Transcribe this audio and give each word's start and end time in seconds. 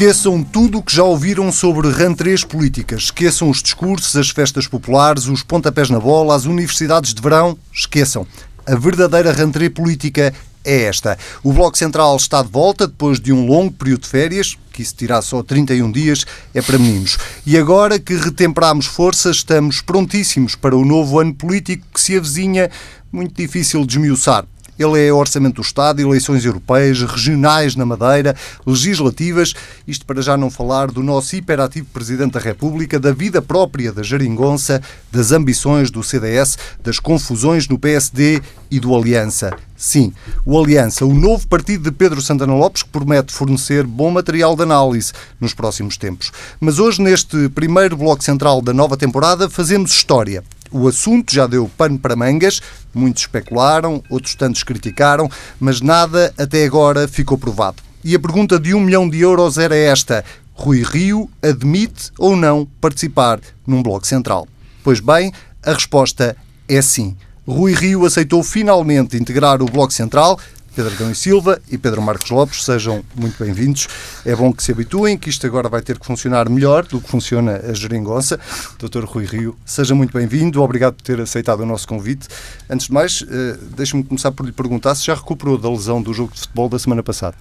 Esqueçam 0.00 0.42
tudo 0.42 0.78
o 0.78 0.82
que 0.82 0.96
já 0.96 1.04
ouviram 1.04 1.52
sobre 1.52 1.90
rantrês 1.90 2.42
políticas. 2.42 3.02
Esqueçam 3.02 3.50
os 3.50 3.62
discursos, 3.62 4.16
as 4.16 4.30
festas 4.30 4.66
populares, 4.66 5.26
os 5.26 5.42
pontapés 5.42 5.90
na 5.90 6.00
bola, 6.00 6.34
as 6.34 6.46
universidades 6.46 7.12
de 7.12 7.20
verão. 7.20 7.58
Esqueçam. 7.70 8.26
A 8.64 8.74
verdadeira 8.76 9.30
rantrê 9.30 9.68
política 9.68 10.32
é 10.64 10.84
esta. 10.84 11.18
O 11.42 11.52
Bloco 11.52 11.76
Central 11.76 12.16
está 12.16 12.42
de 12.42 12.48
volta 12.48 12.86
depois 12.86 13.20
de 13.20 13.30
um 13.30 13.46
longo 13.46 13.72
período 13.72 14.00
de 14.00 14.08
férias, 14.08 14.56
que 14.72 14.80
isso 14.80 14.94
tirar 14.96 15.20
só 15.20 15.42
31 15.42 15.92
dias, 15.92 16.24
é 16.54 16.62
para 16.62 16.78
meninos. 16.78 17.18
E 17.44 17.58
agora 17.58 17.98
que 17.98 18.14
retemperamos 18.14 18.86
forças, 18.86 19.36
estamos 19.36 19.82
prontíssimos 19.82 20.54
para 20.54 20.74
o 20.74 20.82
novo 20.82 21.20
ano 21.20 21.34
político 21.34 21.84
que 21.92 22.00
se 22.00 22.16
avizinha, 22.16 22.70
muito 23.12 23.34
difícil 23.34 23.84
de 23.84 23.98
esmiuçar. 23.98 24.46
Ele 24.80 25.06
é 25.06 25.12
Orçamento 25.12 25.56
do 25.56 25.60
Estado, 25.60 26.00
eleições 26.00 26.42
europeias, 26.42 27.02
regionais 27.02 27.76
na 27.76 27.84
Madeira, 27.84 28.34
legislativas, 28.66 29.52
isto 29.86 30.06
para 30.06 30.22
já 30.22 30.38
não 30.38 30.48
falar 30.50 30.90
do 30.90 31.02
nosso 31.02 31.36
hiperativo 31.36 31.86
Presidente 31.92 32.32
da 32.32 32.40
República, 32.40 32.98
da 32.98 33.12
vida 33.12 33.42
própria 33.42 33.92
da 33.92 34.02
Jeringonça, 34.02 34.80
das 35.12 35.32
ambições 35.32 35.90
do 35.90 36.02
CDS, 36.02 36.56
das 36.82 36.98
confusões 36.98 37.68
no 37.68 37.78
PSD 37.78 38.40
e 38.70 38.80
do 38.80 38.96
Aliança. 38.96 39.54
Sim, 39.80 40.12
o 40.44 40.60
Aliança, 40.60 41.06
o 41.06 41.14
novo 41.14 41.48
partido 41.48 41.84
de 41.84 41.90
Pedro 41.90 42.20
Santana 42.20 42.54
Lopes, 42.54 42.82
que 42.82 42.90
promete 42.90 43.32
fornecer 43.32 43.86
bom 43.86 44.10
material 44.10 44.54
de 44.54 44.62
análise 44.62 45.10
nos 45.40 45.54
próximos 45.54 45.96
tempos. 45.96 46.30
Mas 46.60 46.78
hoje, 46.78 47.00
neste 47.00 47.48
primeiro 47.48 47.96
bloco 47.96 48.22
central 48.22 48.60
da 48.60 48.74
nova 48.74 48.94
temporada, 48.94 49.48
fazemos 49.48 49.90
história. 49.90 50.44
O 50.70 50.86
assunto 50.86 51.34
já 51.34 51.46
deu 51.46 51.66
pano 51.78 51.98
para 51.98 52.14
mangas, 52.14 52.60
muitos 52.92 53.22
especularam, 53.22 54.02
outros 54.10 54.34
tantos 54.34 54.62
criticaram, 54.62 55.30
mas 55.58 55.80
nada 55.80 56.30
até 56.36 56.66
agora 56.66 57.08
ficou 57.08 57.38
provado. 57.38 57.82
E 58.04 58.14
a 58.14 58.20
pergunta 58.20 58.60
de 58.60 58.74
um 58.74 58.80
milhão 58.80 59.08
de 59.08 59.20
euros 59.20 59.56
era 59.56 59.74
esta: 59.74 60.22
Rui 60.52 60.82
Rio 60.82 61.30
admite 61.42 62.12
ou 62.18 62.36
não 62.36 62.68
participar 62.82 63.40
num 63.66 63.82
bloco 63.82 64.06
central? 64.06 64.46
Pois 64.84 65.00
bem, 65.00 65.32
a 65.64 65.72
resposta 65.72 66.36
é 66.68 66.82
sim. 66.82 67.16
Rui 67.50 67.74
Rio 67.74 68.06
aceitou 68.06 68.44
finalmente 68.44 69.16
integrar 69.16 69.60
o 69.60 69.66
Bloco 69.66 69.92
Central, 69.92 70.38
Pedro 70.74 70.94
Adão 70.94 71.10
e 71.10 71.16
Silva 71.16 71.60
e 71.68 71.76
Pedro 71.76 72.00
Marcos 72.00 72.30
Lopes, 72.30 72.64
sejam 72.64 73.04
muito 73.16 73.42
bem-vindos. 73.42 73.88
É 74.24 74.36
bom 74.36 74.52
que 74.52 74.62
se 74.62 74.70
habituem, 74.70 75.18
que 75.18 75.28
isto 75.28 75.44
agora 75.48 75.68
vai 75.68 75.82
ter 75.82 75.98
que 75.98 76.06
funcionar 76.06 76.48
melhor 76.48 76.86
do 76.86 77.00
que 77.00 77.08
funciona 77.08 77.60
a 77.68 77.74
geringonça. 77.74 78.38
Doutor 78.78 79.04
Rui 79.04 79.26
Rio, 79.26 79.58
seja 79.66 79.96
muito 79.96 80.16
bem-vindo, 80.16 80.62
obrigado 80.62 80.94
por 80.94 81.02
ter 81.02 81.20
aceitado 81.20 81.60
o 81.60 81.66
nosso 81.66 81.88
convite. 81.88 82.28
Antes 82.70 82.86
de 82.86 82.92
mais, 82.92 83.24
eh, 83.28 83.58
deixe-me 83.76 84.04
começar 84.04 84.30
por 84.30 84.46
lhe 84.46 84.52
perguntar 84.52 84.94
se 84.94 85.06
já 85.06 85.14
recuperou 85.14 85.58
da 85.58 85.68
lesão 85.68 86.00
do 86.00 86.14
jogo 86.14 86.32
de 86.32 86.40
futebol 86.40 86.68
da 86.68 86.78
semana 86.78 87.02
passada. 87.02 87.34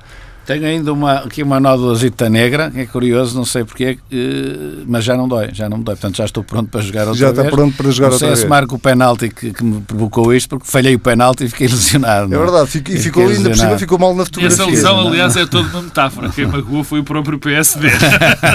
Tenho 0.49 0.65
ainda 0.65 0.91
uma, 0.91 1.13
aqui 1.19 1.43
uma 1.43 1.59
nódulazita 1.59 2.27
negra, 2.27 2.71
é 2.75 2.83
curioso, 2.83 3.37
não 3.37 3.45
sei 3.45 3.63
porquê, 3.63 3.99
eh, 4.11 4.83
mas 4.87 5.03
já 5.03 5.15
não 5.15 5.27
dói, 5.27 5.51
já 5.53 5.69
não 5.69 5.77
me 5.77 5.83
dói. 5.83 5.93
Portanto, 5.93 6.17
já 6.17 6.25
estou 6.25 6.43
pronto 6.43 6.71
para 6.71 6.81
jogar 6.81 7.01
outra 7.01 7.19
já 7.19 7.25
vez. 7.27 7.37
Já 7.37 7.43
está 7.43 7.55
pronto 7.55 7.77
para 7.77 7.91
jogar 7.91 8.07
não 8.07 8.13
outra 8.13 8.27
vez. 8.29 8.39
Sei 8.39 8.45
se 8.47 8.49
marco 8.49 8.73
o 8.73 8.79
penalti 8.79 9.29
que, 9.29 9.53
que, 9.53 9.63
me 9.63 9.79
provocou 9.81 10.33
isto, 10.33 10.49
porque 10.49 10.65
falhei 10.65 10.95
o 10.95 10.99
penalti 10.99 11.43
e 11.43 11.49
fiquei 11.49 11.67
lesionado. 11.69 12.33
É 12.33 12.37
verdade, 12.39 12.67
fico, 12.67 12.89
e 12.89 12.97
ficou 12.97 13.27
ainda 13.27 13.47
por 13.47 13.57
cima, 13.59 13.77
ficou 13.77 13.99
mal 13.99 14.15
na 14.15 14.25
fotografia. 14.25 14.57
E 14.57 14.61
essa 14.61 14.71
lesão, 14.71 15.07
aliás, 15.07 15.35
é 15.35 15.45
toda 15.45 15.69
uma 15.69 15.83
metáfora. 15.83 16.29
Quem 16.29 16.47
magoou 16.47 16.83
foi 16.83 16.99
o 16.99 17.03
próprio 17.03 17.37
PSD. 17.37 17.87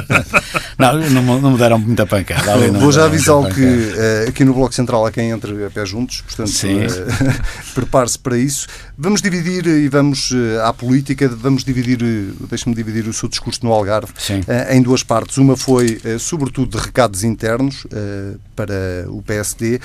não, 0.76 0.98
não, 1.10 1.40
não 1.40 1.50
me 1.52 1.58
deram 1.58 1.78
muita 1.78 2.04
pancada. 2.04 2.72
Vou 2.72 2.90
já 2.90 3.04
avisá-lo 3.04 3.48
que 3.54 3.62
uh, 3.62 4.28
aqui 4.30 4.44
no 4.44 4.52
Bloco 4.52 4.74
Central 4.74 5.06
há 5.06 5.12
quem 5.12 5.30
entre 5.30 5.64
a 5.64 5.70
pé 5.70 5.86
juntos, 5.86 6.22
portanto, 6.22 6.50
uh, 6.50 7.44
prepare-se 7.72 8.18
para 8.18 8.36
isso. 8.36 8.66
Vamos 8.98 9.22
dividir 9.22 9.64
e 9.68 9.88
vamos 9.88 10.32
uh, 10.32 10.60
à 10.64 10.72
política, 10.72 11.28
vamos 11.28 11.62
dividir, 11.62 11.83
uh, 11.92 12.46
deixe-me 12.48 12.74
dividir 12.74 13.06
o 13.06 13.12
seu 13.12 13.28
discurso 13.28 13.60
no 13.62 13.72
Algarve 13.72 14.12
uh, 14.12 14.72
em 14.72 14.82
duas 14.82 15.02
partes. 15.02 15.36
Uma 15.36 15.56
foi, 15.56 16.00
sobretudo, 16.18 16.76
de 16.76 16.84
recados 16.84 17.24
internos 17.24 17.86
para 18.56 18.74
o 19.08 19.22
PSD 19.22 19.80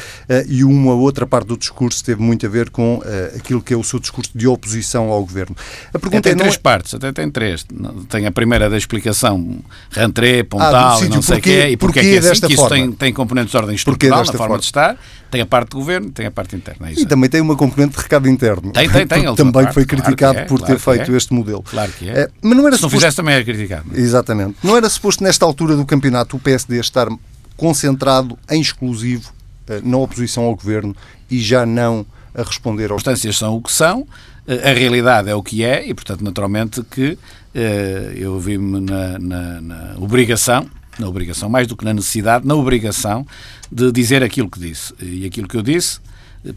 e 0.47 0.63
uma 0.63 0.93
outra 0.93 1.25
parte 1.25 1.47
do 1.47 1.57
discurso 1.57 2.03
teve 2.03 2.21
muito 2.21 2.45
a 2.45 2.49
ver 2.49 2.69
com 2.69 3.01
aquilo 3.35 3.61
que 3.61 3.73
é 3.73 3.77
o 3.77 3.83
seu 3.83 3.99
discurso 3.99 4.31
de 4.33 4.47
oposição 4.47 5.09
ao 5.09 5.21
governo. 5.21 5.55
A 5.93 5.99
pergunta 5.99 6.21
tem 6.21 6.33
é, 6.33 6.35
três 6.35 6.55
não... 6.55 6.61
partes, 6.61 6.93
até 6.93 7.11
tem 7.11 7.29
três. 7.29 7.65
Tem 8.09 8.25
a 8.25 8.31
primeira 8.31 8.69
da 8.69 8.77
explicação, 8.77 9.59
rentré, 9.91 10.43
pontal, 10.43 11.01
ah, 11.01 11.05
não 11.09 11.21
sei 11.21 11.37
o 11.37 11.41
que 11.41 11.51
é, 11.51 11.71
e 11.71 11.77
porque, 11.77 11.99
porque 11.99 11.99
é 11.99 12.19
que 12.19 12.27
é 12.27 12.31
assim, 12.31 12.47
que 12.47 12.53
isso 12.53 12.69
tem, 12.69 12.91
tem 12.91 13.13
componentes 13.13 13.51
de 13.51 13.57
ordem 13.57 13.75
estrutural, 13.75 14.19
na 14.19 14.25
forma, 14.25 14.37
forma 14.37 14.59
de 14.59 14.65
estar 14.65 14.97
tem 15.29 15.41
a 15.41 15.45
parte 15.45 15.71
do 15.71 15.77
governo, 15.77 16.11
tem 16.11 16.25
a 16.25 16.31
parte 16.31 16.55
interna. 16.55 16.89
É 16.89 16.93
e 16.93 17.05
também 17.05 17.29
tem 17.29 17.41
uma 17.41 17.55
componente 17.55 17.95
de 17.95 18.01
recado 18.01 18.27
interno. 18.27 18.71
Tem, 18.71 18.89
tem, 18.89 19.07
tem. 19.07 19.23
também 19.35 19.53
parte, 19.53 19.73
foi 19.73 19.85
criticado 19.85 20.33
claro 20.33 20.39
é, 20.39 20.45
por 20.45 20.59
claro 20.59 20.73
ter 20.73 20.79
feito 20.79 21.13
é. 21.13 21.17
este 21.17 21.33
modelo. 21.33 21.63
Claro 21.63 21.91
que 21.91 22.09
é. 22.09 22.21
é 22.21 22.29
mas 22.41 22.57
não 22.57 22.67
era 22.67 22.75
Se 22.75 22.81
suposto... 22.81 22.95
não 22.95 23.01
fizesse 23.01 23.17
também 23.17 23.35
era 23.35 23.43
criticado. 23.43 23.85
Não? 23.91 23.97
Exatamente. 23.97 24.55
Não 24.63 24.75
era 24.75 24.89
suposto 24.89 25.23
nesta 25.23 25.45
altura 25.45 25.75
do 25.75 25.85
campeonato 25.85 26.35
o 26.35 26.39
PSD 26.39 26.79
estar 26.79 27.07
concentrado 27.55 28.37
em 28.49 28.59
exclusivo 28.59 29.31
eh, 29.67 29.81
na 29.83 29.97
oposição 29.97 30.43
ao 30.45 30.55
governo 30.55 30.95
e 31.29 31.39
já 31.39 31.65
não 31.65 32.05
a 32.33 32.41
responder 32.41 32.91
aos... 32.91 33.05
As 33.07 33.19
circunstâncias 33.19 33.37
são 33.37 33.55
o 33.55 33.61
que 33.61 33.71
são, 33.71 34.07
eh, 34.47 34.69
a 34.69 34.73
realidade 34.73 35.29
é 35.29 35.35
o 35.35 35.43
que 35.43 35.63
é 35.63 35.87
e, 35.87 35.93
portanto, 35.93 36.23
naturalmente 36.23 36.81
que 36.83 37.17
eh, 37.53 38.13
eu 38.15 38.39
vi-me 38.39 38.79
na, 38.79 39.19
na, 39.19 39.61
na 39.61 39.95
obrigação 39.97 40.67
na 40.99 41.07
obrigação, 41.07 41.49
mais 41.49 41.67
do 41.67 41.75
que 41.75 41.85
na 41.85 41.93
necessidade, 41.93 42.45
na 42.45 42.55
obrigação 42.55 43.25
de 43.71 43.91
dizer 43.91 44.23
aquilo 44.23 44.49
que 44.49 44.59
disse. 44.59 44.93
E 45.01 45.25
aquilo 45.25 45.47
que 45.47 45.57
eu 45.57 45.61
disse, 45.61 45.99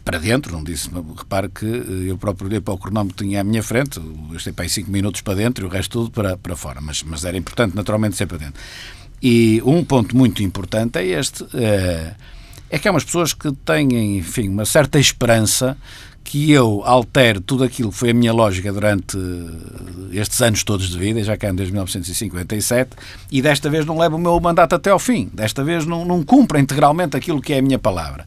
para 0.03 0.17
dentro, 0.17 0.53
não 0.53 0.63
disse, 0.63 0.89
repare 1.17 1.49
que 1.49 1.65
eh, 1.65 2.11
eu 2.11 2.17
próprio 2.17 2.47
olhei 2.47 2.61
para 2.61 2.73
o 2.73 2.77
cronómetro 2.77 3.17
que 3.17 3.23
tinha 3.23 3.41
à 3.41 3.43
minha 3.43 3.61
frente, 3.61 3.99
eu 3.99 4.37
estei 4.37 4.53
para 4.53 4.63
aí 4.63 4.69
5 4.69 4.89
minutos 4.89 5.21
para 5.21 5.35
dentro 5.35 5.65
e 5.65 5.67
o 5.67 5.69
resto 5.69 5.99
tudo 5.99 6.11
para, 6.11 6.37
para 6.37 6.55
fora, 6.55 6.79
mas, 6.79 7.03
mas 7.03 7.25
era 7.25 7.37
importante 7.37 7.75
naturalmente 7.75 8.15
ser 8.15 8.25
para 8.25 8.37
dentro. 8.37 8.61
E 9.21 9.61
um 9.65 9.83
ponto 9.83 10.15
muito 10.15 10.41
importante 10.41 10.99
é 10.99 11.05
este, 11.05 11.45
é, 11.53 12.13
é 12.69 12.79
que 12.79 12.87
há 12.87 12.91
umas 12.91 13.03
pessoas 13.03 13.33
que 13.33 13.51
têm, 13.65 14.17
enfim, 14.17 14.49
uma 14.49 14.65
certa 14.65 14.99
esperança 14.99 15.77
que 16.23 16.51
eu 16.51 16.81
altere 16.85 17.39
tudo 17.39 17.63
aquilo 17.63 17.91
que 17.91 17.97
foi 17.97 18.11
a 18.11 18.13
minha 18.13 18.31
lógica 18.31 18.71
durante 18.71 19.17
estes 20.11 20.41
anos 20.41 20.63
todos 20.63 20.89
de 20.89 20.97
vida, 20.97 21.23
já 21.23 21.35
cá 21.35 21.49
em 21.49 21.53
1957, 21.53 22.91
e 23.31 23.41
desta 23.41 23.69
vez 23.69 23.85
não 23.85 23.97
levo 23.97 24.15
o 24.15 24.19
meu 24.19 24.39
mandato 24.39 24.73
até 24.73 24.89
ao 24.89 24.99
fim. 24.99 25.29
Desta 25.33 25.63
vez 25.63 25.85
não, 25.85 26.05
não 26.05 26.23
cumpro 26.23 26.57
integralmente 26.57 27.17
aquilo 27.17 27.41
que 27.41 27.53
é 27.53 27.59
a 27.59 27.61
minha 27.61 27.77
palavra. 27.77 28.25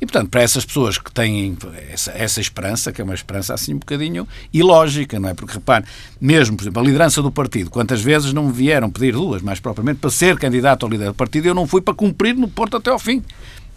E, 0.00 0.06
portanto, 0.06 0.30
para 0.30 0.42
essas 0.42 0.64
pessoas 0.64 0.96
que 0.96 1.10
têm 1.10 1.56
essa, 1.90 2.12
essa, 2.12 2.40
esperança, 2.40 2.92
que 2.92 3.00
é 3.00 3.04
uma 3.04 3.14
esperança 3.14 3.52
assim 3.52 3.74
um 3.74 3.78
bocadinho 3.78 4.28
ilógica, 4.52 5.18
não 5.18 5.28
é? 5.28 5.34
Porque, 5.34 5.54
repare, 5.54 5.84
mesmo, 6.20 6.56
por 6.56 6.62
exemplo, 6.62 6.80
a 6.80 6.84
liderança 6.84 7.20
do 7.20 7.32
partido, 7.32 7.68
quantas 7.68 8.00
vezes 8.00 8.32
não 8.32 8.44
me 8.44 8.52
vieram 8.52 8.90
pedir 8.90 9.12
duas, 9.12 9.42
mais 9.42 9.58
propriamente, 9.58 9.98
para 9.98 10.10
ser 10.10 10.38
candidato 10.38 10.86
ao 10.86 10.90
líder 10.90 11.06
do 11.06 11.14
partido, 11.14 11.48
eu 11.48 11.54
não 11.54 11.66
fui 11.66 11.80
para 11.80 11.94
cumprir 11.94 12.36
no 12.36 12.46
Porto 12.46 12.76
até 12.76 12.90
ao 12.90 12.98
fim. 12.98 13.24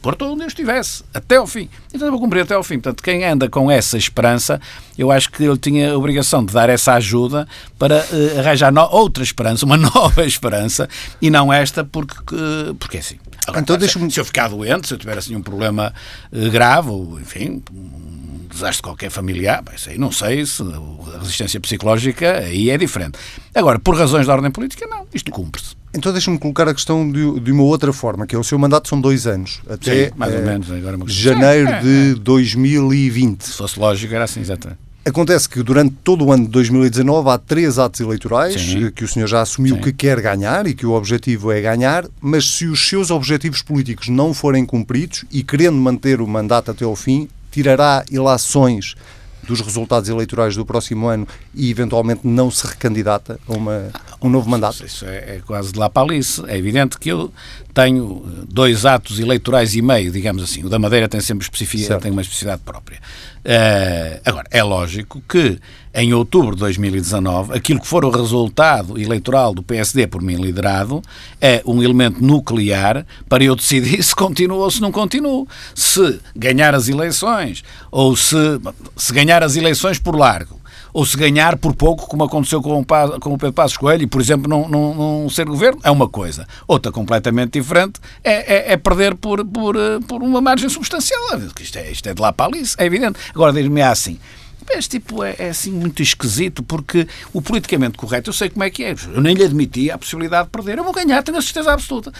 Porto 0.02 0.26
onde 0.26 0.42
eu 0.42 0.48
estivesse, 0.48 1.04
até 1.14 1.36
ao 1.36 1.46
fim. 1.46 1.70
Então 1.94 2.08
eu 2.08 2.12
vou 2.12 2.20
cumprir 2.20 2.42
até 2.42 2.56
ao 2.56 2.64
fim. 2.64 2.80
Portanto, 2.80 3.04
quem 3.04 3.24
anda 3.24 3.48
com 3.48 3.70
essa 3.70 3.98
esperança, 3.98 4.60
eu 4.98 5.12
acho 5.12 5.30
que 5.32 5.44
ele 5.44 5.58
tinha 5.58 5.94
a 5.94 5.98
obrigação 5.98 6.44
de 6.44 6.52
dar 6.52 6.70
essa 6.70 6.94
ajuda 6.94 7.48
para 7.78 7.98
uh, 7.98 8.40
arranjar 8.40 8.72
no 8.72 8.82
outra 8.82 9.24
esperança, 9.24 9.64
uma 9.66 9.78
nova 9.78 10.26
esperança, 10.26 10.90
e 11.22 11.30
não 11.30 11.54
esta, 11.54 11.84
porque, 11.84 12.16
uh, 12.36 12.74
porque 12.76 12.98
é 12.98 13.00
assim. 13.00 13.20
Agora, 13.46 13.62
então, 13.62 13.80
se, 13.80 14.12
se 14.12 14.20
eu 14.20 14.26
ficar 14.26 14.48
doente, 14.50 14.88
se 14.88 14.94
eu 14.94 14.98
tiver 14.98 15.18
assim 15.18 15.36
um 15.36 15.42
problema 15.42 15.94
uh, 16.32 16.50
grave, 16.50 16.90
ou 16.90 17.20
enfim, 17.20 17.62
um 17.72 18.48
desastre 18.50 18.82
qualquer 18.82 19.12
familiar, 19.12 19.62
bem, 19.62 19.76
aí 19.88 19.98
não 20.00 20.12
sei 20.12 20.46
se 20.46 20.64
a 20.64 21.20
resistência 21.20 21.60
psicológica 21.60 22.40
aí 22.40 22.72
é 22.72 22.78
diferente. 22.78 23.20
Agora, 23.54 23.78
por 23.78 23.96
razões 23.96 24.26
de 24.26 24.32
ordem 24.32 24.50
política, 24.50 24.88
não, 24.88 25.06
isto 25.14 25.30
cumpre-se. 25.32 25.81
Então 25.94 26.12
deixa-me 26.12 26.38
colocar 26.38 26.68
a 26.68 26.74
questão 26.74 27.10
de, 27.10 27.40
de, 27.40 27.52
uma 27.52 27.64
outra 27.64 27.92
forma, 27.92 28.26
que 28.26 28.36
é 28.36 28.40
o 28.40 28.44
seu 28.44 28.58
mandato 28.58 28.88
são 28.88 29.00
dois 29.00 29.28
anos, 29.28 29.62
até 29.70 30.06
Sim, 30.06 30.12
mais 30.16 30.34
ou 30.34 30.42
menos, 30.42 30.72
agora 30.72 30.96
é 30.96 31.00
janeiro 31.08 31.70
de 31.84 32.16
2020. 32.16 33.42
Se 33.42 33.54
fosse 33.54 33.80
lógico, 33.80 34.14
era 34.14 34.24
assim, 34.24 34.40
exatamente. 34.40 34.80
Acontece 35.04 35.50
que 35.50 35.64
durante 35.64 35.96
todo 36.04 36.26
o 36.26 36.32
ano 36.32 36.46
de 36.46 36.52
2019 36.52 37.30
há 37.30 37.38
três 37.38 37.80
atos 37.80 38.00
eleitorais 38.00 38.62
Sim. 38.62 38.92
que 38.92 39.04
o 39.04 39.08
senhor 39.08 39.26
já 39.26 39.42
assumiu 39.42 39.76
Sim. 39.76 39.82
que 39.82 39.92
quer 39.92 40.22
ganhar 40.22 40.68
e 40.68 40.76
que 40.76 40.86
o 40.86 40.92
objetivo 40.92 41.52
é 41.52 41.60
ganhar, 41.60 42.06
mas 42.22 42.52
se 42.52 42.68
os 42.68 42.88
seus 42.88 43.10
objetivos 43.10 43.64
políticos 43.64 44.10
não 44.10 44.32
forem 44.32 44.64
cumpridos 44.64 45.26
e 45.32 45.44
querendo 45.44 45.76
manter 45.78 46.22
o 46.22 46.28
mandato 46.28 46.70
até 46.70 46.86
ao 46.86 46.96
fim, 46.96 47.28
tirará 47.52 48.06
ilações 48.12 48.96
dos 49.52 49.62
resultados 49.62 50.10
eleitorais 50.10 50.56
do 50.56 50.66
próximo 50.66 51.08
ano 51.08 51.28
e 51.54 51.70
eventualmente 51.70 52.22
não 52.24 52.50
se 52.50 52.66
recandidata 52.66 53.38
a, 53.48 53.52
uma, 53.52 53.92
um 54.22 54.30
novo 54.30 54.50
mandato? 54.50 54.86
Isso 54.86 55.06
é, 55.06 55.36
é 55.36 55.42
quase 55.46 55.74
de 55.74 55.80
lá 55.80 55.90
para 55.90 56.04
ali. 56.04 56.22
É 56.48 56.58
evidente 56.58 56.98
que 56.98 57.10
eu 57.10 57.32
tenho 57.74 58.26
dois 58.48 58.86
atos 58.86 59.20
eleitorais 59.20 59.76
e 59.76 59.82
meio, 59.82 60.12
digamos 60.12 60.44
assim. 60.44 60.64
O 60.64 60.70
da 60.70 60.80
Madeira 60.80 61.10
tem 61.10 61.20
sempre 61.20 61.44
especificidade, 61.44 62.02
tem 62.02 62.12
uma 62.12 62.22
especificidade 62.22 62.62
própria. 62.64 63.00
Uh, 63.44 64.22
agora, 64.24 64.48
é 64.52 64.64
lógico 64.64 65.22
que 65.28 65.60
em 65.94 66.14
outubro 66.14 66.56
de 66.56 66.62
2019, 66.62 67.54
aquilo 67.54 67.80
que 67.80 67.88
for 67.88 68.06
o 68.06 68.10
resultado 68.10 68.98
eleitoral 69.00 69.54
do 69.54 69.62
PSD 69.62 70.08
por 70.08 70.22
mim 70.22 70.36
liderado 70.36 71.02
é 71.40 71.62
um 71.66 71.84
elemento 71.84 72.24
nuclear 72.24 73.06
para 73.28 73.44
eu 73.44 73.56
decidir 73.56 74.02
se 74.04 74.16
continua 74.16 74.58
ou 74.58 74.72
se 74.72 74.82
não 74.82 74.92
continua. 74.92 75.46
Se 75.76 76.20
ganhar 76.36 76.74
as 76.74 76.88
eleições 76.88 77.64
ou 77.92 78.16
se, 78.16 78.36
se 78.96 79.14
ganhar 79.14 79.44
as 79.44 79.56
eleições 79.56 80.00
por 80.00 80.16
largo 80.16 80.62
ou 80.94 81.06
se 81.06 81.18
ganhar 81.18 81.58
por 81.58 81.74
pouco, 81.74 82.08
como 82.08 82.24
aconteceu 82.24 82.62
com 82.62 82.80
o, 82.80 82.86
com 83.20 83.34
o 83.34 83.38
Pedro 83.38 83.54
Passos 83.54 83.78
Coelho, 83.78 84.04
e, 84.04 84.08
por 84.08 84.20
exemplo, 84.20 84.50
não, 84.50 84.68
não, 84.68 84.94
não 84.94 85.30
ser 85.30 85.46
governo, 85.46 85.80
é 85.84 85.92
uma 85.92 86.08
coisa. 86.08 86.46
Outra 86.68 86.92
completamente 86.92 87.54
diferente 87.54 88.00
é, 88.24 88.72
é, 88.72 88.74
é 88.74 88.78
perder 88.78 89.16
por, 89.16 89.46
por, 89.46 89.76
eh, 89.76 90.00
por 90.08 90.22
uma 90.22 90.42
margem 90.42 90.70
substancial. 90.70 91.40
Isto 91.60 91.78
é, 91.78 91.92
isto 91.92 92.10
é 92.10 92.14
de 92.14 92.22
lá 92.22 92.34
para 92.34 92.48
ali, 92.48 92.64
é 92.78 92.86
evidente. 92.86 93.20
Agora, 93.34 93.54
diz-me 93.54 93.82
assim, 93.82 94.20
este 94.72 95.00
tipo 95.00 95.24
é, 95.24 95.36
é, 95.38 95.50
assim 95.50 95.72
muito 95.72 96.02
esquisito 96.02 96.64
porque 96.64 97.08
o 97.34 97.42
politicamente 97.42 97.98
correto 97.98 98.30
eu 98.30 98.34
sei 98.34 98.50
como 98.50 98.64
é 98.64 98.70
que 98.70 98.84
é. 98.84 98.96
Eu 99.14 99.22
nem 99.22 99.36
lhe 99.36 99.44
admitia 99.44 99.96
a 99.96 99.98
possibilidade 99.98 100.46
de 100.46 100.52
perder. 100.52 100.78
Eu 100.78 100.84
vou 100.84 100.94
ganhar, 100.94 101.22
tenho 101.24 101.38
a 101.38 101.42
certeza 101.42 101.72
absoluta. 101.72 102.12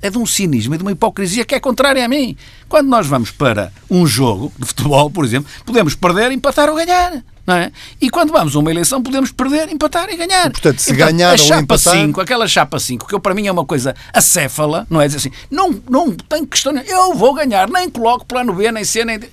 É 0.00 0.10
de 0.10 0.18
um 0.18 0.26
cinismo 0.26 0.74
e 0.74 0.78
de 0.78 0.84
uma 0.84 0.92
hipocrisia 0.92 1.44
que 1.44 1.54
é 1.54 1.60
contrária 1.60 2.04
a 2.04 2.08
mim. 2.08 2.36
Quando 2.68 2.88
nós 2.88 3.06
vamos 3.06 3.30
para 3.30 3.72
um 3.90 4.06
jogo 4.06 4.52
de 4.58 4.66
futebol, 4.66 5.10
por 5.10 5.24
exemplo, 5.24 5.50
podemos 5.64 5.94
perder, 5.94 6.32
empatar 6.32 6.68
ou 6.68 6.76
ganhar. 6.76 7.22
Não 7.44 7.54
é? 7.54 7.72
E 8.00 8.08
quando 8.08 8.30
vamos 8.30 8.54
a 8.54 8.58
uma 8.60 8.70
eleição 8.70 9.02
podemos 9.02 9.32
perder, 9.32 9.68
empatar 9.72 10.08
e 10.10 10.16
ganhar. 10.16 10.46
E, 10.46 10.50
portanto, 10.50 10.78
se 10.78 10.92
ganhar 10.94 11.32
a 11.32 11.36
chapa 11.36 11.54
ou 11.54 11.62
empatar... 11.62 11.94
5, 11.94 12.20
aquela 12.20 12.46
chapa 12.46 12.78
5, 12.78 13.06
que 13.06 13.14
eu, 13.14 13.20
para 13.20 13.34
mim 13.34 13.48
é 13.48 13.52
uma 13.52 13.64
coisa 13.64 13.96
acéfala, 14.12 14.86
não 14.88 15.00
é? 15.00 15.06
Dizer 15.06 15.18
assim, 15.18 15.32
não, 15.50 15.82
não 15.90 16.12
tem 16.12 16.46
questão, 16.46 16.72
eu 16.76 17.14
vou 17.14 17.34
ganhar, 17.34 17.68
nem 17.68 17.90
coloco 17.90 18.24
plano 18.24 18.52
B, 18.52 18.70
nem 18.70 18.84
C, 18.84 19.04
nem 19.04 19.18
D. 19.18 19.28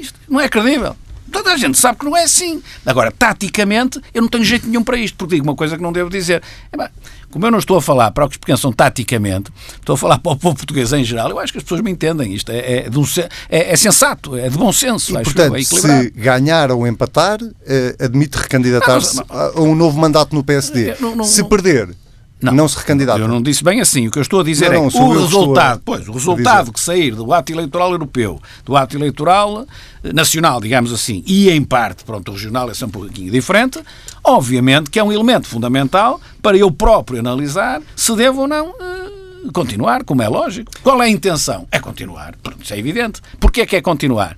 Isto 0.00 0.18
não 0.28 0.40
é 0.40 0.48
credível. 0.48 0.96
Toda 1.34 1.52
a 1.52 1.56
gente 1.56 1.76
sabe 1.76 1.98
que 1.98 2.04
não 2.04 2.16
é 2.16 2.22
assim. 2.22 2.62
Agora, 2.86 3.10
taticamente, 3.10 4.00
eu 4.14 4.22
não 4.22 4.28
tenho 4.28 4.44
jeito 4.44 4.68
nenhum 4.68 4.84
para 4.84 4.96
isto, 4.96 5.16
porque 5.16 5.34
digo 5.34 5.44
uma 5.44 5.56
coisa 5.56 5.76
que 5.76 5.82
não 5.82 5.92
devo 5.92 6.08
dizer. 6.08 6.40
É, 6.72 6.90
como 7.28 7.44
eu 7.44 7.50
não 7.50 7.58
estou 7.58 7.76
a 7.76 7.82
falar 7.82 8.12
para 8.12 8.24
os 8.24 8.36
que 8.36 8.46
pensam 8.46 8.72
taticamente, 8.72 9.50
estou 9.74 9.94
a 9.94 9.98
falar 9.98 10.20
para 10.20 10.30
o 10.30 10.36
povo 10.36 10.54
português 10.54 10.92
em 10.92 11.02
geral, 11.02 11.30
eu 11.30 11.40
acho 11.40 11.52
que 11.52 11.58
as 11.58 11.64
pessoas 11.64 11.80
me 11.80 11.90
entendem. 11.90 12.32
Isto 12.32 12.52
é, 12.52 12.58
é, 12.58 12.90
é, 13.48 13.72
é 13.72 13.76
sensato, 13.76 14.36
é 14.36 14.48
de 14.48 14.56
bom 14.56 14.72
senso. 14.72 15.10
E, 15.10 15.24
portanto, 15.24 15.56
eu, 15.56 15.64
se 15.64 16.10
ganhar 16.10 16.70
ou 16.70 16.86
empatar, 16.86 17.40
eh, 17.66 17.96
admite 17.98 18.38
recandidatar-se 18.38 19.20
a 19.28 19.60
um 19.60 19.74
novo 19.74 19.98
mandato 19.98 20.36
no 20.36 20.44
PSD. 20.44 20.94
Não, 21.00 21.16
não, 21.16 21.24
se 21.24 21.42
perder, 21.42 21.88
não, 22.44 22.52
não 22.52 22.68
se 22.68 22.76
recandidata. 22.76 23.18
Eu 23.18 23.28
não 23.28 23.40
disse 23.40 23.64
bem 23.64 23.80
assim. 23.80 24.06
O 24.06 24.10
que 24.10 24.18
eu 24.18 24.22
estou 24.22 24.40
a 24.40 24.44
dizer 24.44 24.70
não, 24.70 24.86
é 24.86 24.90
que 24.90 24.98
o 24.98 25.12
resultado, 25.12 25.80
pois, 25.84 26.06
o 26.08 26.12
resultado 26.12 26.72
que 26.72 26.80
sair 26.80 27.14
do 27.14 27.32
ato 27.32 27.52
eleitoral 27.52 27.92
europeu, 27.92 28.40
do 28.64 28.76
ato 28.76 28.96
eleitoral 28.96 29.66
eh, 30.02 30.12
nacional, 30.12 30.60
digamos 30.60 30.92
assim, 30.92 31.22
e 31.26 31.50
em 31.50 31.62
parte, 31.62 32.04
pronto, 32.04 32.32
regional 32.32 32.70
é 32.70 32.74
sempre 32.74 32.98
um 32.98 33.02
pouquinho 33.02 33.32
diferente, 33.32 33.80
obviamente 34.22 34.90
que 34.90 34.98
é 34.98 35.04
um 35.04 35.12
elemento 35.12 35.46
fundamental 35.46 36.20
para 36.42 36.56
eu 36.56 36.70
próprio 36.70 37.20
analisar 37.20 37.80
se 37.96 38.14
devo 38.14 38.42
ou 38.42 38.48
não 38.48 38.70
uh, 38.70 39.52
continuar, 39.52 40.04
como 40.04 40.22
é 40.22 40.28
lógico. 40.28 40.70
Qual 40.82 41.02
é 41.02 41.06
a 41.06 41.08
intenção? 41.08 41.66
É 41.70 41.80
continuar. 41.80 42.34
Pronto, 42.42 42.62
isso 42.62 42.74
é 42.74 42.78
evidente. 42.78 43.20
Porquê 43.40 43.62
é 43.62 43.66
que 43.66 43.76
é 43.76 43.80
continuar? 43.80 44.36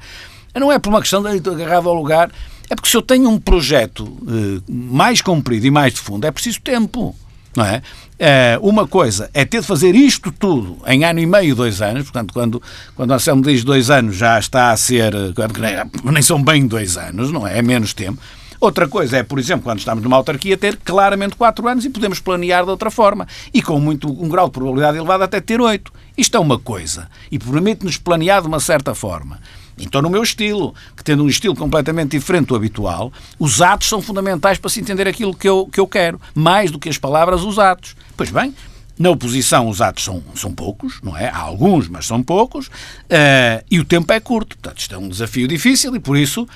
Não 0.54 0.70
é 0.70 0.78
por 0.78 0.88
uma 0.90 1.00
questão 1.00 1.22
de 1.22 1.50
agarrado 1.50 1.88
ao 1.88 1.94
lugar, 1.94 2.30
é 2.70 2.74
porque 2.74 2.88
se 2.88 2.96
eu 2.96 3.02
tenho 3.02 3.28
um 3.28 3.38
projeto 3.38 4.04
uh, 4.04 4.62
mais 4.68 5.20
comprido 5.20 5.66
e 5.66 5.70
mais 5.70 5.94
de 5.94 6.00
fundo, 6.00 6.26
é 6.26 6.30
preciso 6.30 6.60
tempo 6.60 7.14
não 7.56 7.64
é? 7.64 7.82
é? 8.18 8.58
Uma 8.62 8.86
coisa 8.86 9.30
é 9.32 9.44
ter 9.44 9.60
de 9.60 9.66
fazer 9.66 9.94
isto 9.94 10.30
tudo 10.30 10.78
em 10.86 11.04
ano 11.04 11.20
e 11.20 11.26
meio, 11.26 11.54
dois 11.54 11.80
anos, 11.82 12.04
portanto, 12.04 12.32
quando, 12.32 12.62
quando 12.94 13.12
Anselmo 13.12 13.42
diz 13.42 13.64
dois 13.64 13.90
anos 13.90 14.16
já 14.16 14.38
está 14.38 14.70
a 14.70 14.76
ser, 14.76 15.12
nem, 15.14 15.90
nem 16.12 16.22
são 16.22 16.42
bem 16.42 16.66
dois 16.66 16.96
anos, 16.96 17.32
não 17.32 17.46
é? 17.46 17.58
É 17.58 17.62
menos 17.62 17.94
tempo. 17.94 18.20
Outra 18.60 18.88
coisa 18.88 19.18
é, 19.18 19.22
por 19.22 19.38
exemplo, 19.38 19.64
quando 19.64 19.78
estamos 19.78 20.02
numa 20.02 20.16
autarquia, 20.16 20.56
ter 20.56 20.76
claramente 20.76 21.36
quatro 21.36 21.68
anos 21.68 21.84
e 21.84 21.90
podemos 21.90 22.20
planear 22.20 22.64
de 22.64 22.70
outra 22.70 22.90
forma. 22.90 23.26
E 23.52 23.60
com 23.60 23.78
muito, 23.78 24.08
um 24.08 24.28
grau 24.28 24.46
de 24.46 24.52
probabilidade 24.52 24.96
elevado 24.96 25.24
até 25.24 25.40
ter 25.40 25.60
oito. 25.60 25.92
Isto 26.16 26.36
é 26.36 26.40
uma 26.40 26.58
coisa. 26.58 27.08
E 27.30 27.38
permite-nos 27.38 27.98
planear 27.98 28.40
de 28.40 28.48
uma 28.48 28.60
certa 28.60 28.94
forma. 28.94 29.38
Então, 29.78 30.00
no 30.00 30.08
meu 30.08 30.22
estilo, 30.22 30.74
que 30.96 31.04
tendo 31.04 31.22
um 31.22 31.28
estilo 31.28 31.54
completamente 31.54 32.10
diferente 32.10 32.46
do 32.48 32.56
habitual, 32.56 33.12
os 33.38 33.60
atos 33.60 33.88
são 33.88 34.00
fundamentais 34.00 34.58
para 34.58 34.70
se 34.70 34.80
entender 34.80 35.06
aquilo 35.06 35.34
que 35.34 35.48
eu, 35.48 35.66
que 35.66 35.80
eu 35.80 35.86
quero, 35.86 36.20
mais 36.34 36.70
do 36.70 36.78
que 36.78 36.88
as 36.88 36.98
palavras, 36.98 37.42
os 37.42 37.58
atos. 37.58 37.94
Pois 38.16 38.30
bem, 38.30 38.54
na 38.98 39.10
oposição 39.10 39.68
os 39.68 39.80
atos 39.80 40.04
são, 40.04 40.22
são 40.34 40.52
poucos, 40.52 41.00
não 41.02 41.16
é? 41.16 41.28
Há 41.28 41.38
alguns, 41.38 41.88
mas 41.88 42.06
são 42.06 42.22
poucos, 42.22 42.66
uh, 42.66 43.64
e 43.70 43.78
o 43.78 43.84
tempo 43.84 44.12
é 44.12 44.20
curto. 44.20 44.56
Portanto, 44.56 44.78
isto 44.78 44.94
é 44.94 44.98
um 44.98 45.08
desafio 45.08 45.46
difícil 45.46 45.94
e, 45.94 46.00
por 46.00 46.16
isso, 46.16 46.48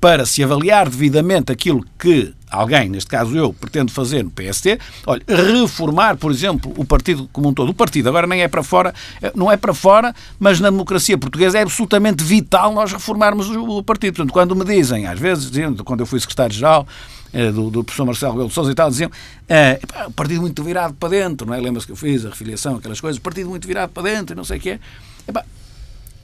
para 0.00 0.26
se 0.26 0.42
avaliar 0.42 0.88
devidamente 0.88 1.52
aquilo 1.52 1.84
que 1.98 2.34
alguém, 2.50 2.88
neste 2.88 3.10
caso 3.10 3.36
eu, 3.36 3.52
pretendo 3.52 3.90
fazer 3.90 4.22
no 4.22 4.30
PST, 4.30 4.78
olha, 5.06 5.22
reformar, 5.26 6.16
por 6.16 6.30
exemplo, 6.30 6.72
o 6.76 6.84
partido 6.84 7.28
como 7.32 7.48
um 7.48 7.54
todo. 7.54 7.70
O 7.70 7.74
partido 7.74 8.08
agora 8.08 8.26
nem 8.26 8.42
é 8.42 8.48
para 8.48 8.62
fora, 8.62 8.94
eh, 9.20 9.32
não 9.34 9.50
é 9.50 9.56
para 9.56 9.74
fora, 9.74 10.14
mas 10.38 10.60
na 10.60 10.70
democracia 10.70 11.18
portuguesa 11.18 11.58
é 11.58 11.62
absolutamente 11.62 12.22
vital 12.22 12.72
nós 12.72 12.92
reformarmos 12.92 13.48
o 13.50 13.82
partido. 13.82 14.14
Portanto, 14.14 14.32
quando 14.32 14.54
me 14.54 14.64
dizem, 14.64 15.06
às 15.06 15.18
vezes, 15.18 15.50
quando 15.84 16.00
eu 16.00 16.06
fui 16.06 16.20
secretário-geral, 16.20 16.86
do, 17.50 17.70
do, 17.70 17.82
professor 17.82 18.04
Marcelo 18.04 18.32
Rebelo 18.32 18.48
de 18.48 18.54
Sousa 18.54 18.70
e 18.70 18.74
tal, 18.74 18.90
diziam 18.90 19.10
é, 19.48 19.80
o 20.06 20.12
partido 20.12 20.40
muito 20.40 20.62
virado 20.62 20.94
para 20.94 21.08
dentro, 21.08 21.46
não 21.46 21.54
é? 21.54 21.60
Lembra-se 21.60 21.86
que 21.86 21.92
eu 21.92 21.96
fiz 21.96 22.24
a 22.24 22.30
refiliação, 22.30 22.76
aquelas 22.76 23.00
coisas, 23.00 23.18
partido 23.18 23.50
muito 23.50 23.66
virado 23.66 23.90
para 23.90 24.04
dentro 24.04 24.34
e 24.34 24.36
não 24.36 24.44
sei 24.44 24.58
o 24.58 24.60
quê. 24.60 24.80
Epá, 25.26 25.44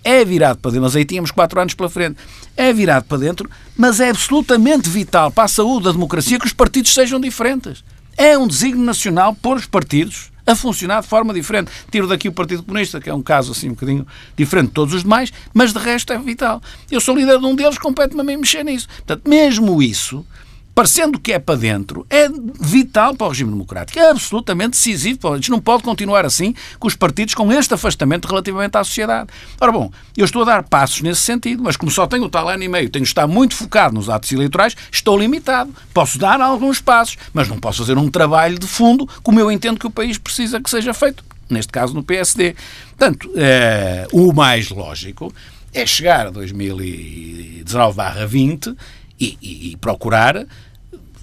é 0.02 0.24
virado 0.24 0.58
para 0.58 0.70
dentro, 0.70 0.84
mas 0.84 0.96
aí 0.96 1.04
tínhamos 1.04 1.30
quatro 1.30 1.60
anos 1.60 1.74
pela 1.74 1.90
frente. 1.90 2.16
É 2.56 2.72
virado 2.72 3.04
para 3.04 3.18
dentro, 3.18 3.50
mas 3.76 4.00
é 4.00 4.10
absolutamente 4.10 4.88
vital 4.88 5.30
para 5.30 5.44
a 5.44 5.48
saúde 5.48 5.84
da 5.84 5.92
democracia 5.92 6.38
que 6.38 6.46
os 6.46 6.52
partidos 6.52 6.94
sejam 6.94 7.20
diferentes. 7.20 7.84
É 8.16 8.36
um 8.36 8.46
desígnio 8.46 8.84
nacional 8.84 9.34
pôr 9.34 9.56
os 9.56 9.66
partidos 9.66 10.30
a 10.46 10.54
funcionar 10.54 11.02
de 11.02 11.08
forma 11.08 11.32
diferente. 11.32 11.70
Tiro 11.90 12.06
daqui 12.06 12.28
o 12.28 12.32
Partido 12.32 12.62
Comunista, 12.62 13.00
que 13.00 13.08
é 13.08 13.14
um 13.14 13.22
caso 13.22 13.52
assim 13.52 13.68
um 13.68 13.72
bocadinho 13.72 14.06
diferente 14.36 14.68
de 14.68 14.74
todos 14.74 14.94
os 14.94 15.02
demais, 15.02 15.32
mas 15.54 15.72
de 15.72 15.78
resto 15.78 16.12
é 16.12 16.18
vital. 16.18 16.62
Eu 16.90 17.00
sou 17.00 17.16
líder 17.16 17.38
de 17.38 17.46
um 17.46 17.54
deles, 17.54 17.78
compete-me 17.78 18.20
a 18.20 18.24
mim 18.24 18.36
mexer 18.36 18.64
nisso. 18.64 18.88
Portanto, 18.88 19.28
mesmo 19.28 19.82
isso 19.82 20.26
parecendo 20.74 21.18
que 21.18 21.32
é 21.32 21.38
para 21.38 21.56
dentro, 21.56 22.06
é 22.08 22.28
vital 22.60 23.14
para 23.14 23.26
o 23.26 23.30
regime 23.30 23.50
democrático. 23.50 23.98
É 23.98 24.10
absolutamente 24.10 24.70
decisivo. 24.70 25.32
A 25.32 25.36
gente 25.36 25.50
não 25.50 25.60
pode 25.60 25.82
continuar 25.82 26.24
assim 26.24 26.54
com 26.78 26.88
os 26.88 26.94
partidos 26.94 27.34
com 27.34 27.50
este 27.52 27.74
afastamento 27.74 28.26
relativamente 28.26 28.76
à 28.76 28.84
sociedade. 28.84 29.30
Ora 29.60 29.72
bom, 29.72 29.90
eu 30.16 30.24
estou 30.24 30.42
a 30.42 30.44
dar 30.44 30.62
passos 30.62 31.02
nesse 31.02 31.20
sentido, 31.20 31.62
mas 31.62 31.76
como 31.76 31.90
só 31.90 32.06
tenho 32.06 32.24
o 32.24 32.28
tal 32.28 32.48
ano 32.48 32.62
e 32.62 32.68
meio, 32.68 32.88
tenho 32.88 33.04
de 33.04 33.10
estar 33.10 33.26
muito 33.26 33.54
focado 33.54 33.94
nos 33.94 34.08
atos 34.08 34.30
eleitorais, 34.32 34.76
estou 34.90 35.18
limitado. 35.18 35.74
Posso 35.92 36.18
dar 36.18 36.40
alguns 36.40 36.80
passos, 36.80 37.16
mas 37.32 37.48
não 37.48 37.58
posso 37.58 37.78
fazer 37.78 37.98
um 37.98 38.10
trabalho 38.10 38.58
de 38.58 38.66
fundo 38.66 39.08
como 39.22 39.38
eu 39.38 39.50
entendo 39.50 39.78
que 39.78 39.86
o 39.86 39.90
país 39.90 40.18
precisa 40.18 40.60
que 40.60 40.70
seja 40.70 40.94
feito. 40.94 41.24
Neste 41.48 41.72
caso, 41.72 41.94
no 41.94 42.02
PSD. 42.02 42.54
Portanto, 42.96 43.30
é, 43.34 44.06
o 44.12 44.32
mais 44.32 44.70
lógico 44.70 45.32
é 45.72 45.86
chegar 45.86 46.26
a 46.28 46.32
2019-20 46.32 48.76
e, 49.20 49.38
e, 49.40 49.72
e 49.72 49.76
procurar 49.76 50.46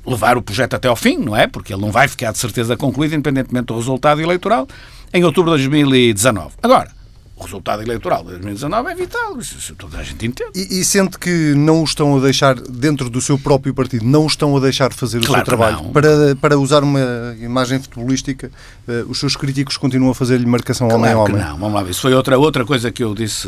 levar 0.06 0.38
o 0.38 0.42
projeto 0.42 0.76
até 0.76 0.88
ao 0.88 0.96
fim, 0.96 1.18
não 1.18 1.36
é? 1.36 1.48
Porque 1.48 1.74
ele 1.74 1.82
não 1.82 1.92
vai 1.92 2.08
ficar 2.08 2.32
de 2.32 2.38
certeza 2.38 2.78
concluído, 2.78 3.14
independentemente 3.14 3.66
do 3.66 3.76
resultado 3.76 4.22
eleitoral, 4.22 4.68
em 5.14 5.24
outubro 5.24 5.58
de 5.58 5.68
2019. 5.68 6.56
Agora, 6.64 6.96
o 7.36 7.44
resultado 7.44 7.84
eleitoral 7.84 8.24
de 8.24 8.30
2019 8.30 8.90
é 8.90 8.96
vital, 8.96 9.38
isso 9.38 9.76
toda 9.76 10.00
a 10.00 10.04
gente 10.04 10.26
entende. 10.26 10.50
E, 10.56 10.80
e, 10.80 10.84
sente 10.84 11.20
que 11.20 11.54
não 11.56 11.82
o 11.82 11.84
estão 11.84 12.18
a 12.18 12.20
deixar, 12.22 12.56
dentro 12.56 13.10
do 13.10 13.22
seu 13.22 13.38
próprio 13.38 13.74
partido, 13.74 14.06
não 14.06 14.24
o 14.24 14.28
estão 14.28 14.56
a 14.56 14.60
deixar 14.60 14.92
fazer 14.94 15.20
claro 15.20 15.34
o 15.34 15.36
seu 15.36 15.46
trabalho? 15.46 15.90
Para, 15.90 16.36
para 16.40 16.58
usar 16.58 16.84
uma 16.84 17.36
imagem 17.40 17.80
futebolística, 17.80 18.50
uh, 18.88 19.12
os 19.12 19.20
seus 19.20 19.36
críticos 19.36 19.78
continuam 19.78 20.12
a 20.12 20.16
fazer-lhe 20.16 20.46
marcação 20.48 20.88
claro 20.88 21.04
homem-homem? 21.04 21.36
não, 21.36 21.58
vamos 21.58 21.74
lá 21.74 21.84
ver. 21.84 21.92
Isso 21.92 22.02
foi 22.02 22.14
outra, 22.14 22.40
outra 22.40 22.66
coisa 22.66 22.92
que 22.92 23.04
eu 23.04 23.14
disse 23.14 23.48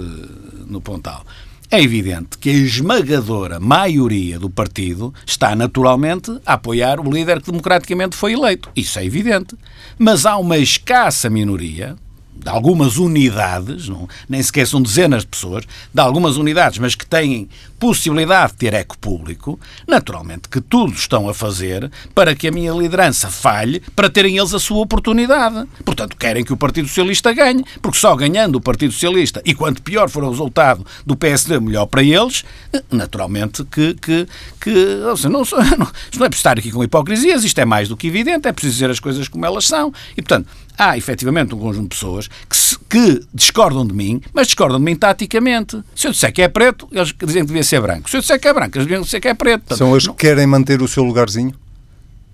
no 0.68 0.82
Pontal. 0.82 1.25
É 1.71 1.79
evidente 1.79 2.35
que 2.39 2.49
a 2.49 2.53
esmagadora 2.53 3.59
maioria 3.59 4.39
do 4.39 4.49
partido 4.49 5.13
está 5.23 5.55
naturalmente 5.55 6.31
a 6.43 6.53
apoiar 6.53 6.99
o 6.99 7.11
líder 7.11 7.41
que 7.41 7.51
democraticamente 7.51 8.15
foi 8.15 8.33
eleito. 8.33 8.71
Isso 8.75 8.97
é 8.97 9.05
evidente. 9.05 9.55
Mas 9.95 10.25
há 10.25 10.35
uma 10.38 10.57
escassa 10.57 11.29
minoria, 11.29 11.95
de 12.39 12.50
algumas 12.50 12.98
unidades, 12.98 13.89
não, 13.89 14.08
nem 14.27 14.41
sequer 14.41 14.65
são 14.65 14.81
dezenas 14.81 15.24
de 15.24 15.27
pessoas, 15.27 15.65
de 15.93 16.01
algumas 16.01 16.38
unidades, 16.38 16.79
mas 16.79 16.96
que 16.96 17.05
têm 17.05 17.50
possibilidade 17.79 18.53
de 18.53 18.58
ter 18.60 18.74
eco 18.74 18.98
público, 18.98 19.60
naturalmente 19.88 20.50
que 20.50 20.60
tudo 20.60 20.93
estão 20.93 21.29
a 21.29 21.34
fazer 21.34 21.89
para 22.13 22.36
que 22.36 22.48
a 22.48 22.51
minha 22.51 22.74
liderança 22.74 23.29
falhe, 23.29 23.81
para 23.96 24.10
terem 24.10 24.38
eles 24.38 24.53
a 24.53 24.60
sua 24.60 24.79
oportunidade. 24.79 25.67
Portanto, 25.86 26.17
querem 26.17 26.43
que 26.43 26.51
o 26.51 26.58
Partido 26.58 26.88
Socialista 26.88 27.34
ganhe, 27.34 27.63
porque 27.81 27.98
só 27.98 28.15
ganhando 28.15 28.58
o 28.58 28.62
Partido 28.62 28.91
Socialista, 28.91 29.41
e 29.46 29.53
quanto 29.53 29.81
pior 29.81 30.10
for 30.10 30.24
o 30.24 30.29
resultado 30.29 30.86
do 31.05 31.15
PSD, 31.15 31.60
melhor 31.60 31.86
para 31.86 32.03
eles, 32.03 32.43
naturalmente 32.91 33.63
que. 33.65 33.93
que, 33.96 34.27
que 34.60 34.72
seja, 35.15 35.29
não, 35.29 35.43
não, 35.77 35.88
não 36.17 36.25
é 36.25 36.29
preciso 36.29 36.36
estar 36.36 36.60
aqui 36.60 36.72
com 36.72 36.84
hipocrisias, 36.84 37.43
isto 37.43 37.60
é 37.60 37.65
mais 37.65 37.88
do 37.88 37.96
que 37.96 38.08
evidente, 38.08 38.48
é 38.48 38.51
preciso 38.51 38.74
dizer 38.74 38.89
as 38.89 39.00
coisas 39.00 39.27
como 39.27 39.46
elas 39.46 39.65
são. 39.65 39.93
E, 40.17 40.22
portanto, 40.22 40.48
há 40.79 40.98
efetivamente 40.98 41.53
um 41.53 41.59
conjunto 41.59 41.89
de 41.89 41.89
pessoas 41.89 42.29
que, 42.50 42.55
se, 42.55 42.79
que 42.89 43.21
discordam 43.33 43.86
de 43.86 43.93
mim, 43.93 44.21
mas 44.33 44.48
discordam 44.48 44.79
de 44.79 44.86
mim 44.86 44.95
taticamente. 44.95 45.83
Se 45.93 46.07
eu 46.07 46.12
disser 46.12 46.31
que 46.31 46.41
é 46.41 46.48
preto, 46.48 46.88
eles 46.91 47.13
dizem 47.13 47.41
que 47.41 47.48
devia 47.48 47.63
ser 47.63 47.81
branco. 47.81 48.09
Se 48.09 48.15
eu 48.15 48.21
disser 48.21 48.39
que 48.39 48.48
é 48.48 48.53
branco, 48.53 48.77
eles 48.77 48.88
dizer 49.03 49.19
que 49.19 49.27
é 49.27 49.33
preto. 49.33 49.75
São 49.75 49.91
os 49.91 50.07
que 50.07 50.13
querem 50.13 50.48
manter 50.48 50.81
o 50.81 50.88
seu 50.88 51.03
lugarzinho? 51.03 51.53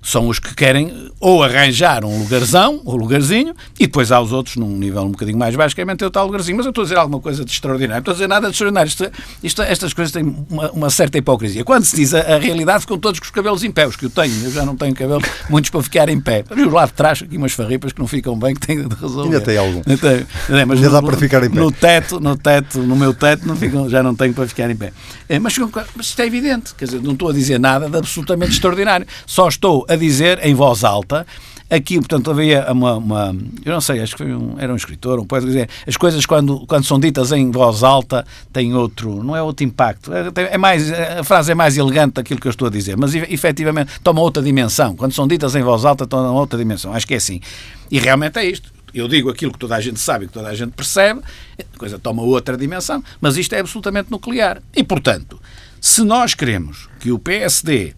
São 0.06 0.28
os 0.28 0.38
que 0.38 0.54
querem 0.54 1.10
ou 1.20 1.44
arranjar 1.44 2.06
um 2.06 2.20
lugarzão, 2.20 2.80
ou 2.86 2.96
lugarzinho, 2.96 3.56
e 3.80 3.88
depois 3.88 4.12
há 4.12 4.22
os 4.22 4.32
outros 4.32 4.56
num 4.56 4.78
nível 4.78 5.02
um 5.02 5.10
bocadinho 5.10 5.38
mais 5.38 5.56
baixo, 5.56 5.74
que 5.74 5.82
é 5.82 5.86
manter 5.86 6.06
o 6.06 6.12
tal 6.12 6.28
lugarzinho. 6.28 6.56
Mas 6.56 6.68
eu 6.68 6.70
estou 6.70 6.84
a 6.84 6.86
dizer 6.86 6.98
alguma 6.98 7.20
coisa 7.20 7.44
de 7.44 7.52
extraordinário. 7.52 7.96
Não 7.96 8.00
estou 8.00 8.12
a 8.12 8.14
dizer 8.14 8.28
nada 8.28 8.48
de 8.48 8.54
extraordinário. 8.54 8.88
Isto, 8.88 9.12
isto, 9.42 9.62
estas 9.64 9.94
coisas 9.94 10.12
têm 10.12 10.24
uma, 10.48 10.72
uma, 10.72 10.90
certa 10.92 11.18
hipocrisia. 11.18 11.64
Quando 11.64 11.86
se 11.86 11.96
diz 11.96 12.14
a, 12.14 12.20
a, 12.20 12.38
realidade, 12.38 12.82
ficam 12.82 13.00
todos 13.00 13.20
com 13.20 13.26
os 13.26 13.32
cabelos 13.32 13.64
em 13.64 13.72
pé, 13.72 13.88
os 13.88 13.96
que 13.96 14.06
eu 14.06 14.10
tenho. 14.12 14.44
Eu 14.44 14.52
já 14.52 14.64
não 14.64 14.76
tenho 14.76 14.94
cabelo, 14.94 15.22
muitos 15.50 15.72
para 15.72 15.82
ficar 15.82 16.08
em 16.08 16.20
pé. 16.20 16.46
Mas 16.48 16.72
lá 16.72 16.86
de 16.86 16.94
trás, 16.94 17.24
aqui 17.24 17.38
umas 17.38 17.54
farripas 17.54 17.92
que 17.92 18.00
não 18.00 18.08
ficam 18.08 18.38
bem, 18.38 18.54
que 18.54 18.68
têm 18.68 18.88
de 18.88 18.96
resolver. 18.96 19.34
Ainda 19.34 19.42
tem 19.42 19.58
algum. 19.58 19.82
Tem, 19.82 20.28
é, 20.56 20.66
mas 20.66 20.78
Ainda 20.78 20.90
no, 20.90 20.94
dá 20.94 21.02
para 21.02 21.18
ficar 21.18 21.44
em 21.44 21.50
pé. 21.50 21.60
No 21.60 21.72
teto, 21.72 22.20
no 22.20 22.38
teto, 22.38 22.80
no 22.84 22.96
meu 22.96 23.16
teto, 23.16 23.48
não 23.48 23.56
ficam, 23.56 23.90
já 23.90 24.04
não 24.04 24.14
tenho 24.14 24.36
para 24.36 24.48
ficar 24.48 24.70
em 24.70 24.76
pé. 24.76 24.94
É, 25.28 25.40
mas, 25.40 25.58
mas 25.96 26.06
isto 26.06 26.22
é 26.22 26.28
evidente. 26.28 26.76
Quer 26.76 26.86
dizer, 26.86 27.02
não 27.02 27.14
estou 27.14 27.30
a 27.30 27.34
dizer 27.34 27.60
nada 27.60 27.90
de 27.90 27.98
absolutamente 27.98 28.52
extraordinário. 28.52 29.08
Só 29.26 29.48
estou 29.48 29.84
a 29.90 29.95
dizer 29.98 30.40
em 30.44 30.54
voz 30.54 30.84
alta 30.84 31.26
Aqui, 31.68 31.98
portanto, 31.98 32.30
havia 32.30 32.72
uma, 32.72 32.94
uma, 32.96 33.36
Eu 33.66 33.74
não 33.74 33.82
sei, 33.82 34.00
acho 34.00 34.16
que 34.16 34.24
um, 34.24 34.56
era 34.60 34.72
um 34.72 34.76
escritor, 34.76 35.20
um 35.20 35.26
poeta, 35.26 35.48
dizer, 35.48 35.68
as 35.88 35.98
coisas 35.98 36.24
quando, 36.24 36.60
quando 36.68 36.84
são 36.84 37.00
ditas 37.00 37.32
em 37.32 37.50
voz 37.50 37.82
alta 37.82 38.24
têm 38.54 38.76
outro. 38.76 39.24
Não 39.24 39.36
é 39.36 39.42
outro 39.42 39.66
impacto. 39.66 40.12
É, 40.14 40.54
é 40.54 40.58
mais, 40.60 40.92
a 40.92 41.24
frase 41.24 41.52
é 41.52 41.56
mais 41.56 41.76
elegante 41.76 42.14
daquilo 42.14 42.40
que 42.40 42.48
eu 42.48 42.52
estou 42.52 42.68
a 42.68 42.72
dizer, 42.72 42.96
mas 42.96 43.16
efetivamente 43.16 44.00
toma 44.04 44.22
outra 44.22 44.44
dimensão. 44.44 44.96
Quando 44.96 45.14
são 45.14 45.28
ditas 45.28 45.56
em 45.56 45.64
voz 45.64 45.86
alta, 45.86 46.06
tomam 46.06 46.36
outra 46.36 46.60
dimensão. 46.60 46.94
Acho 46.94 47.08
que 47.08 47.16
é 47.16 47.18
assim. 47.18 47.42
E 47.90 47.98
realmente 47.98 48.38
é 48.38 48.46
isto. 48.46 48.72
Eu 48.94 49.08
digo 49.08 49.32
aquilo 49.32 49.52
que 49.52 49.60
toda 49.60 49.76
a 49.76 49.82
gente 49.82 50.00
sabe 50.00 50.28
que 50.28 50.34
toda 50.34 50.50
a 50.50 50.56
gente 50.56 50.72
percebe, 50.72 51.22
a 51.60 51.78
coisa 51.80 51.98
toma 51.98 52.22
outra 52.22 52.56
dimensão, 52.56 53.04
mas 53.20 53.38
isto 53.38 53.54
é 53.54 53.60
absolutamente 53.60 54.12
nuclear. 54.12 54.62
E, 54.74 54.84
portanto, 54.84 55.42
se 55.82 56.04
nós 56.04 56.36
queremos 56.36 56.88
que 57.00 57.12
o 57.12 57.18
PSD 57.18 57.96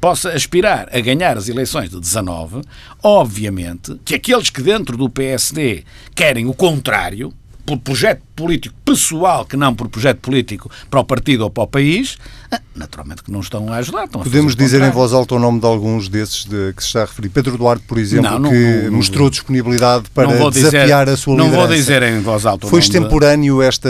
possa 0.00 0.30
aspirar 0.30 0.88
a 0.92 1.00
ganhar 1.00 1.36
as 1.36 1.48
eleições 1.48 1.90
de 1.90 1.98
19, 1.98 2.62
obviamente 3.02 3.98
que 4.04 4.14
aqueles 4.14 4.50
que 4.50 4.62
dentro 4.62 4.96
do 4.96 5.08
PSD 5.08 5.84
querem 6.14 6.46
o 6.46 6.54
contrário, 6.54 7.32
por 7.64 7.78
projeto 7.78 8.22
político 8.34 8.74
pessoal 8.84 9.44
que 9.44 9.56
não 9.56 9.74
por 9.74 9.88
projeto 9.88 10.18
político 10.18 10.70
para 10.90 11.00
o 11.00 11.04
partido 11.04 11.44
ou 11.44 11.50
para 11.50 11.62
o 11.62 11.66
país, 11.66 12.18
eh, 12.50 12.60
naturalmente 12.74 13.22
que 13.22 13.30
não 13.30 13.40
estão 13.40 13.72
a 13.72 13.76
ajudar. 13.76 14.04
Estão 14.04 14.22
Podemos 14.22 14.56
dizer 14.56 14.82
em 14.82 14.90
voz 14.90 15.12
alta 15.12 15.34
o 15.34 15.38
nome 15.38 15.60
de 15.60 15.66
alguns 15.66 16.08
desses 16.08 16.44
de, 16.44 16.72
que 16.74 16.82
se 16.82 16.88
está 16.88 17.02
a 17.02 17.04
referir. 17.04 17.28
Pedro 17.28 17.56
Duarte, 17.56 17.84
por 17.86 17.98
exemplo, 17.98 18.30
não, 18.30 18.38
não, 18.40 18.50
que 18.50 18.82
não, 18.84 18.92
mostrou 18.92 19.30
disponibilidade 19.30 20.10
para 20.10 20.26
desafiar 20.50 21.04
dizer, 21.04 21.14
a 21.14 21.16
sua 21.16 21.36
não 21.36 21.44
liderança. 21.44 21.60
Não 21.62 21.68
vou 21.68 21.76
dizer 21.76 22.02
em 22.02 22.20
voz 22.20 22.46
alta 22.46 22.66
o 22.66 22.70
Foi 22.70 22.80
extemporâneo 22.80 23.58
de... 23.58 23.66
esta, 23.66 23.88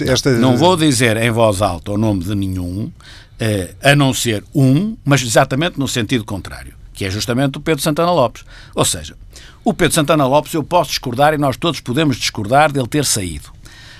esta... 0.00 0.30
Não 0.32 0.56
vou 0.56 0.76
dizer 0.76 1.16
em 1.16 1.30
voz 1.30 1.62
alta 1.62 1.92
o 1.92 1.98
nome 1.98 2.24
de 2.24 2.34
nenhum, 2.34 2.90
eh, 2.90 3.21
a 3.82 3.96
não 3.96 4.14
ser 4.14 4.44
um, 4.54 4.96
mas 5.04 5.22
exatamente 5.22 5.78
no 5.78 5.88
sentido 5.88 6.24
contrário, 6.24 6.74
que 6.92 7.04
é 7.04 7.10
justamente 7.10 7.58
o 7.58 7.60
Pedro 7.60 7.82
Santana 7.82 8.12
Lopes. 8.12 8.44
Ou 8.74 8.84
seja, 8.84 9.16
o 9.64 9.74
Pedro 9.74 9.94
Santana 9.94 10.26
Lopes 10.26 10.54
eu 10.54 10.62
posso 10.62 10.90
discordar 10.90 11.34
e 11.34 11.38
nós 11.38 11.56
todos 11.56 11.80
podemos 11.80 12.16
discordar 12.16 12.70
dele 12.70 12.86
ter 12.86 13.04
saído. 13.04 13.50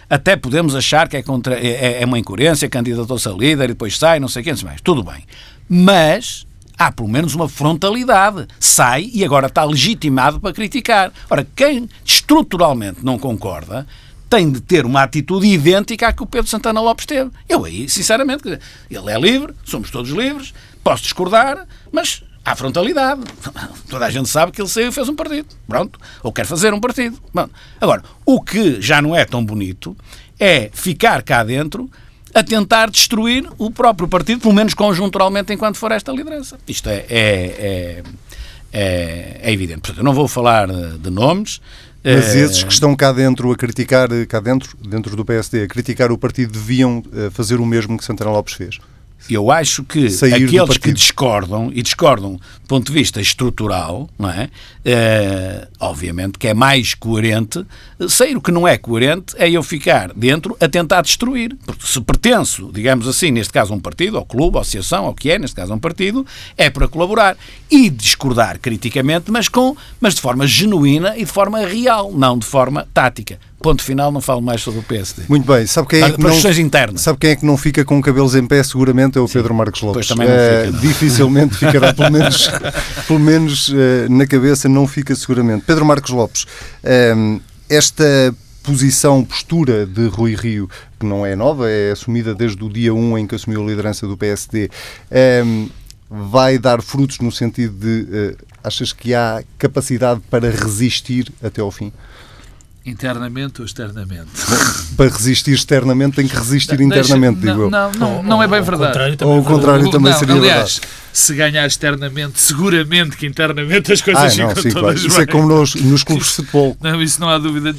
Até 0.08 0.36
podemos 0.36 0.74
achar 0.76 1.08
que 1.08 1.16
é, 1.16 1.22
contra, 1.22 1.54
é, 1.58 2.02
é 2.02 2.04
uma 2.04 2.18
incoerência, 2.18 2.68
candidatou-se 2.68 3.28
a 3.28 3.32
líder 3.32 3.64
e 3.64 3.68
depois 3.68 3.96
sai, 3.96 4.20
não 4.20 4.28
sei 4.28 4.42
o 4.42 4.44
que, 4.44 4.50
não 4.50 4.58
sei 4.58 4.68
mais. 4.68 4.80
Tudo 4.80 5.02
bem. 5.02 5.24
Mas 5.68 6.46
há 6.76 6.90
pelo 6.90 7.08
menos 7.08 7.34
uma 7.34 7.48
frontalidade. 7.48 8.46
Sai 8.58 9.10
e 9.12 9.24
agora 9.24 9.46
está 9.46 9.64
legitimado 9.64 10.40
para 10.40 10.52
criticar. 10.52 11.12
Ora, 11.30 11.46
quem 11.56 11.88
estruturalmente 12.04 13.04
não 13.04 13.18
concorda 13.18 13.86
tem 14.32 14.50
de 14.50 14.62
ter 14.62 14.86
uma 14.86 15.02
atitude 15.02 15.46
idêntica 15.46 16.08
à 16.08 16.12
que 16.12 16.22
o 16.22 16.26
Pedro 16.26 16.48
Santana 16.48 16.80
Lopes 16.80 17.04
teve. 17.04 17.30
Eu 17.46 17.66
aí, 17.66 17.86
sinceramente, 17.86 18.58
ele 18.90 19.10
é 19.10 19.20
livre, 19.20 19.54
somos 19.62 19.90
todos 19.90 20.10
livres, 20.10 20.54
posso 20.82 21.02
discordar, 21.02 21.66
mas 21.92 22.22
há 22.42 22.56
frontalidade. 22.56 23.20
Toda 23.90 24.06
a 24.06 24.10
gente 24.10 24.30
sabe 24.30 24.50
que 24.50 24.62
ele 24.62 24.70
saiu 24.70 24.88
e 24.88 24.92
fez 24.92 25.06
um 25.06 25.14
partido. 25.14 25.48
Pronto. 25.68 26.00
Ou 26.22 26.32
quer 26.32 26.46
fazer 26.46 26.72
um 26.72 26.80
partido. 26.80 27.18
Bom, 27.34 27.46
agora, 27.78 28.02
o 28.24 28.40
que 28.40 28.80
já 28.80 29.02
não 29.02 29.14
é 29.14 29.26
tão 29.26 29.44
bonito 29.44 29.94
é 30.40 30.70
ficar 30.72 31.22
cá 31.22 31.44
dentro 31.44 31.90
a 32.34 32.42
tentar 32.42 32.88
destruir 32.88 33.46
o 33.58 33.70
próprio 33.70 34.08
partido, 34.08 34.40
pelo 34.40 34.54
menos 34.54 34.72
conjunturalmente, 34.72 35.52
enquanto 35.52 35.76
for 35.76 35.92
esta 35.92 36.10
liderança. 36.10 36.58
Isto 36.66 36.88
é, 36.88 37.04
é, 37.10 37.10
é, 37.10 38.02
é, 38.72 39.40
é 39.42 39.52
evidente. 39.52 39.80
Portanto, 39.80 39.98
eu 39.98 40.04
não 40.04 40.14
vou 40.14 40.26
falar 40.26 40.68
de 40.68 41.10
nomes, 41.10 41.60
mas 42.04 42.34
é. 42.34 42.40
esses 42.40 42.62
que 42.64 42.72
estão 42.72 42.94
cá 42.96 43.12
dentro 43.12 43.50
a 43.52 43.56
criticar, 43.56 44.08
cá 44.28 44.40
dentro, 44.40 44.76
dentro 44.76 45.14
do 45.14 45.24
PSD, 45.24 45.62
a 45.62 45.68
criticar 45.68 46.10
o 46.10 46.18
partido, 46.18 46.52
deviam 46.52 47.02
eh, 47.14 47.30
fazer 47.30 47.60
o 47.60 47.66
mesmo 47.66 47.96
que 47.96 48.04
Santana 48.04 48.30
Lopes 48.30 48.54
fez. 48.54 48.78
Eu 49.30 49.50
acho 49.50 49.84
que 49.84 50.10
Sair 50.10 50.34
aqueles 50.34 50.76
que 50.76 50.92
discordam, 50.92 51.70
e 51.74 51.82
discordam 51.82 52.32
do 52.32 52.68
ponto 52.68 52.86
de 52.86 52.92
vista 52.92 53.20
estrutural, 53.20 54.08
não 54.18 54.30
é? 54.30 54.48
é? 54.84 55.68
obviamente 55.80 56.38
que 56.38 56.48
é 56.48 56.54
mais 56.54 56.94
coerente. 56.94 57.64
Sair 58.08 58.36
o 58.36 58.40
que 58.40 58.50
não 58.50 58.66
é 58.66 58.76
coerente 58.76 59.34
é 59.38 59.50
eu 59.50 59.62
ficar 59.62 60.12
dentro 60.14 60.56
a 60.60 60.68
tentar 60.68 61.02
destruir. 61.02 61.56
Porque 61.64 61.86
se 61.86 62.00
pertenço, 62.00 62.70
digamos 62.72 63.06
assim, 63.06 63.30
neste 63.30 63.52
caso 63.52 63.72
a 63.72 63.76
um 63.76 63.80
partido, 63.80 64.16
ao 64.16 64.24
clube, 64.24 64.58
à 64.58 64.60
associação, 64.60 65.06
ao 65.06 65.14
que 65.14 65.30
é, 65.30 65.38
neste 65.38 65.56
caso 65.56 65.72
a 65.72 65.76
um 65.76 65.80
partido, 65.80 66.26
é 66.56 66.70
para 66.70 66.88
colaborar. 66.88 67.36
E 67.70 67.88
discordar 67.88 68.58
criticamente, 68.58 69.30
mas, 69.30 69.48
com, 69.48 69.76
mas 70.00 70.14
de 70.14 70.20
forma 70.20 70.46
genuína 70.46 71.16
e 71.16 71.24
de 71.24 71.30
forma 71.30 71.60
real, 71.60 72.12
não 72.12 72.38
de 72.38 72.46
forma 72.46 72.86
tática. 72.92 73.38
Ponto 73.62 73.82
final, 73.82 74.10
não 74.10 74.20
falo 74.20 74.42
mais 74.42 74.60
sobre 74.60 74.80
o 74.80 74.82
PSD. 74.82 75.22
Muito 75.28 75.46
bem. 75.46 75.66
Sabe 75.66 75.88
quem 75.88 76.02
é 76.02 76.10
que 76.10 76.20
não, 76.20 76.30
internas. 76.58 77.00
Sabe 77.00 77.18
quem 77.18 77.30
é 77.30 77.36
que 77.36 77.46
não 77.46 77.56
fica 77.56 77.84
com 77.84 78.00
cabelos 78.00 78.34
em 78.34 78.46
pé? 78.46 78.62
Seguramente 78.62 79.16
é 79.16 79.20
o 79.20 79.28
Sim. 79.28 79.34
Pedro 79.34 79.54
Marcos 79.54 79.80
Lopes. 79.80 80.08
Também 80.08 80.28
não 80.28 80.34
fica, 80.34 80.70
não. 80.72 80.80
dificilmente 80.80 81.56
ficará, 81.56 81.92
pelo 81.94 82.10
menos, 82.10 82.50
pelo 83.06 83.20
menos 83.20 83.68
uh, 83.68 83.74
na 84.10 84.26
cabeça, 84.26 84.68
não 84.68 84.86
fica 84.86 85.14
seguramente. 85.14 85.64
Pedro 85.64 85.84
Marcos 85.84 86.10
Lopes, 86.10 86.42
uh, 86.42 87.40
esta 87.68 88.34
posição, 88.62 89.24
postura 89.24 89.86
de 89.86 90.06
Rui 90.06 90.34
Rio, 90.34 90.68
que 90.98 91.06
não 91.06 91.24
é 91.24 91.34
nova, 91.34 91.68
é 91.70 91.92
assumida 91.92 92.34
desde 92.34 92.62
o 92.62 92.68
dia 92.68 92.92
1 92.92 93.18
em 93.18 93.26
que 93.26 93.34
assumiu 93.34 93.62
a 93.62 93.66
liderança 93.66 94.06
do 94.06 94.16
PSD, 94.16 94.70
vai 96.08 96.58
dar 96.58 96.80
frutos 96.80 97.18
no 97.18 97.32
sentido 97.32 97.74
de 97.74 98.36
achas 98.62 98.92
que 98.92 99.14
há 99.14 99.42
capacidade 99.58 100.20
para 100.30 100.50
resistir 100.50 101.32
até 101.42 101.60
ao 101.60 101.70
fim? 101.70 101.92
Internamente 102.84 103.60
ou 103.60 103.66
externamente? 103.66 104.28
Para 104.96 105.08
resistir 105.08 105.52
externamente 105.52 106.16
tem 106.16 106.26
que 106.26 106.34
resistir 106.34 106.76
Deixa, 106.76 106.84
internamente, 106.84 107.44
não, 107.44 107.52
digo 107.52 107.62
eu. 107.64 107.70
Não, 107.70 107.92
não, 107.92 108.22
não 108.22 108.42
é 108.42 108.48
bem 108.48 108.60
verdade. 108.60 109.24
Ou 109.24 109.38
o 109.38 109.44
contrário 109.44 109.88
também 109.90 110.10
não, 110.12 110.18
seria 110.18 110.34
aliás, 110.34 110.78
verdade. 110.78 110.94
se 111.12 111.34
ganhar 111.34 111.66
externamente, 111.66 112.40
seguramente 112.40 113.16
que 113.16 113.24
internamente 113.24 113.92
as 113.92 114.00
coisas 114.00 114.38
ah, 114.38 114.42
não, 114.42 114.48
ficam 114.48 114.62
sim, 114.62 114.70
todas 114.70 115.00
claro. 115.00 115.08
Isso 115.08 115.20
é 115.20 115.26
como 115.26 115.46
nos, 115.46 115.74
nos 115.76 116.02
clubes 116.02 116.26
de 116.26 116.34
futebol. 116.34 116.76
Não, 116.80 117.00
isso 117.00 117.20
não 117.20 117.28
há 117.28 117.38
dúvida. 117.38 117.72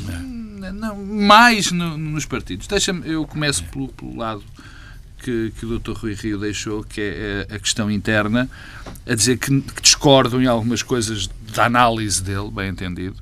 Não, 0.74 0.96
mais 0.96 1.72
no, 1.72 1.98
nos 1.98 2.26
partidos. 2.26 2.66
Deixa-me, 2.68 3.08
eu 3.10 3.26
começo 3.28 3.64
pelo, 3.66 3.90
pelo 3.90 4.18
lado 4.18 4.44
que, 5.24 5.54
que, 5.58 5.66
o 5.66 5.80
Dr. 5.80 5.94
Rui 5.94 6.14
Rio 6.14 6.38
deixou, 6.38 6.84
que 6.84 7.02
é 7.02 7.48
a 7.56 7.60
questão 7.60 7.90
interna, 7.90 8.50
a 9.08 9.16
dizer 9.16 9.38
que, 9.38 9.62
que 9.62 9.82
discordam 9.82 10.42
em 10.42 10.48
algumas 10.48 10.84
coisas 10.84 11.30
da 11.54 11.66
análise 11.66 12.22
dele, 12.22 12.50
bem 12.52 12.70
entendido. 12.70 13.16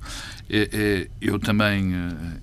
É, 0.54 0.70
é, 0.74 1.08
eu 1.22 1.40
também. 1.40 1.96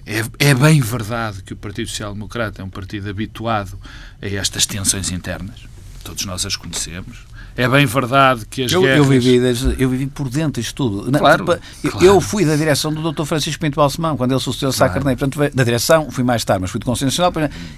Eh, 0.07 0.23
é, 0.41 0.49
é 0.51 0.55
bem 0.55 0.81
verdade 0.81 1.43
que 1.43 1.53
o 1.53 1.57
Partido 1.57 1.91
Social 1.91 2.15
Democrata 2.15 2.63
é 2.63 2.65
um 2.65 2.71
partido 2.71 3.11
habituado 3.11 3.79
a 4.23 4.27
estas 4.27 4.65
tensões 4.65 5.13
internas. 5.13 5.61
Todos 6.03 6.25
nós 6.25 6.47
as 6.47 6.57
conhecemos. 6.57 7.29
É 7.55 7.69
bem 7.69 7.85
verdade 7.85 8.47
que 8.47 8.63
as 8.63 8.73
eu, 8.73 8.81
guerras... 8.81 8.99
Eu 8.99 9.05
vivi, 9.05 9.37
eu 9.79 9.91
vivi 9.91 10.07
por 10.07 10.31
dentro 10.31 10.63
disto 10.63 10.77
tudo. 10.77 11.19
Claro, 11.19 11.45
tipo, 11.45 11.91
claro. 11.91 12.07
Eu 12.07 12.21
fui 12.21 12.45
da 12.45 12.55
direção 12.55 12.95
do 12.95 13.13
Dr. 13.13 13.25
Francisco 13.25 13.61
Pinto 13.61 13.75
Balsemão, 13.75 14.17
quando 14.17 14.31
ele 14.31 14.41
sucedeu 14.41 14.73
claro. 14.73 14.79
Sá 14.79 14.89
Carneiro. 14.89 15.19
Portanto, 15.19 15.55
da 15.55 15.65
direção, 15.65 16.09
fui 16.09 16.23
mais 16.23 16.45
tarde, 16.45 16.63
mas 16.63 16.71
fui 16.71 16.79
de 16.79 16.87
Conselho 16.87 17.09
Nacional. 17.09 17.33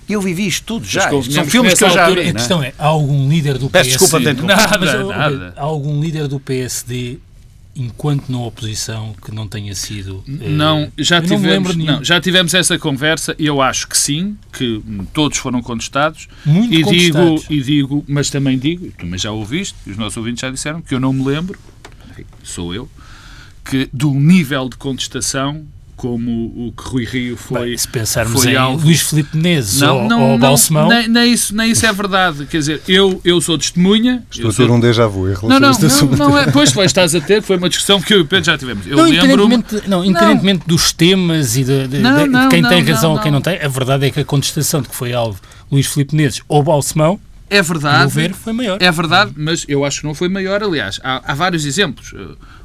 Eu 0.06 0.20
vivi 0.20 0.46
isto 0.46 0.64
tudo 0.64 0.86
já. 0.86 1.08
São 1.08 1.46
filmes 1.46 1.74
que 1.74 1.84
eu 1.84 1.90
já 1.90 2.10
vi. 2.10 2.28
A 2.28 2.32
questão 2.34 2.62
é, 2.62 2.74
há 2.78 2.86
algum 2.86 3.26
líder 3.28 3.56
do 3.56 3.70
PSD... 3.70 3.72
Peço 3.72 3.90
desculpa, 3.90 4.20
dentro 4.24 4.46
nada, 4.46 4.78
mas, 4.78 5.08
nada. 5.08 5.54
Há 5.56 5.62
algum 5.62 5.98
líder 5.98 6.28
do 6.28 6.38
PSD 6.38 7.18
enquanto 7.74 8.30
na 8.30 8.38
oposição 8.38 9.14
que 9.24 9.32
não 9.32 9.46
tenha 9.46 9.74
sido 9.74 10.24
não 10.26 10.82
eh, 10.82 10.90
já 10.98 11.22
tivemos 11.22 11.76
não, 11.76 11.84
não, 11.84 12.04
já 12.04 12.20
tivemos 12.20 12.52
essa 12.52 12.78
conversa 12.78 13.34
e 13.38 13.46
eu 13.46 13.62
acho 13.62 13.86
que 13.88 13.96
sim 13.96 14.36
que 14.52 14.82
todos 15.12 15.38
foram 15.38 15.62
contestados 15.62 16.28
Muito 16.44 16.74
e 16.74 16.82
contestados. 16.82 17.42
digo 17.42 17.52
e 17.52 17.62
digo 17.62 18.04
mas 18.08 18.28
também 18.28 18.58
digo 18.58 18.86
tu 18.90 19.04
também 19.04 19.18
já 19.18 19.30
ouviste 19.30 19.76
e 19.86 19.90
os 19.90 19.96
nossos 19.96 20.16
ouvintes 20.16 20.40
já 20.40 20.50
disseram 20.50 20.82
que 20.82 20.94
eu 20.94 21.00
não 21.00 21.12
me 21.12 21.24
lembro 21.24 21.58
sou 22.42 22.74
eu 22.74 22.88
que 23.64 23.88
do 23.92 24.12
nível 24.12 24.68
de 24.68 24.76
contestação 24.76 25.64
como 26.00 26.46
o 26.56 26.72
que 26.72 26.88
Rui 26.88 27.04
Rio 27.04 27.36
foi. 27.36 27.68
Bem, 27.68 27.76
se 27.76 27.86
pensarmos 27.86 28.42
foi 28.42 28.52
em 28.52 28.56
alvo... 28.56 28.86
Luís 28.86 29.02
Filipe 29.02 29.36
Menezes 29.36 29.82
não, 29.82 29.98
ou, 29.98 30.08
não, 30.08 30.30
ou 30.30 30.38
Balsemão. 30.38 30.88
Nem, 30.88 31.06
nem, 31.06 31.30
isso, 31.30 31.54
nem 31.54 31.72
isso 31.72 31.84
é 31.84 31.92
verdade. 31.92 32.46
Quer 32.46 32.56
dizer, 32.56 32.82
eu, 32.88 33.20
eu 33.22 33.38
sou 33.38 33.58
testemunha. 33.58 34.24
Estou 34.30 34.48
a 34.48 34.54
ter 34.54 34.66
sou... 34.66 34.74
um 34.74 34.80
déjà 34.80 35.06
vu 35.06 35.26
em 35.26 35.34
relação 35.34 35.48
não, 35.50 35.60
não, 35.60 35.68
a 35.68 35.72
este 35.72 35.84
assunto. 35.84 36.16
Não, 36.16 36.30
não 36.30 36.38
é, 36.38 36.50
pois, 36.50 36.72
pois 36.72 36.86
estás 36.86 37.14
a 37.14 37.20
ter, 37.20 37.42
foi 37.42 37.58
uma 37.58 37.68
discussão 37.68 38.00
que 38.00 38.14
eu 38.14 38.20
e 38.20 38.20
o 38.22 38.24
Pedro 38.24 38.46
já 38.46 38.56
tivemos. 38.56 38.86
Eu 38.86 38.96
não, 38.96 39.08
independentemente, 39.08 39.88
não, 39.88 40.02
independentemente 40.02 40.66
dos 40.66 40.90
temas 40.90 41.58
e 41.58 41.64
de, 41.64 41.86
de, 41.86 41.98
de, 41.98 41.98
de 41.98 42.48
quem 42.48 42.62
tem 42.66 42.82
razão 42.82 43.12
ou 43.12 43.18
quem 43.18 43.30
não 43.30 43.42
tem, 43.42 43.60
a 43.60 43.68
verdade 43.68 44.06
é 44.06 44.10
que 44.10 44.20
a 44.20 44.24
contestação 44.24 44.80
de 44.80 44.88
que 44.88 44.96
foi 44.96 45.12
alvo 45.12 45.38
Luís 45.70 45.86
Filipe 45.86 46.16
Menezes 46.16 46.40
ou 46.48 46.62
Balsemão 46.62 47.20
É 47.50 47.60
verdade. 47.60 48.10
ver, 48.10 48.32
foi 48.32 48.54
maior. 48.54 48.78
É 48.80 48.90
verdade, 48.90 49.32
mas 49.36 49.66
eu 49.68 49.84
acho 49.84 50.00
que 50.00 50.06
não 50.06 50.14
foi 50.14 50.30
maior. 50.30 50.62
Aliás, 50.62 50.98
há, 51.04 51.30
há 51.30 51.34
vários 51.34 51.66
exemplos. 51.66 52.14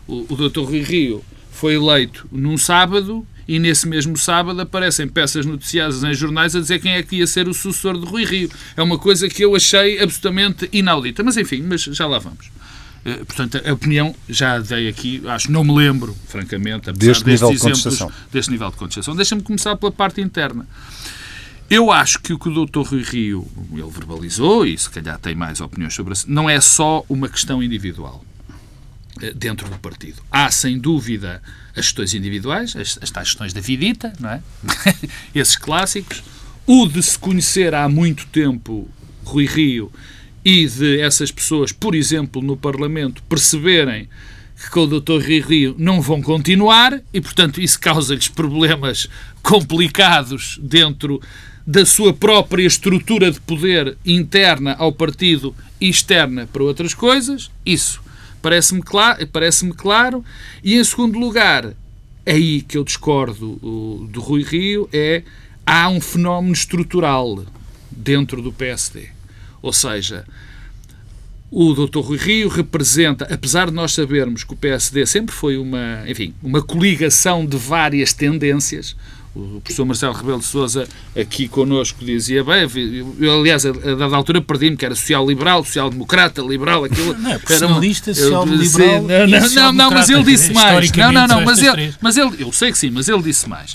O, 0.08 0.26
o 0.30 0.50
Dr. 0.50 0.62
Rui 0.62 0.82
Rio 0.82 1.22
foi 1.56 1.76
eleito 1.76 2.28
num 2.32 2.58
sábado 2.58 3.26
e 3.48 3.60
nesse 3.60 3.88
mesmo 3.88 4.18
sábado 4.18 4.60
aparecem 4.60 5.08
peças 5.08 5.46
noticiadas 5.46 6.04
em 6.04 6.14
jornais 6.14 6.56
a 6.56 6.60
dizer 6.60 6.80
quem 6.80 6.94
é 6.94 7.04
que 7.04 7.18
ia 7.18 7.28
ser 7.28 7.48
o 7.48 7.54
sucessor 7.54 7.98
de 7.98 8.06
Rui 8.06 8.26
Rio. 8.26 8.50
É 8.76 8.84
uma 8.84 8.98
coisa 8.98 9.30
que 9.30 9.44
eu 9.44 9.56
achei 9.56 10.02
absolutamente 10.02 10.68
inaudita. 10.74 11.24
Mas 11.24 11.38
enfim, 11.38 11.64
mas 11.68 11.82
já 11.84 12.08
lá 12.08 12.20
vamos. 12.20 12.50
Eh, 13.06 13.24
portanto, 13.24 13.62
a 13.64 13.72
opinião 13.72 14.16
já 14.28 14.60
dei 14.60 14.90
aqui, 14.90 15.22
acho, 15.28 15.52
não 15.52 15.64
me 15.64 15.76
lembro, 15.76 16.16
francamente, 16.28 16.90
apesar 16.90 17.14
Deste 17.14 17.26
nível 17.26 17.50
de 17.50 17.56
exemplos, 17.56 17.84
contestação. 17.84 18.12
deste 18.34 18.52
nível 18.52 18.72
de 18.72 18.78
contestação. 18.78 19.16
Deixa-me 19.16 19.42
começar 19.44 19.76
pela 19.76 19.92
parte 19.92 20.22
interna. 20.22 20.68
Eu 21.70 21.92
acho 21.92 22.20
que 22.20 22.34
o 22.34 22.40
que 22.40 22.50
o 22.50 22.66
Dr. 22.66 22.82
Rui 22.82 23.04
Rio, 23.04 23.48
ele 23.72 23.90
verbalizou, 23.90 24.66
e 24.66 24.78
se 24.78 24.90
calhar 24.90 25.18
tem 25.20 25.36
mais 25.36 25.62
opiniões 25.62 25.94
sobre 25.94 26.14
isso, 26.14 26.26
não 26.28 26.50
é 26.50 26.60
só 26.60 27.06
uma 27.08 27.30
questão 27.30 27.62
individual 27.62 28.24
dentro 29.36 29.70
do 29.70 29.78
partido. 29.80 30.22
Há, 30.30 30.52
sem 30.52 30.78
dúvida, 30.78 31.42
as 31.70 31.86
questões 31.86 32.14
individuais, 32.14 32.76
as, 32.76 33.00
as 33.02 33.10
tais 33.10 33.30
questões 33.30 33.54
da 33.54 33.62
vidita, 33.62 34.14
não 34.20 34.30
é? 34.30 34.42
Esses 35.34 35.56
clássicos. 35.56 36.24
O 36.68 36.88
de 36.88 37.02
se 37.02 37.18
conhecer 37.18 37.76
há 37.76 37.88
muito 37.88 38.26
tempo 38.28 38.90
Rui 39.24 39.46
Rio 39.46 39.92
e 40.44 40.68
de 40.68 41.00
essas 41.00 41.32
pessoas, 41.32 41.72
por 41.72 41.94
exemplo, 41.96 42.42
no 42.42 42.58
Parlamento, 42.58 43.22
perceberem 43.24 44.10
que 44.56 44.70
com 44.70 44.82
o 44.82 45.00
Dr. 45.00 45.22
Rui 45.24 45.42
Rio 45.42 45.76
não 45.78 46.02
vão 46.02 46.22
continuar 46.22 47.00
e, 47.14 47.22
portanto, 47.22 47.62
isso 47.62 47.80
causa-lhes 47.80 48.28
problemas 48.28 49.08
complicados 49.44 50.60
dentro 50.62 51.22
da 51.68 51.86
sua 51.86 52.14
própria 52.14 52.66
estrutura 52.66 53.32
de 53.32 53.40
poder 53.40 53.98
interna 54.06 54.76
ao 54.78 54.92
partido 54.92 55.56
e 55.82 55.90
externa 55.90 56.48
para 56.52 56.64
outras 56.64 56.94
coisas. 56.94 57.50
Isso 57.66 58.02
parece-me 58.46 58.84
claro, 58.84 59.28
parece 59.28 59.68
claro. 59.72 60.24
E, 60.64 60.76
em 60.76 60.84
segundo 60.84 61.18
lugar, 61.18 61.74
aí 62.24 62.62
que 62.62 62.78
eu 62.78 62.84
discordo 62.84 63.54
o, 63.54 64.08
do 64.08 64.22
Rui 64.22 64.44
Rio, 64.44 64.88
é 64.94 65.24
há 65.66 65.90
um 65.90 66.00
fenómeno 66.00 66.54
estrutural 66.54 67.44
dentro 67.90 68.44
do 68.44 68.54
PSD. 68.54 69.10
Ou 69.64 69.74
seja, 69.74 70.28
o 71.50 71.74
Dr. 71.74 72.02
Rui 72.02 72.20
Rio 72.20 72.48
representa, 72.48 73.26
apesar 73.34 73.72
de 73.72 73.74
nós 73.74 73.94
sabermos 73.94 74.44
que 74.44 74.54
o 74.54 74.58
PSD 74.58 75.08
sempre 75.08 75.34
foi 75.34 75.58
uma, 75.58 76.04
enfim, 76.08 76.32
uma 76.44 76.62
coligação 76.62 77.48
de 77.48 77.58
várias 77.58 78.14
tendências, 78.14 78.96
o 79.36 79.60
professor 79.62 79.86
Marcelo 79.86 80.14
Rebelo 80.14 80.40
de 80.40 80.46
Sousa 80.46 80.88
aqui 81.16 81.50
connosco 81.50 82.04
dizia 82.04 82.42
bem, 82.42 82.70
eu, 83.20 83.40
aliás, 83.42 83.66
a, 83.66 83.72
dada 83.72 84.16
altura 84.16 84.42
perdi-me 84.42 84.78
que 84.78 84.86
era 84.86 84.96
social-liberal, 84.96 85.64
social-democrata, 85.66 86.42
liberal, 86.42 86.86
aquilo. 86.86 87.14
Não, 87.18 87.32
é 87.32 87.38
personalista, 87.38 88.14
social-liberal 88.14 89.02
Não, 89.04 89.28
não, 89.28 89.50
não, 89.50 89.74
não, 89.74 89.92
mas 89.92 90.10
ele 90.10 90.24
disse 90.24 90.54
mais. 90.54 90.90
Não, 90.92 91.12
não, 91.12 91.28
não, 91.28 91.42
mas 91.44 91.62
ele, 91.62 91.94
mas 92.00 92.16
ele, 92.16 92.32
eu 92.40 92.52
sei 92.54 92.72
que 92.72 92.78
sim, 92.78 92.90
mas 92.90 93.10
ele 93.10 93.22
disse 93.22 93.50
mais. 93.50 93.74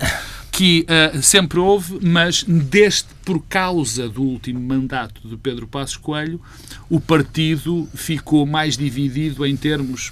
Que 0.50 0.86
ah, 0.88 1.20
sempre 1.20 1.58
houve, 1.58 1.98
mas 2.02 2.42
deste, 2.42 3.08
por 3.22 3.42
causa 3.42 4.08
do 4.08 4.22
último 4.22 4.60
mandato 4.60 5.20
de 5.28 5.36
Pedro 5.36 5.66
Passos 5.66 5.98
Coelho, 5.98 6.40
o 6.88 6.98
partido 6.98 7.86
ficou 7.94 8.46
mais 8.46 8.78
dividido 8.78 9.44
em 9.44 9.54
termos, 9.56 10.10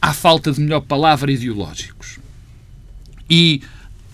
à 0.00 0.12
falta 0.12 0.52
de 0.52 0.60
melhor 0.60 0.82
palavra, 0.82 1.32
ideológicos. 1.32 2.18
E 3.30 3.62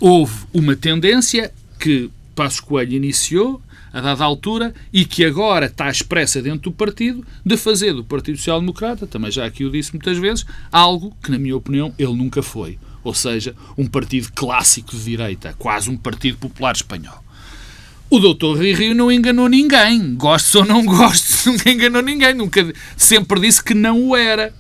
houve 0.01 0.35
uma 0.53 0.77
tendência 0.77 1.53
que 1.79 2.11
Passos 2.35 2.61
Coelho 2.61 2.95
iniciou, 2.95 3.61
a 3.93 4.01
dada 4.01 4.25
altura, 4.25 4.75
e 4.93 5.05
que 5.05 5.25
agora 5.25 5.67
está 5.67 5.89
expressa 5.89 6.43
dentro 6.43 6.71
do 6.71 6.73
partido, 6.73 7.25
de 7.45 7.57
fazer 7.57 7.93
do 7.93 8.03
Partido 8.03 8.37
Social 8.37 8.61
Democrata, 8.61 9.07
também 9.07 9.31
já 9.31 9.47
aqui 9.47 9.65
o 9.65 9.71
disse 9.71 9.93
muitas 9.93 10.19
vezes, 10.19 10.45
algo 10.73 11.17
que, 11.23 11.31
na 11.31 11.39
minha 11.39 11.57
opinião, 11.57 11.95
ele 11.99 12.15
nunca 12.15 12.43
foi. 12.43 12.79
Ou 13.05 13.15
seja, 13.15 13.55
um 13.79 13.87
partido 13.87 14.33
clássico 14.35 14.97
de 14.97 15.05
direita, 15.05 15.55
quase 15.59 15.91
um 15.91 15.97
partido 15.97 16.39
popular 16.39 16.75
espanhol. 16.75 17.23
O 18.11 18.19
doutor 18.19 18.57
Rui 18.57 18.73
Rio 18.73 18.95
não 18.95 19.11
enganou 19.11 19.49
ninguém. 19.49 20.15
Gosto 20.15 20.61
ou 20.61 20.65
não 20.65 20.85
gosto, 20.85 21.47
nunca 21.51 21.71
enganou 21.71 22.03
ninguém. 22.03 22.35
Nunca, 22.35 22.73
sempre 22.97 23.41
disse 23.41 23.63
que 23.63 23.75
não 23.75 24.09
o 24.09 24.17
era. 24.17 24.55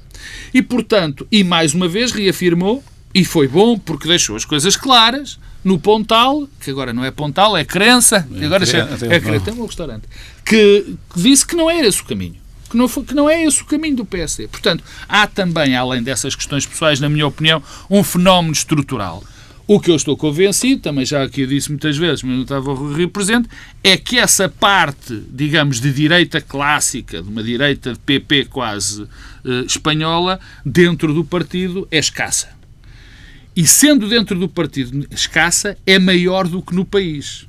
E, 0.52 0.62
portanto, 0.62 1.26
e 1.30 1.44
mais 1.44 1.74
uma 1.74 1.88
vez 1.88 2.12
reafirmou, 2.12 2.82
e 3.14 3.24
foi 3.24 3.46
bom 3.46 3.78
porque 3.78 4.08
deixou 4.08 4.34
as 4.34 4.44
coisas 4.44 4.76
claras, 4.76 5.38
no 5.62 5.78
Pontal, 5.78 6.46
que 6.60 6.70
agora 6.70 6.92
não 6.92 7.04
é 7.04 7.10
Pontal, 7.10 7.56
é 7.56 7.64
Crença, 7.64 8.28
que 8.30 8.44
agora 8.44 8.66
tem 8.66 8.80
é 8.80 8.84
um 8.84 8.88
Crença, 8.88 9.40
tem 9.40 9.54
um 9.54 9.66
restaurante, 9.66 10.02
que, 10.44 10.96
que 11.12 11.22
disse 11.22 11.46
que 11.46 11.56
não 11.56 11.70
era 11.70 11.86
esse 11.86 12.02
o 12.02 12.04
caminho. 12.04 12.36
Que 12.68 12.76
não, 12.76 12.88
foi, 12.88 13.04
que 13.04 13.14
não 13.14 13.30
é 13.30 13.44
esse 13.44 13.62
o 13.62 13.66
caminho 13.66 13.96
do 13.96 14.04
PSD. 14.04 14.48
Portanto, 14.48 14.82
há 15.08 15.26
também, 15.26 15.76
além 15.76 16.02
dessas 16.02 16.34
questões 16.34 16.66
pessoais, 16.66 16.98
na 16.98 17.08
minha 17.08 17.26
opinião, 17.26 17.62
um 17.88 18.02
fenómeno 18.02 18.52
estrutural. 18.52 19.22
O 19.66 19.80
que 19.80 19.90
eu 19.90 19.96
estou 19.96 20.14
convencido, 20.16 20.82
também 20.82 21.06
já 21.06 21.22
aqui 21.22 21.42
eu 21.42 21.46
disse 21.46 21.70
muitas 21.70 21.96
vezes, 21.96 22.22
mas 22.22 22.34
não 22.34 22.42
estava 22.42 22.70
o 22.70 22.74
Rui 22.74 22.96
Rio 22.96 23.08
presente, 23.08 23.48
é 23.82 23.96
que 23.96 24.18
essa 24.18 24.46
parte, 24.46 25.22
digamos, 25.30 25.80
de 25.80 25.90
direita 25.90 26.40
clássica, 26.40 27.22
de 27.22 27.28
uma 27.28 27.42
direita 27.42 27.94
de 27.94 27.98
PP 28.00 28.46
quase 28.46 29.04
eh, 29.44 29.64
espanhola, 29.66 30.38
dentro 30.66 31.14
do 31.14 31.24
partido 31.24 31.88
é 31.90 31.98
escassa. 31.98 32.48
E 33.56 33.66
sendo 33.66 34.08
dentro 34.08 34.38
do 34.38 34.48
partido 34.48 35.06
escassa, 35.10 35.76
é 35.86 35.98
maior 35.98 36.48
do 36.48 36.60
que 36.60 36.74
no 36.74 36.84
país. 36.84 37.46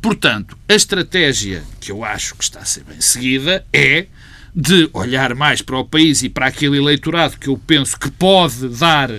Portanto, 0.00 0.56
a 0.68 0.74
estratégia 0.74 1.64
que 1.80 1.90
eu 1.90 2.04
acho 2.04 2.36
que 2.36 2.44
está 2.44 2.60
a 2.60 2.64
ser 2.64 2.84
bem 2.84 3.00
seguida 3.00 3.64
é 3.72 4.06
de 4.54 4.88
olhar 4.92 5.34
mais 5.34 5.60
para 5.60 5.78
o 5.78 5.84
país 5.84 6.22
e 6.22 6.28
para 6.28 6.46
aquele 6.46 6.78
eleitorado 6.78 7.36
que 7.36 7.48
eu 7.48 7.58
penso 7.58 7.98
que 7.98 8.10
pode 8.10 8.68
dar 8.68 9.10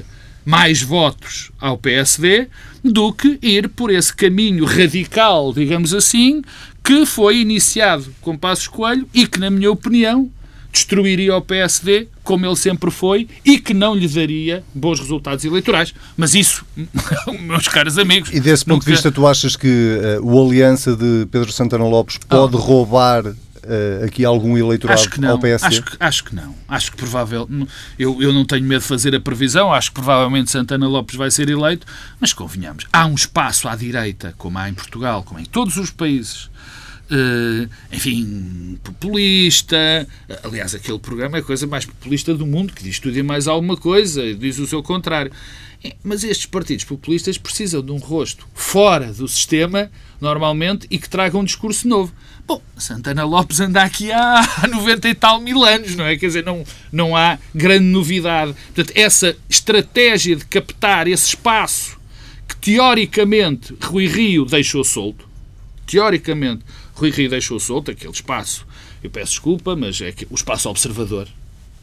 mais 0.45 0.81
votos 0.81 1.51
ao 1.59 1.77
PSD 1.77 2.47
do 2.83 3.13
que 3.13 3.37
ir 3.41 3.67
por 3.69 3.91
esse 3.91 4.13
caminho 4.15 4.63
radical, 4.65 5.53
digamos 5.53 5.93
assim, 5.93 6.41
que 6.83 7.05
foi 7.05 7.39
iniciado 7.39 8.13
com 8.21 8.37
Passos 8.37 8.67
Coelho 8.67 9.07
e 9.13 9.27
que, 9.27 9.39
na 9.39 9.49
minha 9.49 9.71
opinião, 9.71 10.31
destruiria 10.71 11.35
o 11.35 11.41
PSD, 11.41 12.07
como 12.23 12.45
ele 12.45 12.55
sempre 12.55 12.91
foi, 12.91 13.27
e 13.43 13.59
que 13.59 13.73
não 13.73 13.95
lhe 13.95 14.07
daria 14.07 14.63
bons 14.73 14.99
resultados 14.99 15.43
eleitorais. 15.43 15.93
Mas 16.15 16.33
isso, 16.35 16.65
meus 17.41 17.67
caros 17.67 17.97
amigos... 17.97 18.29
E 18.31 18.39
desse 18.39 18.63
ponto 18.65 18.81
de 18.81 18.87
nunca- 18.87 18.91
vista, 18.91 19.11
tu 19.11 19.25
achas 19.27 19.55
que 19.55 19.67
eh, 20.01 20.19
o 20.21 20.39
aliança 20.45 20.95
de 20.95 21.27
Pedro 21.31 21.51
Santana 21.51 21.85
Lopes 21.85 22.17
pode 22.17 22.55
roubar 22.55 23.23
eh, 23.63 24.03
aqui 24.05 24.23
algum 24.23 24.57
eleitorado 24.57 24.99
Acho 24.99 25.09
que 25.09 25.19
não. 25.19 25.31
ao 25.31 25.39
PSD? 25.39 25.67
Acho 25.67 25.83
que, 25.83 25.97
acho 25.99 26.23
que 26.23 26.35
não. 26.35 26.55
Acho 26.67 26.91
que 26.91 26.97
provável. 26.97 27.49
Eu, 27.97 28.21
eu 28.21 28.31
não 28.31 28.45
tenho 28.45 28.63
medo 28.65 28.81
de 28.81 28.87
fazer 28.87 29.13
a 29.15 29.19
previsão. 29.19 29.73
Acho 29.73 29.89
que 29.89 29.95
provavelmente 29.95 30.49
Santana 30.51 30.87
Lopes 30.87 31.15
vai 31.15 31.29
ser 31.31 31.49
eleito. 31.49 31.85
Mas 32.19 32.31
convenhamos, 32.33 32.85
há 32.93 33.05
um 33.05 33.15
espaço 33.15 33.67
à 33.67 33.75
direita, 33.75 34.33
como 34.37 34.57
há 34.57 34.69
em 34.69 34.73
Portugal, 34.73 35.23
como 35.23 35.39
em 35.39 35.45
todos 35.45 35.77
os 35.77 35.89
países. 35.91 36.49
Eh, 37.11 37.67
enfim, 37.91 38.77
populista. 38.83 40.07
Aliás, 40.43 40.75
aquele 40.75 40.99
programa 40.99 41.37
é 41.37 41.39
a 41.39 41.43
coisa 41.43 41.65
mais 41.65 41.85
populista 41.85 42.33
do 42.35 42.45
mundo, 42.45 42.73
que 42.73 42.83
diz 42.83 42.99
tudo 42.99 43.17
e 43.17 43.23
mais 43.23 43.47
alguma 43.47 43.75
coisa, 43.75 44.33
diz 44.35 44.59
o 44.59 44.67
seu 44.67 44.83
contrário. 44.83 45.31
É, 45.83 45.95
Mas 46.03 46.23
estes 46.23 46.45
partidos 46.45 46.85
populistas 46.85 47.37
precisam 47.37 47.81
de 47.81 47.91
um 47.91 47.97
rosto 47.97 48.45
fora 48.53 49.11
do 49.13 49.27
sistema, 49.27 49.89
normalmente, 50.19 50.85
e 50.91 50.99
que 50.99 51.09
traga 51.09 51.37
um 51.37 51.43
discurso 51.43 51.87
novo. 51.87 52.13
Bom, 52.45 52.61
Santana 52.77 53.23
Lopes 53.23 53.59
anda 53.59 53.81
aqui 53.81 54.11
há 54.11 54.43
90 54.69 55.09
e 55.09 55.15
tal 55.15 55.39
mil 55.39 55.63
anos, 55.63 55.95
não 55.95 56.05
é? 56.05 56.17
Quer 56.17 56.27
dizer, 56.27 56.43
não, 56.43 56.63
não 56.91 57.15
há 57.15 57.39
grande 57.55 57.85
novidade. 57.85 58.53
Portanto, 58.73 58.95
essa 58.95 59.35
estratégia 59.49 60.35
de 60.35 60.45
captar 60.45 61.07
esse 61.07 61.27
espaço 61.27 61.97
que, 62.47 62.55
teoricamente, 62.57 63.75
Rui 63.81 64.07
Rio 64.07 64.45
deixou 64.45 64.83
solto, 64.83 65.27
teoricamente, 65.85 66.63
Rui 66.99 67.11
Rio 67.11 67.29
deixou 67.29 67.59
solto 67.59 67.91
aquele 67.91 68.11
espaço, 68.13 68.65
eu 69.03 69.09
peço 69.09 69.31
desculpa, 69.31 69.75
mas 69.75 69.99
é 70.01 70.11
que 70.11 70.27
o 70.29 70.35
espaço 70.35 70.69
observador, 70.69 71.27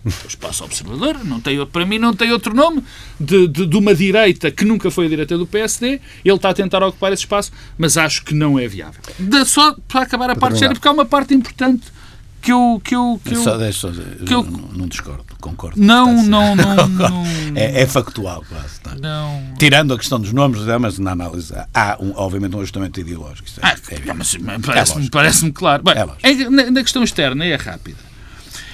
o 0.04 0.26
espaço 0.28 0.62
observador, 0.64 1.24
não 1.24 1.40
tem, 1.40 1.64
para 1.66 1.84
mim 1.86 1.98
não 1.98 2.14
tem 2.14 2.30
outro 2.30 2.54
nome, 2.54 2.82
de, 3.18 3.48
de, 3.48 3.66
de 3.66 3.76
uma 3.76 3.94
direita 3.94 4.50
que 4.50 4.64
nunca 4.64 4.90
foi 4.90 5.06
a 5.06 5.08
direita 5.08 5.36
do 5.36 5.46
PSD, 5.46 6.00
ele 6.24 6.34
está 6.36 6.50
a 6.50 6.54
tentar 6.54 6.82
ocupar 6.82 7.12
esse 7.12 7.22
espaço, 7.22 7.50
mas 7.78 7.96
acho 7.96 8.24
que 8.24 8.34
não 8.34 8.58
é 8.58 8.68
viável. 8.68 9.00
De- 9.18 9.44
só 9.44 9.74
para 9.88 10.02
acabar 10.02 10.26
a 10.30 10.36
parte 10.36 10.40
terminar. 10.40 10.58
séria, 10.58 10.74
porque 10.74 10.86
há 10.88 10.92
uma 10.92 11.06
parte 11.06 11.34
importante 11.34 11.86
que 12.40 12.52
eu... 12.52 12.80
Que 12.84 12.94
eu, 12.94 13.20
que 13.24 13.34
eu 13.34 13.42
Só 13.42 13.56
deixa 13.56 13.90
que 14.24 14.32
eu- 14.32 14.44
não, 14.44 14.60
não 14.68 14.86
discordo, 14.86 15.24
concordo. 15.50 15.80
não, 15.80 16.22
não, 16.24 16.54
não, 16.56 16.76
não, 16.88 17.24
É, 17.54 17.82
é 17.82 17.86
factual, 17.86 18.44
quase. 18.48 18.80
tá? 18.80 18.94
não... 19.00 19.42
Tirando 19.58 19.94
a 19.94 19.98
questão 19.98 20.20
dos 20.20 20.32
nomes, 20.32 20.66
é, 20.68 20.78
mas 20.78 20.98
na 20.98 21.12
análise 21.12 21.54
há, 21.74 21.96
um, 22.00 22.12
obviamente, 22.16 22.54
um 22.56 22.60
ajustamento 22.60 23.00
ideológico. 23.00 23.48
É- 23.62 23.66
Ah, 23.66 23.76
é 23.90 24.12
mas 24.14 24.36
parece-me 24.64 24.96
lógico. 24.98 25.10
parece 25.12 25.52
claro. 25.52 25.82
Bem, 25.82 25.94
É 26.22 26.30
é- 26.32 26.50
na, 26.50 26.70
na 26.70 26.82
questão 26.82 27.02
externa 27.02 27.44
é 27.44 27.54
rápida. 27.56 27.98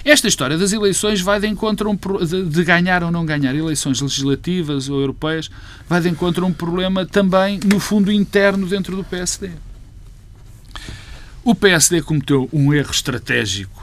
Esta 0.05 0.27
história 0.27 0.59
das 0.59 0.73
eleições 0.73 1.21
vai 1.21 1.39
de 1.39 1.47
encontro 1.47 1.89
a 1.89 1.93
um, 1.93 2.27
de, 2.27 2.45
de 2.47 2.65
ganhar 2.65 3.05
ou 3.05 3.11
não 3.13 3.25
ganhar 3.25 3.55
eleições 3.55 4.01
legislativas 4.01 4.89
ou 4.89 4.99
europeias, 5.01 5.49
vai 5.89 6.01
de 6.01 6.09
encontro 6.09 6.45
a 6.45 6.49
um 6.49 6.53
problema 6.53 7.07
também, 7.07 7.61
no 7.65 7.79
fundo, 7.79 8.11
interno 8.11 8.67
dentro 8.67 8.97
do 8.97 9.05
PSD. 9.05 9.51
O 11.45 11.55
PSD 11.55 12.03
cometeu 12.03 12.49
um 12.53 12.73
erro 12.73 12.91
estratégico 12.91 13.83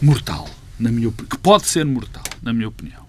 mortal, 0.00 0.48
na 0.78 0.90
minha, 0.90 1.10
que 1.10 1.38
pode 1.38 1.66
ser 1.66 1.84
mortal, 1.84 2.24
na 2.42 2.52
minha 2.52 2.68
opinião, 2.68 3.02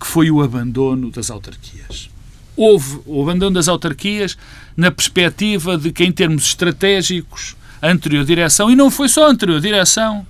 que 0.00 0.06
foi 0.06 0.30
o 0.30 0.42
abandono 0.42 1.10
das 1.10 1.30
autarquias. 1.30 2.10
Houve 2.56 3.00
o 3.06 3.22
abandono 3.22 3.54
das 3.54 3.68
autarquias 3.68 4.36
na 4.76 4.90
perspectiva 4.90 5.78
de 5.78 5.90
que, 5.90 6.04
em 6.04 6.12
termos 6.12 6.44
estratégicos, 6.44 7.56
a 7.80 7.88
anterior 7.88 8.24
direção, 8.24 8.70
e 8.70 8.76
não 8.76 8.90
foi 8.90 9.08
só 9.08 9.26
a 9.26 9.30
anterior 9.30 9.60
direção, 9.60 10.26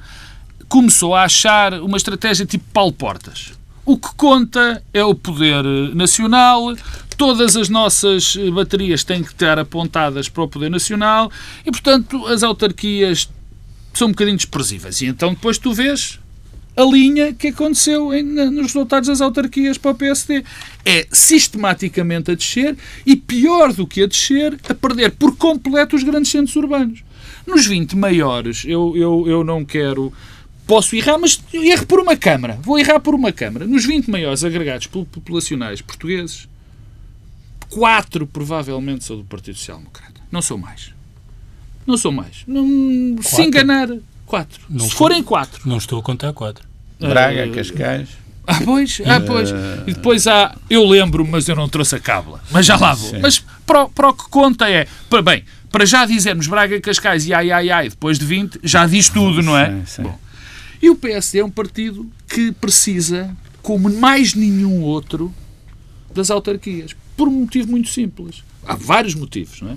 começou 0.68 1.14
a 1.14 1.24
achar 1.24 1.74
uma 1.74 1.96
estratégia 1.96 2.46
tipo 2.46 2.64
Paulo 2.72 2.92
Portas. 2.92 3.52
O 3.84 3.98
que 3.98 4.14
conta 4.14 4.82
é 4.94 5.04
o 5.04 5.14
poder 5.14 5.64
nacional, 5.94 6.74
todas 7.16 7.56
as 7.56 7.68
nossas 7.68 8.36
baterias 8.52 9.02
têm 9.04 9.22
que 9.22 9.32
estar 9.32 9.58
apontadas 9.58 10.28
para 10.28 10.44
o 10.44 10.48
poder 10.48 10.70
nacional 10.70 11.30
e, 11.66 11.70
portanto, 11.70 12.26
as 12.28 12.42
autarquias 12.42 13.28
são 13.92 14.08
um 14.08 14.10
bocadinho 14.12 14.36
desprezíveis. 14.36 15.00
E 15.00 15.06
então 15.06 15.34
depois 15.34 15.58
tu 15.58 15.74
vês 15.74 16.18
a 16.76 16.82
linha 16.82 17.32
que 17.32 17.48
aconteceu 17.48 18.14
em, 18.14 18.22
nos 18.22 18.66
resultados 18.66 19.08
das 19.08 19.20
autarquias 19.20 19.76
para 19.78 19.90
o 19.90 19.94
PSD. 19.94 20.44
É 20.84 21.06
sistematicamente 21.12 22.30
a 22.30 22.34
descer 22.34 22.76
e, 23.04 23.14
pior 23.14 23.72
do 23.72 23.86
que 23.86 24.02
a 24.02 24.06
descer, 24.06 24.58
a 24.68 24.74
perder 24.74 25.12
por 25.12 25.36
completo 25.36 25.96
os 25.96 26.02
grandes 26.02 26.30
centros 26.30 26.56
urbanos. 26.56 27.04
Nos 27.46 27.66
20 27.66 27.96
maiores, 27.96 28.64
eu, 28.66 28.96
eu, 28.96 29.24
eu 29.26 29.44
não 29.44 29.64
quero. 29.64 30.12
Posso 30.66 30.94
errar, 30.94 31.18
mas 31.18 31.42
erro 31.52 31.86
por 31.86 32.00
uma 32.00 32.16
Câmara. 32.16 32.58
Vou 32.62 32.78
errar 32.78 33.00
por 33.00 33.14
uma 33.14 33.32
Câmara. 33.32 33.66
Nos 33.66 33.84
20 33.84 34.10
maiores 34.10 34.44
agregados 34.44 34.86
populacionais 34.86 35.80
portugueses, 35.80 36.48
quatro 37.68 38.26
provavelmente 38.26 39.04
são 39.04 39.16
do 39.16 39.24
Partido 39.24 39.58
Social 39.58 39.78
Democrata. 39.78 40.20
Não 40.30 40.40
sou 40.40 40.56
mais. 40.56 40.94
Não 41.86 41.96
sou 41.96 42.12
mais. 42.12 42.44
Não, 42.46 43.16
se 43.20 43.42
enganar, 43.42 43.88
quatro. 44.32 44.60
Não 44.70 44.88
se 44.88 44.94
forem 44.94 45.22
quatro. 45.22 45.60
Não 45.68 45.76
estou 45.76 45.98
a 45.98 46.02
contar 46.02 46.32
quatro. 46.32 46.66
Braga, 46.98 47.46
uh, 47.46 47.52
Cascais. 47.52 48.08
Ah, 48.46 48.60
pois, 48.64 49.02
ah, 49.04 49.20
pois. 49.20 49.50
Uh... 49.50 49.54
E 49.86 49.92
depois 49.92 50.26
há. 50.26 50.56
Eu 50.70 50.88
lembro, 50.88 51.22
mas 51.26 51.48
eu 51.48 51.54
não 51.54 51.68
trouxe 51.68 51.96
a 51.96 52.00
cábula. 52.00 52.40
Mas 52.50 52.64
já 52.64 52.76
lá 52.76 52.94
vou. 52.94 53.10
Sim. 53.10 53.18
Mas 53.20 53.44
para, 53.66 53.88
para 53.88 54.08
o 54.08 54.14
que 54.14 54.30
conta 54.30 54.70
é. 54.70 54.86
Para, 55.10 55.20
bem, 55.20 55.44
para 55.70 55.84
já 55.84 56.06
dizermos 56.06 56.46
Braga, 56.46 56.80
Cascais 56.80 57.26
e 57.26 57.34
ai, 57.34 57.50
ai, 57.50 57.68
ai, 57.68 57.88
depois 57.90 58.18
de 58.18 58.24
20, 58.24 58.60
já 58.62 58.86
diz 58.86 59.10
tudo, 59.10 59.42
não 59.42 59.56
é? 59.56 59.66
Sim, 59.66 59.82
sim. 59.84 60.02
Bom, 60.04 60.18
e 60.80 60.88
o 60.88 60.96
PSD 60.96 61.40
é 61.40 61.44
um 61.44 61.50
partido 61.50 62.10
que 62.26 62.52
precisa, 62.52 63.36
como 63.60 63.90
mais 63.90 64.34
nenhum 64.34 64.80
outro, 64.80 65.32
das 66.14 66.30
autarquias. 66.30 66.96
Por 67.18 67.28
um 67.28 67.32
motivo 67.32 67.70
muito 67.70 67.90
simples. 67.90 68.42
Há 68.66 68.76
vários 68.76 69.14
motivos, 69.14 69.60
não 69.60 69.72
é? 69.72 69.76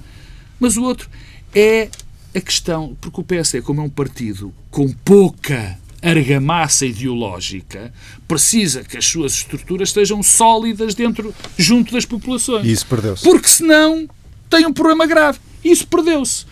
Mas 0.59 0.77
o 0.77 0.83
outro 0.83 1.09
é 1.53 1.89
a 2.35 2.41
questão, 2.41 2.97
porque 2.99 3.21
o 3.21 3.23
PSD, 3.23 3.61
como 3.61 3.81
é 3.81 3.83
um 3.83 3.89
partido 3.89 4.53
com 4.69 4.91
pouca 4.91 5.77
argamassa 6.01 6.85
ideológica, 6.85 7.91
precisa 8.27 8.83
que 8.83 8.97
as 8.97 9.05
suas 9.05 9.33
estruturas 9.33 9.89
estejam 9.89 10.21
sólidas 10.21 10.93
dentro, 10.93 11.33
junto 11.57 11.93
das 11.93 12.05
populações. 12.05 12.65
E 12.65 12.71
isso 12.71 12.85
perdeu-se. 12.85 13.23
Porque 13.23 13.47
senão 13.47 14.07
tem 14.49 14.65
um 14.65 14.73
problema 14.73 15.07
grave. 15.07 15.39
Isso 15.63 15.87
perdeu-se. 15.87 16.45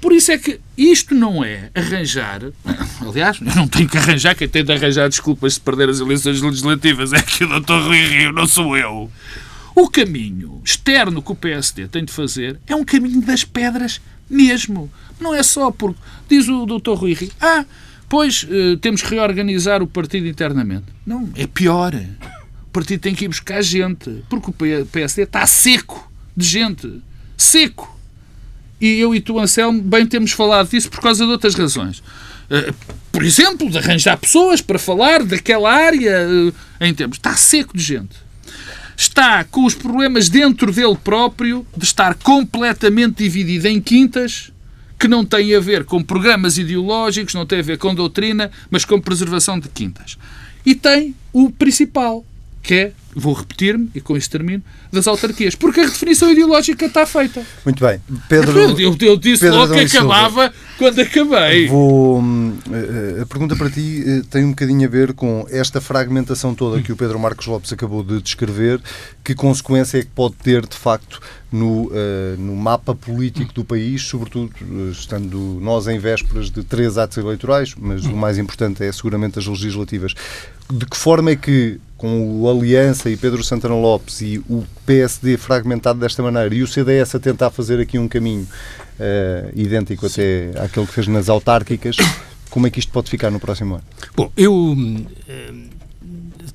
Por 0.00 0.12
isso 0.12 0.30
é 0.30 0.38
que 0.38 0.60
isto 0.76 1.14
não 1.14 1.42
é 1.42 1.70
arranjar. 1.74 2.42
Aliás, 3.00 3.40
eu 3.40 3.54
não 3.56 3.66
tenho 3.66 3.88
que 3.88 3.96
arranjar, 3.96 4.34
quem 4.34 4.46
tem 4.46 4.62
de 4.62 4.72
arranjar 4.72 5.08
desculpas 5.08 5.54
de 5.54 5.60
perder 5.60 5.88
as 5.88 5.98
eleições 5.98 6.40
legislativas 6.40 7.12
é 7.12 7.22
que 7.22 7.42
o 7.42 7.60
Dr. 7.60 7.72
Rui 7.72 8.06
Rio, 8.06 8.32
não 8.32 8.46
sou 8.46 8.76
eu. 8.76 9.10
O 9.74 9.88
caminho 9.88 10.60
externo 10.64 11.20
que 11.20 11.32
o 11.32 11.34
PSD 11.34 11.88
tem 11.88 12.04
de 12.04 12.12
fazer 12.12 12.60
é 12.66 12.76
um 12.76 12.84
caminho 12.84 13.20
das 13.22 13.44
pedras 13.44 14.00
mesmo. 14.28 14.90
Não 15.20 15.34
é 15.34 15.42
só 15.42 15.70
porque, 15.70 16.00
diz 16.28 16.48
o 16.48 16.66
doutor 16.66 16.98
Rui 16.98 17.14
Rio, 17.14 17.30
ah, 17.40 17.64
pois 18.08 18.46
eh, 18.50 18.76
temos 18.80 19.02
que 19.02 19.10
reorganizar 19.10 19.82
o 19.82 19.86
partido 19.86 20.26
internamente. 20.26 20.86
Não, 21.06 21.30
é 21.36 21.46
pior. 21.46 21.94
O 22.66 22.70
partido 22.72 23.00
tem 23.00 23.14
que 23.14 23.24
ir 23.24 23.28
buscar 23.28 23.62
gente, 23.62 24.24
porque 24.28 24.50
o 24.50 24.86
PSD 24.86 25.22
está 25.22 25.46
seco 25.46 26.10
de 26.36 26.46
gente. 26.46 27.02
Seco. 27.36 27.98
E 28.80 28.98
eu 28.98 29.14
e 29.14 29.20
tu, 29.20 29.38
Anselmo, 29.38 29.80
bem 29.80 30.06
temos 30.06 30.32
falado 30.32 30.68
disso 30.68 30.90
por 30.90 31.00
causa 31.00 31.24
de 31.24 31.30
outras 31.30 31.54
razões. 31.54 32.02
Eh, 32.50 32.72
por 33.12 33.22
exemplo, 33.22 33.70
de 33.70 33.78
arranjar 33.78 34.18
pessoas 34.18 34.60
para 34.60 34.78
falar 34.78 35.22
daquela 35.22 35.72
área 35.72 36.26
eh, 36.80 36.88
em 36.88 36.92
termos. 36.92 37.16
Está 37.16 37.34
seco 37.36 37.76
de 37.76 37.82
gente 37.82 38.23
está 38.96 39.44
com 39.44 39.64
os 39.64 39.74
problemas 39.74 40.28
dentro 40.28 40.72
dele 40.72 40.96
próprio 40.96 41.66
de 41.76 41.84
estar 41.84 42.14
completamente 42.14 43.22
dividido 43.22 43.68
em 43.68 43.80
quintas 43.80 44.52
que 44.98 45.08
não 45.08 45.24
têm 45.24 45.54
a 45.54 45.60
ver 45.60 45.84
com 45.84 46.02
programas 46.02 46.56
ideológicos, 46.56 47.34
não 47.34 47.44
têm 47.44 47.58
a 47.58 47.62
ver 47.62 47.78
com 47.78 47.94
doutrina, 47.94 48.50
mas 48.70 48.84
com 48.84 49.00
preservação 49.00 49.58
de 49.58 49.68
quintas. 49.68 50.16
E 50.64 50.74
tem 50.74 51.14
o 51.32 51.50
principal, 51.50 52.24
que 52.64 52.74
é, 52.74 52.92
vou 53.14 53.34
repetir-me 53.34 53.90
e 53.94 54.00
com 54.00 54.16
isso 54.16 54.30
termino, 54.30 54.62
das 54.90 55.06
autarquias. 55.06 55.54
Porque 55.54 55.80
a 55.80 55.84
redefinição 55.84 56.32
ideológica 56.32 56.86
está 56.86 57.04
feita. 57.04 57.42
Muito 57.62 57.84
bem. 57.84 58.00
Pedro, 58.26 58.58
eu, 58.80 58.96
eu 58.98 59.16
disse 59.18 59.42
Pedro 59.42 59.58
logo 59.58 59.74
que 59.74 59.80
acabava 59.80 60.52
quando 60.78 60.98
acabei. 60.98 61.68
Vou, 61.68 62.24
eh, 62.72 63.20
a 63.20 63.26
pergunta 63.26 63.54
para 63.54 63.68
ti 63.68 64.02
eh, 64.06 64.22
tem 64.30 64.44
um 64.46 64.50
bocadinho 64.50 64.88
a 64.88 64.90
ver 64.90 65.12
com 65.12 65.46
esta 65.50 65.78
fragmentação 65.78 66.54
toda 66.54 66.80
que 66.80 66.90
o 66.90 66.96
Pedro 66.96 67.20
Marcos 67.20 67.46
Lopes 67.46 67.70
acabou 67.70 68.02
de 68.02 68.22
descrever. 68.22 68.80
Que 69.22 69.34
consequência 69.34 69.98
é 69.98 70.02
que 70.02 70.10
pode 70.10 70.34
ter, 70.36 70.66
de 70.66 70.76
facto, 70.76 71.20
no, 71.54 71.86
uh, 71.86 71.92
no 72.36 72.56
mapa 72.56 72.96
político 72.96 73.54
do 73.54 73.64
país, 73.64 74.02
sobretudo 74.02 74.50
estando 74.90 75.38
nós 75.62 75.86
em 75.86 76.00
vésperas 76.00 76.50
de 76.50 76.64
três 76.64 76.98
atos 76.98 77.16
eleitorais, 77.16 77.76
mas 77.78 78.04
o 78.04 78.16
mais 78.16 78.38
importante 78.38 78.82
é 78.82 78.90
seguramente 78.90 79.38
as 79.38 79.46
legislativas. 79.46 80.14
De 80.68 80.84
que 80.84 80.96
forma 80.96 81.30
é 81.30 81.36
que, 81.36 81.78
com 81.96 82.40
o 82.40 82.50
Aliança 82.50 83.08
e 83.08 83.16
Pedro 83.16 83.44
Santana 83.44 83.76
Lopes 83.76 84.20
e 84.20 84.38
o 84.48 84.64
PSD 84.84 85.36
fragmentado 85.36 86.00
desta 86.00 86.24
maneira 86.24 86.52
e 86.52 86.60
o 86.60 86.66
CDS 86.66 87.14
a 87.14 87.20
tentar 87.20 87.50
fazer 87.50 87.78
aqui 87.78 88.00
um 88.00 88.08
caminho 88.08 88.42
uh, 88.98 89.52
idêntico 89.54 90.08
Sim. 90.08 90.50
até 90.50 90.64
àquele 90.64 90.86
que 90.86 90.92
fez 90.92 91.06
nas 91.06 91.28
autárquicas, 91.28 91.96
como 92.50 92.66
é 92.66 92.70
que 92.70 92.80
isto 92.80 92.90
pode 92.90 93.08
ficar 93.08 93.30
no 93.30 93.38
próximo 93.38 93.74
ano? 93.74 93.84
Bom, 94.16 94.32
eu 94.36 94.76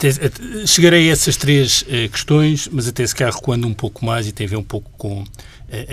eh, 0.07 0.65
chegarei 0.65 1.09
a 1.09 1.11
essas 1.11 1.35
três 1.35 1.81
uh, 1.81 2.09
questões, 2.09 2.69
mas 2.71 2.87
até 2.87 3.05
se 3.05 3.13
calhar 3.13 3.33
recuando 3.33 3.67
um 3.67 3.73
pouco 3.73 4.05
mais 4.05 4.27
e 4.27 4.31
tem 4.31 4.47
a 4.47 4.49
ver 4.49 4.55
um 4.55 4.63
pouco 4.63 4.89
com 4.97 5.23
uh, 5.23 5.27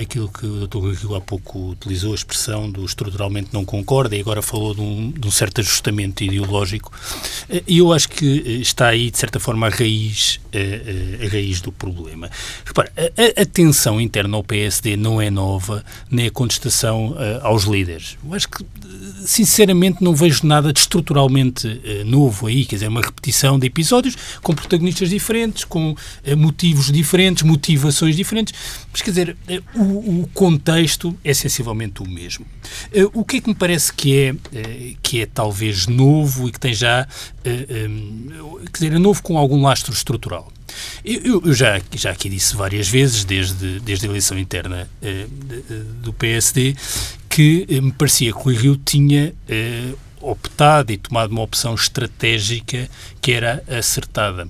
aquilo 0.01 0.29
que 0.29 0.47
o 0.47 0.67
Dr. 0.69 0.79
Rui 0.79 1.17
há 1.17 1.21
pouco 1.21 1.71
utilizou, 1.71 2.13
a 2.13 2.15
expressão 2.15 2.71
do 2.71 2.85
estruturalmente 2.85 3.49
não 3.53 3.65
concorda 3.65 4.15
e 4.15 4.21
agora 4.21 4.41
falou 4.43 4.75
de 4.75 4.81
um, 4.81 5.11
de 5.11 5.27
um 5.27 5.31
certo 5.31 5.61
ajustamento 5.61 6.23
ideológico. 6.23 6.93
Uh, 7.51 7.63
e 7.67 7.79
eu 7.79 7.93
acho 7.93 8.09
que 8.09 8.25
está 8.61 8.87
aí, 8.89 9.11
de 9.11 9.19
certa 9.19 9.41
forma, 9.41 9.67
a 9.67 9.71
raiz, 9.71 10.39
a 10.53 11.29
raiz 11.29 11.61
do 11.61 11.73
problema. 11.73 12.31
Repara, 12.65 12.93
a, 12.97 13.43
a, 13.43 13.45
tensão 13.45 14.01
interna 14.01 14.37
ao 14.37 14.45
PSD 14.45 14.97
não 14.97 15.21
é 15.21 15.31
nova, 15.31 15.85
nem 16.09 16.29
a 16.29 16.31
contestação 16.31 17.17
aos 17.43 17.65
líderes. 17.65 18.17
Eu 18.25 18.35
acho 18.35 18.49
que 18.49 18.65
sinceramente 19.25 20.03
não 20.03 20.15
vejo 20.15 20.47
nada 20.47 20.73
de 20.73 20.81
estruturalmente 20.81 21.67
uh, 21.67 22.05
novo 22.05 22.47
aí, 22.47 22.65
quer 22.65 22.77
dizer, 22.77 22.89
uma 22.89 23.01
repetição 23.01 23.59
de 23.59 23.67
episódios 23.67 24.17
com 24.43 24.55
protagonistas 24.55 25.11
diferentes, 25.11 25.65
com 25.65 25.93
uh, 25.93 26.37
motivos 26.37 26.91
diferentes, 26.91 27.43
motivações 27.43 28.17
diferentes, 28.17 28.55
mas 28.93 29.03
quer 29.03 29.11
dizer, 29.11 29.37
uh, 29.75 29.81
o, 29.81 30.23
o, 30.23 30.31
contexto 30.35 31.17
é 31.25 31.33
sensivelmente 31.33 32.03
o 32.03 32.09
mesmo. 32.09 32.45
o 33.15 33.25
que 33.25 33.39
é 33.39 33.41
que 33.41 33.49
me 33.49 33.55
parece 33.55 33.93
que 33.93 34.17
é, 34.17 34.35
que 35.03 35.21
é 35.21 35.27
talvez 35.27 35.87
novo 35.87 36.49
e 36.49 36.53
que 36.53 36.61
tem 36.61 36.75
já, 36.75 37.07
quer 37.43 38.73
dizer, 38.73 38.93
é 38.93 38.99
novo 38.99 39.23
com 39.23 39.39
algum 39.39 39.63
lastro 39.63 39.93
estrutural? 39.93 40.53
Eu, 41.05 41.43
eu, 41.45 41.55
já, 41.55 41.81
já 41.95 42.11
aqui 42.11 42.29
disse 42.29 42.57
várias 42.57 42.89
vezes, 42.89 43.25
desde, 43.25 43.81
desde 43.81 44.07
a 44.07 44.11
eleição 44.11 44.39
interna 44.39 44.89
eh, 45.01 45.27
do 46.03 46.13
PSD, 46.13 46.75
que 47.37 47.67
eh, 47.69 47.83
me 47.83 47.93
parecia 47.93 48.33
que 48.33 48.49
o 48.49 48.51
Rio 48.51 48.77
tinha 48.79 49.35
eh, 49.47 49.93
optado 50.23 50.91
e 50.91 50.97
tomado 50.97 51.33
uma 51.33 51.43
opção 51.43 51.75
estratégica 51.75 52.89
que 53.21 53.31
era 53.31 53.63
acertada. 53.69 54.49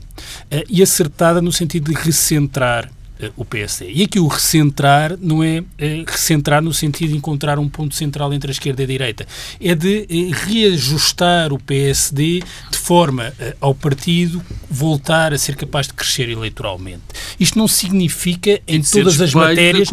Eh, 0.48 0.62
e 0.68 0.80
acertada 0.80 1.42
no 1.42 1.50
sentido 1.50 1.90
de 1.90 2.00
recentrar 2.00 2.88
o 3.36 3.44
PSD. 3.44 3.90
E 3.92 4.02
aqui 4.02 4.20
o 4.20 4.26
recentrar 4.26 5.16
não 5.20 5.42
é, 5.42 5.62
é 5.78 6.04
recentrar 6.06 6.62
no 6.62 6.72
sentido 6.72 7.10
de 7.10 7.16
encontrar 7.16 7.58
um 7.58 7.68
ponto 7.68 7.94
central 7.94 8.32
entre 8.32 8.50
a 8.50 8.52
esquerda 8.52 8.82
e 8.82 8.84
a 8.84 8.88
direita, 8.88 9.26
é 9.60 9.74
de 9.74 10.06
é, 10.08 10.34
reajustar 10.34 11.52
o 11.52 11.58
PSD 11.58 12.42
de 12.70 12.78
forma 12.78 13.32
é, 13.38 13.56
ao 13.60 13.74
partido 13.74 14.42
voltar 14.70 15.32
a 15.32 15.38
ser 15.38 15.56
capaz 15.56 15.86
de 15.86 15.94
crescer 15.94 16.28
eleitoralmente. 16.28 17.02
Isto 17.38 17.58
não 17.58 17.68
significa 17.68 18.60
em 18.66 18.82
todas 18.82 19.20
as 19.20 19.32
matérias, 19.32 19.88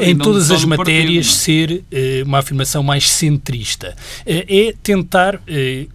em 0.00 0.16
todas 0.16 0.50
as 0.50 0.64
matérias 0.64 1.26
partido, 1.26 1.42
ser 1.42 1.84
é, 1.90 2.22
uma 2.24 2.38
afirmação 2.38 2.82
mais 2.82 3.08
centrista. 3.08 3.96
É, 4.26 4.74
tentar 4.82 5.40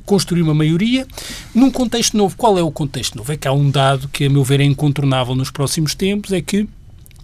construir 0.05 0.41
uma 0.41 0.53
maioria 0.53 1.05
num 1.53 1.69
contexto 1.69 2.17
novo. 2.17 2.35
Qual 2.35 2.57
é 2.57 2.63
o 2.63 2.71
contexto 2.71 3.17
novo? 3.17 3.31
É 3.31 3.37
que 3.37 3.47
há 3.47 3.51
um 3.51 3.69
dado 3.69 4.07
que, 4.07 4.25
a 4.25 4.29
meu 4.29 4.43
ver, 4.43 4.59
é 4.59 4.63
incontornável 4.63 5.35
nos 5.35 5.51
próximos 5.51 5.93
tempos, 5.93 6.31
é 6.31 6.41
que 6.41 6.67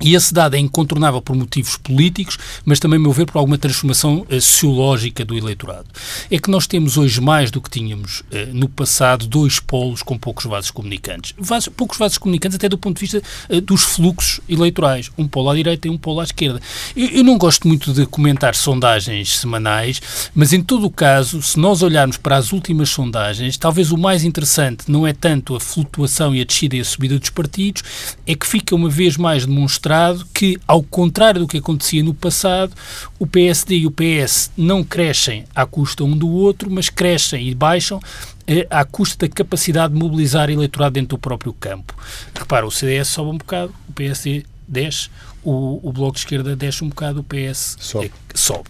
e 0.01 0.13
esse 0.13 0.33
dado 0.33 0.55
é 0.55 0.59
incontornável 0.59 1.21
por 1.21 1.35
motivos 1.35 1.75
políticos, 1.75 2.37
mas 2.63 2.79
também, 2.79 2.97
a 2.97 3.01
meu 3.01 3.11
ver, 3.11 3.25
por 3.25 3.39
alguma 3.39 3.57
transformação 3.57 4.25
uh, 4.29 4.41
sociológica 4.41 5.25
do 5.25 5.35
eleitorado. 5.35 5.87
É 6.29 6.37
que 6.37 6.51
nós 6.51 6.67
temos 6.67 6.97
hoje, 6.97 7.19
mais 7.19 7.49
do 7.49 7.59
que 7.59 7.69
tínhamos 7.69 8.19
uh, 8.19 8.53
no 8.53 8.69
passado, 8.69 9.25
dois 9.25 9.59
polos 9.59 10.03
com 10.03 10.17
poucos 10.17 10.45
vasos 10.45 10.69
comunicantes. 10.69 11.33
Vasos, 11.37 11.69
poucos 11.69 11.97
vasos 11.97 12.17
comunicantes 12.17 12.55
até 12.55 12.69
do 12.69 12.77
ponto 12.77 12.97
de 12.97 13.01
vista 13.01 13.21
uh, 13.49 13.59
dos 13.59 13.83
fluxos 13.83 14.39
eleitorais. 14.47 15.09
Um 15.17 15.27
polo 15.27 15.49
à 15.49 15.55
direita 15.55 15.87
e 15.87 15.91
um 15.91 15.97
polo 15.97 16.19
à 16.19 16.23
esquerda. 16.23 16.61
Eu, 16.95 17.07
eu, 17.07 17.23
não 17.23 17.37
gosto 17.37 17.67
muito 17.67 17.91
de 17.91 18.05
comentar 18.05 18.53
sondagens 18.53 19.39
semanais, 19.39 20.29
mas 20.35 20.53
em 20.53 20.61
todo 20.61 20.85
o 20.85 20.91
caso, 20.91 21.41
se 21.41 21.59
nós 21.59 21.81
olharmos 21.81 22.17
para 22.17 22.37
as 22.37 22.51
últimas 22.51 22.89
sondagens, 22.89 23.57
talvez 23.57 23.91
o 23.91 23.97
mais 23.97 24.23
interessante 24.23 24.91
não 24.91 25.07
é 25.07 25.13
tanto 25.13 25.55
a 25.55 25.59
flutuação 25.59 26.35
e 26.35 26.41
a 26.41 26.45
descida 26.45 26.75
e 26.75 26.81
a 26.81 26.85
subida 26.85 27.17
dos 27.17 27.29
partidos, 27.31 27.83
é 28.27 28.35
que 28.35 28.45
fica 28.45 28.75
uma 28.75 28.89
vez 28.89 29.17
mais 29.17 29.45
demonstrado 29.45 29.86
demonstrado 29.87 30.25
que, 30.33 30.57
ao 30.67 30.83
contrário 30.83 31.41
do 31.41 31.47
que 31.47 31.57
acontecia 31.57 32.03
no 32.03 32.13
passado, 32.13 32.73
o 33.17 33.25
PSD 33.25 33.79
e 33.79 33.87
o 33.87 33.91
PS 33.91 34.51
não 34.57 34.83
crescem 34.83 35.45
à 35.55 35.65
custa 35.65 36.03
um 36.03 36.15
do 36.15 36.29
outro, 36.29 36.69
mas 36.69 36.89
crescem 36.89 37.47
e 37.47 37.55
baixam 37.55 37.99
eh, 38.45 38.67
à 38.69 38.83
custa 38.83 39.27
da 39.27 39.33
capacidade 39.33 39.93
de 39.93 39.99
mobilizar 39.99 40.49
eleitorado 40.49 40.93
dentro 40.93 41.17
do 41.17 41.17
próprio 41.17 41.53
campo. 41.53 41.95
Repara, 42.35 42.67
o 42.67 42.71
CDS 42.71 43.07
sobe 43.07 43.31
um 43.31 43.37
bocado, 43.37 43.73
o 43.87 43.93
PSD 43.93 44.45
desce, 44.67 45.09
o, 45.43 45.79
o 45.87 45.91
Bloco 45.91 46.13
de 46.13 46.19
Esquerda 46.19 46.55
desce 46.55 46.83
um 46.83 46.89
bocado, 46.89 47.21
o 47.21 47.23
PS 47.23 47.77
sobe. 47.79 48.11
sobe. 48.33 48.69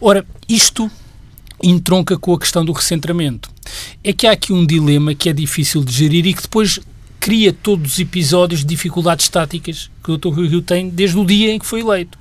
Ora, 0.00 0.24
isto 0.48 0.90
entronca 1.62 2.18
com 2.18 2.32
a 2.32 2.38
questão 2.38 2.64
do 2.64 2.72
recentramento. 2.72 3.50
É 4.02 4.12
que 4.12 4.26
há 4.26 4.32
aqui 4.32 4.52
um 4.52 4.66
dilema 4.66 5.14
que 5.14 5.28
é 5.28 5.32
difícil 5.32 5.84
de 5.84 5.92
gerir 5.92 6.26
e 6.26 6.34
que 6.34 6.42
depois 6.42 6.80
cria 7.22 7.52
todos 7.52 7.92
os 7.92 7.98
episódios 8.00 8.62
de 8.62 8.66
dificuldades 8.66 9.28
táticas 9.28 9.88
que 10.02 10.10
o 10.10 10.18
Dr. 10.18 10.30
Rui 10.30 10.48
Rio 10.48 10.60
tem 10.60 10.88
desde 10.88 11.16
o 11.16 11.24
dia 11.24 11.52
em 11.52 11.58
que 11.60 11.64
foi 11.64 11.78
eleito. 11.78 12.18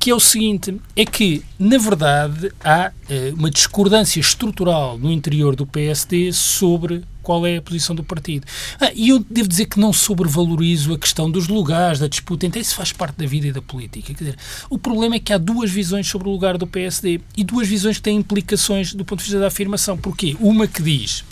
Que 0.00 0.10
é 0.10 0.14
o 0.16 0.18
seguinte, 0.18 0.80
é 0.96 1.04
que, 1.04 1.44
na 1.56 1.78
verdade, 1.78 2.50
há 2.64 2.90
uh, 2.90 3.34
uma 3.36 3.48
discordância 3.48 4.18
estrutural 4.18 4.98
no 4.98 5.12
interior 5.12 5.54
do 5.54 5.64
PSD 5.64 6.32
sobre 6.32 7.04
qual 7.22 7.46
é 7.46 7.58
a 7.58 7.62
posição 7.62 7.94
do 7.94 8.02
partido. 8.02 8.44
Ah, 8.80 8.90
e 8.96 9.10
eu 9.10 9.24
devo 9.30 9.48
dizer 9.48 9.66
que 9.66 9.78
não 9.78 9.92
sobrevalorizo 9.92 10.92
a 10.92 10.98
questão 10.98 11.30
dos 11.30 11.46
lugares, 11.46 12.00
da 12.00 12.08
disputa, 12.08 12.44
então 12.44 12.60
isso 12.60 12.74
faz 12.74 12.90
parte 12.90 13.18
da 13.18 13.26
vida 13.26 13.46
e 13.46 13.52
da 13.52 13.62
política. 13.62 14.12
Quer 14.12 14.24
dizer, 14.24 14.36
o 14.68 14.76
problema 14.76 15.14
é 15.14 15.20
que 15.20 15.32
há 15.32 15.38
duas 15.38 15.70
visões 15.70 16.08
sobre 16.08 16.28
o 16.28 16.32
lugar 16.32 16.58
do 16.58 16.66
PSD 16.66 17.20
e 17.36 17.44
duas 17.44 17.68
visões 17.68 17.98
que 17.98 18.02
têm 18.02 18.16
implicações 18.16 18.92
do 18.92 19.04
ponto 19.04 19.20
de 19.20 19.26
vista 19.26 19.38
da 19.38 19.46
afirmação. 19.46 19.96
Porquê? 19.96 20.36
Uma 20.40 20.66
que 20.66 20.82
diz 20.82 21.22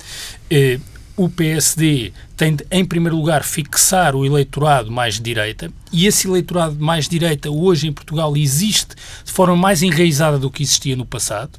eh, 0.48 0.78
o 1.22 1.28
PSD 1.28 2.14
tem 2.34 2.56
de, 2.56 2.66
em 2.70 2.82
primeiro 2.82 3.14
lugar, 3.14 3.44
fixar 3.44 4.16
o 4.16 4.24
eleitorado 4.24 4.90
mais 4.90 5.16
de 5.16 5.20
direita, 5.20 5.70
e 5.92 6.06
esse 6.06 6.26
eleitorado 6.26 6.76
mais 6.82 7.04
de 7.04 7.10
direita 7.10 7.50
hoje 7.50 7.86
em 7.86 7.92
Portugal 7.92 8.34
existe 8.38 8.94
de 9.22 9.30
forma 9.30 9.54
mais 9.54 9.82
enraizada 9.82 10.38
do 10.38 10.50
que 10.50 10.62
existia 10.62 10.96
no 10.96 11.04
passado. 11.04 11.50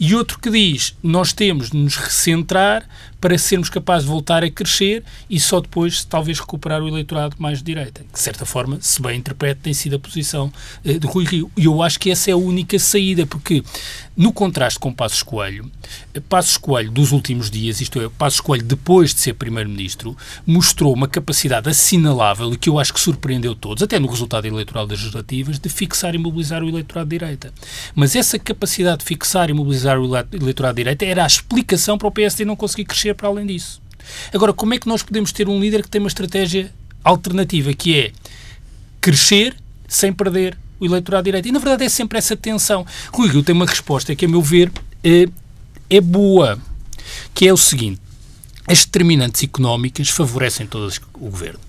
E 0.00 0.14
outro 0.14 0.38
que 0.38 0.50
diz, 0.50 0.96
nós 1.02 1.34
temos 1.34 1.68
de 1.70 1.76
nos 1.76 1.96
recentrar 1.96 2.88
para 3.24 3.38
sermos 3.38 3.70
capazes 3.70 4.04
de 4.04 4.10
voltar 4.10 4.44
a 4.44 4.50
crescer 4.50 5.02
e 5.30 5.40
só 5.40 5.58
depois 5.58 6.04
talvez 6.04 6.38
recuperar 6.38 6.82
o 6.82 6.88
eleitorado 6.88 7.36
mais 7.38 7.56
de 7.60 7.64
direita. 7.64 8.02
Que, 8.02 8.12
de 8.12 8.18
certa 8.18 8.44
forma, 8.44 8.76
se 8.82 9.00
bem 9.00 9.18
interprete, 9.18 9.60
tem 9.62 9.72
sido 9.72 9.96
a 9.96 9.98
posição 9.98 10.52
eh, 10.84 10.98
de 10.98 11.06
Rui 11.06 11.24
Rio. 11.24 11.50
E 11.56 11.64
eu 11.64 11.82
acho 11.82 11.98
que 11.98 12.10
essa 12.10 12.28
é 12.28 12.34
a 12.34 12.36
única 12.36 12.78
saída, 12.78 13.24
porque 13.24 13.64
no 14.14 14.30
contraste 14.30 14.78
com 14.78 14.92
Passos 14.92 15.22
Coelho, 15.22 15.72
eh, 16.12 16.20
Passos 16.20 16.58
Coelho 16.58 16.90
dos 16.90 17.12
últimos 17.12 17.50
dias, 17.50 17.80
isto 17.80 17.98
é, 17.98 18.10
Passos 18.10 18.40
Coelho 18.40 18.62
depois 18.62 19.14
de 19.14 19.20
ser 19.20 19.32
Primeiro-Ministro, 19.32 20.14
mostrou 20.46 20.92
uma 20.92 21.08
capacidade 21.08 21.70
assinalável 21.70 22.52
e 22.52 22.58
que 22.58 22.68
eu 22.68 22.78
acho 22.78 22.92
que 22.92 23.00
surpreendeu 23.00 23.54
todos, 23.54 23.82
até 23.82 23.98
no 23.98 24.06
resultado 24.06 24.46
eleitoral 24.46 24.86
das 24.86 24.98
legislativas, 24.98 25.58
de 25.58 25.70
fixar 25.70 26.14
e 26.14 26.18
mobilizar 26.18 26.62
o 26.62 26.68
eleitorado 26.68 27.08
de 27.08 27.18
direita. 27.18 27.54
Mas 27.94 28.14
essa 28.14 28.38
capacidade 28.38 28.98
de 28.98 29.06
fixar 29.06 29.48
e 29.48 29.54
mobilizar 29.54 29.98
o 29.98 30.04
eleitorado 30.04 30.74
de 30.76 30.82
direita 30.82 31.06
era 31.06 31.24
a 31.24 31.26
explicação 31.26 31.96
para 31.96 32.08
o 32.08 32.12
PSD 32.12 32.44
não 32.44 32.54
conseguir 32.54 32.84
crescer 32.84 33.13
para 33.14 33.28
além 33.28 33.46
disso. 33.46 33.80
Agora, 34.32 34.52
como 34.52 34.74
é 34.74 34.78
que 34.78 34.86
nós 34.86 35.02
podemos 35.02 35.32
ter 35.32 35.48
um 35.48 35.60
líder 35.60 35.82
que 35.82 35.88
tem 35.88 36.00
uma 36.00 36.08
estratégia 36.08 36.72
alternativa, 37.02 37.72
que 37.72 37.98
é 37.98 38.12
crescer 39.00 39.56
sem 39.88 40.12
perder 40.12 40.56
o 40.78 40.84
eleitorado 40.84 41.24
direito? 41.24 41.48
E, 41.48 41.52
na 41.52 41.58
verdade, 41.58 41.84
é 41.84 41.88
sempre 41.88 42.18
essa 42.18 42.36
tensão. 42.36 42.86
Rui 43.12 43.28
Rio 43.28 43.42
tem 43.42 43.54
uma 43.54 43.66
resposta 43.66 44.14
que, 44.14 44.24
a 44.24 44.28
meu 44.28 44.42
ver, 44.42 44.70
é, 45.02 45.26
é 45.88 46.00
boa, 46.00 46.58
que 47.32 47.46
é 47.46 47.52
o 47.52 47.56
seguinte. 47.56 48.00
As 48.66 48.84
determinantes 48.84 49.42
económicas 49.42 50.08
favorecem 50.08 50.66
todas 50.66 50.98
o 51.14 51.30
governo. 51.30 51.60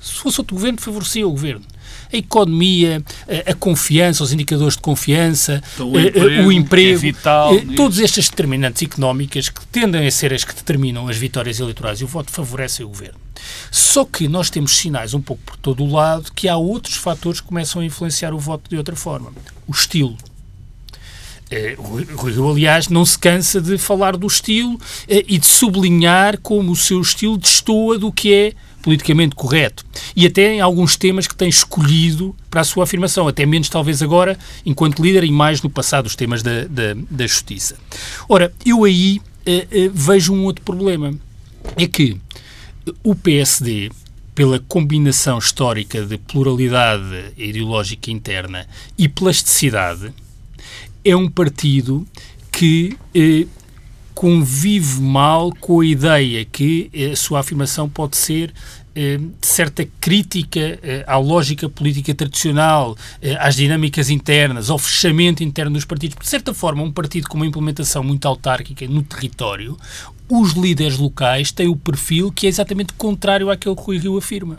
Se 0.00 0.12
fosse 0.12 0.40
outro 0.40 0.54
governo, 0.54 0.80
favorecia 0.80 1.26
o 1.26 1.30
governo 1.30 1.64
a 2.12 2.16
economia, 2.16 3.02
a, 3.46 3.50
a 3.50 3.54
confiança, 3.54 4.22
os 4.22 4.32
indicadores 4.32 4.74
de 4.74 4.82
confiança, 4.82 5.62
então, 5.74 5.90
o 5.90 5.98
emprego, 5.98 6.48
o 6.48 6.52
emprego 6.52 6.98
é 6.98 7.00
vital, 7.00 7.54
eh, 7.54 7.64
todas 7.76 7.98
estas 7.98 8.28
determinantes 8.28 8.82
económicas 8.82 9.48
que 9.48 9.64
tendem 9.66 10.06
a 10.06 10.10
ser 10.10 10.32
as 10.32 10.44
que 10.44 10.54
determinam 10.54 11.08
as 11.08 11.16
vitórias 11.16 11.60
eleitorais 11.60 12.00
e 12.00 12.04
o 12.04 12.06
voto 12.06 12.30
favorecem 12.30 12.84
o 12.84 12.88
governo. 12.88 13.18
Só 13.70 14.04
que 14.04 14.28
nós 14.28 14.50
temos 14.50 14.76
sinais 14.76 15.14
um 15.14 15.20
pouco 15.20 15.42
por 15.44 15.56
todo 15.56 15.84
o 15.84 15.92
lado 15.92 16.32
que 16.34 16.48
há 16.48 16.56
outros 16.56 16.96
fatores 16.96 17.40
que 17.40 17.46
começam 17.46 17.80
a 17.80 17.84
influenciar 17.84 18.32
o 18.32 18.38
voto 18.38 18.68
de 18.68 18.76
outra 18.76 18.96
forma. 18.96 19.32
O 19.66 19.72
estilo. 19.72 20.16
Eh, 21.50 21.76
Rui 21.78 22.32
Rio, 22.32 22.50
aliás, 22.50 22.88
não 22.88 23.06
se 23.06 23.18
cansa 23.18 23.60
de 23.60 23.78
falar 23.78 24.16
do 24.16 24.26
estilo 24.26 24.78
eh, 25.08 25.24
e 25.26 25.38
de 25.38 25.46
sublinhar 25.46 26.38
como 26.40 26.72
o 26.72 26.76
seu 26.76 27.00
estilo 27.00 27.38
destoa 27.38 27.98
do 27.98 28.12
que 28.12 28.32
é 28.32 28.52
politicamente 28.88 29.36
correto 29.36 29.84
e 30.16 30.24
até 30.24 30.54
em 30.54 30.62
alguns 30.62 30.96
temas 30.96 31.26
que 31.26 31.36
tem 31.36 31.46
escolhido 31.46 32.34
para 32.48 32.62
a 32.62 32.64
sua 32.64 32.84
afirmação, 32.84 33.28
até 33.28 33.44
menos 33.44 33.68
talvez 33.68 34.00
agora, 34.00 34.38
enquanto 34.64 35.02
líder, 35.02 35.24
e 35.24 35.30
mais 35.30 35.60
no 35.60 35.68
passado, 35.68 36.06
os 36.06 36.16
temas 36.16 36.42
da, 36.42 36.64
da, 36.64 36.94
da 37.10 37.26
justiça. 37.26 37.76
Ora, 38.26 38.50
eu 38.64 38.84
aí 38.84 39.18
uh, 39.18 39.50
uh, 39.50 39.90
vejo 39.92 40.32
um 40.32 40.44
outro 40.44 40.64
problema. 40.64 41.12
É 41.76 41.86
que 41.86 42.16
o 43.04 43.14
PSD, 43.14 43.90
pela 44.34 44.58
combinação 44.58 45.36
histórica 45.36 46.06
de 46.06 46.16
pluralidade 46.16 47.34
ideológica 47.36 48.10
interna 48.10 48.66
e 48.96 49.06
plasticidade, 49.06 50.14
é 51.04 51.14
um 51.14 51.28
partido 51.28 52.06
que 52.50 52.96
eh, 53.14 53.46
convive 54.18 55.00
mal 55.00 55.52
com 55.60 55.78
a 55.78 55.86
ideia 55.86 56.44
que 56.44 56.90
a 57.12 57.14
sua 57.14 57.38
afirmação 57.38 57.88
pode 57.88 58.16
ser 58.16 58.52
de 58.98 59.46
certa 59.46 59.86
crítica 60.00 60.78
eh, 60.82 61.04
à 61.06 61.16
lógica 61.18 61.68
política 61.68 62.12
tradicional, 62.12 62.96
eh, 63.22 63.36
às 63.38 63.54
dinâmicas 63.54 64.10
internas, 64.10 64.70
ao 64.70 64.78
fechamento 64.78 65.44
interno 65.44 65.72
dos 65.72 65.84
partidos. 65.84 66.16
De 66.18 66.28
certa 66.28 66.52
forma, 66.52 66.82
um 66.82 66.90
partido 66.90 67.28
com 67.28 67.36
uma 67.36 67.46
implementação 67.46 68.02
muito 68.02 68.26
autárquica 68.26 68.86
no 68.88 69.02
território, 69.02 69.78
os 70.28 70.52
líderes 70.52 70.98
locais 70.98 71.52
têm 71.52 71.68
o 71.68 71.76
perfil 71.76 72.32
que 72.32 72.46
é 72.46 72.48
exatamente 72.48 72.92
contrário 72.94 73.50
àquele 73.50 73.74
que 73.74 73.80
o 73.80 73.84
Rui 73.84 73.98
Rio 73.98 74.18
afirma. 74.18 74.58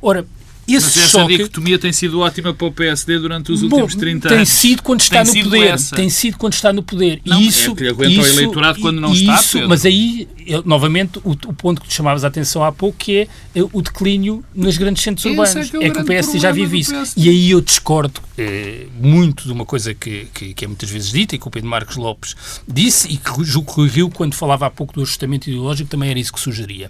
Ora, 0.00 0.26
esse 0.68 0.86
Mas 0.86 0.96
essa 0.96 1.08
choque... 1.08 1.36
dicotomia 1.36 1.78
tem 1.78 1.92
sido 1.92 2.20
ótima 2.20 2.54
para 2.54 2.66
o 2.66 2.72
PSD 2.72 3.18
durante 3.18 3.50
os 3.50 3.62
últimos 3.62 3.94
30 3.96 4.28
tem 4.28 4.38
anos. 4.38 4.48
Sido 4.48 4.82
quando 4.82 5.00
está 5.00 5.24
tem 5.24 5.42
no 5.42 5.50
poder. 5.50 5.80
Tem 5.94 6.08
sido 6.10 6.38
quando 6.38 6.52
está 6.52 6.72
no 6.72 6.82
poder. 6.82 7.20
Não, 7.24 7.40
e 7.40 7.48
isso, 7.48 7.72
é 7.72 7.74
que 7.74 7.88
aguenta 7.88 8.12
isso, 8.12 8.20
o 8.20 8.26
eleitorado 8.26 8.80
quando 8.80 9.00
não 9.00 9.12
isso, 9.12 9.24
está, 9.24 9.42
Pedro. 9.52 9.68
Mas 9.68 9.84
aí, 9.84 10.28
eu, 10.46 10.62
novamente, 10.64 11.18
o, 11.24 11.32
o, 11.32 11.52
ponto 11.52 11.80
que 11.80 11.88
te 11.88 11.94
chamavas 11.94 12.24
a 12.24 12.28
atenção 12.28 12.62
há 12.62 12.70
pouco, 12.70 12.96
que 12.96 13.18
é, 13.18 13.28
é 13.56 13.62
o 13.72 13.82
declínio 13.82 14.44
nos 14.54 14.78
grandes 14.78 15.02
centros 15.02 15.26
Esse 15.26 15.34
urbanos. 15.34 15.56
é 15.56 15.70
que 15.70 15.76
é 15.76 15.78
o 15.78 15.82
É, 15.82 15.90
que 15.90 16.00
o 16.00 16.04
PSD 16.04 16.38
já 16.38 16.52
vive 16.52 16.78
isso. 16.78 16.94
E 17.16 17.28
aí 17.28 17.50
eu 17.50 17.60
discordo 17.60 18.20
eh, 18.38 18.86
muito 19.00 19.44
de 19.44 19.52
uma 19.52 19.64
coisa 19.64 19.92
que, 19.94 20.28
que, 20.32 20.54
que 20.54 20.64
é 20.64 20.68
muitas 20.68 20.88
vezes 20.88 21.10
dita 21.10 21.34
e 21.34 21.38
que 21.38 21.48
o 21.48 21.50
Pedro 21.50 21.68
Marcos 21.68 21.96
Lopes 21.96 22.36
disse 22.68 23.08
e 23.08 23.16
que 23.16 23.44
julgo 23.44 23.72
que 23.72 23.80
o 23.80 23.82
Rui 23.82 23.88
Rio, 23.88 24.10
quando 24.10 24.34
falava 24.34 24.66
há 24.66 24.70
pouco 24.70 24.94
do 24.94 25.02
ajustamento 25.02 25.50
ideológico, 25.50 25.90
também 25.90 26.10
era 26.10 26.18
isso 26.18 26.32
que 26.32 26.40
sugeria. 26.40 26.88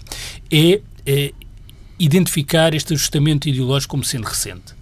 É, 0.51 0.79
é 1.05 1.33
identificar 1.99 2.73
este 2.73 2.93
ajustamento 2.93 3.47
ideológico 3.47 3.91
como 3.91 4.03
sendo 4.03 4.25
recente. 4.25 4.73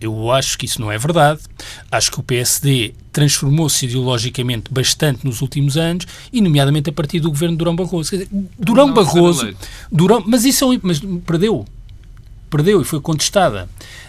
Eu 0.00 0.30
acho 0.32 0.56
que 0.56 0.64
isso 0.64 0.80
não 0.80 0.90
é 0.90 0.96
verdade. 0.96 1.40
Acho 1.92 2.10
que 2.10 2.20
o 2.20 2.22
PSD 2.22 2.94
transformou-se 3.12 3.84
ideologicamente 3.84 4.72
bastante 4.72 5.26
nos 5.26 5.42
últimos 5.42 5.76
anos, 5.76 6.06
e 6.32 6.40
nomeadamente 6.40 6.88
a 6.88 6.92
partir 6.92 7.20
do 7.20 7.28
governo 7.28 7.54
de 7.54 7.58
Durão 7.58 7.76
Barroso. 7.76 8.10
Dizer, 8.12 8.28
Durão 8.58 8.86
Não, 8.86 8.94
Barroso. 8.94 9.54
Durão, 9.92 10.24
mas 10.26 10.44
isso 10.46 10.64
é 10.64 10.66
um, 10.68 10.80
mas 10.82 11.00
perdeu. 11.26 11.66
Perdeu 12.48 12.80
e 12.80 12.84
foi 12.84 13.00
contestada. 13.00 13.68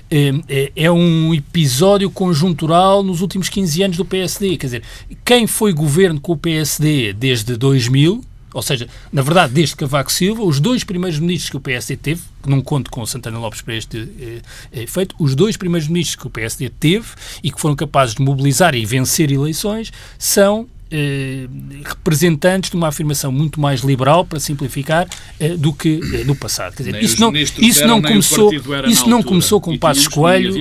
É, 0.10 0.31
é- 0.47 0.71
é 0.75 0.91
um 0.91 1.34
episódio 1.34 2.10
conjuntural 2.10 3.03
nos 3.03 3.21
últimos 3.21 3.49
15 3.49 3.84
anos 3.84 3.97
do 3.97 4.05
PSD. 4.05 4.55
Quer 4.57 4.67
dizer, 4.67 4.84
quem 5.25 5.45
foi 5.45 5.73
governo 5.73 6.19
com 6.21 6.31
o 6.34 6.38
PSD 6.38 7.12
desde 7.13 7.57
2000, 7.57 8.23
ou 8.53 8.61
seja, 8.61 8.87
na 9.11 9.21
verdade, 9.21 9.53
desde 9.53 9.75
Cavaco 9.75 10.11
Silva, 10.11 10.43
os 10.43 10.59
dois 10.59 10.83
primeiros 10.83 11.19
ministros 11.19 11.49
que 11.49 11.57
o 11.57 11.61
PSD 11.61 11.95
teve, 11.97 12.21
que 12.43 12.49
não 12.49 12.61
conto 12.61 12.91
com 12.91 13.01
o 13.01 13.07
Santana 13.07 13.39
Lopes 13.39 13.61
para 13.61 13.75
este 13.75 14.09
eh, 14.19 14.41
eh, 14.71 14.87
feito, 14.87 15.15
os 15.19 15.35
dois 15.35 15.55
primeiros 15.55 15.87
ministros 15.87 16.15
que 16.15 16.27
o 16.27 16.29
PSD 16.29 16.69
teve 16.69 17.07
e 17.43 17.51
que 17.51 17.59
foram 17.59 17.75
capazes 17.75 18.15
de 18.15 18.21
mobilizar 18.21 18.75
e 18.75 18.85
vencer 18.85 19.31
eleições 19.31 19.91
são 20.17 20.67
eh, 20.91 21.47
representantes 21.86 22.69
de 22.69 22.75
uma 22.75 22.89
afirmação 22.89 23.32
muito 23.32 23.62
mais 23.62 23.80
liberal, 23.80 24.25
para 24.25 24.39
simplificar, 24.39 25.08
eh, 25.39 25.56
do 25.56 25.71
que 25.71 26.01
eh, 26.13 26.23
no 26.25 26.36
passado. 26.36 26.75
Quer 26.75 26.84
dizer, 26.84 27.04
isso 27.04 27.21
não, 27.21 27.34
isso 27.34 27.88
não 27.88 28.01
começou, 28.01 28.51
isso 28.88 29.08
não 29.08 29.23
começou 29.23 29.62
com 29.62 29.77
Passos 29.77 30.08
Coelho. 30.08 30.54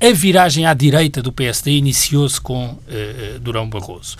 a 0.00 0.12
viragem 0.12 0.64
à 0.64 0.74
direita 0.74 1.20
do 1.20 1.32
PSD 1.32 1.72
iniciou-se 1.72 2.40
com 2.40 2.78
Durão 3.40 3.68
Barroso. 3.68 4.16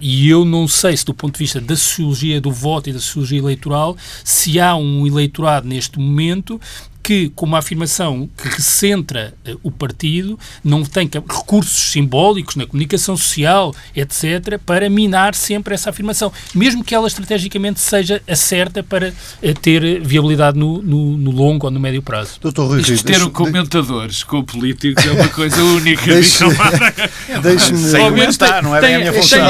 E 0.00 0.28
eu 0.28 0.44
não 0.44 0.68
sei 0.68 0.96
se, 0.96 1.04
do 1.04 1.14
ponto 1.14 1.34
de 1.34 1.40
vista 1.40 1.60
da 1.60 1.74
sociologia 1.74 2.40
do 2.40 2.52
voto 2.52 2.90
e 2.90 2.92
da 2.92 3.00
sociologia 3.00 3.38
eleitoral, 3.38 3.96
se 4.24 4.60
há 4.60 4.76
um 4.76 5.06
eleitorado 5.06 5.66
neste 5.66 5.98
momento 5.98 6.60
que, 7.10 7.28
com 7.30 7.44
uma 7.44 7.58
afirmação 7.58 8.30
que 8.40 8.46
recentra 8.46 9.34
uh, 9.44 9.58
o 9.64 9.70
partido, 9.72 10.38
não 10.62 10.84
tem 10.84 11.10
recursos 11.12 11.90
simbólicos 11.90 12.54
na 12.54 12.64
comunicação 12.64 13.16
social, 13.16 13.74
etc., 13.96 14.60
para 14.64 14.88
minar 14.88 15.34
sempre 15.34 15.74
essa 15.74 15.90
afirmação, 15.90 16.32
mesmo 16.54 16.84
que 16.84 16.94
ela 16.94 17.08
estrategicamente 17.08 17.80
seja 17.80 18.22
a 18.28 18.36
certa 18.36 18.80
para 18.80 19.08
uh, 19.08 19.54
ter 19.60 20.00
viabilidade 20.04 20.56
no, 20.56 20.80
no, 20.80 21.16
no, 21.16 21.32
longo 21.32 21.66
ou 21.66 21.72
no 21.72 21.80
médio 21.80 22.00
prazo. 22.00 22.38
Doutor 22.40 22.68
Rui 22.68 22.80
Isto 22.80 23.04
ter 23.04 23.14
deixe, 23.14 23.30
comentadores 23.30 24.22
com 24.22 24.44
políticos 24.44 25.04
é 25.04 25.10
uma 25.10 25.28
coisa 25.30 25.60
única. 25.64 26.12
Deixe-me... 27.42 27.90
Sem 27.90 28.08
comentar, 28.08 28.62
não 28.62 28.76
é 28.76 28.80
bem 28.80 28.94
a 28.94 28.98
minha 29.00 29.12
função. 29.12 29.48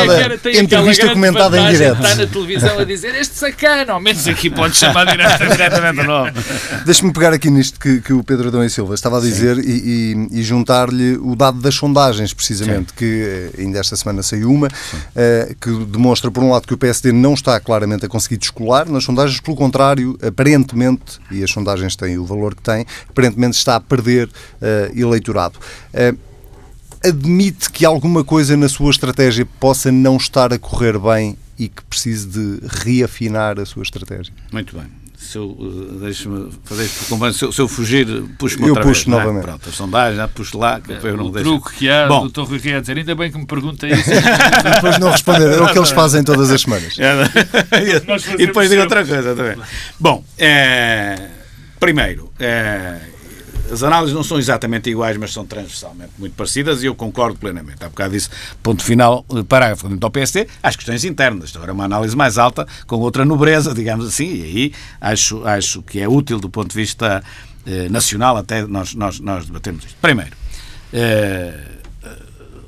Entrevista 0.63 1.11
comentada 1.11 1.61
em 1.61 1.73
direto. 1.73 2.03
Está 2.03 2.15
na 2.15 2.27
televisão 2.27 2.79
a 2.79 2.85
dizer 2.85 3.15
este 3.17 3.37
sacana, 3.37 3.93
ao 3.93 4.01
menos 4.01 4.27
aqui 4.27 4.49
pode 4.49 4.79
chamar 4.79 5.05
diretamente 5.05 6.01
o 6.01 6.05
nome. 6.05 6.33
Deixe-me 6.87 7.13
pegar 7.13 7.35
aqui 7.35 7.50
nisto 7.51 7.79
que, 7.79 8.01
que 8.01 8.13
o 8.13 8.23
Pedro 8.25 8.49
Adão 8.49 8.65
e 8.65 8.71
Silva 8.71 8.95
estava 8.95 9.19
a 9.19 9.21
dizer 9.21 9.59
e, 9.59 10.27
e, 10.33 10.41
e 10.41 10.43
juntar-lhe 10.43 11.17
o 11.17 11.35
dado 11.37 11.61
das 11.61 11.75
sondagens, 11.75 12.33
precisamente, 12.33 12.91
Sim. 12.91 12.97
que 12.97 13.51
eh, 13.57 13.61
ainda 13.63 13.79
esta 13.79 13.97
semana 13.97 14.23
saiu 14.23 14.51
uma, 14.51 14.69
uh, 14.69 15.55
que 15.61 15.71
demonstra, 15.87 16.31
por 16.31 16.43
um 16.43 16.51
lado, 16.51 16.67
que 16.67 16.75
o 16.75 16.79
PSD 16.79 17.13
não 17.13 17.35
está 17.35 17.59
claramente 17.61 18.07
a 18.07 18.09
conseguir 18.09 18.37
descolar 18.37 18.89
nas 18.89 19.05
sondagens, 19.05 19.41
pelo 19.41 19.57
contrário, 19.57 20.19
aparentemente, 20.27 21.19
e 21.31 21.43
as 21.43 21.51
sondagens 21.51 21.97
têm 21.97 22.19
o 22.19 22.25
valor 22.25 22.55
que 22.55 22.63
têm, 22.63 22.87
aparentemente 23.09 23.57
está 23.57 23.77
a 23.77 23.81
perder 23.81 24.29
uh, 24.29 24.99
eleitorado. 24.99 25.59
Uh, 25.93 26.19
admite 27.07 27.71
que 27.71 27.85
alguma 27.85 28.23
coisa 28.23 28.57
na 28.57 28.69
sua 28.69 28.91
estratégia 28.91 29.47
possa 29.59 29.91
não 29.91 30.17
estar 30.17 30.53
a 30.53 30.59
correr 30.59 30.99
bem 30.99 31.37
e 31.59 31.69
que 31.69 31.83
precise 31.85 32.27
de 32.27 32.61
reafinar 32.67 33.59
a 33.59 33.67
sua 33.67 33.83
estratégia? 33.83 34.33
Muito 34.53 34.77
bem 34.77 35.00
se 35.21 35.37
eu, 35.37 35.51
uh, 35.51 35.99
deixe-me 36.01 36.51
fazer 36.65 36.85
isto 36.87 37.33
se 37.35 37.45
eu, 37.45 37.53
se 37.53 37.61
eu 37.61 37.69
fugir, 37.69 38.07
puxo-me 38.39 38.71
outra 38.71 38.83
eu 38.83 38.89
puxo 38.89 39.05
vez, 39.05 39.07
é? 39.07 39.11
novamente. 39.11 39.43
Pronto, 39.45 39.69
as 39.69 39.75
sondagens, 39.75 40.17
já 40.17 40.27
puxo 40.27 40.59
lá, 40.59 40.81
que 40.81 40.93
eu 40.93 41.17
não 41.17 41.27
o 41.27 41.31
deixo. 41.31 41.49
truque 41.49 41.77
que 41.77 41.91
há, 41.91 42.09
Bom, 42.09 42.19
o 42.19 42.21
doutor 42.23 42.49
Rui 42.49 42.59
quer 42.59 42.81
dizer, 42.81 42.97
ainda 42.97 43.15
bem 43.15 43.31
que 43.31 43.37
me 43.37 43.47
pergunta 43.47 43.87
isso. 43.87 44.11
depois 44.75 44.99
não 44.99 45.11
responder, 45.11 45.53
é 45.53 45.61
o 45.61 45.71
que 45.71 45.79
eles 45.79 45.91
fazem 45.91 46.25
todas 46.25 46.51
as 46.51 46.63
semanas. 46.63 46.97
É, 46.99 47.13
e 48.43 48.47
depois 48.47 48.71
digo 48.71 48.81
outra 48.81 49.05
coisa 49.05 49.35
também. 49.37 49.57
Bom, 50.01 50.25
é, 50.39 51.29
primeiro, 51.79 52.33
é, 52.39 52.97
as 53.71 53.83
análises 53.83 54.15
não 54.15 54.23
são 54.23 54.39
exatamente 54.39 54.91
iguais, 54.91 55.17
mas 55.17 55.33
são 55.33 55.45
transversalmente 55.47 56.13
muito 56.19 56.35
parecidas 56.35 56.83
e 56.83 56.87
eu 56.87 56.95
concordo 56.95 57.39
plenamente. 57.39 57.85
Há 57.85 57.89
bocado 57.89 58.13
disse, 58.13 58.29
ponto 58.63 58.83
final, 58.83 59.25
eh, 59.35 59.43
parágrafo. 59.43 59.89
Quanto 59.89 60.05
ao 60.05 60.11
PSD, 60.11 60.47
as 60.63 60.77
questões 60.77 61.05
internas. 61.05 61.55
Agora, 61.55 61.73
uma 61.73 61.85
análise 61.85 62.17
mais 62.17 62.39
alta, 62.39 62.67
com 62.87 62.97
outra 62.97 63.25
nobreza, 63.25 63.73
digamos 63.75 64.07
assim, 64.07 64.27
e 64.27 64.43
aí 64.43 64.73
acho, 65.01 65.47
acho 65.47 65.83
que 65.83 66.01
é 66.01 66.09
útil 66.09 66.41
do 66.41 66.51
ponto 66.51 66.71
de 66.71 66.77
vista 66.77 67.23
eh, 67.67 67.89
nacional 67.89 68.37
até 68.37 68.67
nós, 68.67 68.95
nós, 68.95 69.21
nós 69.21 69.47
debatermos 69.47 69.85
isto. 69.85 69.97
Primeiro, 70.01 70.33
eh, 70.93 71.70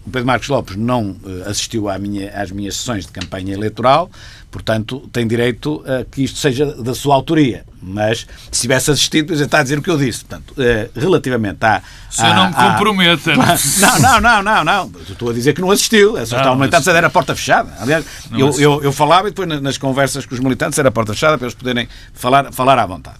o 0.06 0.10
Pedro 0.10 0.26
Marcos 0.26 0.48
Lopes 0.48 0.76
não 0.76 1.16
eh, 1.24 1.50
assistiu 1.50 1.88
à 1.88 1.98
minha, 1.98 2.30
às 2.34 2.50
minhas 2.50 2.76
sessões 2.76 3.06
de 3.06 3.12
campanha 3.12 3.54
eleitoral, 3.54 4.10
portanto 4.50 5.08
tem 5.12 5.26
direito 5.26 5.82
a 5.86 6.04
que 6.04 6.24
isto 6.24 6.38
seja 6.38 6.66
da 6.66 6.94
sua 6.94 7.14
autoria. 7.14 7.64
Mas 7.84 8.26
se 8.50 8.60
tivesse 8.60 8.92
assistido, 8.92 9.34
já 9.34 9.44
está 9.44 9.58
a 9.58 9.62
dizer 9.62 9.78
o 9.78 9.82
que 9.82 9.90
eu 9.90 9.98
disse. 9.98 10.24
Portanto, 10.24 10.54
eh, 10.56 10.88
relativamente 10.94 11.64
à. 11.64 11.82
Se 12.08 12.22
não 12.22 12.48
me 12.48 12.54
comprometa. 12.54 13.32
Não, 13.82 13.98
não, 13.98 14.20
não, 14.20 14.42
não, 14.42 14.64
não. 14.64 14.92
Estou 15.08 15.30
a 15.30 15.32
dizer 15.32 15.54
que 15.54 15.60
não 15.60 15.70
assistiu. 15.70 16.16
É 16.16 16.26
só 16.26 16.36
está 16.38 16.54
militantes 16.54 16.86
mas... 16.86 16.96
era 16.96 17.06
a 17.06 17.10
porta 17.10 17.34
fechada. 17.34 17.72
Aliás, 17.78 18.04
eu, 18.36 18.50
eu, 18.58 18.82
eu, 18.82 18.92
falava 18.92 19.28
e 19.28 19.30
depois 19.30 19.48
nas 19.60 19.78
conversas 19.78 20.26
com 20.26 20.34
os 20.34 20.40
militantes 20.40 20.78
era 20.78 20.88
a 20.88 20.92
porta 20.92 21.14
fechada 21.14 21.38
para 21.38 21.46
eles 21.46 21.54
poderem 21.54 21.88
falar, 22.12 22.52
falar 22.52 22.78
à 22.78 22.86
vontade. 22.86 23.18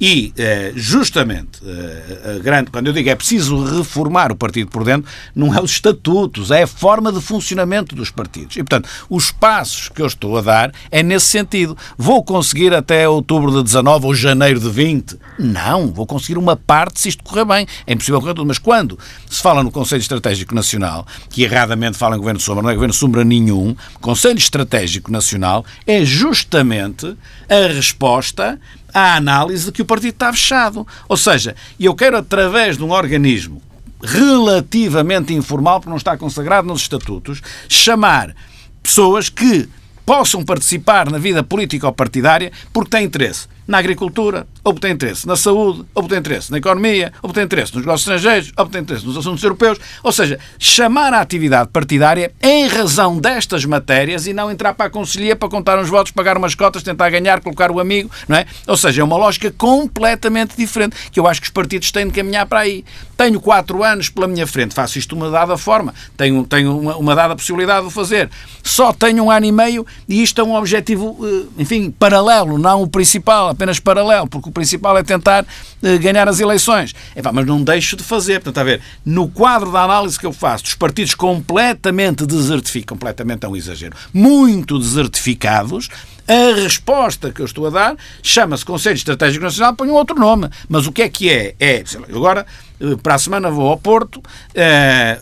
E, 0.00 0.32
eh, 0.38 0.72
justamente, 0.76 1.60
eh, 1.66 2.38
grande, 2.40 2.70
quando 2.70 2.86
eu 2.86 2.92
digo 2.92 3.08
é 3.08 3.16
preciso 3.16 3.64
reformar 3.64 4.30
o 4.30 4.36
partido 4.36 4.70
por 4.70 4.84
dentro, 4.84 5.10
não 5.34 5.52
é 5.52 5.60
os 5.60 5.72
estatutos, 5.72 6.52
é 6.52 6.62
a 6.62 6.66
forma 6.68 7.10
de 7.12 7.20
funcionamento 7.20 7.96
dos 7.96 8.10
partidos. 8.10 8.56
E, 8.56 8.60
portanto, 8.60 8.88
os 9.10 9.32
passos 9.32 9.88
que 9.88 10.00
eu 10.00 10.06
estou 10.06 10.38
a 10.38 10.40
dar 10.40 10.72
é 10.90 11.02
nesse 11.02 11.26
sentido. 11.26 11.76
Vou 11.96 12.22
conseguir 12.22 12.72
até 12.72 13.08
outubro 13.08 13.50
de 13.50 13.62
19 13.62 14.06
ou 14.06 14.14
janeiro 14.14 14.60
de 14.60 14.70
20? 14.70 15.18
Não, 15.36 15.88
vou 15.88 16.06
conseguir 16.06 16.38
uma 16.38 16.56
parte 16.56 17.00
se 17.00 17.08
isto 17.08 17.24
correr 17.24 17.44
bem. 17.44 17.66
É 17.84 17.92
impossível 17.92 18.20
correr 18.20 18.34
tudo. 18.34 18.46
Mas 18.46 18.58
quando 18.58 18.96
se 19.28 19.42
fala 19.42 19.64
no 19.64 19.70
Conselho 19.70 20.00
Estratégico 20.00 20.54
Nacional, 20.54 21.04
que 21.28 21.42
erradamente 21.42 21.98
fala 21.98 22.14
em 22.14 22.18
Governo 22.18 22.40
Sombra, 22.40 22.62
não 22.62 22.70
é 22.70 22.74
Governo 22.74 22.94
Sombra 22.94 23.24
nenhum, 23.24 23.74
Conselho 24.00 24.38
Estratégico 24.38 25.10
Nacional 25.10 25.64
é 25.84 26.04
justamente 26.04 27.16
a 27.48 27.72
resposta 27.72 28.60
à 28.92 29.16
análise 29.16 29.66
de 29.66 29.72
que 29.72 29.82
o 29.82 29.86
partido 29.86 30.14
está 30.14 30.32
fechado. 30.32 30.86
Ou 31.08 31.16
seja, 31.16 31.54
eu 31.78 31.94
quero, 31.94 32.16
através 32.16 32.76
de 32.76 32.84
um 32.84 32.90
organismo 32.90 33.62
relativamente 34.02 35.34
informal, 35.34 35.80
porque 35.80 35.90
não 35.90 35.96
está 35.96 36.16
consagrado 36.16 36.68
nos 36.68 36.82
estatutos, 36.82 37.42
chamar 37.68 38.34
pessoas 38.82 39.28
que 39.28 39.68
possam 40.06 40.44
participar 40.44 41.10
na 41.10 41.18
vida 41.18 41.42
política 41.42 41.86
ou 41.86 41.92
partidária 41.92 42.50
porque 42.72 42.90
têm 42.90 43.04
interesse 43.04 43.48
na 43.68 43.76
agricultura, 43.76 44.46
ou 44.64 44.72
tem 44.72 44.92
interesse 44.92 45.26
na 45.26 45.36
saúde, 45.36 45.84
ou 45.94 46.08
tem 46.08 46.18
interesse 46.18 46.50
na 46.50 46.56
economia, 46.56 47.12
ou 47.22 47.30
tem 47.30 47.44
interesse 47.44 47.74
nos 47.74 47.84
negócios 47.84 48.08
estrangeiros, 48.08 48.50
ou 48.56 48.66
tem 48.66 48.80
interesse 48.80 49.04
nos 49.04 49.14
assuntos 49.14 49.44
europeus. 49.44 49.78
Ou 50.02 50.10
seja, 50.10 50.38
chamar 50.58 51.12
a 51.12 51.20
atividade 51.20 51.68
partidária 51.70 52.32
em 52.42 52.66
razão 52.66 53.18
destas 53.18 53.66
matérias 53.66 54.26
e 54.26 54.32
não 54.32 54.50
entrar 54.50 54.72
para 54.72 54.86
a 54.86 54.90
conselhia 54.90 55.36
para 55.36 55.50
contar 55.50 55.78
uns 55.78 55.90
votos, 55.90 56.12
pagar 56.12 56.38
umas 56.38 56.54
cotas, 56.54 56.82
tentar 56.82 57.10
ganhar, 57.10 57.42
colocar 57.42 57.70
o 57.70 57.78
amigo, 57.78 58.10
não 58.26 58.38
é? 58.38 58.46
Ou 58.66 58.76
seja, 58.76 59.02
é 59.02 59.04
uma 59.04 59.18
lógica 59.18 59.50
completamente 59.50 60.56
diferente 60.56 60.96
que 61.12 61.20
eu 61.20 61.26
acho 61.26 61.42
que 61.42 61.48
os 61.48 61.52
partidos 61.52 61.92
têm 61.92 62.06
de 62.06 62.12
caminhar 62.12 62.46
para 62.46 62.60
aí. 62.60 62.86
Tenho 63.18 63.38
quatro 63.38 63.84
anos 63.84 64.08
pela 64.08 64.26
minha 64.26 64.46
frente, 64.46 64.74
faço 64.74 64.98
isto 64.98 65.14
uma 65.14 65.30
dada 65.30 65.58
forma, 65.58 65.92
tenho, 66.16 66.42
tenho 66.44 66.78
uma, 66.78 66.96
uma 66.96 67.14
dada 67.14 67.36
possibilidade 67.36 67.86
de 67.86 67.92
fazer. 67.92 68.30
Só 68.62 68.94
tenho 68.94 69.24
um 69.24 69.30
ano 69.30 69.44
e 69.44 69.52
meio 69.52 69.86
e 70.08 70.22
isto 70.22 70.40
é 70.40 70.44
um 70.44 70.54
objetivo, 70.54 71.18
eh, 71.22 71.62
enfim, 71.62 71.90
paralelo, 71.90 72.56
não 72.56 72.82
o 72.82 72.88
principal 72.88 73.48
apenas 73.58 73.80
paralelo, 73.80 74.28
porque 74.28 74.48
o 74.48 74.52
principal 74.52 74.96
é 74.96 75.02
tentar 75.02 75.42
uh, 75.42 75.98
ganhar 75.98 76.28
as 76.28 76.38
eleições. 76.38 76.94
Mas 77.32 77.44
não 77.44 77.62
deixo 77.62 77.96
de 77.96 78.04
fazer. 78.04 78.40
Portanto, 78.40 78.58
a 78.58 78.64
ver, 78.64 78.80
no 79.04 79.28
quadro 79.28 79.72
da 79.72 79.82
análise 79.82 80.18
que 80.18 80.24
eu 80.24 80.32
faço 80.32 80.64
dos 80.64 80.74
partidos 80.74 81.14
completamente 81.14 82.24
desertificados, 82.24 82.88
completamente 82.88 83.44
é 83.44 83.48
um 83.48 83.56
exagero, 83.56 83.96
muito 84.14 84.78
desertificados, 84.78 85.88
a 86.28 86.54
resposta 86.60 87.32
que 87.32 87.40
eu 87.40 87.46
estou 87.46 87.66
a 87.66 87.70
dar 87.70 87.96
chama-se 88.22 88.64
Conselho 88.64 88.96
Estratégico 88.96 89.42
Nacional, 89.42 89.74
põe 89.74 89.88
um 89.88 89.94
outro 89.94 90.14
nome. 90.18 90.48
Mas 90.68 90.86
o 90.86 90.92
que 90.92 91.02
é 91.02 91.08
que 91.08 91.30
é? 91.30 91.54
É, 91.58 91.82
lá, 91.94 92.06
agora, 92.14 92.46
eh, 92.46 92.67
para 93.02 93.14
a 93.14 93.18
semana 93.18 93.50
vou 93.50 93.68
ao 93.68 93.76
Porto, 93.76 94.22
é, 94.54 95.18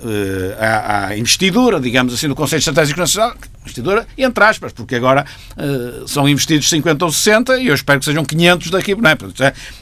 é, 0.59 0.65
à, 0.65 1.17
investidura, 1.17 1.81
digamos 1.81 2.13
assim, 2.13 2.29
do 2.29 2.35
Conselho 2.35 2.59
Estratégico 2.59 3.01
Nacional, 3.01 3.35
investidura, 3.63 4.07
entre 4.17 4.45
aspas, 4.45 4.73
porque 4.73 4.95
agora 4.95 5.25
é, 5.57 6.07
são 6.07 6.29
investidos 6.29 6.69
50 6.69 7.05
ou 7.05 7.11
60 7.11 7.59
e 7.59 7.69
eu 7.69 7.75
espero 7.75 7.99
que 7.99 8.05
sejam 8.05 8.25
500 8.25 8.71
daqui. 8.71 8.95
Não 8.95 9.11
é? 9.11 9.17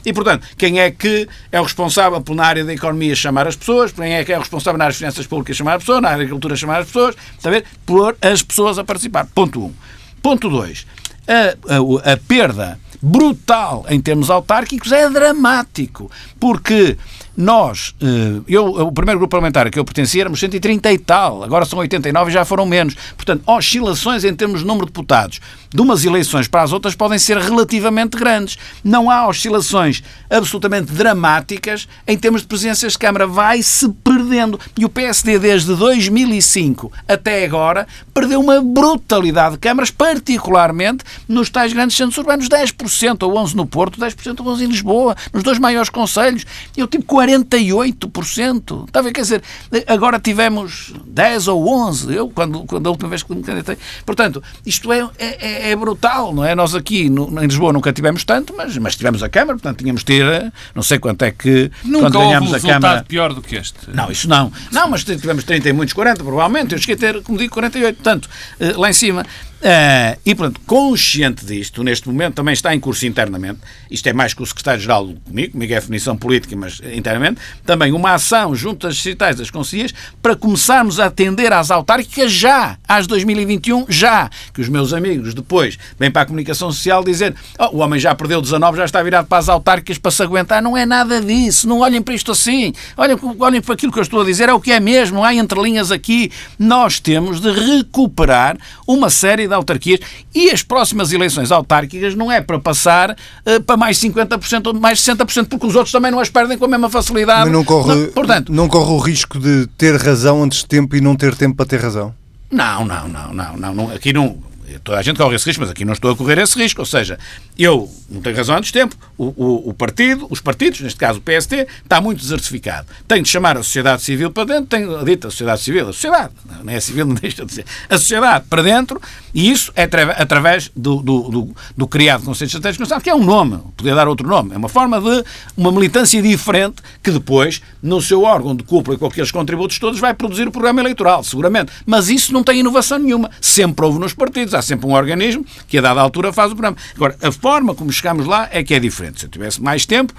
E, 0.05 0.13
portanto, 0.13 0.47
quem 0.57 0.79
é 0.79 0.89
que 0.91 1.27
é 1.51 1.59
o 1.59 1.63
responsável 1.63 2.21
por 2.21 2.35
na 2.35 2.45
área 2.45 2.63
da 2.63 2.73
economia 2.73 3.15
chamar 3.15 3.47
as 3.47 3.55
pessoas, 3.55 3.91
quem 3.91 4.13
é 4.13 4.23
que 4.23 4.31
é 4.31 4.37
o 4.37 4.41
responsável 4.41 4.77
na 4.77 4.85
área 4.85 4.91
das 4.93 4.97
finanças 4.97 5.27
públicas 5.27 5.55
chamar 5.55 5.75
as 5.75 5.83
pessoas, 5.83 6.01
na 6.01 6.07
área 6.09 6.17
da 6.17 6.23
agricultura 6.23 6.55
chamar 6.55 6.79
as 6.79 6.87
pessoas, 6.87 7.15
ver? 7.43 7.65
Pôr 7.85 8.15
as 8.21 8.41
pessoas 8.41 8.79
a 8.79 8.83
participar. 8.83 9.27
Ponto 9.33 9.59
1. 9.59 9.65
Um. 9.65 9.73
Ponto 10.21 10.49
2 10.49 10.85
a, 11.27 11.73
a, 11.73 12.13
a 12.13 12.17
perda 12.17 12.79
brutal 13.01 13.85
em 13.89 13.99
termos 13.99 14.29
autárquicos 14.29 14.91
é 14.91 15.09
dramático, 15.09 16.09
porque 16.39 16.97
nós, 17.37 17.93
eh, 18.01 18.41
eu, 18.47 18.65
o 18.65 18.91
primeiro 18.91 19.19
grupo 19.19 19.31
parlamentar 19.31 19.69
que 19.69 19.77
eu 19.77 19.83
pertencia 19.83 20.21
éramos 20.21 20.39
130 20.39 20.91
e 20.91 20.97
tal, 20.97 21.43
agora 21.43 21.65
são 21.65 21.79
89 21.79 22.31
e 22.31 22.33
já 22.33 22.45
foram 22.45 22.65
menos. 22.65 22.95
Portanto, 23.15 23.43
oscilações 23.45 24.23
em 24.23 24.33
termos 24.33 24.61
de 24.61 24.65
número 24.65 24.85
de 24.85 24.91
deputados 24.91 25.41
de 25.73 25.81
umas 25.81 26.05
eleições 26.05 26.47
para 26.47 26.61
as 26.61 26.71
outras 26.71 26.95
podem 26.95 27.19
ser 27.19 27.37
relativamente 27.37 28.17
grandes. 28.17 28.57
Não 28.81 29.09
há 29.09 29.27
oscilações 29.27 30.01
absolutamente 30.29 30.93
dramáticas 30.93 31.87
em 32.07 32.17
termos 32.17 32.41
de 32.41 32.47
presenças 32.47 32.93
de 32.93 32.99
Câmara. 32.99 33.27
Vai-se 33.27 33.89
perdendo. 34.03 34.57
E 34.77 34.85
o 34.85 34.89
PSD, 34.89 35.37
desde 35.37 35.75
2005 35.75 36.91
até 37.05 37.43
agora, 37.43 37.85
perdeu 38.13 38.39
uma 38.39 38.61
brutalidade 38.61 39.55
de 39.55 39.59
câmaras, 39.59 39.91
particularmente 39.91 41.03
nos 41.27 41.49
tais 41.49 41.73
grandes 41.73 41.97
centros 41.97 42.17
urbanos. 42.17 42.47
10% 42.47 43.23
ou 43.23 43.33
11% 43.33 43.53
no 43.55 43.65
Porto, 43.65 43.99
10% 43.99 44.39
ou 44.39 44.55
11% 44.55 44.61
em 44.61 44.67
Lisboa, 44.67 45.15
nos 45.33 45.43
dois 45.43 45.59
maiores 45.59 45.89
conselhos. 45.89 46.45
Eu 46.77 46.87
40 46.87 47.24
48%. 47.27 48.85
Está 48.87 48.99
a 48.99 49.03
ver? 49.03 49.11
Quer 49.11 49.21
dizer, 49.21 49.43
agora 49.87 50.19
tivemos 50.19 50.93
10 51.05 51.47
ou 51.47 51.67
11, 51.67 52.13
eu, 52.13 52.29
quando, 52.29 52.63
quando 52.65 52.87
a 52.87 52.89
última 52.89 53.09
vez 53.09 53.23
que 53.23 53.33
me 53.33 53.41
candidatei. 53.41 53.77
Portanto, 54.05 54.41
isto 54.65 54.91
é, 54.91 55.09
é, 55.17 55.71
é 55.71 55.75
brutal, 55.75 56.33
não 56.33 56.43
é? 56.43 56.55
Nós 56.55 56.75
aqui 56.75 57.09
no, 57.09 57.27
em 57.41 57.47
Lisboa 57.47 57.73
nunca 57.73 57.91
tivemos 57.91 58.23
tanto, 58.23 58.53
mas, 58.55 58.77
mas 58.77 58.95
tivemos 58.95 59.23
a 59.23 59.29
Câmara, 59.29 59.57
portanto 59.57 59.79
tínhamos 59.79 60.01
de 60.01 60.05
ter, 60.05 60.53
não 60.73 60.83
sei 60.83 60.99
quanto 60.99 61.23
é 61.23 61.31
que. 61.31 61.71
Nunca 61.83 62.05
quando 62.05 62.19
ganhámos 62.19 62.53
houve 62.53 62.65
um 62.65 62.69
a 62.69 62.73
Câmara. 62.73 63.05
pior 63.07 63.33
do 63.33 63.41
que 63.41 63.55
este. 63.55 63.77
Não, 63.93 64.11
isso 64.11 64.27
não. 64.27 64.51
Não, 64.71 64.89
mas 64.89 65.03
tivemos 65.03 65.43
30 65.43 65.69
e 65.69 65.73
muitos 65.73 65.93
40, 65.93 66.23
provavelmente. 66.23 66.73
Eu 66.73 66.79
cheguei 66.79 66.95
a 66.95 66.97
ter, 66.97 67.21
como 67.23 67.37
digo, 67.37 67.53
48. 67.53 67.95
Portanto, 67.95 68.29
eh, 68.59 68.73
lá 68.75 68.89
em 68.89 68.93
cima. 68.93 69.25
Uh, 69.61 70.19
e, 70.25 70.35
portanto, 70.35 70.61
consciente 70.65 71.45
disto, 71.45 71.83
neste 71.83 72.07
momento 72.07 72.35
também 72.35 72.53
está 72.53 72.75
em 72.75 72.79
curso 72.79 73.05
internamente, 73.05 73.59
isto 73.89 74.07
é 74.07 74.13
mais 74.13 74.33
que 74.33 74.43
o 74.43 74.45
secretário-geral 74.45 75.09
comigo, 75.25 75.53
comigo 75.53 75.73
é 75.73 75.79
definição 75.79 76.15
política, 76.15 76.55
mas 76.55 76.79
internamente, 76.93 77.41
também 77.65 77.91
uma 77.91 78.13
ação 78.13 78.53
junto 78.53 78.85
às 78.85 78.95
distritais 78.95 79.37
das 79.37 79.49
conselheiras 79.49 79.93
para 80.21 80.35
começarmos 80.35 80.99
a 80.99 81.05
atender 81.05 81.51
às 81.51 81.71
autárquicas 81.71 82.31
já, 82.31 82.77
às 82.87 83.07
2021, 83.07 83.85
já. 83.89 84.29
Que 84.53 84.61
os 84.61 84.69
meus 84.69 84.93
amigos 84.93 85.33
depois 85.33 85.79
vêm 85.97 86.11
para 86.11 86.23
a 86.23 86.25
comunicação 86.25 86.71
social 86.71 87.03
dizer 87.03 87.33
oh, 87.57 87.77
o 87.77 87.79
homem 87.79 87.99
já 87.99 88.13
perdeu 88.13 88.41
19, 88.41 88.77
já 88.77 88.85
está 88.85 89.01
virado 89.01 89.27
para 89.27 89.37
as 89.37 89.49
autárquicas 89.49 89.97
para 89.97 90.11
se 90.11 90.21
aguentar. 90.21 90.61
Não 90.61 90.77
é 90.77 90.85
nada 90.85 91.19
disso, 91.21 91.67
não 91.67 91.79
olhem 91.79 92.01
para 92.01 92.13
isto 92.13 92.31
assim. 92.31 92.73
Olhem, 92.97 93.17
olhem 93.39 93.61
para 93.61 93.73
aquilo 93.73 93.91
que 93.91 93.99
eu 93.99 94.03
estou 94.03 94.21
a 94.21 94.25
dizer, 94.25 94.49
é 94.49 94.53
o 94.53 94.59
que 94.59 94.71
é 94.71 94.79
mesmo, 94.79 95.23
há 95.23 95.33
entrelinhas 95.33 95.91
aqui. 95.91 96.31
Nós 96.59 96.99
temos 96.99 97.39
de 97.39 97.49
recuperar 97.51 98.57
uma 98.87 99.09
série 99.09 99.44
de 99.47 99.53
autarquias 99.53 99.99
e 100.33 100.49
as 100.49 100.63
próximas 100.63 101.11
eleições 101.11 101.51
autárquicas 101.51 102.15
não 102.15 102.31
é 102.31 102.41
para 102.41 102.59
passar 102.59 103.11
uh, 103.11 103.61
para 103.63 103.77
mais 103.77 103.97
50% 103.99 104.67
ou 104.67 104.73
mais 104.73 104.99
60%, 104.99 105.47
porque 105.47 105.65
os 105.65 105.75
outros 105.75 105.91
também 105.91 106.11
não 106.11 106.19
as 106.19 106.29
perdem 106.29 106.57
com 106.57 106.65
a 106.65 106.67
mesma 106.67 106.89
facilidade. 106.89 107.45
Mas 107.45 107.51
não 107.51 107.63
corre, 107.63 107.95
não, 107.95 108.11
portanto, 108.11 108.51
não 108.51 108.67
corre 108.67 108.91
o 108.91 108.97
risco 108.97 109.39
de 109.39 109.67
ter 109.77 109.95
razão 109.95 110.43
antes 110.43 110.59
de 110.59 110.67
tempo 110.67 110.95
e 110.95 111.01
não 111.01 111.15
ter 111.15 111.35
tempo 111.35 111.55
para 111.55 111.65
ter 111.65 111.79
razão? 111.79 112.13
Não, 112.51 112.85
não, 112.85 113.07
não, 113.07 113.33
não, 113.33 113.57
não, 113.57 113.73
não 113.73 113.91
aqui 113.91 114.13
não 114.13 114.37
toda 114.83 114.97
a 114.97 115.01
gente 115.01 115.17
corre 115.17 115.35
esse 115.35 115.45
risco, 115.45 115.61
mas 115.61 115.69
aqui 115.69 115.85
não 115.85 115.93
estou 115.93 116.11
a 116.11 116.15
correr 116.15 116.37
esse 116.37 116.57
risco. 116.57 116.81
Ou 116.81 116.85
seja, 116.85 117.17
eu 117.57 117.89
não 118.09 118.21
tenho 118.21 118.35
razão 118.35 118.55
antes 118.55 118.71
de 118.71 118.73
tempo, 118.73 118.95
o, 119.17 119.25
o, 119.25 119.69
o, 119.69 119.73
partido, 119.73 120.27
os 120.29 120.41
partidos, 120.41 120.81
neste 120.81 120.99
caso 120.99 121.19
o 121.19 121.21
PST, 121.21 121.67
está 121.83 122.01
muito 122.01 122.19
desertificado. 122.19 122.87
Tem 123.07 123.21
de 123.21 123.29
chamar 123.29 123.57
a 123.57 123.63
sociedade 123.63 124.01
civil 124.01 124.31
para 124.31 124.45
dentro, 124.45 124.65
tem 124.65 124.85
dito 125.05 125.27
a 125.27 125.31
sociedade 125.31 125.61
civil, 125.61 125.89
a 125.89 125.93
sociedade, 125.93 126.33
não 126.63 126.73
é 126.73 126.79
civil, 126.79 127.05
não 127.05 127.15
deixa 127.15 127.45
de 127.45 127.53
ser, 127.53 127.65
a 127.89 127.97
sociedade 127.97 128.45
para 128.49 128.63
dentro, 128.63 129.01
e 129.35 129.51
isso 129.51 129.69
é 129.75 129.83
através 129.83 130.71
do, 130.73 131.01
do, 131.01 131.29
do, 131.29 131.55
do 131.75 131.87
criado 131.87 132.23
Conselho 132.23 132.47
Estratégico 132.47 132.83
Nacional, 132.83 133.01
que 133.01 133.09
é 133.09 133.15
um 133.15 133.23
nome, 133.23 133.59
podia 133.75 133.93
dar 133.93 134.07
outro 134.07 134.25
nome, 134.25 134.53
é 134.53 134.57
uma 134.57 134.69
forma 134.69 135.01
de 135.01 135.25
uma 135.57 135.73
militância 135.73 136.21
diferente 136.21 136.81
que 137.03 137.11
depois, 137.11 137.61
no 137.83 138.01
seu 138.01 138.23
órgão 138.23 138.55
de 138.55 138.63
cúpula 138.63 138.95
e 138.95 138.97
com 138.97 139.07
aqueles 139.07 139.31
contributos 139.31 139.77
todos, 139.77 139.99
vai 139.99 140.13
produzir 140.13 140.47
o 140.47 140.51
programa 140.51 140.79
eleitoral, 140.79 141.21
seguramente. 141.21 141.69
Mas 141.85 142.07
isso 142.07 142.31
não 142.31 142.43
tem 142.45 142.61
inovação 142.61 142.97
nenhuma. 142.97 143.29
Sempre 143.41 143.85
houve 143.85 143.99
nos 143.99 144.13
partidos, 144.13 144.53
há 144.53 144.61
sempre 144.61 144.87
um 144.87 144.93
organismo 144.93 145.45
que 145.67 145.79
a 145.79 145.81
dada 145.81 145.99
altura 145.99 146.31
faz 146.31 146.53
o 146.53 146.55
programa. 146.55 146.77
Agora, 146.95 147.17
a 147.21 147.31
forma 147.31 147.75
como 147.75 147.91
chegamos 147.91 148.25
lá 148.25 148.47
é 148.53 148.63
que 148.63 148.73
é 148.73 148.79
diferente. 148.79 149.19
Se 149.19 149.25
eu 149.25 149.29
tivesse 149.29 149.61
mais 149.61 149.85
tempo, 149.85 150.13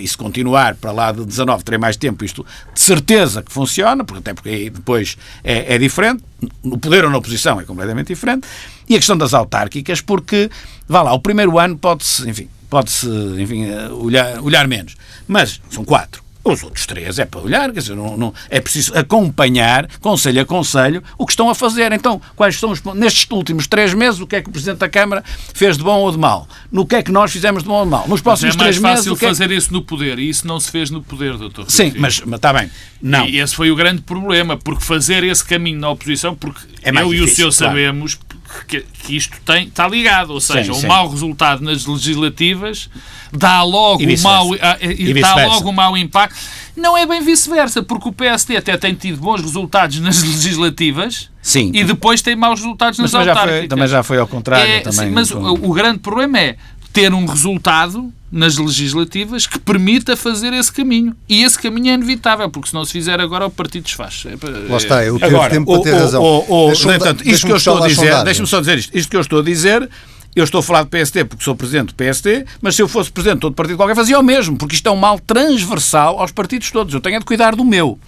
e 0.00 0.08
se 0.08 0.16
continuar 0.16 0.74
para 0.74 0.90
lá 0.90 1.12
de 1.12 1.24
19, 1.24 1.62
terei 1.64 1.78
mais 1.78 1.96
tempo, 1.96 2.24
isto 2.24 2.44
de 2.74 2.80
certeza 2.80 3.42
que 3.42 3.52
funciona, 3.52 4.04
porque 4.04 4.18
até 4.18 4.34
porque 4.34 4.48
aí 4.48 4.70
depois 4.70 5.16
é, 5.44 5.74
é 5.74 5.78
diferente, 5.78 6.24
no 6.62 6.78
poder 6.78 7.04
ou 7.04 7.10
na 7.10 7.18
oposição 7.18 7.60
é 7.60 7.64
completamente 7.64 8.08
diferente, 8.08 8.46
e 8.88 8.94
a 8.94 8.98
questão 8.98 9.16
das 9.16 9.34
autárquicas, 9.34 10.00
porque, 10.00 10.50
vá 10.88 11.02
lá, 11.02 11.12
o 11.12 11.20
primeiro 11.20 11.58
ano 11.58 11.78
pode-se, 11.78 12.28
enfim, 12.28 12.48
pode-se, 12.68 13.08
enfim, 13.38 13.66
eh, 13.66 13.88
olhar, 13.90 14.40
olhar 14.40 14.66
menos, 14.66 14.96
mas 15.26 15.60
são 15.70 15.84
quatro. 15.84 16.22
Os 16.52 16.62
outros 16.62 16.86
três 16.86 17.18
é 17.18 17.24
para 17.24 17.40
olhar, 17.40 17.72
quer 17.72 17.80
dizer, 17.80 17.94
não, 17.94 18.16
não, 18.16 18.34
é 18.48 18.60
preciso 18.60 18.96
acompanhar, 18.96 19.88
conselho 20.00 20.40
a 20.40 20.44
conselho, 20.44 21.02
o 21.16 21.26
que 21.26 21.32
estão 21.32 21.50
a 21.50 21.54
fazer. 21.54 21.92
Então, 21.92 22.20
quais 22.34 22.58
são 22.58 22.70
os 22.70 22.82
nestes 22.94 23.26
últimos 23.30 23.66
três 23.66 23.94
meses, 23.94 24.20
o 24.20 24.26
que 24.26 24.36
é 24.36 24.42
que 24.42 24.48
o 24.48 24.52
Presidente 24.52 24.78
da 24.78 24.88
Câmara 24.88 25.22
fez 25.54 25.76
de 25.76 25.84
bom 25.84 25.98
ou 26.00 26.10
de 26.10 26.18
mal? 26.18 26.48
No 26.70 26.86
que 26.86 26.96
é 26.96 27.02
que 27.02 27.12
nós 27.12 27.32
fizemos 27.32 27.62
de 27.62 27.68
bom 27.68 27.78
ou 27.78 27.84
de 27.84 27.90
mal? 27.90 28.08
Nos 28.08 28.20
próximos 28.20 28.56
mas 28.56 28.62
é 28.62 28.64
três 28.64 28.78
meses. 28.78 29.06
É 29.06 29.10
mais 29.10 29.18
fácil 29.20 29.28
fazer 29.28 29.50
isso 29.50 29.72
no 29.72 29.82
poder 29.82 30.18
e 30.18 30.28
isso 30.28 30.46
não 30.46 30.58
se 30.58 30.70
fez 30.70 30.90
no 30.90 31.02
poder, 31.02 31.36
doutor. 31.36 31.70
Sim, 31.70 31.92
mas, 31.96 32.20
mas 32.20 32.36
está 32.38 32.52
bem. 32.52 32.70
Não. 33.00 33.26
E 33.26 33.38
esse 33.38 33.54
foi 33.54 33.70
o 33.70 33.76
grande 33.76 34.02
problema, 34.02 34.56
porque 34.56 34.84
fazer 34.84 35.22
esse 35.24 35.44
caminho 35.44 35.78
na 35.78 35.90
oposição, 35.90 36.34
porque 36.34 36.60
é 36.82 36.90
eu 36.90 37.08
difícil, 37.10 37.12
e 37.12 37.20
o 37.20 37.28
senhor 37.28 37.54
claro. 37.54 37.72
sabemos 37.72 38.18
que, 38.66 38.80
que, 38.80 39.16
isto 39.16 39.36
tem, 39.44 39.68
está 39.68 39.86
ligado, 39.86 40.30
ou 40.30 40.40
seja, 40.40 40.72
sim, 40.72 40.78
um 40.78 40.80
sim. 40.82 40.86
mau 40.86 41.08
resultado 41.08 41.62
nas 41.62 41.86
legislativas 41.86 42.88
dá 43.32 43.62
logo, 43.62 44.02
um 44.02 44.22
mau, 44.22 44.50
dá 44.56 45.46
logo 45.46 45.68
um 45.68 45.72
mau 45.72 45.96
impacto. 45.96 46.36
Não 46.76 46.96
é 46.96 47.04
bem 47.04 47.20
vice-versa, 47.20 47.82
porque 47.82 48.08
o 48.08 48.12
PSD 48.12 48.56
até 48.56 48.76
tem 48.76 48.94
tido 48.94 49.18
bons 49.18 49.42
resultados 49.42 49.98
nas 50.00 50.22
legislativas 50.24 51.28
sim. 51.42 51.70
e 51.74 51.82
depois 51.84 52.22
tem 52.22 52.36
maus 52.36 52.60
resultados 52.60 52.98
nas 52.98 53.12
mas 53.12 53.28
autárquicas. 53.28 53.54
Já 53.54 53.58
foi, 53.58 53.68
também 53.68 53.88
já 53.88 54.02
foi 54.02 54.18
ao 54.18 54.26
contrário. 54.26 54.70
É, 54.70 54.80
também, 54.80 55.10
mas 55.10 55.30
o, 55.30 55.40
o 55.40 55.72
grande 55.72 55.98
problema 55.98 56.38
é 56.38 56.56
ter 56.92 57.12
um 57.12 57.26
resultado 57.26 58.12
nas 58.30 58.58
legislativas 58.58 59.46
que 59.46 59.58
permita 59.58 60.16
fazer 60.16 60.52
esse 60.52 60.70
caminho. 60.70 61.16
E 61.28 61.42
esse 61.42 61.58
caminho 61.58 61.90
é 61.90 61.94
inevitável, 61.94 62.50
porque 62.50 62.68
se 62.68 62.74
não 62.74 62.84
se 62.84 62.92
fizer 62.92 63.20
agora 63.20 63.46
o 63.46 63.50
partido 63.50 63.84
desfaz. 63.84 64.24
É, 64.26 64.70
Lá 64.70 64.76
está, 64.76 65.04
eu 65.04 65.14
tive 65.14 65.26
agora, 65.26 65.50
tempo 65.50 65.72
para 65.72 65.82
ter 65.82 65.98
razão. 65.98 66.22
O, 66.22 66.72
portanto, 66.72 67.26
isto 67.26 67.46
que 67.46 67.52
eu 67.52 67.56
estou 67.56 67.82
a 67.82 67.88
dizer, 67.88 68.24
deixa-me 68.24 68.48
só 68.48 68.60
dizer 68.60 68.78
isto, 68.78 68.96
isto 68.96 69.10
que 69.10 69.16
eu 69.16 69.20
estou 69.20 69.40
a 69.40 69.42
dizer 69.42 69.88
eu 70.36 70.44
estou 70.44 70.60
a 70.60 70.62
falar 70.62 70.84
do 70.84 70.88
PST 70.88 71.24
porque 71.24 71.42
sou 71.42 71.56
presidente 71.56 71.92
do 71.92 71.94
PST, 71.94 72.46
mas 72.60 72.76
se 72.76 72.82
eu 72.82 72.86
fosse 72.86 73.10
presidente 73.10 73.36
de 73.36 73.40
todo 73.40 73.54
partido 73.54 73.76
qualquer, 73.76 73.96
fazia 73.96 74.18
o 74.18 74.22
mesmo, 74.22 74.56
porque 74.56 74.76
isto 74.76 74.88
é 74.88 74.92
um 74.92 74.96
mal 74.96 75.18
transversal 75.18 76.20
aos 76.20 76.30
partidos 76.30 76.70
todos. 76.70 76.94
Eu 76.94 77.00
tenho 77.00 77.18
de 77.18 77.24
cuidar 77.24 77.56
do 77.56 77.64
meu. 77.64 77.98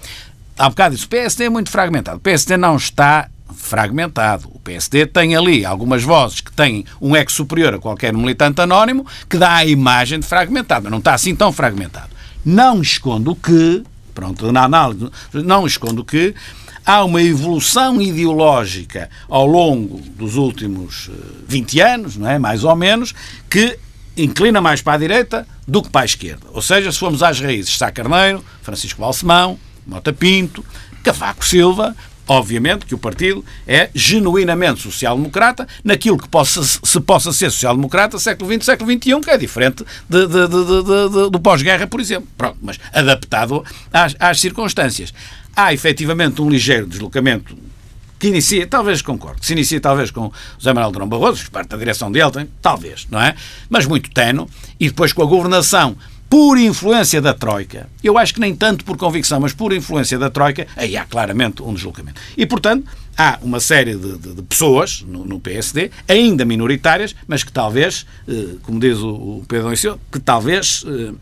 Há 0.57 0.69
bocado 0.69 0.95
disse, 0.95 1.07
o 1.07 1.09
PST 1.09 1.43
é 1.43 1.49
muito 1.49 1.71
fragmentado. 1.71 2.19
O 2.19 2.21
PST 2.21 2.57
não 2.57 2.77
está 2.77 3.29
fragmentado. 3.55 4.49
O 4.53 4.59
PSD 4.59 5.07
tem 5.07 5.37
ali 5.37 5.65
algumas 5.65 6.03
vozes 6.03 6.41
que 6.41 6.53
têm 6.53 6.85
um 7.01 7.15
eco 7.15 7.33
superior 7.33 7.75
a 7.75 7.79
qualquer 7.79 8.13
militante 8.13 8.61
anónimo 8.61 9.07
que 9.29 9.37
dá 9.37 9.57
a 9.57 9.65
imagem 9.65 10.21
de 10.21 10.27
fragmentado, 10.27 10.85
mas 10.85 10.91
não 10.91 10.99
está 10.99 11.15
assim 11.15 11.35
tão 11.35 11.53
fragmentado. 11.53 12.11
Não 12.45 12.81
escondo 12.81 13.35
que, 13.35 13.83
pronto, 14.15 14.51
na 14.51 14.65
análise, 14.65 15.11
não 15.33 15.67
escondo 15.67 16.05
que 16.05 16.35
há 16.85 17.05
uma 17.05 17.23
evolução 17.23 18.01
ideológica 18.01 19.11
ao 19.29 19.47
longo 19.47 20.01
dos 20.17 20.37
últimos 20.37 21.11
20 21.47 21.81
eh, 21.81 21.95
anos, 21.95 22.17
não 22.17 22.29
é? 22.29 22.39
mais 22.39 22.65
ou 22.65 22.75
menos, 22.75 23.15
que 23.49 23.79
inclina 24.17 24.61
mais 24.61 24.83
para 24.83 24.95
a 24.95 24.99
direita 24.99 25.47
do 25.67 25.83
que 25.83 25.91
para 25.91 26.03
a 26.03 26.05
esquerda. 26.05 26.47
Ou 26.53 26.63
seja, 26.63 26.91
se 26.91 26.99
formos 26.99 27.23
às 27.23 27.41
raízes, 27.41 27.77
Sá 27.77 27.91
Carneiro, 27.91 28.45
Francisco 28.63 29.01
Balsemão, 29.01 29.59
Mota 29.87 30.13
Pinto, 30.13 30.65
Cavaco 31.03 31.45
Silva, 31.45 31.97
obviamente 32.31 32.87
que 32.87 32.95
o 32.95 32.99
partido 32.99 33.45
é 33.67 33.91
genuinamente 33.93 34.81
social-democrata 34.81 35.67
naquilo 35.83 36.17
que 36.17 36.29
possa, 36.29 36.63
se 36.63 37.01
possa 37.01 37.33
ser 37.33 37.51
social-democrata 37.51 38.21
século 38.21 38.53
XX, 38.53 38.65
século 38.65 38.93
XXI, 38.93 39.21
que 39.21 39.31
é 39.31 39.37
diferente 39.37 39.85
de, 40.09 40.27
de, 40.29 40.47
de, 40.47 41.31
do 41.31 41.41
pós-guerra, 41.41 41.89
por 41.89 41.99
exemplo. 42.01 42.29
Pronto, 42.39 42.57
mas 42.63 42.79
adaptado 42.93 43.65
às, 43.93 44.15
às 44.21 44.41
circunstâncias. 44.41 45.13
Há 45.57 45.75
efetivamente 45.75 46.41
um 46.41 46.49
ligeiro 46.49 46.87
deslocamento 46.87 47.59
que 48.17 48.29
inicia, 48.29 48.65
talvez 48.65 49.03
concordo, 49.03 49.41
que 49.41 49.47
se 49.47 49.53
inicia 49.53 49.81
talvez 49.81 50.13
com 50.13 50.31
José 50.57 50.73
Manuel 50.73 50.93
Drão 50.93 51.09
Barroso, 51.09 51.51
parte 51.51 51.71
da 51.71 51.77
direção 51.77 52.13
dele, 52.13 52.49
talvez, 52.63 53.09
não 53.11 53.21
é? 53.21 53.35
Mas 53.69 53.87
muito 53.87 54.09
tenue, 54.11 54.47
e 54.79 54.87
depois 54.87 55.13
com 55.13 55.23
a 55.23 55.27
governação 55.27 55.97
por 56.31 56.57
influência 56.57 57.21
da 57.21 57.35
Troika, 57.35 57.89
eu 58.05 58.17
acho 58.17 58.33
que 58.33 58.39
nem 58.39 58.55
tanto 58.55 58.85
por 58.85 58.97
convicção, 58.97 59.41
mas 59.41 59.53
por 59.53 59.73
influência 59.73 60.17
da 60.17 60.31
Troika, 60.31 60.65
aí 60.77 60.97
há 60.97 61.05
claramente 61.05 61.61
um 61.61 61.75
deslocamento. 61.75 62.21
E, 62.37 62.47
portanto, 62.47 62.87
há 63.19 63.41
uma 63.43 63.59
série 63.59 63.97
de, 63.97 64.17
de, 64.17 64.35
de 64.35 64.43
pessoas 64.43 65.05
no, 65.09 65.25
no, 65.25 65.41
PSD, 65.41 65.91
ainda 66.07 66.45
minoritárias, 66.45 67.17
mas 67.27 67.43
que 67.43 67.51
talvez, 67.51 68.07
eh, 68.29 68.55
como 68.63 68.79
diz 68.79 68.99
o, 68.99 69.09
o 69.09 69.45
Pedro 69.49 69.71
Liceu, 69.71 69.99
que 70.13 70.21
talvez 70.21 70.85
eh, 70.87 71.13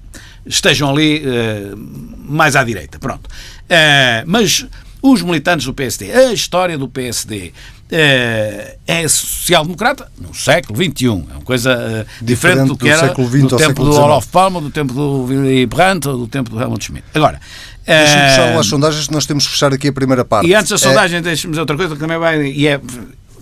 estejam 0.44 0.90
ali 0.90 1.22
eh, 1.24 1.72
mais 1.74 2.54
à 2.54 2.62
direita. 2.62 2.98
Pronto. 2.98 3.30
Eh, 3.66 4.24
mas 4.26 4.66
os 5.00 5.22
militantes 5.22 5.64
do 5.64 5.72
PSD, 5.72 6.12
a 6.12 6.32
história 6.34 6.76
do 6.76 6.86
PSD, 6.86 7.54
é, 7.90 8.76
é 8.86 9.08
social-democrata 9.08 10.10
no 10.20 10.34
século 10.34 10.76
XXI. 10.76 11.06
É 11.06 11.10
uma 11.10 11.24
coisa 11.44 11.74
uh, 11.74 12.24
diferente, 12.24 12.24
diferente, 12.24 12.68
do 12.68 12.76
que 12.76 12.88
era 12.88 13.08
do 13.08 13.56
tempo 13.56 13.84
do 13.84 13.92
Olof 13.92 14.28
Palme, 14.28 14.60
do 14.60 14.70
tempo 14.70 14.92
do 14.92 15.24
Willy 15.24 15.66
Brandt 15.66 16.08
ou 16.08 16.18
do 16.18 16.26
tempo 16.26 16.50
do 16.50 16.60
Helmut 16.60 16.84
Schmidt. 16.84 17.04
Agora, 17.14 17.40
Deixa-me 17.86 18.22
uh, 18.22 18.28
fechar 18.28 18.58
as 18.58 18.66
sondagens, 18.66 19.08
nós 19.08 19.24
temos 19.24 19.46
que 19.46 19.52
fechar 19.52 19.72
aqui 19.72 19.88
a 19.88 19.92
primeira 19.92 20.24
parte. 20.24 20.46
E 20.46 20.54
antes 20.54 20.70
da 20.70 20.76
sondagem, 20.76 21.18
é... 21.18 21.22
deixe-me 21.22 21.52
dizer 21.52 21.60
outra 21.60 21.76
coisa 21.76 21.94
que 21.94 22.00
também 22.00 22.18
vai. 22.18 22.46
E 22.46 22.66
é, 22.66 22.78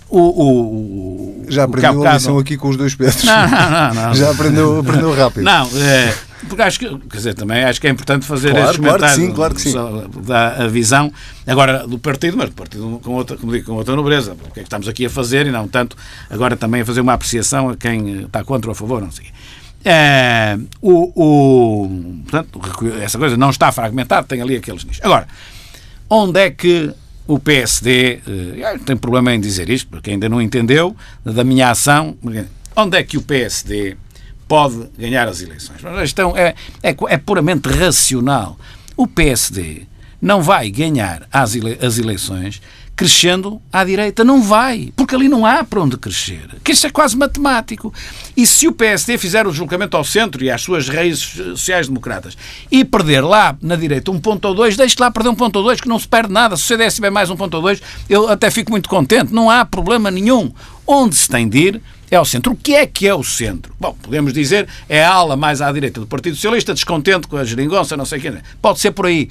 o, 0.09 0.21
o, 0.21 1.47
já 1.49 1.65
aprendeu 1.65 2.07
a 2.07 2.15
lição 2.15 2.39
aqui 2.39 2.57
com 2.57 2.69
os 2.69 2.77
dois 2.77 2.95
Pedros. 2.95 3.25
Não, 3.25 3.49
não, 3.49 3.71
não, 3.71 3.95
não. 4.09 4.15
Já 4.15 4.31
aprendeu, 4.31 4.79
aprendeu 4.79 5.15
rápido. 5.15 5.43
Não, 5.43 5.69
é, 5.77 6.15
porque 6.49 6.63
acho 6.63 6.79
que, 6.79 6.87
quer 6.87 7.17
dizer, 7.17 7.35
também 7.35 7.65
acho 7.65 7.81
que 7.81 7.87
é 7.87 7.91
importante 7.91 8.25
fazer 8.25 8.51
claro, 8.51 8.77
comentários. 8.77 9.35
Claro 9.35 9.55
que 9.55 9.61
sim, 9.61 9.73
claro 9.73 10.05
que 10.05 10.13
sim. 10.13 10.23
Da 10.23 10.65
a 10.65 10.69
visão, 10.69 11.13
agora, 11.47 11.87
do 11.87 11.99
partido, 11.99 12.37
mas 12.37 12.51
do 12.51 12.55
partido 12.55 13.01
com 13.03 13.15
outra, 13.15 13.37
como 13.37 13.53
digo, 13.53 13.67
com 13.67 13.73
outra 13.73 13.97
nobreza. 13.97 14.33
O 14.33 14.53
que 14.53 14.61
é 14.61 14.63
que 14.63 14.69
estamos 14.69 14.87
aqui 14.87 15.07
a 15.07 15.11
fazer 15.11 15.47
e 15.47 15.51
não 15.51 15.67
tanto 15.67 15.97
agora 16.31 16.57
também 16.57 16.83
a 16.83 16.85
fazer 16.85 17.01
uma 17.01 17.15
apreciação 17.15 17.71
a 17.71 17.77
quem 17.77 18.23
está 18.23 18.45
contra 18.45 18.71
ou 18.71 18.73
a 18.73 18.75
favor, 18.75 19.03
não 19.03 19.11
sei. 19.11 19.27
É, 19.85 20.59
o, 20.81 21.13
o, 21.15 22.23
portanto, 22.29 22.61
essa 23.01 23.19
coisa 23.19 23.37
não 23.37 23.51
está 23.51 23.71
fragmentada, 23.71 24.27
tem 24.27 24.41
ali 24.41 24.57
aqueles 24.57 24.85
nichos. 24.85 25.05
Agora, 25.05 25.29
onde 26.11 26.41
é 26.41 26.51
que 26.51 26.93
o 27.27 27.39
PSD, 27.39 28.21
eh, 28.27 28.79
tem 28.85 28.97
problema 28.97 29.35
em 29.35 29.41
dizer 29.41 29.69
isto, 29.69 29.89
porque 29.89 30.11
ainda 30.11 30.29
não 30.29 30.41
entendeu 30.41 30.95
da 31.25 31.43
minha 31.43 31.71
ação, 31.71 32.17
onde 32.77 32.97
é 32.97 33.03
que 33.03 33.17
o 33.17 33.23
PSD 33.23 33.97
pode 34.47 34.89
ganhar 34.97 35.27
as 35.27 35.41
eleições? 35.41 35.85
A 35.85 36.01
questão 36.01 36.37
é, 36.37 36.55
é, 36.83 36.95
é 37.09 37.17
puramente 37.19 37.69
racional. 37.69 38.59
O 38.97 39.07
PSD 39.07 39.83
não 40.21 40.41
vai 40.41 40.71
ganhar 40.71 41.27
as, 41.33 41.55
ele, 41.55 41.79
as 41.85 41.99
eleições 41.99 42.63
crescendo 42.97 43.61
à 43.71 43.85
direita. 43.85 44.25
Não 44.25 44.43
vai, 44.43 44.93
porque 44.97 45.15
ali 45.15 45.29
não 45.29 45.45
há 45.45 45.63
para 45.63 45.83
onde 45.83 45.99
crescer. 45.99 46.49
Que 46.65 46.73
isto 46.73 46.87
é 46.87 46.91
quase 46.91 47.17
matemático. 47.17 47.93
E 48.35 48.47
se 48.47 48.67
o 48.67 48.73
PSD 48.73 49.19
fizer 49.19 49.47
o 49.47 49.51
deslocamento 49.51 49.97
ao 49.97 50.03
centro 50.03 50.43
e 50.43 50.51
às 50.51 50.63
suas 50.63 50.89
raízes 50.89 51.23
sociais-democratas 51.23 52.37
e 52.71 52.85
perder 52.85 53.21
lá 53.21 53.57
na 53.61 53.77
direita 53.77 54.11
um 54.11 54.19
ponto 54.19 54.49
ou 54.49 54.55
dois, 54.55 54.77
deixe 54.77 54.97
lá 54.99 55.11
perder 55.11 55.29
um 55.29 55.35
ponto 55.35 55.57
ou 55.57 55.63
dois, 55.63 55.81
que 55.81 55.89
não 55.89 55.99
se 55.99 56.09
perde 56.09 56.33
nada. 56.33 56.57
Se 56.57 56.65
o 56.65 56.67
CDS 56.67 56.95
tiver 56.95 57.11
mais 57.11 57.29
um 57.29 57.37
ponto 57.37 57.55
ou 57.55 57.63
dois, 57.63 57.83
eu 58.09 58.29
até 58.29 58.51
fico 58.51 58.71
muito 58.71 58.89
contente. 58.89 59.33
Não 59.33 59.51
há 59.51 59.65
problema 59.65 60.11
nenhum. 60.11 60.51
Onde 60.87 61.17
se 61.17 61.29
tem 61.29 61.47
de 61.47 61.59
ir 61.59 61.83
é 62.11 62.17
ao 62.17 62.25
centro. 62.25 62.53
O 62.53 62.57
que 62.57 62.75
é 62.75 62.87
que 62.87 63.07
é 63.07 63.15
o 63.15 63.23
centro? 63.23 63.75
Bom, 63.79 63.95
podemos 64.01 64.33
dizer 64.33 64.69
é 64.89 65.05
a 65.05 65.13
ala 65.13 65.37
mais 65.37 65.61
à 65.61 65.71
direita 65.71 66.01
do 66.01 66.07
Partido 66.07 66.37
Socialista, 66.37 66.73
descontente 66.73 67.27
com 67.27 67.37
a 67.37 67.45
geringonça, 67.45 67.97
não 67.97 68.07
sei 68.07 68.21
quem. 68.21 68.33
Pode 68.63 68.81
ser 68.81 68.93
por 68.93 69.07
aí. 69.07 69.29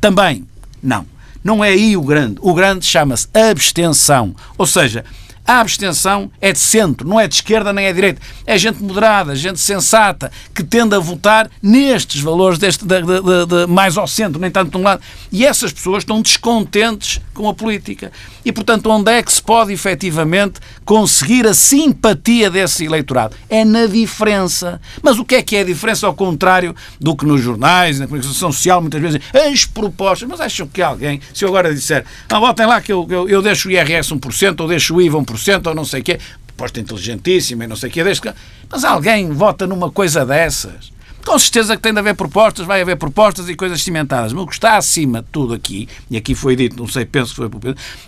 Também. 0.00 0.46
Não. 0.82 1.06
Não 1.42 1.64
é 1.64 1.70
aí 1.70 1.96
o 1.96 2.02
grande. 2.02 2.36
O 2.40 2.54
grande 2.54 2.84
chama-se 2.84 3.28
abstenção. 3.34 4.34
Ou 4.58 4.66
seja, 4.66 5.04
a 5.50 5.60
abstenção 5.60 6.30
é 6.40 6.52
de 6.52 6.60
centro, 6.60 7.08
não 7.08 7.18
é 7.18 7.26
de 7.26 7.34
esquerda 7.34 7.72
nem 7.72 7.86
é 7.86 7.88
de 7.88 7.94
direita. 7.94 8.22
É 8.46 8.56
gente 8.56 8.80
moderada, 8.82 9.34
gente 9.34 9.58
sensata, 9.58 10.30
que 10.54 10.62
tende 10.62 10.94
a 10.94 10.98
votar 11.00 11.50
nestes 11.60 12.20
valores 12.20 12.56
deste, 12.56 12.84
de, 12.84 13.02
de, 13.02 13.46
de, 13.46 13.66
mais 13.66 13.98
ao 13.98 14.06
centro, 14.06 14.40
nem 14.40 14.50
tanto 14.50 14.70
de 14.70 14.76
um 14.76 14.82
lado. 14.82 15.02
E 15.32 15.44
essas 15.44 15.72
pessoas 15.72 16.02
estão 16.02 16.22
descontentes 16.22 17.20
com 17.40 17.48
a 17.48 17.54
política. 17.54 18.12
E, 18.44 18.52
portanto, 18.52 18.90
onde 18.90 19.10
é 19.10 19.22
que 19.22 19.32
se 19.32 19.42
pode 19.42 19.72
efetivamente 19.72 20.60
conseguir 20.84 21.46
a 21.46 21.54
simpatia 21.54 22.50
desse 22.50 22.84
eleitorado? 22.84 23.34
É 23.48 23.64
na 23.64 23.86
diferença. 23.86 24.80
Mas 25.02 25.18
o 25.18 25.24
que 25.24 25.36
é 25.36 25.42
que 25.42 25.56
é 25.56 25.60
a 25.60 25.64
diferença 25.64 26.06
ao 26.06 26.14
contrário 26.14 26.74
do 27.00 27.16
que 27.16 27.24
nos 27.24 27.40
jornais, 27.40 27.98
na 27.98 28.06
comunicação 28.06 28.52
social, 28.52 28.80
muitas 28.80 29.00
vezes, 29.00 29.20
as 29.34 29.64
propostas. 29.64 30.28
Mas 30.28 30.40
acham 30.40 30.66
que 30.66 30.82
alguém, 30.82 31.20
se 31.32 31.44
eu 31.44 31.48
agora 31.48 31.74
disser, 31.74 32.04
não, 32.30 32.40
votem 32.40 32.66
lá 32.66 32.80
que 32.80 32.92
eu, 32.92 33.06
eu, 33.08 33.28
eu 33.28 33.42
deixo 33.42 33.68
o 33.68 33.72
IRS 33.72 34.14
1% 34.14 34.60
ou 34.60 34.68
deixo 34.68 34.94
o 34.94 35.00
IVA 35.00 35.18
1% 35.18 35.66
ou 35.66 35.74
não 35.74 35.84
sei 35.84 36.00
o 36.00 36.04
quê, 36.04 36.18
proposta 36.46 36.80
inteligentíssima 36.80 37.64
e 37.64 37.66
não 37.66 37.76
sei 37.76 37.88
o 37.88 37.92
quê, 37.92 38.04
deixo... 38.04 38.22
mas 38.68 38.84
alguém 38.84 39.30
vota 39.30 39.66
numa 39.66 39.90
coisa 39.90 40.26
dessas? 40.26 40.92
Com 41.24 41.38
certeza 41.38 41.76
que 41.76 41.82
tem 41.82 41.92
de 41.92 41.98
haver 41.98 42.14
propostas, 42.14 42.66
vai 42.66 42.80
haver 42.80 42.96
propostas 42.96 43.48
e 43.48 43.54
coisas 43.54 43.82
cimentadas. 43.82 44.32
Mas 44.32 44.42
o 44.42 44.46
que 44.46 44.54
está 44.54 44.76
acima 44.76 45.22
de 45.22 45.28
tudo 45.30 45.54
aqui, 45.54 45.88
e 46.10 46.16
aqui 46.16 46.34
foi 46.34 46.56
dito, 46.56 46.76
não 46.76 46.88
sei, 46.88 47.04
penso 47.04 47.30
que 47.30 47.36
foi 47.36 47.48
por 47.48 47.60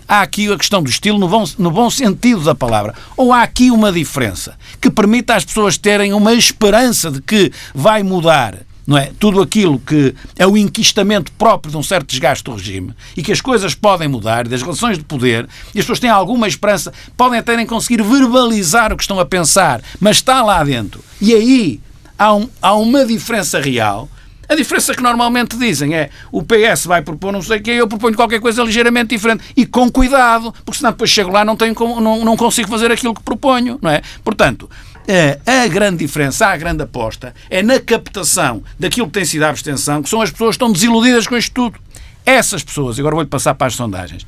há 0.07 0.21
aqui 0.21 0.51
a 0.51 0.57
questão 0.57 0.81
do 0.81 0.89
estilo 0.89 1.19
no 1.19 1.27
bom, 1.27 1.43
no 1.57 1.71
bom 1.71 1.89
sentido 1.89 2.41
da 2.41 2.55
palavra. 2.55 2.93
Ou 3.15 3.31
há 3.31 3.43
aqui 3.43 3.71
uma 3.71 3.91
diferença 3.91 4.57
que 4.81 4.89
permita 4.89 5.35
às 5.35 5.45
pessoas 5.45 5.77
terem 5.77 6.13
uma 6.13 6.33
esperança 6.33 7.11
de 7.11 7.21
que 7.21 7.51
vai 7.73 8.03
mudar 8.03 8.59
não 8.85 8.97
é? 8.97 9.11
Tudo 9.17 9.41
aquilo 9.41 9.79
que 9.79 10.13
é 10.37 10.45
o 10.45 10.57
enquistamento 10.57 11.31
próprio 11.33 11.71
de 11.71 11.77
um 11.77 11.83
certo 11.83 12.07
desgaste 12.07 12.43
do 12.43 12.53
regime 12.53 12.93
e 13.15 13.23
que 13.23 13.31
as 13.31 13.41
coisas 13.41 13.73
podem 13.73 14.07
mudar, 14.07 14.47
das 14.47 14.61
relações 14.61 14.97
de 14.97 15.03
poder, 15.03 15.47
e 15.73 15.79
as 15.79 15.85
pessoas 15.85 15.99
têm 15.99 16.09
alguma 16.09 16.47
esperança, 16.47 16.93
podem 17.15 17.39
até 17.39 17.55
nem 17.55 17.65
conseguir 17.65 18.03
verbalizar 18.03 18.91
o 18.91 18.97
que 18.97 19.03
estão 19.03 19.19
a 19.19 19.25
pensar, 19.25 19.81
mas 19.99 20.17
está 20.17 20.43
lá 20.43 20.63
dentro. 20.63 21.01
E 21.21 21.33
aí 21.33 21.79
há, 22.23 22.33
um, 22.33 22.49
há 22.61 22.73
uma 22.75 23.05
diferença 23.05 23.59
real. 23.59 24.09
A 24.47 24.55
diferença 24.55 24.93
que 24.93 25.01
normalmente 25.01 25.57
dizem 25.57 25.95
é 25.95 26.09
o 26.31 26.43
PS 26.43 26.85
vai 26.85 27.01
propor 27.01 27.31
não 27.31 27.41
sei 27.41 27.59
o 27.59 27.61
quê, 27.61 27.71
eu 27.71 27.87
proponho 27.87 28.15
qualquer 28.15 28.39
coisa 28.39 28.63
ligeiramente 28.63 29.09
diferente. 29.09 29.43
E 29.55 29.65
com 29.65 29.91
cuidado, 29.91 30.53
porque 30.65 30.77
senão 30.77 30.91
depois 30.91 31.09
chego 31.09 31.31
lá 31.31 31.43
não, 31.43 31.55
tenho, 31.55 31.73
não, 31.99 32.23
não 32.23 32.37
consigo 32.37 32.69
fazer 32.69 32.91
aquilo 32.91 33.13
que 33.13 33.23
proponho, 33.23 33.79
não 33.81 33.89
é? 33.89 34.01
Portanto, 34.23 34.69
é, 35.07 35.39
a 35.45 35.67
grande 35.67 35.97
diferença, 35.97 36.47
a 36.47 36.57
grande 36.57 36.83
aposta, 36.83 37.33
é 37.49 37.61
na 37.61 37.79
captação 37.79 38.63
daquilo 38.79 39.07
que 39.07 39.13
tem 39.13 39.25
sido 39.25 39.43
a 39.43 39.49
abstenção, 39.49 40.01
que 40.01 40.09
são 40.09 40.21
as 40.21 40.31
pessoas 40.31 40.55
que 40.55 40.63
estão 40.63 40.71
desiludidas 40.71 41.27
com 41.27 41.35
isto 41.35 41.53
tudo. 41.53 41.79
Essas 42.25 42.63
pessoas, 42.63 42.99
agora 42.99 43.15
vou-lhe 43.15 43.29
passar 43.29 43.53
para 43.55 43.67
as 43.67 43.75
sondagens, 43.75 44.25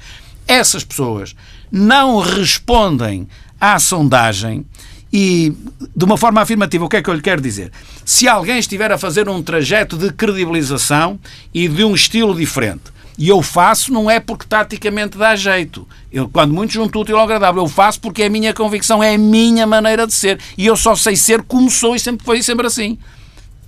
essas 0.48 0.84
pessoas 0.84 1.36
não 1.72 2.20
respondem 2.20 3.28
à 3.60 3.80
sondagem 3.80 4.66
e, 5.18 5.54
de 5.96 6.04
uma 6.04 6.18
forma 6.18 6.42
afirmativa, 6.42 6.84
o 6.84 6.90
que 6.90 6.98
é 6.98 7.02
que 7.02 7.10
eu 7.10 7.14
lhe 7.14 7.22
quero 7.22 7.40
dizer? 7.40 7.72
Se 8.04 8.28
alguém 8.28 8.60
estiver 8.60 8.92
a 8.92 8.98
fazer 8.98 9.30
um 9.30 9.42
trajeto 9.42 9.96
de 9.96 10.12
credibilização 10.12 11.18
e 11.54 11.70
de 11.70 11.86
um 11.86 11.96
estilo 11.96 12.36
diferente, 12.36 12.94
e 13.18 13.30
eu 13.30 13.42
faço 13.42 13.94
não 13.94 14.12
é 14.12 14.20
porque 14.20 14.46
taticamente 14.46 15.18
dá 15.18 15.34
jeito. 15.34 15.88
Eu, 16.12 16.28
quando 16.28 16.54
muito 16.54 16.74
junto 16.74 17.00
útil 17.00 17.18
ao 17.18 17.24
agradável, 17.24 17.64
eu 17.64 17.70
faço 17.70 18.02
porque 18.02 18.24
é 18.24 18.26
a 18.26 18.30
minha 18.30 18.54
convicção, 18.54 19.02
é 19.02 19.16
a 19.16 19.18
minha 19.18 19.66
maneira 19.66 20.06
de 20.06 20.14
ser. 20.14 20.38
E 20.58 20.66
eu 20.66 20.76
só 20.76 20.98
sei 20.98 21.16
ser 21.16 21.42
como 21.44 21.72
sou 21.72 21.96
e 21.96 22.00
sempre 22.00 22.26
foi 22.26 22.44
sempre 22.44 22.68
assim 22.68 22.98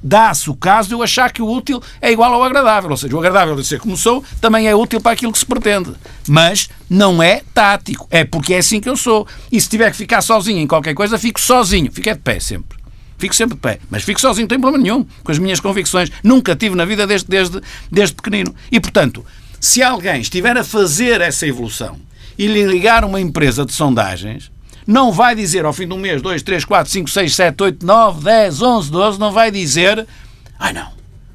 dá-se 0.02 0.50
o 0.50 0.56
caso 0.56 0.90
de 0.90 0.96
eu 0.96 1.04
achar 1.04 1.32
que 1.32 1.42
o 1.42 1.50
útil 1.50 1.82
é 2.02 2.12
igual 2.12 2.34
ao 2.34 2.44
agradável. 2.44 2.90
Ou 2.90 2.98
seja, 2.98 3.16
o 3.16 3.20
agradável 3.20 3.56
de 3.56 3.66
ser 3.66 3.80
como 3.80 3.98
sou 3.98 4.24
também 4.40 4.68
é 4.68 4.76
útil 4.76 5.02
para 5.02 5.12
aquilo 5.12 5.32
que 5.32 5.40
se 5.40 5.46
pretende. 5.46 5.94
Mas 6.28 6.70
não 6.90 7.22
é 7.22 7.42
tático. 7.54 8.08
É 8.12 8.24
porque 8.24 8.54
é 8.54 8.58
assim 8.60 8.80
que 8.80 8.90
eu 8.90 8.96
sou. 8.96 9.28
E 9.52 9.60
se 9.60 9.70
tiver 9.70 9.92
que 9.92 9.98
ficar 9.98 10.22
sozinho 10.22 10.60
em 10.60 10.68
qualquer 10.68 10.94
coisa, 10.94 11.18
fico 11.18 11.40
sozinho. 11.40 11.92
Fico 11.92 12.10
é 12.10 12.14
de 12.14 12.20
pé 12.20 12.40
sempre. 12.40 12.78
Fico 13.18 13.36
sempre 13.36 13.56
de 13.56 13.62
pé. 13.62 13.80
Mas 13.90 14.04
fico 14.04 14.22
sozinho, 14.22 14.44
não 14.44 14.50
tem 14.50 14.60
problema 14.60 14.84
nenhum 14.84 15.06
com 15.24 15.32
as 15.32 15.40
minhas 15.40 15.60
convicções. 15.60 16.12
Nunca 16.24 16.56
tive 16.56 16.76
na 16.76 16.86
vida 16.86 17.08
desde, 17.08 17.28
desde, 17.28 17.62
desde 17.92 18.16
pequenino. 18.16 18.54
E, 18.72 18.80
portanto, 18.80 19.26
se 19.60 19.82
alguém 19.82 20.22
estiver 20.22 20.56
a 20.56 20.64
fazer 20.64 21.22
essa 21.22 21.48
evolução 21.48 21.98
e 22.38 22.46
lhe 22.46 22.64
ligar 22.64 23.04
uma 23.04 23.20
empresa 23.20 23.66
de 23.66 23.74
sondagens, 23.74 24.52
não 24.88 25.12
vai 25.12 25.36
dizer 25.36 25.66
ao 25.66 25.74
fim 25.74 25.86
de 25.86 25.94
um 25.94 26.00
mês, 26.00 26.22
2, 26.22 26.42
3, 26.42 26.64
4, 26.64 26.92
5, 26.92 27.10
6, 27.10 27.36
7, 27.36 27.64
8, 27.64 27.86
9, 27.86 28.24
10, 28.24 28.62
11, 28.62 28.92
12, 28.92 29.20
não 29.20 29.32
vai 29.34 29.52
dizer, 29.52 30.08
ai 30.58 30.72
não, 30.72 30.88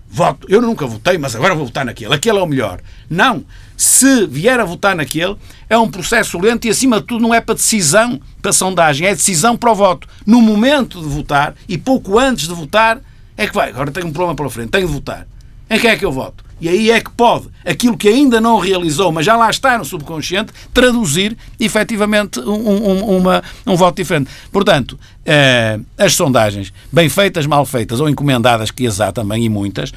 voto, 0.08 0.46
eu 0.50 0.62
nunca 0.62 0.86
votei, 0.86 1.18
mas 1.18 1.36
agora 1.36 1.54
vou 1.54 1.66
votar 1.66 1.84
naquele, 1.84 2.14
aquele 2.14 2.38
é 2.38 2.42
o 2.42 2.46
melhor. 2.46 2.80
Não. 3.08 3.44
Se 3.76 4.26
vier 4.26 4.60
a 4.60 4.64
votar 4.64 4.94
naquele, 4.94 5.36
é 5.68 5.76
um 5.76 5.90
processo 5.90 6.38
lento 6.38 6.66
e, 6.66 6.70
acima 6.70 7.00
de 7.00 7.06
tudo, 7.06 7.20
não 7.20 7.34
é 7.34 7.40
para 7.40 7.56
decisão, 7.56 8.20
para 8.40 8.52
sondagem, 8.52 9.08
é 9.08 9.14
decisão 9.14 9.56
para 9.56 9.72
o 9.72 9.74
voto. 9.74 10.06
No 10.24 10.40
momento 10.40 11.00
de 11.00 11.06
votar 11.06 11.54
e 11.68 11.76
pouco 11.76 12.18
antes 12.18 12.46
de 12.46 12.54
votar, 12.54 13.00
é 13.36 13.46
que 13.46 13.54
vai. 13.54 13.70
Agora 13.70 13.90
tenho 13.90 14.06
um 14.06 14.12
problema 14.12 14.36
pela 14.36 14.50
frente, 14.50 14.70
tenho 14.70 14.86
de 14.86 14.92
votar. 14.92 15.26
Em 15.72 15.78
quem 15.78 15.90
é 15.90 15.96
que 15.96 16.04
eu 16.04 16.12
voto? 16.12 16.44
E 16.60 16.68
aí 16.68 16.90
é 16.90 17.00
que 17.00 17.10
pode 17.10 17.48
aquilo 17.64 17.96
que 17.96 18.06
ainda 18.06 18.42
não 18.42 18.58
realizou, 18.58 19.10
mas 19.10 19.24
já 19.24 19.34
lá 19.34 19.48
está 19.48 19.78
no 19.78 19.86
subconsciente, 19.86 20.52
traduzir 20.72 21.34
efetivamente 21.58 22.38
um, 22.40 22.52
um, 22.52 23.16
uma, 23.16 23.42
um 23.66 23.74
voto 23.74 23.96
diferente. 23.96 24.30
Portanto, 24.52 25.00
eh, 25.24 25.80
as 25.96 26.14
sondagens, 26.14 26.72
bem 26.92 27.08
feitas, 27.08 27.46
mal 27.46 27.64
feitas 27.64 28.00
ou 28.00 28.08
encomendadas, 28.08 28.70
que 28.70 28.86
as 28.86 29.00
há 29.00 29.10
também 29.10 29.44
e 29.44 29.48
muitas, 29.48 29.94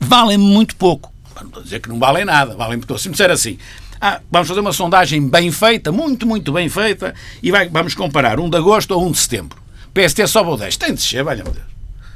valem 0.00 0.38
muito 0.38 0.74
pouco. 0.76 1.12
Não 1.36 1.46
estou 1.46 1.60
a 1.60 1.64
dizer 1.64 1.80
que 1.80 1.88
não 1.90 1.98
valem 1.98 2.24
nada, 2.24 2.56
valem 2.56 2.78
muito. 2.78 2.98
Se 2.98 3.08
me 3.08 3.12
disser 3.12 3.30
assim, 3.30 3.58
ah, 4.00 4.20
vamos 4.30 4.48
fazer 4.48 4.60
uma 4.60 4.72
sondagem 4.72 5.28
bem 5.28 5.52
feita, 5.52 5.92
muito, 5.92 6.26
muito 6.26 6.52
bem 6.52 6.70
feita, 6.70 7.14
e 7.42 7.50
vai, 7.50 7.68
vamos 7.68 7.94
comparar 7.94 8.40
um 8.40 8.48
de 8.48 8.56
agosto 8.56 8.92
ou 8.92 9.06
um 9.06 9.12
de 9.12 9.18
setembro. 9.18 9.58
PST 9.92 10.26
sobe 10.26 10.50
ou 10.50 10.56
10. 10.56 10.76
Tem 10.78 10.88
de 10.88 10.94
descer, 10.94 11.22
valha-me 11.22 11.50
Deus. 11.50 11.69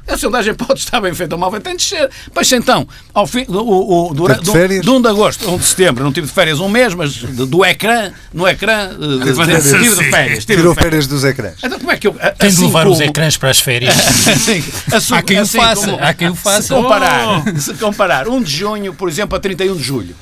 A 0.07 0.17
sondagem 0.17 0.53
pode 0.55 0.79
estar 0.79 1.01
bem 1.01 1.13
feita 1.13 1.35
ou 1.35 1.39
mal 1.39 1.49
feita, 1.51 1.69
tem 1.69 1.77
de 1.77 1.83
ser. 1.83 2.09
Pois 2.33 2.51
então, 2.51 2.87
ao 3.13 3.25
fim, 3.25 3.45
o, 3.47 4.09
o, 4.09 4.13
durante, 4.13 4.43
de, 4.43 4.51
férias? 4.51 4.85
de 4.85 4.89
1 4.89 5.01
de 5.01 5.07
agosto 5.07 5.47
a 5.47 5.51
1 5.51 5.57
de 5.57 5.65
setembro, 5.65 6.03
não 6.03 6.11
tive 6.11 6.27
de 6.27 6.33
férias 6.33 6.59
um 6.59 6.69
mês, 6.69 6.93
mas 6.93 7.15
do, 7.15 7.45
do 7.45 7.65
ecrã, 7.65 8.11
no 8.33 8.47
ecrã, 8.47 8.89
de, 8.89 9.19
de, 9.19 9.33
tive 9.33 9.95
de 9.95 10.09
férias. 10.09 10.45
Tive 10.45 10.61
Tirou 10.61 10.75
férias 10.75 11.07
dos 11.07 11.23
ecrãs. 11.23 11.55
Então 11.63 11.79
como 11.79 11.91
é 11.91 11.97
que 11.97 12.07
eu. 12.07 12.13
Tem 12.13 12.49
assim 12.49 12.57
de 12.57 12.65
levar 12.65 12.83
como, 12.83 12.95
os 12.95 13.01
ecrãs 13.01 13.37
para 13.37 13.49
as 13.49 13.59
férias. 13.59 13.93
assim, 14.93 15.15
há 15.15 15.21
quem 15.21 15.39
assim, 15.39 15.57
o 15.57 15.61
faça. 15.61 15.85
Como, 15.85 16.03
há 16.03 16.13
quem 16.13 16.29
o 16.29 16.35
faça. 16.35 16.61
Se 16.61 16.69
comparar, 16.69 17.27
oh. 17.27 17.59
se 17.59 17.73
comparar 17.75 18.27
1 18.27 18.43
de 18.43 18.51
junho, 18.51 18.93
por 18.93 19.09
exemplo, 19.09 19.35
a 19.35 19.39
31 19.39 19.75
de 19.75 19.83
julho, 19.83 20.15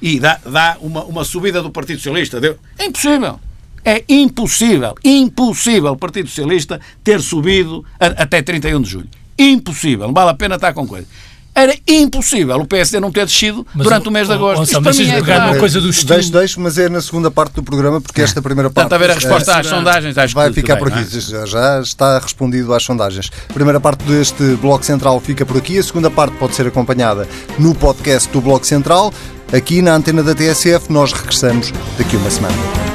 e 0.00 0.20
dá, 0.20 0.38
dá 0.44 0.76
uma, 0.80 1.04
uma 1.04 1.24
subida 1.24 1.60
do 1.60 1.70
Partido 1.70 1.98
Socialista, 1.98 2.40
deu, 2.40 2.56
é 2.78 2.84
impossível. 2.84 3.40
É 3.84 4.04
impossível, 4.08 4.94
impossível 5.04 5.92
o 5.92 5.96
Partido 5.96 6.28
Socialista 6.28 6.80
ter 7.02 7.20
subido 7.20 7.84
a, 7.98 8.06
até 8.06 8.42
31 8.42 8.80
de 8.80 8.90
julho. 8.90 9.08
Impossível, 9.38 10.06
não 10.08 10.14
vale 10.14 10.30
a 10.30 10.34
pena 10.34 10.56
estar 10.56 10.72
com 10.72 10.86
coisa. 10.86 11.06
Era 11.58 11.76
impossível 11.88 12.56
o 12.56 12.64
PSD 12.64 13.00
não 13.00 13.10
ter 13.10 13.26
descido 13.26 13.66
mas, 13.74 13.82
durante 13.82 14.08
o, 14.08 14.12
mês 14.12 14.28
de 14.28 14.32
agosto. 14.32 14.62
Isto 14.62 14.80
para 14.80 14.92
mim 14.92 15.10
é 15.10 15.20
claro. 15.20 15.50
uma 15.50 15.58
coisa 15.58 15.80
do 15.80 15.90
estilo. 15.90 16.14
Deixo, 16.14 16.30
deixo, 16.30 16.60
mas 16.60 16.78
é 16.78 16.88
na 16.88 17.00
segunda 17.00 17.32
parte 17.32 17.54
do 17.54 17.64
programa, 17.64 18.00
porque 18.00 18.22
esta 18.22 18.40
primeira 18.40 18.70
parte. 18.70 18.88
Portanto, 18.88 18.92
a 18.92 18.98
ver 19.04 19.10
a 19.10 19.14
resposta 19.14 19.50
é, 19.50 19.54
às 19.56 19.66
sondagens, 19.66 20.16
acho 20.16 20.34
vai 20.34 20.52
ficar 20.52 20.76
por 20.76 20.86
aqui. 20.86 21.00
É? 21.00 21.20
Já, 21.20 21.46
já 21.46 21.80
está 21.80 22.18
respondido 22.20 22.72
às 22.72 22.84
sondagens. 22.84 23.28
A 23.48 23.52
primeira 23.52 23.80
parte 23.80 24.04
deste 24.04 24.54
Bloco 24.56 24.84
Central 24.84 25.18
fica 25.18 25.44
por 25.44 25.56
aqui. 25.56 25.78
A 25.78 25.82
segunda 25.82 26.08
parte 26.08 26.36
pode 26.36 26.54
ser 26.54 26.64
acompanhada 26.68 27.26
no 27.58 27.74
podcast 27.74 28.28
do 28.30 28.40
Bloco 28.40 28.64
Central. 28.64 29.12
Aqui 29.52 29.82
na 29.82 29.96
antena 29.96 30.22
da 30.22 30.36
TSF, 30.36 30.92
nós 30.92 31.12
regressamos 31.12 31.72
daqui 31.98 32.14
a 32.14 32.18
uma 32.20 32.30
semana. 32.30 32.87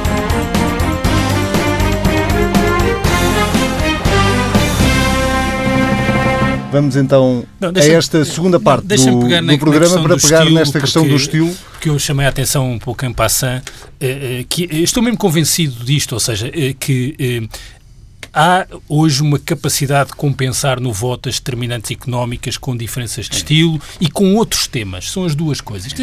Vamos 6.74 6.96
então 6.96 7.46
não, 7.60 7.70
a 7.70 7.86
esta 7.86 8.26
segunda 8.26 8.60
parte 8.60 8.88
do, 8.88 8.96
do, 8.96 9.60
programa 9.60 10.02
para 10.02 10.18
pegar 10.18 10.50
nesta 10.50 10.80
questão 10.80 11.08
do 11.08 11.16
estilo. 11.16 11.56
Que 11.80 11.88
eu 11.88 12.00
chamei 12.00 12.26
a 12.26 12.30
atenção 12.30 12.72
um 12.72 12.80
pouco 12.80 13.06
em 13.06 13.14
passant, 13.14 13.62
eh, 14.02 14.40
eh, 14.40 14.46
que 14.50 14.64
estou 14.82 15.04
mesmo 15.04 15.20
convencido 15.20 15.86
disto, 15.86 16.14
ou 16.14 16.20
seja, 16.20 16.48
eh, 16.48 16.74
que 16.74 17.48
há 18.34 18.66
hoje 18.90 19.22
uma 19.22 19.38
capacidade 19.38 20.10
de 20.10 20.16
compensar 20.16 20.80
no 20.80 20.92
voto 20.92 21.30
as 21.30 21.36
determinantes 21.36 21.92
económicas 21.92 22.58
com 22.58 22.76
diferenças 22.76 23.30
de 23.30 23.36
estilo 23.36 23.80
e 24.02 24.10
com 24.10 24.36
outros 24.36 24.68
temas. 24.68 25.12
São 25.12 25.26
as 25.26 25.36
duas 25.36 25.62
coisas. 25.62 25.94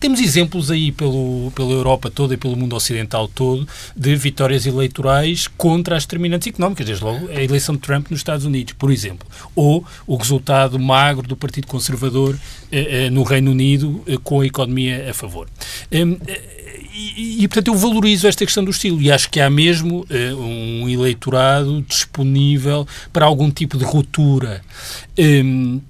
Temos 0.00 0.20
exemplos 0.20 0.70
aí 0.70 0.90
pelo, 0.90 1.52
pela 1.54 1.72
Europa 1.72 2.10
toda 2.10 2.34
e 2.34 2.36
pelo 2.36 2.56
mundo 2.56 2.74
ocidental 2.74 3.28
todo 3.28 3.66
de 3.96 4.16
vitórias 4.16 4.66
eleitorais 4.66 5.46
contra 5.46 5.96
as 5.96 6.04
determinantes 6.04 6.48
económicas. 6.48 6.86
Desde 6.86 7.04
logo 7.04 7.28
a 7.28 7.42
eleição 7.42 7.76
de 7.76 7.80
Trump 7.82 8.10
nos 8.10 8.20
Estados 8.20 8.44
Unidos, 8.44 8.74
por 8.74 8.90
exemplo. 8.90 9.26
Ou 9.54 9.84
o 10.06 10.16
resultado 10.16 10.78
magro 10.78 11.26
do 11.26 11.36
Partido 11.36 11.66
Conservador 11.66 12.36
eh, 12.72 13.06
eh, 13.06 13.10
no 13.10 13.22
Reino 13.22 13.52
Unido 13.52 14.02
eh, 14.06 14.16
com 14.22 14.40
a 14.40 14.46
economia 14.46 15.10
a 15.10 15.14
favor. 15.14 15.48
Hum, 15.92 16.18
e, 16.98 17.44
e, 17.44 17.48
portanto, 17.48 17.68
eu 17.68 17.74
valorizo 17.74 18.26
esta 18.26 18.44
questão 18.44 18.64
do 18.64 18.70
estilo 18.70 19.02
e 19.02 19.12
acho 19.12 19.28
que 19.28 19.38
há 19.38 19.50
mesmo 19.50 20.06
uh, 20.10 20.36
um 20.40 20.88
eleitorado 20.88 21.75
disponível 21.80 22.86
para 23.12 23.26
algum 23.26 23.50
tipo 23.50 23.76
de 23.76 23.84
ruptura. 23.84 24.62
Um, 25.18 25.80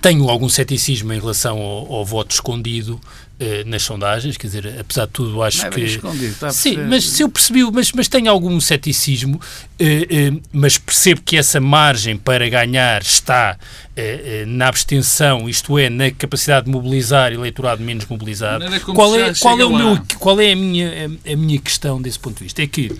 tenho 0.00 0.28
algum 0.28 0.48
ceticismo 0.48 1.12
em 1.12 1.18
relação 1.18 1.58
ao, 1.58 1.92
ao 1.92 2.04
voto 2.04 2.32
escondido, 2.32 3.00
eh, 3.40 3.62
nas 3.64 3.82
sondagens, 3.82 4.36
quer 4.36 4.48
dizer, 4.48 4.80
apesar 4.80 5.06
de 5.06 5.12
tudo, 5.12 5.42
acho 5.42 5.64
é 5.64 5.70
que. 5.70 5.80
Escondido, 5.82 6.52
Sim, 6.52 6.76
mas 6.88 7.08
se 7.08 7.22
eu 7.22 7.28
percebi, 7.28 7.62
mas, 7.70 7.92
mas 7.92 8.08
tenho 8.08 8.28
algum 8.28 8.60
ceticismo, 8.60 9.40
eh, 9.78 10.06
eh, 10.10 10.32
mas 10.52 10.76
percebo 10.76 11.22
que 11.24 11.36
essa 11.36 11.60
margem 11.60 12.16
para 12.16 12.48
ganhar 12.48 13.00
está 13.00 13.56
eh, 13.96 14.44
na 14.46 14.66
abstenção, 14.66 15.48
isto 15.48 15.78
é, 15.78 15.88
na 15.88 16.10
capacidade 16.10 16.66
de 16.66 16.72
mobilizar 16.72 17.32
eleitorado 17.32 17.80
menos 17.82 18.06
mobilizado. 18.06 18.64
Qual 18.92 19.14
é, 19.14 19.32
qual 19.34 19.60
é, 19.60 19.64
o 19.64 19.76
meu, 19.76 20.02
qual 20.18 20.40
é 20.40 20.52
a, 20.52 20.56
minha, 20.56 20.88
a, 20.88 21.32
a, 21.32 21.36
minha 21.36 21.60
questão 21.60 22.02
desse 22.02 22.18
ponto 22.18 22.38
de 22.38 22.44
vista? 22.44 22.60
É 22.60 22.66
que 22.66 22.92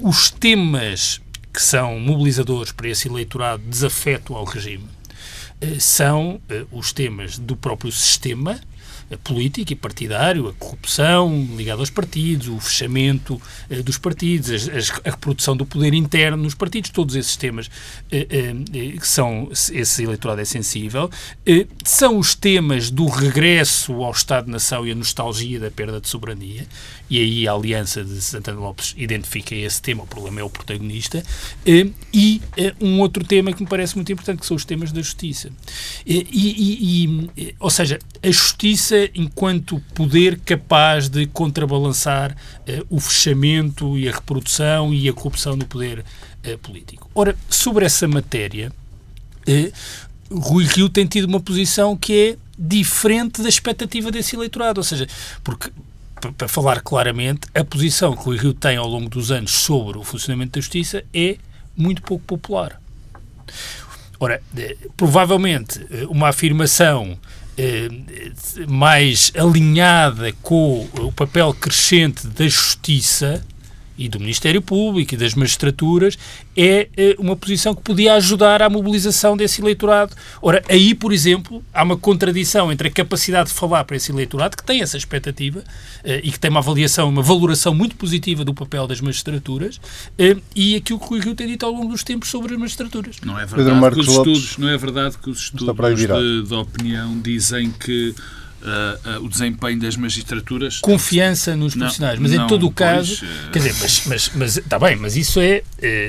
os 0.00 0.30
temas 0.30 1.20
que 1.52 1.62
são 1.62 1.98
mobilizadores 1.98 2.72
para 2.72 2.88
esse 2.88 3.08
eleitorado 3.08 3.62
desafeto 3.66 4.34
ao 4.34 4.44
regime 4.44 4.88
são 5.80 6.38
os 6.70 6.92
temas 6.92 7.38
do 7.38 7.56
próprio 7.56 7.90
sistema 7.90 8.60
político 9.22 9.72
e 9.72 9.76
partidário, 9.76 10.48
a 10.48 10.52
corrupção 10.54 11.46
ligada 11.56 11.80
aos 11.80 11.90
partidos, 11.90 12.48
o 12.48 12.58
fechamento 12.58 13.40
eh, 13.70 13.80
dos 13.82 13.98
partidos, 13.98 14.68
a, 14.68 15.10
reprodução 15.10 15.56
do 15.56 15.64
poder 15.64 15.94
interno 15.94 16.42
nos 16.42 16.54
partidos, 16.54 16.90
todos 16.90 17.14
esses 17.14 17.36
temas 17.36 17.70
eh, 18.10 18.26
eh, 18.28 18.98
que 18.98 19.06
são, 19.06 19.48
esse 19.52 20.02
eleitorado 20.02 20.40
é 20.40 20.44
sensível, 20.44 21.08
são 21.84 22.18
os 22.18 22.34
temas 22.34 22.90
do 22.90 23.06
regresso 23.06 23.92
ao 24.02 24.10
Estado-nação 24.10 24.84
e 24.86 24.90
a 24.90 24.94
nostalgia 24.94 25.60
da 25.60 25.70
perda 25.70 26.00
de 26.00 26.08
soberania, 26.08 26.66
e 27.08 27.18
aí 27.18 27.48
a 27.48 27.52
aliança 27.52 28.02
de 28.04 28.20
Santana 28.20 28.58
Lopes 28.58 28.94
identifica 28.96 29.54
esse 29.54 29.80
tema, 29.80 30.02
o 30.02 30.06
problema 30.06 30.40
é 30.40 30.44
o 30.44 30.50
protagonista, 30.50 31.22
e 32.12 32.40
um 32.80 33.00
outro 33.00 33.24
tema 33.24 33.52
que 33.52 33.62
me 33.62 33.68
parece 33.68 33.94
muito 33.94 34.10
importante, 34.12 34.40
que 34.40 34.46
são 34.46 34.56
os 34.56 34.64
temas 34.64 34.92
da 34.92 35.00
justiça. 35.00 35.50
E, 36.04 36.26
e, 36.30 37.04
e 37.38 37.54
ou 37.60 37.70
seja, 37.70 37.98
a 38.22 38.30
justiça 38.30 39.08
enquanto 39.14 39.80
poder 39.94 40.40
capaz 40.40 41.08
de 41.08 41.26
contrabalançar 41.26 42.36
o 42.90 42.98
fechamento 42.98 43.96
e 43.96 44.08
a 44.08 44.12
reprodução 44.12 44.92
e 44.92 45.08
a 45.08 45.12
corrupção 45.12 45.56
do 45.56 45.66
poder 45.66 46.04
político. 46.62 47.10
Ora, 47.14 47.36
sobre 47.48 47.84
essa 47.84 48.06
matéria, 48.08 48.72
Rui 50.30 50.64
Rio 50.64 50.88
tem 50.88 51.06
tido 51.06 51.24
uma 51.26 51.40
posição 51.40 51.96
que 51.96 52.12
é 52.12 52.36
diferente 52.58 53.42
da 53.42 53.48
expectativa 53.48 54.10
desse 54.10 54.34
eleitorado, 54.34 54.80
ou 54.80 54.84
seja, 54.84 55.06
porque 55.44 55.70
para 56.36 56.48
falar 56.48 56.80
claramente, 56.80 57.42
a 57.54 57.64
posição 57.64 58.16
que 58.16 58.24
Rui 58.24 58.38
Rio 58.38 58.54
tem 58.54 58.76
ao 58.76 58.88
longo 58.88 59.08
dos 59.08 59.30
anos 59.30 59.52
sobre 59.52 59.98
o 59.98 60.04
funcionamento 60.04 60.52
da 60.52 60.60
justiça 60.60 61.04
é 61.12 61.36
muito 61.76 62.02
pouco 62.02 62.24
popular. 62.24 62.80
Ora, 64.18 64.42
provavelmente 64.96 65.78
uma 66.08 66.28
afirmação 66.28 67.18
eh, 67.58 67.88
mais 68.66 69.30
alinhada 69.36 70.32
com 70.42 70.88
o 70.94 71.12
papel 71.12 71.52
crescente 71.54 72.26
da 72.26 72.48
justiça 72.48 73.44
e 73.98 74.08
do 74.08 74.18
Ministério 74.20 74.60
Público 74.60 75.14
e 75.14 75.16
das 75.16 75.34
magistraturas 75.34 76.18
é 76.56 76.88
eh, 76.96 77.16
uma 77.18 77.36
posição 77.36 77.74
que 77.74 77.82
podia 77.82 78.14
ajudar 78.14 78.62
à 78.62 78.68
mobilização 78.68 79.36
desse 79.36 79.60
eleitorado. 79.60 80.14
Ora, 80.40 80.62
aí, 80.68 80.94
por 80.94 81.12
exemplo, 81.12 81.62
há 81.72 81.82
uma 81.82 81.96
contradição 81.96 82.70
entre 82.70 82.88
a 82.88 82.90
capacidade 82.90 83.48
de 83.48 83.54
falar 83.54 83.84
para 83.84 83.96
esse 83.96 84.10
eleitorado, 84.10 84.56
que 84.56 84.64
tem 84.64 84.82
essa 84.82 84.96
expectativa 84.96 85.62
eh, 86.04 86.20
e 86.24 86.30
que 86.30 86.38
tem 86.38 86.50
uma 86.50 86.60
avaliação, 86.60 87.08
uma 87.08 87.22
valoração 87.22 87.74
muito 87.74 87.96
positiva 87.96 88.44
do 88.44 88.54
papel 88.54 88.86
das 88.86 89.00
magistraturas, 89.00 89.80
eh, 90.18 90.36
e 90.54 90.76
aquilo 90.76 90.98
que 90.98 91.14
o 91.14 91.18
Rio 91.18 91.34
tem 91.34 91.46
dito 91.46 91.64
ao 91.64 91.72
longo 91.72 91.88
dos 91.88 92.02
tempos 92.02 92.28
sobre 92.28 92.54
as 92.54 92.60
magistraturas. 92.60 93.16
Não 93.24 93.38
é 93.38 93.46
verdade, 93.46 93.94
que 93.94 94.00
os, 94.00 94.08
estudos, 94.08 94.58
não 94.58 94.68
é 94.68 94.76
verdade 94.76 95.16
que 95.18 95.30
os 95.30 95.40
estudos 95.40 95.98
de, 95.98 96.42
de 96.42 96.54
opinião 96.54 97.18
dizem 97.20 97.70
que 97.70 98.14
uh, 98.62 99.18
uh, 99.20 99.24
o 99.24 99.28
desempenho 99.28 99.78
das 99.78 99.96
magistraturas. 99.96 100.80
Confiança 100.80 101.56
nos 101.56 101.74
profissionais, 101.74 102.18
mas 102.18 102.32
não, 102.32 102.44
em 102.44 102.46
todo 102.46 102.66
o 102.66 102.70
caso, 102.70 103.18
pois, 103.18 103.50
quer 103.52 103.58
dizer, 103.58 103.74
mas, 103.80 104.02
mas, 104.06 104.30
mas 104.34 104.56
está 104.56 104.78
bem, 104.78 104.96
mas 104.96 105.16
isso 105.16 105.40
é. 105.40 105.62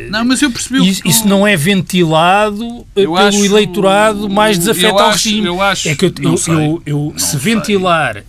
não, 0.09 0.25
mas 0.25 0.41
eu 0.41 0.51
percebi 0.51 0.87
isso, 0.87 1.01
isso 1.05 1.27
não 1.27 1.45
é 1.45 1.55
ventilado 1.55 2.85
pelo 2.93 3.17
acho, 3.17 3.43
eleitorado 3.43 4.29
mais 4.29 4.57
desafeto 4.57 4.99
ao 4.99 5.09
acho, 5.09 5.29
regime. 5.29 5.47
Eu 5.47 5.61
acho, 5.61 5.89
é 5.89 5.95
que 5.95 6.05
eu, 6.05 6.13
eu, 6.21 6.35
eu, 6.47 6.83
eu 6.85 7.13
se 7.17 7.31
sei. 7.31 7.39
ventilar 7.39 8.23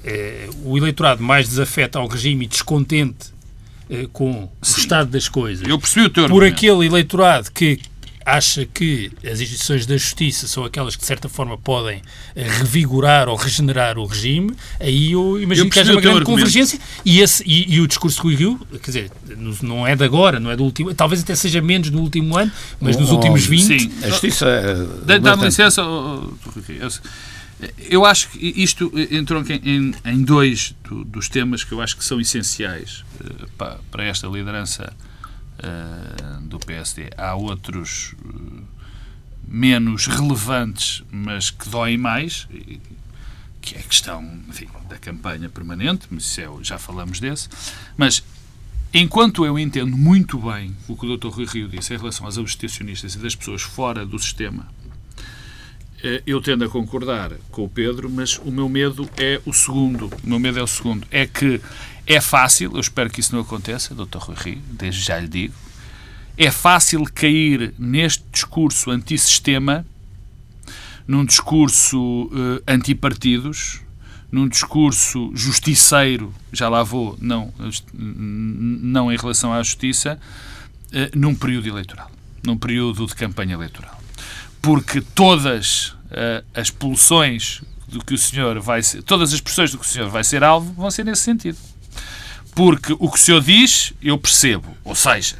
o 0.64 0.77
eleitorado 0.77 1.23
mais 1.23 1.49
desafeto 1.49 1.99
ao 1.99 2.07
regime 2.07 2.45
e 2.45 2.49
descontente 2.49 3.39
com 4.12 4.49
Sim. 4.61 4.75
o 4.75 4.79
estado 4.81 5.11
das 5.11 5.31
coisas 5.31 5.66
eu 5.66 5.79
percebi 5.79 6.05
o 6.05 6.11
teu 6.11 6.29
por 6.29 6.45
aquele 6.45 6.85
eleitorado 6.85 7.51
que 7.51 7.81
acha 8.29 8.66
que 8.66 9.11
as 9.24 9.41
instituições 9.41 9.87
da 9.87 9.97
justiça 9.97 10.47
são 10.47 10.64
aquelas 10.64 10.95
que, 10.95 11.01
de 11.01 11.07
certa 11.07 11.29
forma, 11.29 11.57
podem 11.57 12.03
eh, 12.37 12.43
revigorar 12.43 13.29
ou 13.29 13.37
regenerar 13.37 13.99
o 13.99 14.05
regime, 14.05 14.55
aí 14.79 15.12
eu 15.12 15.41
imagino 15.41 15.66
eu 15.66 15.70
que 15.70 15.81
haja 15.81 15.93
uma 15.93 16.01
grande 16.01 16.18
argumento. 16.18 16.39
convergência 16.39 16.79
e, 17.05 17.20
esse, 17.20 17.43
e, 17.47 17.74
e, 17.74 17.81
o 17.81 17.87
discurso 17.87 18.18
do 18.18 18.24
Rui 18.24 18.35
Rio, 18.35 18.61
quer 18.83 18.91
dizer, 18.91 19.11
não 19.62 19.87
é 19.87 19.97
de 19.97 20.05
agora, 20.05 20.39
não 20.39 20.51
é 20.51 20.57
do 20.57 20.64
último, 20.64 20.93
talvez 20.95 21.22
até 21.22 21.35
seja 21.35 21.61
menos 21.61 21.91
no 21.91 22.01
último 22.01 22.37
ano, 22.37 22.53
mas 22.81 22.97
oh, 22.97 23.01
nos 23.01 23.11
últimos 23.11 23.47
20... 23.47 23.62
Sim, 23.62 23.93
a 24.03 24.09
justiça... 24.09 24.47
É 25.09 25.18
Dá-me 25.18 25.45
licença, 25.45 25.83
oh, 25.85 26.31
oh, 26.47 26.89
eu 27.91 28.05
acho 28.05 28.29
que 28.29 28.53
isto 28.57 28.93
entrou 29.11 29.43
em, 29.49 29.93
em 30.05 30.22
dois 30.22 30.74
do, 30.85 31.05
dos 31.05 31.29
temas 31.29 31.64
que 31.64 31.72
eu 31.72 31.81
acho 31.81 31.97
que 31.97 32.05
são 32.05 32.20
essenciais 32.20 33.05
uh, 33.20 33.49
para, 33.57 33.79
para 33.91 34.05
esta 34.05 34.29
liderança 34.29 34.93
uh, 35.59 36.41
do 36.43 36.59
PSD. 36.59 37.11
Há 37.17 37.35
outros 37.35 38.15
uh, 38.25 38.63
menos 39.47 40.07
relevantes, 40.07 41.03
mas 41.11 41.51
que 41.51 41.69
doem 41.69 41.97
mais, 41.97 42.47
que 43.61 43.77
é 43.77 43.81
a 43.81 43.83
questão 43.83 44.23
enfim, 44.49 44.69
da 44.89 44.99
campanha 44.99 45.49
permanente, 45.49 46.07
mas 46.11 46.39
é, 46.39 46.47
já 46.63 46.79
falamos 46.79 47.21
desse. 47.21 47.49
Mas 47.97 48.23
enquanto 48.93 49.45
eu 49.45 49.59
entendo 49.59 49.97
muito 49.97 50.39
bem 50.39 50.75
o 50.87 50.97
que 50.97 51.07
o 51.07 51.17
Dr. 51.17 51.29
Rui 51.29 51.47
Rio 51.47 51.69
disse 51.69 51.95
em 51.95 51.99
relação 51.99 52.27
aos 52.27 52.39
abstencionistas 52.39 53.15
e 53.15 53.19
das 53.19 53.35
pessoas 53.35 53.63
fora 53.63 54.05
do 54.05 54.19
sistema, 54.19 54.67
eh, 56.03 56.23
eu 56.27 56.41
tendo 56.41 56.65
a 56.65 56.69
concordar 56.69 57.33
com 57.51 57.65
o 57.65 57.69
Pedro, 57.69 58.09
mas 58.09 58.39
o 58.39 58.51
meu 58.51 58.69
medo 58.69 59.09
é 59.17 59.41
o 59.45 59.53
segundo. 59.53 60.07
O 60.07 60.29
meu 60.29 60.39
medo 60.39 60.59
é 60.59 60.63
o 60.63 60.67
segundo. 60.67 61.07
É 61.11 61.27
que 61.27 61.61
é 62.09 62.23
fácil, 62.23 62.73
eu 62.75 62.81
espero 62.81 63.11
que 63.11 63.21
isso 63.21 63.35
não 63.35 63.43
aconteça, 63.43 63.95
Dr. 63.95 64.17
Rui 64.17 64.37
Rio, 64.37 64.63
desde 64.71 65.03
já 65.03 65.21
lhe 65.21 65.29
digo, 65.29 65.55
é 66.39 66.51
fácil 66.51 67.05
cair 67.05 67.75
neste 67.79 68.25
discurso 68.33 68.91
antissistema, 68.91 69.85
num 71.07 71.23
discurso 71.23 71.99
uh, 71.99 72.63
antipartidos, 72.67 73.83
num 74.33 74.49
discurso 74.49 75.31
justiceiro, 75.35 76.33
já 76.51 76.71
lá 76.71 76.83
vou, 76.83 77.19
não, 77.21 77.53
não 77.93 79.13
em 79.13 79.17
relação 79.17 79.53
à 79.53 79.63
justiça, 79.63 80.19
uh, 80.87 81.19
num 81.19 81.35
período 81.35 81.69
eleitoral, 81.69 82.11
num 82.43 82.57
período 82.57 83.07
de 83.07 83.15
campanha 83.15 83.53
eleitoral. 83.53 84.01
Porque 84.63 85.03
todas 85.03 85.89
uh, 85.89 86.45
as 86.55 86.71
pulsões 86.71 87.63
do 87.87 88.03
que 88.03 88.15
o 88.15 88.19
senhor 88.19 88.59
vai 88.61 88.83
ser, 88.83 89.03
todas 89.03 89.35
as 89.35 89.43
pressões 89.43 89.73
do 89.73 89.79
que 89.79 89.85
o 89.85 89.89
senhor 89.89 90.09
vai 90.09 90.25
ser 90.25 90.43
alvo 90.43 90.73
vão 90.73 90.91
ser 90.91 91.05
nesse 91.05 91.23
sentido. 91.23 91.59
Porque 92.59 92.93
o 92.93 93.09
que 93.09 93.17
o 93.17 93.17
senhor 93.17 93.41
diz, 93.41 93.93
eu 94.03 94.19
percebo. 94.19 94.77
Ou 94.83 94.93
seja, 94.93 95.37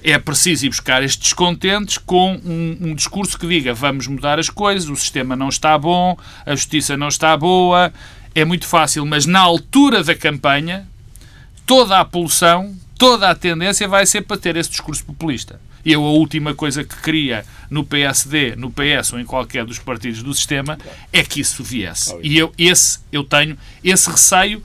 é 0.00 0.16
preciso 0.16 0.64
ir 0.64 0.68
buscar 0.68 1.02
estes 1.02 1.20
descontentes 1.20 1.98
com 1.98 2.34
um, 2.34 2.78
um, 2.80 2.94
discurso 2.94 3.36
que 3.36 3.48
diga 3.48 3.74
vamos 3.74 4.06
mudar 4.06 4.38
as 4.38 4.48
coisas, 4.48 4.88
o 4.88 4.94
sistema 4.94 5.34
não 5.34 5.48
está 5.48 5.76
bom, 5.76 6.16
a 6.46 6.54
justiça 6.54 6.96
não 6.96 7.08
está 7.08 7.36
boa. 7.36 7.92
É 8.32 8.44
muito 8.44 8.64
fácil, 8.64 9.04
mas 9.04 9.26
na 9.26 9.40
altura 9.40 10.04
da 10.04 10.14
campanha, 10.14 10.86
toda 11.66 11.98
a 11.98 12.04
pulsão, 12.04 12.72
toda 12.96 13.28
a 13.28 13.34
tendência 13.34 13.88
vai 13.88 14.06
ser 14.06 14.20
para 14.20 14.36
ter 14.36 14.54
esse 14.54 14.70
discurso 14.70 15.04
populista. 15.04 15.60
Eu, 15.84 16.04
a 16.04 16.10
última 16.10 16.54
coisa 16.54 16.84
que 16.84 16.94
queria 17.02 17.44
no 17.68 17.82
PSD, 17.82 18.54
no 18.54 18.70
PS 18.70 19.14
ou 19.14 19.18
em 19.18 19.24
qualquer 19.24 19.64
dos 19.64 19.80
partidos 19.80 20.22
do 20.22 20.32
sistema 20.32 20.78
é 21.12 21.24
que 21.24 21.40
isso 21.40 21.64
viesse. 21.64 22.16
E 22.22 22.38
eu, 22.38 22.52
esse, 22.56 23.00
eu 23.10 23.24
tenho 23.24 23.58
esse 23.82 24.08
receio 24.08 24.62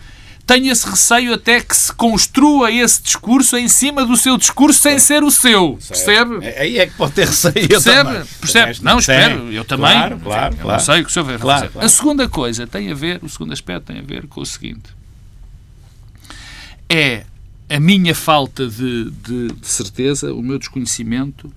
tenho 0.48 0.72
esse 0.72 0.90
receio 0.90 1.34
até 1.34 1.60
que 1.60 1.76
se 1.76 1.92
construa 1.92 2.72
esse 2.72 3.04
discurso 3.04 3.58
em 3.58 3.68
cima 3.68 4.06
do 4.06 4.16
seu 4.16 4.38
discurso 4.38 4.80
sem 4.80 4.98
ser 4.98 5.22
o 5.22 5.30
seu. 5.30 5.78
Percebe? 5.86 6.38
É, 6.42 6.62
aí 6.62 6.78
é 6.80 6.88
que 6.88 6.94
pode 6.94 7.12
ter 7.12 7.28
receio. 7.28 7.68
Percebe? 7.68 8.26
Percebe? 8.40 8.80
Não, 8.82 8.98
espero. 8.98 9.52
Eu 9.52 9.66
também. 9.66 9.92
Claro, 9.92 10.20
claro. 10.20 10.56
Eu 10.56 10.62
claro. 10.62 10.80
não 10.80 10.86
sei 10.86 11.02
o 11.02 11.04
que 11.04 11.10
o 11.10 11.14
senhor 11.14 11.26
vê. 11.26 11.38
Claro, 11.38 11.70
claro. 11.70 11.86
A 11.86 11.90
segunda 11.90 12.30
coisa 12.30 12.66
tem 12.66 12.90
a 12.90 12.96
ver, 12.96 13.20
o 13.22 13.28
segundo 13.28 13.52
aspecto 13.52 13.88
tem 13.88 14.00
a 14.00 14.02
ver 14.02 14.26
com 14.28 14.40
o 14.40 14.46
seguinte. 14.46 14.90
É 16.90 17.26
a 17.70 17.80
minha 17.82 18.16
falta 18.16 18.66
de, 18.66 19.12
de, 19.12 19.48
de 19.50 19.68
certeza, 19.68 20.34
o 20.34 20.42
meu 20.42 20.58
desconhecimento, 20.58 21.52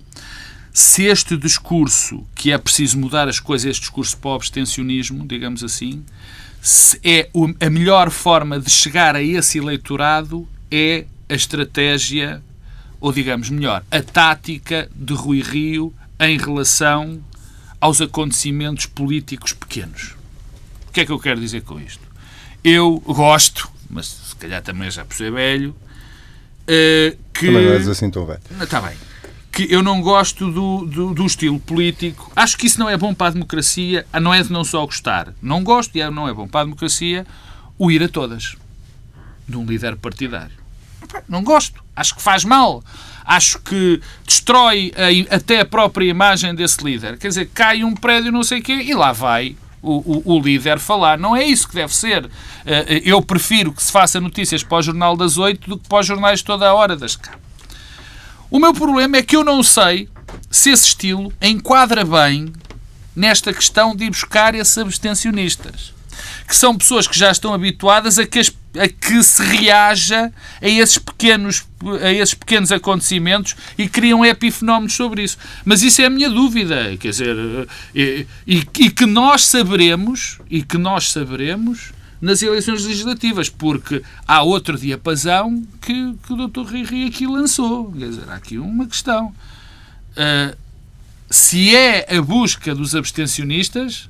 se 0.73 1.03
este 1.03 1.37
discurso, 1.37 2.25
que 2.35 2.51
é 2.51 2.57
preciso 2.57 2.97
mudar 2.99 3.29
as 3.29 3.39
coisas, 3.39 3.71
este 3.71 3.81
discurso 3.83 4.17
para 4.17 4.31
o 4.31 4.33
abstencionismo, 4.33 5.25
digamos 5.25 5.63
assim, 5.63 6.03
é 7.03 7.29
a 7.59 7.69
melhor 7.69 8.11
forma 8.11 8.59
de 8.59 8.69
chegar 8.69 9.15
a 9.15 9.21
esse 9.21 9.57
eleitorado 9.57 10.47
é 10.69 11.05
a 11.27 11.33
estratégia, 11.33 12.41
ou 12.99 13.11
digamos 13.11 13.49
melhor, 13.49 13.83
a 13.89 14.01
tática 14.01 14.89
de 14.95 15.13
Rui 15.13 15.41
Rio 15.41 15.93
em 16.19 16.37
relação 16.37 17.19
aos 17.79 17.99
acontecimentos 17.99 18.85
políticos 18.85 19.53
pequenos. 19.53 20.15
O 20.87 20.91
que 20.91 21.01
é 21.01 21.05
que 21.05 21.11
eu 21.11 21.19
quero 21.19 21.39
dizer 21.39 21.61
com 21.61 21.79
isto? 21.79 22.03
Eu 22.63 22.99
gosto, 22.99 23.69
mas 23.89 24.07
se 24.07 24.35
calhar 24.35 24.61
também 24.61 24.91
já 24.91 25.03
por 25.03 25.15
ser 25.15 25.31
velho, 25.31 25.75
eh, 26.67 27.17
que... 27.33 27.47
Também 27.47 27.65
não 27.65 27.73
és 27.73 27.87
assim 27.87 28.11
tão 28.11 28.25
velho. 28.25 28.41
Está 28.61 28.81
bem. 28.81 28.95
Que 29.51 29.67
eu 29.69 29.83
não 29.83 30.01
gosto 30.01 30.49
do, 30.49 30.85
do, 30.85 31.13
do 31.13 31.25
estilo 31.25 31.59
político. 31.59 32.31
Acho 32.35 32.57
que 32.57 32.67
isso 32.67 32.79
não 32.79 32.89
é 32.89 32.95
bom 32.95 33.13
para 33.13 33.27
a 33.27 33.31
democracia. 33.31 34.05
Não 34.21 34.33
é 34.33 34.41
de 34.41 34.51
não 34.51 34.63
só 34.63 34.85
gostar. 34.85 35.33
Não 35.41 35.63
gosto 35.63 35.95
e 35.95 36.09
não 36.09 36.27
é 36.27 36.33
bom 36.33 36.47
para 36.47 36.61
a 36.61 36.63
democracia 36.63 37.25
o 37.77 37.91
ir 37.91 38.01
a 38.03 38.07
todas 38.07 38.55
de 39.47 39.57
um 39.57 39.65
líder 39.65 39.95
partidário. 39.97 40.55
Não 41.27 41.43
gosto. 41.43 41.83
Acho 41.95 42.15
que 42.15 42.21
faz 42.21 42.45
mal. 42.45 42.83
Acho 43.25 43.59
que 43.59 44.01
destrói 44.25 44.93
a 45.29 45.35
até 45.35 45.59
a 45.59 45.65
própria 45.65 46.05
imagem 46.05 46.55
desse 46.55 46.83
líder. 46.83 47.17
Quer 47.17 47.27
dizer, 47.27 47.49
cai 47.53 47.83
um 47.83 47.93
prédio, 47.93 48.31
não 48.31 48.43
sei 48.43 48.59
o 48.59 48.63
quê, 48.63 48.73
e 48.73 48.93
lá 48.93 49.11
vai 49.11 49.55
o, 49.81 50.31
o, 50.31 50.35
o 50.35 50.39
líder 50.39 50.79
falar. 50.79 51.17
Não 51.17 51.35
é 51.35 51.43
isso 51.43 51.67
que 51.67 51.75
deve 51.75 51.93
ser. 51.93 52.29
Eh, 52.65 53.01
Eu 53.03 53.21
prefiro 53.21 53.73
que 53.73 53.83
se 53.83 53.91
faça 53.91 54.19
notícias 54.21 54.63
para 54.63 54.77
o 54.77 54.81
Jornal 54.81 55.17
das 55.17 55.37
Oito 55.37 55.69
do 55.69 55.77
que 55.77 55.87
para 55.89 55.99
os 55.99 56.05
jornais 56.05 56.41
toda 56.41 56.67
a 56.67 56.73
hora 56.73 56.95
das 56.95 57.15
cá. 57.15 57.33
O 58.51 58.59
meu 58.59 58.73
problema 58.73 59.17
é 59.17 59.23
que 59.23 59.35
eu 59.35 59.43
não 59.43 59.63
sei 59.63 60.07
se 60.49 60.69
esse 60.71 60.87
estilo 60.89 61.31
enquadra 61.41 62.03
bem 62.03 62.51
nesta 63.15 63.53
questão 63.53 63.95
de 63.95 64.03
ir 64.05 64.09
buscar 64.09 64.53
esses 64.53 64.77
abstencionistas. 64.77 65.93
Que 66.47 66.55
são 66.55 66.77
pessoas 66.77 67.07
que 67.07 67.17
já 67.17 67.31
estão 67.31 67.53
habituadas 67.53 68.19
a 68.19 68.25
que, 68.27 68.39
as- 68.39 68.51
a 68.77 68.87
que 68.89 69.23
se 69.23 69.41
reaja 69.41 70.31
a 70.61 70.67
esses, 70.67 70.97
pequenos, 70.97 71.63
a 72.03 72.11
esses 72.11 72.33
pequenos 72.33 72.71
acontecimentos 72.73 73.55
e 73.77 73.87
criam 73.87 74.23
epifenómenos 74.25 74.93
sobre 74.93 75.23
isso. 75.23 75.37
Mas 75.63 75.81
isso 75.81 76.01
é 76.01 76.05
a 76.05 76.09
minha 76.09 76.29
dúvida. 76.29 76.95
Quer 76.99 77.09
dizer, 77.09 77.35
e, 77.95 78.27
e- 78.45 78.67
e 78.79 78.91
que 78.91 79.05
nós 79.05 79.45
saberemos, 79.45 80.39
e 80.49 80.61
que 80.61 80.77
nós 80.77 81.09
saberemos 81.11 81.93
nas 82.21 82.41
eleições 82.43 82.85
legislativas, 82.85 83.49
porque 83.49 84.03
há 84.27 84.43
outro 84.43 84.77
diapasão 84.77 85.63
que, 85.81 86.13
que 86.25 86.33
o 86.33 86.47
Dr. 86.47 86.61
Rui 86.69 87.07
aqui 87.07 87.25
lançou. 87.25 87.91
Quer 87.91 88.09
dizer, 88.09 88.29
há 88.29 88.35
aqui 88.35 88.57
uma 88.59 88.85
questão. 88.85 89.33
Ah, 90.15 90.55
se 91.29 91.75
é 91.75 92.15
a 92.17 92.21
busca 92.21 92.75
dos 92.75 92.93
abstencionistas, 92.95 94.09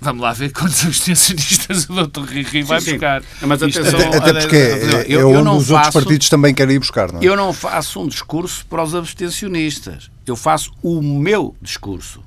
vamos 0.00 0.22
lá 0.22 0.32
ver 0.32 0.52
quantos 0.52 0.84
abstencionistas 0.86 1.88
o 1.88 2.06
Dr. 2.06 2.20
Rui 2.52 2.62
vai 2.64 2.80
sim. 2.80 2.92
buscar. 2.92 3.22
Mas 3.42 3.62
atenção, 3.62 3.98
Até, 4.00 4.16
até 4.18 4.40
porque 4.40 4.56
é, 4.56 4.84
Eu- 4.84 4.98
é 4.98 5.04
eu 5.08 5.30
onde 5.30 5.42
não 5.44 5.56
os 5.56 5.70
outros 5.70 5.92
partidos 5.94 6.28
também 6.28 6.54
querem 6.54 6.76
ir 6.76 6.78
buscar, 6.80 7.12
não 7.12 7.20
é? 7.20 7.24
Eu 7.24 7.36
não 7.36 7.52
faço 7.52 8.00
um 8.02 8.06
discurso 8.08 8.66
para 8.66 8.82
os 8.82 8.94
abstencionistas. 8.94 10.10
Eu 10.26 10.36
faço 10.36 10.72
o 10.82 11.00
meu 11.00 11.56
discurso. 11.62 12.22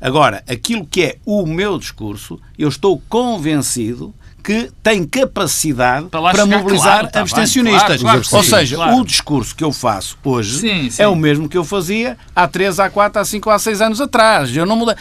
Agora, 0.00 0.42
aquilo 0.48 0.86
que 0.86 1.02
é 1.02 1.16
o 1.26 1.44
meu 1.46 1.78
discurso, 1.78 2.40
eu 2.58 2.68
estou 2.68 3.02
convencido 3.08 4.14
que 4.42 4.70
tem 4.82 5.04
capacidade 5.04 6.06
Para 6.06 6.32
para 6.32 6.46
mobilizar 6.46 7.00
claro, 7.00 7.06
tá 7.08 7.12
bem, 7.12 7.22
abstencionistas. 7.22 8.00
claro, 8.00 8.22
claro 8.22 8.36
Ou 8.36 8.42
seja, 8.42 8.94
o 8.94 9.04
discurso 9.04 9.54
que 9.54 9.62
eu 9.62 9.72
faço 9.72 10.16
hoje 10.24 10.60
Sim, 10.60 10.90
sim. 10.90 11.02
é 11.02 11.08
o 11.08 11.14
mesmo 11.14 11.48
que 11.48 11.58
eu 11.58 11.64
fazia 11.64 12.16
há 12.34 12.48
3, 12.48 12.80
há 12.80 12.88
4, 12.88 13.20
há 13.20 13.24
5, 13.24 13.50
há 13.50 13.58
6 13.58 13.80
anos 13.82 14.00
atrás. 14.00 14.56
Eu 14.56 14.64
não 14.64 14.76
mudei. 14.76 14.94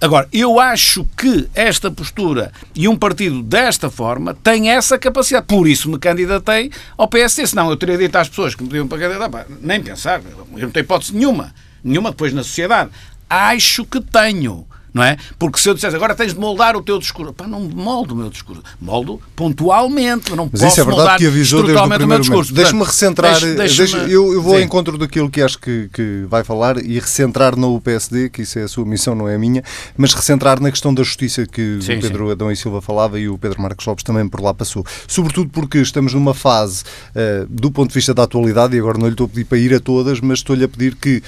Agora, 0.00 0.28
eu 0.32 0.60
acho 0.60 1.06
que 1.16 1.48
esta 1.54 1.90
postura 1.90 2.52
e 2.74 2.86
um 2.86 2.94
partido 2.94 3.42
desta 3.42 3.90
forma 3.90 4.34
tem 4.34 4.70
essa 4.70 4.98
capacidade. 4.98 5.46
Por 5.46 5.66
isso 5.66 5.90
me 5.90 5.98
candidatei 5.98 6.70
ao 6.96 7.08
PSD. 7.08 7.46
Senão 7.46 7.70
eu 7.70 7.76
teria 7.76 7.96
dito 7.96 8.14
às 8.16 8.28
pessoas 8.28 8.54
que 8.54 8.62
me 8.62 8.68
pediam 8.68 8.86
para 8.86 8.98
candidatar, 8.98 9.46
nem 9.62 9.82
pensar, 9.82 10.20
eu 10.52 10.58
não 10.58 10.70
tenho 10.70 10.84
hipótese 10.84 11.14
nenhuma. 11.14 11.54
Nenhuma 11.82 12.10
depois 12.10 12.32
na 12.32 12.42
sociedade. 12.42 12.90
Acho 13.28 13.84
que 13.84 14.00
tenho. 14.00 14.66
Não 14.92 15.02
é? 15.02 15.16
Porque 15.40 15.58
se 15.58 15.68
eu 15.68 15.74
dissesse 15.74 15.96
agora 15.96 16.14
tens 16.14 16.32
de 16.34 16.38
moldar 16.38 16.76
o 16.76 16.80
teu 16.80 17.00
discurso, 17.00 17.32
pá, 17.32 17.48
não 17.48 17.58
moldo 17.62 18.14
o 18.14 18.16
meu 18.16 18.30
discurso, 18.30 18.62
moldo 18.80 19.20
pontualmente, 19.34 20.30
eu 20.30 20.36
não 20.36 20.48
Mas 20.52 20.60
posso 20.60 20.72
isso 20.72 20.80
é 20.80 20.84
verdade 20.84 20.98
moldar 21.00 21.18
que 21.18 21.26
avisou 21.26 21.62
desde 21.64 21.72
o 21.72 21.82
estruturalmente 21.82 22.04
o 22.04 22.06
meu 22.06 22.18
primeiro 22.18 22.22
discurso. 22.22 22.54
Deixa-me 22.54 22.84
recentrar, 22.84 23.40
deixa- 23.40 23.76
deixe-me- 23.86 24.12
eu, 24.12 24.32
eu 24.32 24.40
vou 24.40 24.52
ao 24.54 24.60
Sim. 24.60 24.66
encontro 24.66 24.96
daquilo 24.96 25.28
que 25.28 25.42
acho 25.42 25.58
que, 25.58 25.90
que 25.92 26.24
vai 26.28 26.44
falar 26.44 26.78
e 26.78 26.94
recentrar 27.00 27.56
no 27.56 27.80
PSD, 27.80 28.28
que 28.30 28.42
isso 28.42 28.56
é 28.56 28.62
a 28.62 28.68
sua 28.68 28.84
missão, 28.84 29.16
não 29.16 29.28
é 29.28 29.34
a 29.34 29.38
minha, 29.38 29.64
mas 29.96 30.14
recentrar 30.14 30.60
na 30.60 30.70
questão 30.70 30.94
da 30.94 31.02
justiça 31.02 31.44
que 31.44 31.78
Sim, 31.82 31.96
o 31.96 32.00
Pedro 32.00 32.30
Adão 32.30 32.52
e 32.52 32.56
Silva 32.56 32.80
falava 32.80 33.18
e 33.18 33.28
o 33.28 33.36
Pedro 33.36 33.60
Marcos 33.60 33.84
Lopes 33.84 34.04
também 34.04 34.28
por 34.28 34.40
lá 34.40 34.54
passou. 34.54 34.86
Sobretudo 35.08 35.50
porque 35.50 35.78
estamos 35.78 36.14
numa 36.14 36.34
fase, 36.34 36.84
eh, 37.16 37.44
do 37.48 37.68
ponto 37.72 37.88
de 37.88 37.94
vista 37.94 38.14
da 38.14 38.22
atualidade, 38.22 38.76
e 38.76 38.78
agora 38.78 38.96
não 38.96 39.06
lhe 39.08 39.14
estou 39.14 39.24
a 39.26 39.28
pedir 39.28 39.44
para 39.44 39.58
ir 39.58 39.74
a 39.74 39.80
todas, 39.80 40.20
mas 40.20 40.38
estou-lhe 40.38 40.62
a 40.62 40.68
pedir 40.68 40.94
que 40.94 41.20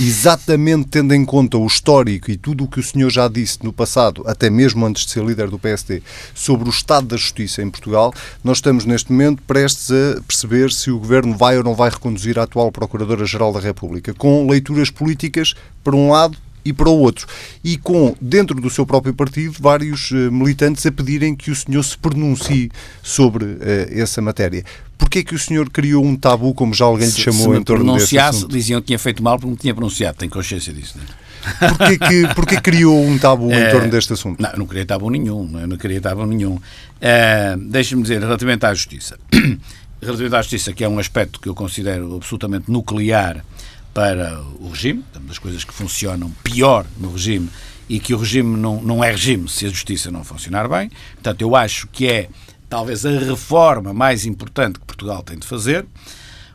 exatamente 0.00 0.88
tendo 0.88 1.14
em 1.14 1.24
conta 1.24 1.58
o 1.58 1.66
histórico 1.66 2.30
e 2.30 2.36
tudo 2.36 2.64
o 2.64 2.68
que 2.68 2.80
o 2.80 2.82
senhor 2.82 3.10
já 3.10 3.28
disse 3.28 3.58
no 3.62 3.72
passado, 3.72 4.22
até 4.26 4.48
mesmo 4.48 4.84
antes 4.86 5.04
de 5.04 5.12
ser 5.12 5.24
líder 5.24 5.48
do 5.48 5.58
PSD, 5.58 6.02
sobre 6.34 6.68
o 6.68 6.70
estado 6.70 7.08
da 7.08 7.16
justiça 7.16 7.62
em 7.62 7.70
Portugal, 7.70 8.12
nós 8.42 8.58
estamos 8.58 8.84
neste 8.84 9.12
momento 9.12 9.42
prestes 9.42 9.90
a 9.90 10.20
perceber 10.22 10.72
se 10.72 10.90
o 10.90 10.98
governo 10.98 11.36
vai 11.36 11.56
ou 11.58 11.64
não 11.64 11.74
vai 11.74 11.90
reconduzir 11.90 12.38
a 12.38 12.44
atual 12.44 12.72
Procuradora-Geral 12.72 13.52
da 13.52 13.60
República, 13.60 14.14
com 14.14 14.48
leituras 14.48 14.90
políticas 14.90 15.54
para 15.84 15.96
um 15.96 16.10
lado 16.10 16.38
e 16.64 16.72
para 16.72 16.88
o 16.88 16.98
outro. 16.98 17.26
E 17.62 17.76
com, 17.76 18.14
dentro 18.20 18.60
do 18.60 18.70
seu 18.70 18.86
próprio 18.86 19.14
partido, 19.14 19.56
vários 19.60 20.10
eh, 20.12 20.30
militantes 20.30 20.84
a 20.86 20.92
pedirem 20.92 21.34
que 21.34 21.50
o 21.50 21.56
senhor 21.56 21.82
se 21.82 21.96
pronuncie 21.98 22.70
sobre 23.02 23.56
eh, 23.60 23.88
essa 23.92 24.20
matéria. 24.22 24.64
Porquê 24.96 25.20
é 25.20 25.22
que 25.24 25.34
o 25.34 25.38
senhor 25.38 25.68
criou 25.70 26.04
um 26.04 26.16
tabu, 26.16 26.54
como 26.54 26.72
já 26.72 26.84
alguém 26.84 27.08
lhe 27.08 27.12
chamou 27.14 27.42
se 27.42 27.48
me 27.48 27.58
em 27.58 27.62
torno 27.62 27.84
pronunciasse, 27.84 28.46
diziam 28.46 28.80
que 28.80 28.86
tinha 28.88 28.98
feito 28.98 29.22
mal 29.22 29.36
porque 29.36 29.50
me 29.50 29.56
tinha 29.56 29.74
pronunciado. 29.74 30.18
Tenho 30.18 30.30
consciência 30.30 30.72
disso. 30.72 30.96
Não 30.96 31.04
é? 31.04 31.68
Porquê 31.68 31.98
que, 31.98 32.28
porquê 32.34 32.60
criou 32.60 33.04
um 33.04 33.18
tabu 33.18 33.50
em 33.50 33.54
É, 33.54 33.70
torno 33.70 33.90
deste 33.90 34.12
assunto? 34.12 34.40
Não, 34.40 34.52
não 34.58 34.66
queria 34.66 34.86
tabu 34.86 35.10
nenhum. 35.10 35.44
não 35.48 35.74
é? 35.74 35.76
Queria 35.76 36.00
tabu 36.00 36.24
nenhum. 36.24 36.58
Eh, 37.00 37.56
Deixe-me 37.58 38.02
dizer, 38.02 38.20
relativamente 38.20 38.64
à 38.64 38.72
justiça. 38.72 39.18
relativamente 40.00 40.36
à 40.36 40.42
justiça, 40.42 40.72
que 40.72 40.84
é 40.84 40.88
um 40.88 40.98
aspecto 40.98 41.40
que 41.40 41.48
eu 41.48 41.54
considero 41.54 42.16
absolutamente 42.16 42.70
nuclear 42.70 43.44
para 43.92 44.40
o 44.58 44.68
regime, 44.68 45.04
uma 45.14 45.28
das 45.28 45.38
coisas 45.38 45.64
que 45.64 45.72
funcionam 45.72 46.30
pior 46.42 46.86
no 46.98 47.12
regime 47.12 47.48
e 47.88 48.00
que 48.00 48.14
o 48.14 48.18
regime 48.18 48.56
não, 48.56 48.80
não 48.80 49.04
é 49.04 49.10
regime 49.10 49.48
se 49.48 49.66
a 49.66 49.68
justiça 49.68 50.10
não 50.10 50.24
funcionar 50.24 50.68
bem. 50.68 50.90
Portanto, 51.14 51.42
eu 51.42 51.54
acho 51.54 51.86
que 51.88 52.08
é 52.08 52.28
talvez 52.68 53.04
a 53.04 53.10
reforma 53.10 53.92
mais 53.92 54.24
importante 54.24 54.78
que 54.78 54.86
Portugal 54.86 55.22
tem 55.22 55.38
de 55.38 55.46
fazer. 55.46 55.84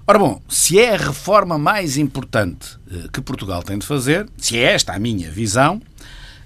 Ora 0.08 0.18
bom, 0.18 0.42
se 0.48 0.80
é 0.80 0.96
a 0.96 0.98
reforma 0.98 1.58
mais 1.58 1.98
importante 1.98 2.78
eh, 2.92 3.08
que 3.12 3.22
Portugal 3.22 3.62
tem 3.62 3.78
de 3.78 3.86
fazer, 3.86 4.28
se 4.38 4.58
é 4.58 4.74
esta 4.74 4.94
a 4.94 5.00
minha 5.00 5.30
visão, 5.30 5.82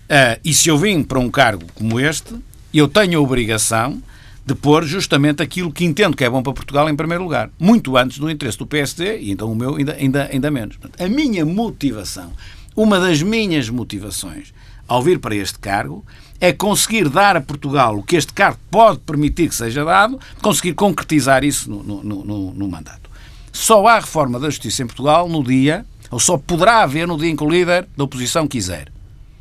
eh, 0.10 0.40
e 0.44 0.54
se 0.54 0.68
eu 0.68 0.78
vim 0.78 1.04
para 1.04 1.20
um 1.20 1.30
cargo 1.32 1.66
como 1.74 2.00
este, 2.00 2.36
eu 2.74 2.88
tenho 2.88 3.20
a 3.20 3.22
obrigação 3.22 4.02
de 4.46 4.56
pôr 4.56 4.84
justamente 4.84 5.42
aquilo 5.42 5.72
que 5.72 5.86
entendo 5.86 6.16
que 6.18 6.24
é 6.24 6.30
bom 6.30 6.42
para 6.42 6.54
Portugal 6.54 6.90
em 6.90 6.96
primeiro 6.96 7.24
lugar. 7.24 7.50
Muito 7.60 7.96
antes 7.96 8.18
do 8.18 8.30
interesse 8.30 8.58
do 8.58 8.66
PSD, 8.66 9.20
e 9.20 9.32
então 9.32 9.52
o 9.52 9.56
meu 9.56 9.76
ainda, 9.76 9.94
ainda, 9.94 10.30
ainda 10.32 10.52
menos. 10.52 10.78
A 11.00 11.08
minha 11.08 11.46
motivação, 11.46 12.32
uma 12.76 13.00
das 13.00 13.22
minhas 13.22 13.70
motivações 13.70 14.54
ao 14.88 15.02
vir 15.02 15.20
para 15.20 15.36
este 15.36 15.58
cargo, 15.60 16.04
é 16.40 16.52
conseguir 16.52 17.08
dar 17.08 17.38
a 17.38 17.42
Portugal 17.42 17.98
o 17.98 18.04
que 18.04 18.16
este 18.16 18.34
cargo 18.34 18.58
pode 18.70 19.00
permitir 19.00 19.48
que 19.48 19.56
seja 19.56 19.86
dado, 19.86 20.20
conseguir 20.42 20.74
concretizar 20.74 21.44
isso 21.44 21.70
no, 21.70 21.84
no, 21.84 22.26
no, 22.26 22.54
no 22.54 22.68
mandato. 22.68 23.10
Só 23.54 23.86
há 23.88 24.00
reforma 24.00 24.40
da 24.40 24.50
justiça 24.50 24.82
em 24.82 24.88
Portugal 24.88 25.30
no 25.30 25.44
dia, 25.44 25.86
ou 26.10 26.20
só 26.20 26.38
poderá 26.38 26.82
haver 26.82 27.08
no 27.08 27.18
dia 27.18 27.30
em 27.30 27.36
que 27.36 27.44
o 27.44 27.50
líder 27.50 27.88
da 27.96 28.04
oposição 28.04 28.48
quiser. 28.48 28.92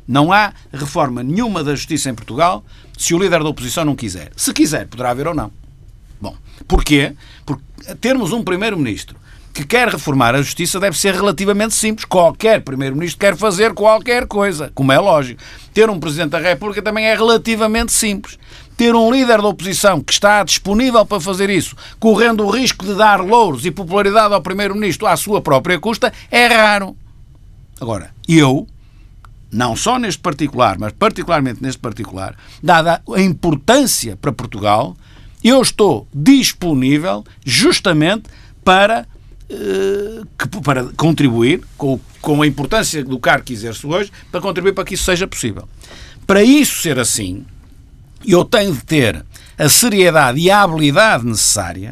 Não 0.07 0.31
há 0.31 0.53
reforma 0.71 1.23
nenhuma 1.23 1.63
da 1.63 1.75
justiça 1.75 2.09
em 2.09 2.15
Portugal 2.15 2.63
se 2.97 3.13
o 3.13 3.19
líder 3.19 3.43
da 3.43 3.49
oposição 3.49 3.85
não 3.85 3.95
quiser. 3.95 4.31
Se 4.35 4.53
quiser, 4.53 4.87
poderá 4.87 5.11
haver 5.11 5.27
ou 5.27 5.33
não. 5.33 5.51
Bom, 6.19 6.35
porquê? 6.67 7.13
Porque 7.45 7.63
termos 7.99 8.31
um 8.31 8.43
primeiro-ministro 8.43 9.15
que 9.53 9.65
quer 9.65 9.89
reformar 9.89 10.33
a 10.35 10.41
justiça 10.41 10.79
deve 10.79 10.97
ser 10.97 11.13
relativamente 11.13 11.73
simples. 11.73 12.05
Qualquer 12.05 12.61
Primeiro-Ministro 12.61 13.19
quer 13.19 13.35
fazer 13.35 13.73
qualquer 13.73 14.25
coisa, 14.25 14.71
como 14.73 14.91
é 14.91 14.99
lógico. 14.99 15.41
Ter 15.73 15.89
um 15.89 15.99
Presidente 15.99 16.31
da 16.31 16.39
República 16.39 16.81
também 16.81 17.05
é 17.05 17.15
relativamente 17.15 17.91
simples. 17.91 18.39
Ter 18.77 18.95
um 18.95 19.11
líder 19.11 19.41
da 19.41 19.47
oposição 19.47 20.01
que 20.01 20.13
está 20.13 20.43
disponível 20.43 21.05
para 21.05 21.19
fazer 21.19 21.49
isso, 21.49 21.75
correndo 21.99 22.45
o 22.45 22.49
risco 22.49 22.85
de 22.85 22.95
dar 22.95 23.19
louros 23.19 23.65
e 23.65 23.71
popularidade 23.71 24.33
ao 24.33 24.41
Primeiro-Ministro 24.41 25.05
à 25.05 25.15
sua 25.15 25.41
própria 25.41 25.79
custa, 25.79 26.11
é 26.31 26.47
raro. 26.47 26.95
Agora, 27.79 28.11
eu, 28.27 28.67
não 29.51 29.75
só 29.75 29.99
neste 29.99 30.21
particular, 30.21 30.77
mas 30.79 30.93
particularmente 30.93 31.61
neste 31.61 31.79
particular, 31.79 32.35
dada 32.63 33.01
a 33.13 33.21
importância 33.21 34.15
para 34.15 34.31
Portugal, 34.31 34.95
eu 35.43 35.61
estou 35.61 36.07
disponível 36.13 37.23
justamente 37.43 38.29
para, 38.63 39.05
eh, 39.49 40.21
para 40.63 40.85
contribuir 40.95 41.61
com, 41.77 41.99
com 42.21 42.41
a 42.41 42.47
importância 42.47 43.03
do 43.03 43.19
cargo 43.19 43.45
que 43.45 43.53
exerço 43.53 43.89
hoje, 43.89 44.11
para 44.31 44.39
contribuir 44.39 44.73
para 44.73 44.85
que 44.85 44.93
isso 44.93 45.03
seja 45.03 45.27
possível. 45.27 45.67
Para 46.25 46.43
isso 46.43 46.81
ser 46.81 46.99
assim, 46.99 47.45
eu 48.25 48.45
tenho 48.45 48.73
de 48.73 48.83
ter 48.83 49.25
a 49.57 49.67
seriedade 49.67 50.39
e 50.39 50.49
a 50.49 50.61
habilidade 50.61 51.25
necessária 51.25 51.91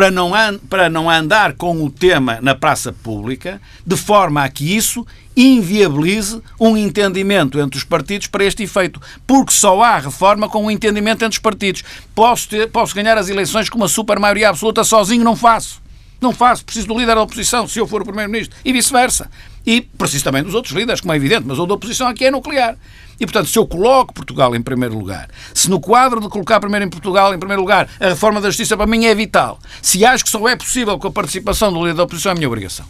para 0.00 0.10
não, 0.10 0.30
para 0.70 0.88
não 0.88 1.10
andar 1.10 1.52
com 1.52 1.84
o 1.84 1.90
tema 1.90 2.38
na 2.40 2.54
praça 2.54 2.90
pública, 2.90 3.60
de 3.86 3.98
forma 3.98 4.42
a 4.42 4.48
que 4.48 4.74
isso 4.74 5.06
inviabilize 5.36 6.40
um 6.58 6.74
entendimento 6.74 7.60
entre 7.60 7.76
os 7.76 7.84
partidos 7.84 8.26
para 8.26 8.42
este 8.42 8.62
efeito. 8.62 8.98
Porque 9.26 9.52
só 9.52 9.82
há 9.82 9.98
reforma 9.98 10.48
com 10.48 10.64
um 10.64 10.70
entendimento 10.70 11.22
entre 11.22 11.36
os 11.36 11.42
partidos. 11.42 11.84
Posso, 12.14 12.48
ter, 12.48 12.70
posso 12.70 12.94
ganhar 12.94 13.18
as 13.18 13.28
eleições 13.28 13.68
com 13.68 13.76
uma 13.76 13.88
super 13.88 14.18
maioria 14.18 14.48
absoluta 14.48 14.84
sozinho? 14.84 15.22
Não 15.22 15.36
faço. 15.36 15.82
Não 16.18 16.32
faço. 16.32 16.64
Preciso 16.64 16.86
do 16.86 16.98
líder 16.98 17.16
da 17.16 17.20
oposição, 17.20 17.68
se 17.68 17.78
eu 17.78 17.86
for 17.86 18.00
o 18.00 18.04
Primeiro-Ministro. 18.06 18.56
E 18.64 18.72
vice-versa. 18.72 19.30
E 19.66 19.80
preciso 19.80 20.24
também 20.24 20.42
dos 20.42 20.54
outros 20.54 20.74
líderes, 20.74 21.00
como 21.00 21.12
é 21.12 21.16
evidente, 21.16 21.44
mas 21.46 21.58
o 21.58 21.66
da 21.66 21.74
oposição 21.74 22.08
aqui 22.08 22.24
é 22.24 22.30
nuclear. 22.30 22.76
E, 23.20 23.26
portanto, 23.26 23.48
se 23.48 23.58
eu 23.58 23.66
coloco 23.66 24.14
Portugal 24.14 24.56
em 24.56 24.62
primeiro 24.62 24.96
lugar, 24.96 25.28
se 25.52 25.68
no 25.68 25.78
quadro 25.78 26.20
de 26.20 26.28
colocar 26.28 26.58
primeiro 26.58 26.86
em 26.86 26.88
Portugal 26.88 27.34
em 27.34 27.38
primeiro 27.38 27.60
lugar 27.60 27.88
a 28.00 28.08
reforma 28.08 28.40
da 28.40 28.48
justiça 28.48 28.76
para 28.76 28.86
mim 28.86 29.04
é 29.04 29.14
vital, 29.14 29.58
se 29.82 30.04
acho 30.04 30.24
que 30.24 30.30
só 30.30 30.48
é 30.48 30.56
possível 30.56 30.98
com 30.98 31.08
a 31.08 31.10
participação 31.10 31.70
do 31.70 31.80
líder 31.80 31.94
da 31.94 32.04
oposição, 32.04 32.30
é 32.30 32.32
a 32.32 32.36
minha 32.36 32.48
obrigação. 32.48 32.86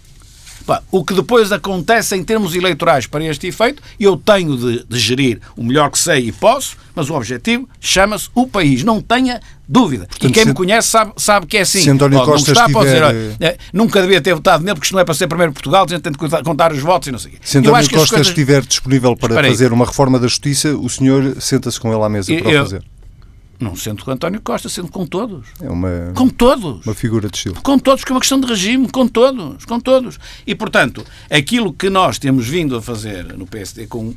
O 0.90 1.04
que 1.04 1.14
depois 1.14 1.50
acontece 1.50 2.14
em 2.14 2.22
termos 2.22 2.54
eleitorais 2.54 3.06
para 3.06 3.24
este 3.24 3.48
efeito, 3.48 3.82
eu 3.98 4.16
tenho 4.16 4.56
de, 4.56 4.84
de 4.84 4.98
gerir 4.98 5.40
o 5.56 5.64
melhor 5.64 5.90
que 5.90 5.98
sei 5.98 6.28
e 6.28 6.32
posso, 6.32 6.76
mas 6.94 7.10
o 7.10 7.14
objetivo 7.14 7.68
chama-se 7.80 8.28
o 8.34 8.46
país. 8.46 8.84
Não 8.84 9.00
tenha 9.00 9.40
dúvida. 9.70 10.06
Portanto, 10.08 10.30
e 10.30 10.32
quem 10.32 10.42
se, 10.42 10.48
me 10.48 10.54
conhece 10.54 10.88
sabe, 10.88 11.12
sabe 11.16 11.46
que 11.46 11.56
é 11.56 11.60
assim. 11.60 11.80
Se 11.80 11.90
António 11.90 12.24
Costa 12.24 12.50
estiver... 12.50 13.12
dizer, 13.12 13.36
é, 13.40 13.56
nunca 13.72 14.02
devia 14.02 14.20
ter 14.20 14.34
votado 14.34 14.64
nele 14.64 14.74
porque 14.74 14.86
isto 14.86 14.92
não 14.94 15.00
é 15.00 15.04
para 15.04 15.14
ser 15.14 15.28
primeiro 15.28 15.52
Portugal, 15.52 15.86
a 15.86 15.88
gente 15.88 16.02
tem 16.02 16.12
de 16.12 16.18
contar 16.18 16.72
os 16.72 16.80
votos 16.80 17.06
e 17.08 17.12
não 17.12 17.18
sei 17.18 17.30
o 17.30 17.34
quê. 17.34 17.40
Se 17.42 17.58
António 17.58 17.88
Costa 17.88 18.16
coisas... 18.16 18.26
estiver 18.26 18.62
disponível 18.62 19.16
para 19.16 19.42
fazer 19.44 19.72
uma 19.72 19.86
reforma 19.86 20.18
da 20.18 20.26
justiça, 20.26 20.76
o 20.76 20.88
senhor 20.88 21.36
senta-se 21.40 21.78
com 21.78 21.92
ele 21.94 22.02
à 22.02 22.08
mesa 22.08 22.32
eu, 22.32 22.42
para 22.42 22.50
o 22.50 22.64
fazer. 22.64 22.84
Não 23.60 23.76
sendo 23.76 24.02
com 24.02 24.10
António 24.10 24.40
Costa, 24.40 24.70
sendo 24.70 24.88
com 24.88 25.04
todos. 25.04 25.46
É 25.60 25.68
uma, 25.68 26.12
com 26.14 26.28
todos. 26.30 26.86
Uma 26.86 26.94
figura 26.94 27.28
de 27.28 27.36
estilo. 27.36 27.56
Com 27.62 27.78
todos, 27.78 28.00
porque 28.00 28.12
é 28.12 28.14
uma 28.14 28.20
questão 28.20 28.40
de 28.40 28.46
regime, 28.46 28.88
com 28.88 29.06
todos, 29.06 29.66
com 29.66 29.78
todos. 29.78 30.18
E, 30.46 30.54
portanto, 30.54 31.04
aquilo 31.30 31.70
que 31.70 31.90
nós 31.90 32.18
temos 32.18 32.48
vindo 32.48 32.74
a 32.74 32.80
fazer 32.80 33.36
no 33.36 33.46
PSD, 33.46 33.86
com, 33.86 34.14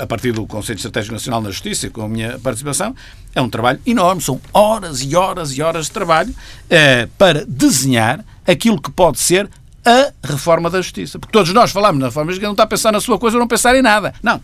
a 0.00 0.06
partir 0.06 0.30
do 0.30 0.46
Conselho 0.46 0.76
Estratégico 0.76 1.12
Nacional 1.12 1.42
na 1.42 1.50
Justiça, 1.50 1.90
com 1.90 2.02
a 2.02 2.08
minha 2.08 2.38
participação, 2.38 2.94
é 3.34 3.42
um 3.42 3.48
trabalho 3.50 3.80
enorme. 3.84 4.22
São 4.22 4.40
horas 4.52 5.02
e 5.02 5.16
horas 5.16 5.50
e 5.58 5.60
horas 5.60 5.86
de 5.86 5.90
trabalho 5.90 6.32
eh, 6.70 7.08
para 7.18 7.44
desenhar 7.46 8.24
aquilo 8.46 8.80
que 8.80 8.92
pode 8.92 9.18
ser 9.18 9.50
a 9.84 10.12
reforma 10.22 10.70
da 10.70 10.80
justiça. 10.80 11.18
Porque 11.18 11.32
todos 11.32 11.52
nós 11.52 11.72
falamos 11.72 12.00
na 12.00 12.06
reforma, 12.06 12.30
mas 12.30 12.40
não 12.40 12.52
está 12.52 12.62
a 12.62 12.66
pensar 12.68 12.92
na 12.92 13.00
sua 13.00 13.18
coisa 13.18 13.36
ou 13.36 13.40
não 13.40 13.48
pensar 13.48 13.74
em 13.74 13.82
nada. 13.82 14.14
Não 14.22 14.40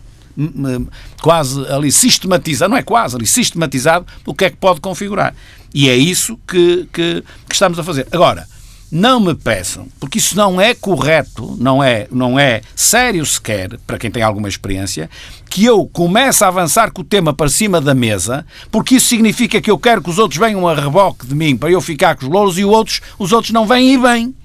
quase 1.21 1.65
ali 1.67 1.91
sistematizado, 1.91 2.71
não 2.71 2.77
é 2.77 2.83
quase, 2.83 3.15
ali 3.15 3.25
sistematizado 3.25 4.05
o 4.25 4.33
que 4.33 4.45
é 4.45 4.49
que 4.49 4.57
pode 4.57 4.79
configurar. 4.79 5.33
E 5.73 5.89
é 5.89 5.95
isso 5.95 6.37
que, 6.47 6.87
que, 6.91 7.23
que 7.47 7.53
estamos 7.53 7.79
a 7.79 7.83
fazer. 7.83 8.07
Agora, 8.11 8.45
não 8.91 9.21
me 9.21 9.33
peçam, 9.33 9.87
porque 10.01 10.17
isso 10.17 10.35
não 10.35 10.59
é 10.59 10.75
correto, 10.75 11.55
não 11.57 11.81
é, 11.81 12.07
não 12.11 12.37
é 12.37 12.61
sério 12.75 13.25
sequer, 13.25 13.79
para 13.87 13.97
quem 13.97 14.11
tem 14.11 14.21
alguma 14.21 14.49
experiência, 14.49 15.09
que 15.49 15.63
eu 15.63 15.85
comece 15.85 16.43
a 16.43 16.49
avançar 16.49 16.91
com 16.91 17.01
o 17.01 17.05
tema 17.05 17.33
para 17.33 17.47
cima 17.47 17.79
da 17.79 17.95
mesa, 17.95 18.45
porque 18.69 18.95
isso 18.95 19.07
significa 19.07 19.61
que 19.61 19.71
eu 19.71 19.79
quero 19.79 20.01
que 20.01 20.09
os 20.09 20.19
outros 20.19 20.37
venham 20.37 20.67
a 20.67 20.75
reboque 20.75 21.25
de 21.25 21.33
mim 21.33 21.55
para 21.55 21.71
eu 21.71 21.79
ficar 21.79 22.17
com 22.17 22.25
os 22.25 22.31
louros 22.31 22.57
e 22.57 22.65
os 22.65 22.71
outros, 22.71 23.01
os 23.17 23.31
outros 23.31 23.53
não 23.53 23.65
vêm 23.65 23.93
e 23.93 23.97
bem. 23.97 24.35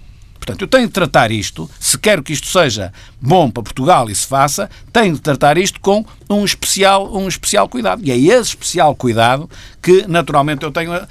Portanto, 0.47 0.63
eu 0.63 0.69
tenho 0.69 0.87
de 0.87 0.93
tratar 0.93 1.33
isto, 1.33 1.69
se 1.81 1.99
quero 1.99 2.23
que 2.23 2.33
isto 2.33 2.47
seja 2.47 2.93
bom 3.21 3.51
para 3.51 3.65
Portugal 3.65 4.09
e 4.09 4.15
se 4.15 4.25
faça, 4.25 4.71
tenho 4.93 5.15
de 5.15 5.21
tratar 5.21 5.59
isto 5.59 5.81
com 5.81 6.07
um 6.31 6.45
especial, 6.45 7.13
um 7.13 7.27
especial 7.27 7.69
cuidado. 7.69 8.01
E 8.05 8.13
é 8.13 8.17
esse 8.17 8.51
especial 8.51 8.95
cuidado 8.95 9.51
que, 9.83 10.07
naturalmente, 10.07 10.63
eu 10.63 10.71
tenho 10.71 10.93
a. 10.93 11.09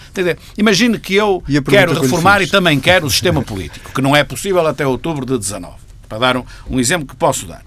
Imagine 0.57 0.97
que 0.97 1.15
eu 1.15 1.43
quero 1.69 1.99
reformar 1.99 2.41
e 2.41 2.47
também 2.47 2.79
quero 2.79 3.05
o 3.05 3.11
sistema 3.11 3.41
político, 3.41 3.91
que 3.93 4.01
não 4.01 4.15
é 4.15 4.23
possível 4.23 4.65
até 4.65 4.87
outubro 4.87 5.25
de 5.25 5.37
19. 5.37 5.73
Para 6.07 6.17
dar 6.17 6.37
um, 6.37 6.45
um 6.69 6.79
exemplo 6.79 7.05
que 7.05 7.15
posso 7.17 7.45
dar. 7.45 7.61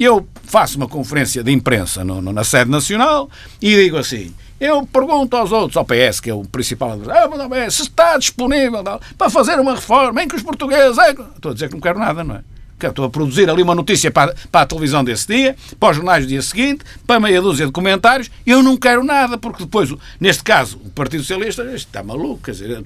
Eu 0.00 0.26
faço 0.42 0.76
uma 0.76 0.88
conferência 0.88 1.44
de 1.44 1.52
imprensa 1.52 2.02
no, 2.02 2.20
no, 2.20 2.32
na 2.32 2.42
sede 2.42 2.68
nacional 2.68 3.30
e 3.60 3.76
digo 3.76 3.96
assim: 3.96 4.34
eu 4.62 4.86
pergunto 4.86 5.36
aos 5.36 5.50
outros, 5.50 5.76
ao 5.76 5.84
PS, 5.84 6.20
que 6.20 6.30
é 6.30 6.34
o 6.34 6.44
principal 6.44 6.92
adversário, 6.92 7.32
ah, 7.34 7.70
se 7.70 7.82
está 7.82 8.16
disponível 8.16 8.84
para 9.18 9.28
fazer 9.28 9.58
uma 9.58 9.74
reforma 9.74 10.22
em 10.22 10.28
que 10.28 10.36
os 10.36 10.42
portugueses. 10.42 10.96
É... 10.98 11.10
Estou 11.10 11.50
a 11.50 11.54
dizer 11.54 11.66
que 11.66 11.74
não 11.74 11.80
quero 11.80 11.98
nada, 11.98 12.22
não 12.22 12.36
é? 12.36 12.42
Estou 12.80 13.04
a 13.04 13.10
produzir 13.10 13.50
ali 13.50 13.60
uma 13.60 13.74
notícia 13.74 14.10
para, 14.10 14.36
para 14.52 14.60
a 14.60 14.66
televisão 14.66 15.02
desse 15.02 15.26
dia, 15.26 15.56
para 15.80 15.90
os 15.90 15.96
jornais 15.96 16.24
do 16.24 16.28
dia 16.28 16.42
seguinte, 16.42 16.84
para 17.04 17.18
meia 17.18 17.42
dúzia 17.42 17.66
de 17.66 17.72
comentários. 17.72 18.30
Eu 18.46 18.62
não 18.62 18.76
quero 18.76 19.02
nada, 19.02 19.36
porque 19.36 19.64
depois, 19.64 19.92
neste 20.20 20.44
caso, 20.44 20.80
o 20.84 20.90
Partido 20.90 21.24
Socialista 21.24 21.64
está 21.74 22.02
maluco. 22.02 22.42
Quer 22.44 22.52
dizer, 22.52 22.84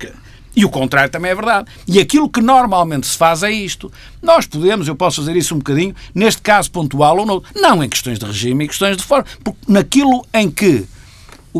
e 0.54 0.64
o 0.64 0.70
contrário 0.70 1.10
também 1.10 1.30
é 1.30 1.34
verdade. 1.34 1.70
E 1.86 2.00
aquilo 2.00 2.28
que 2.30 2.40
normalmente 2.40 3.06
se 3.06 3.18
faz 3.18 3.42
é 3.42 3.50
isto. 3.50 3.92
Nós 4.22 4.46
podemos, 4.46 4.88
eu 4.88 4.96
posso 4.96 5.20
fazer 5.20 5.36
isso 5.36 5.54
um 5.54 5.58
bocadinho, 5.58 5.94
neste 6.14 6.40
caso 6.40 6.70
pontual 6.70 7.18
ou 7.18 7.26
não, 7.26 7.42
não 7.54 7.84
em 7.84 7.88
questões 7.88 8.18
de 8.18 8.24
regime 8.24 8.64
e 8.64 8.68
questões 8.68 8.96
de 8.96 9.02
forma, 9.02 9.26
porque 9.44 9.60
naquilo 9.68 10.26
em 10.32 10.50
que 10.50 10.86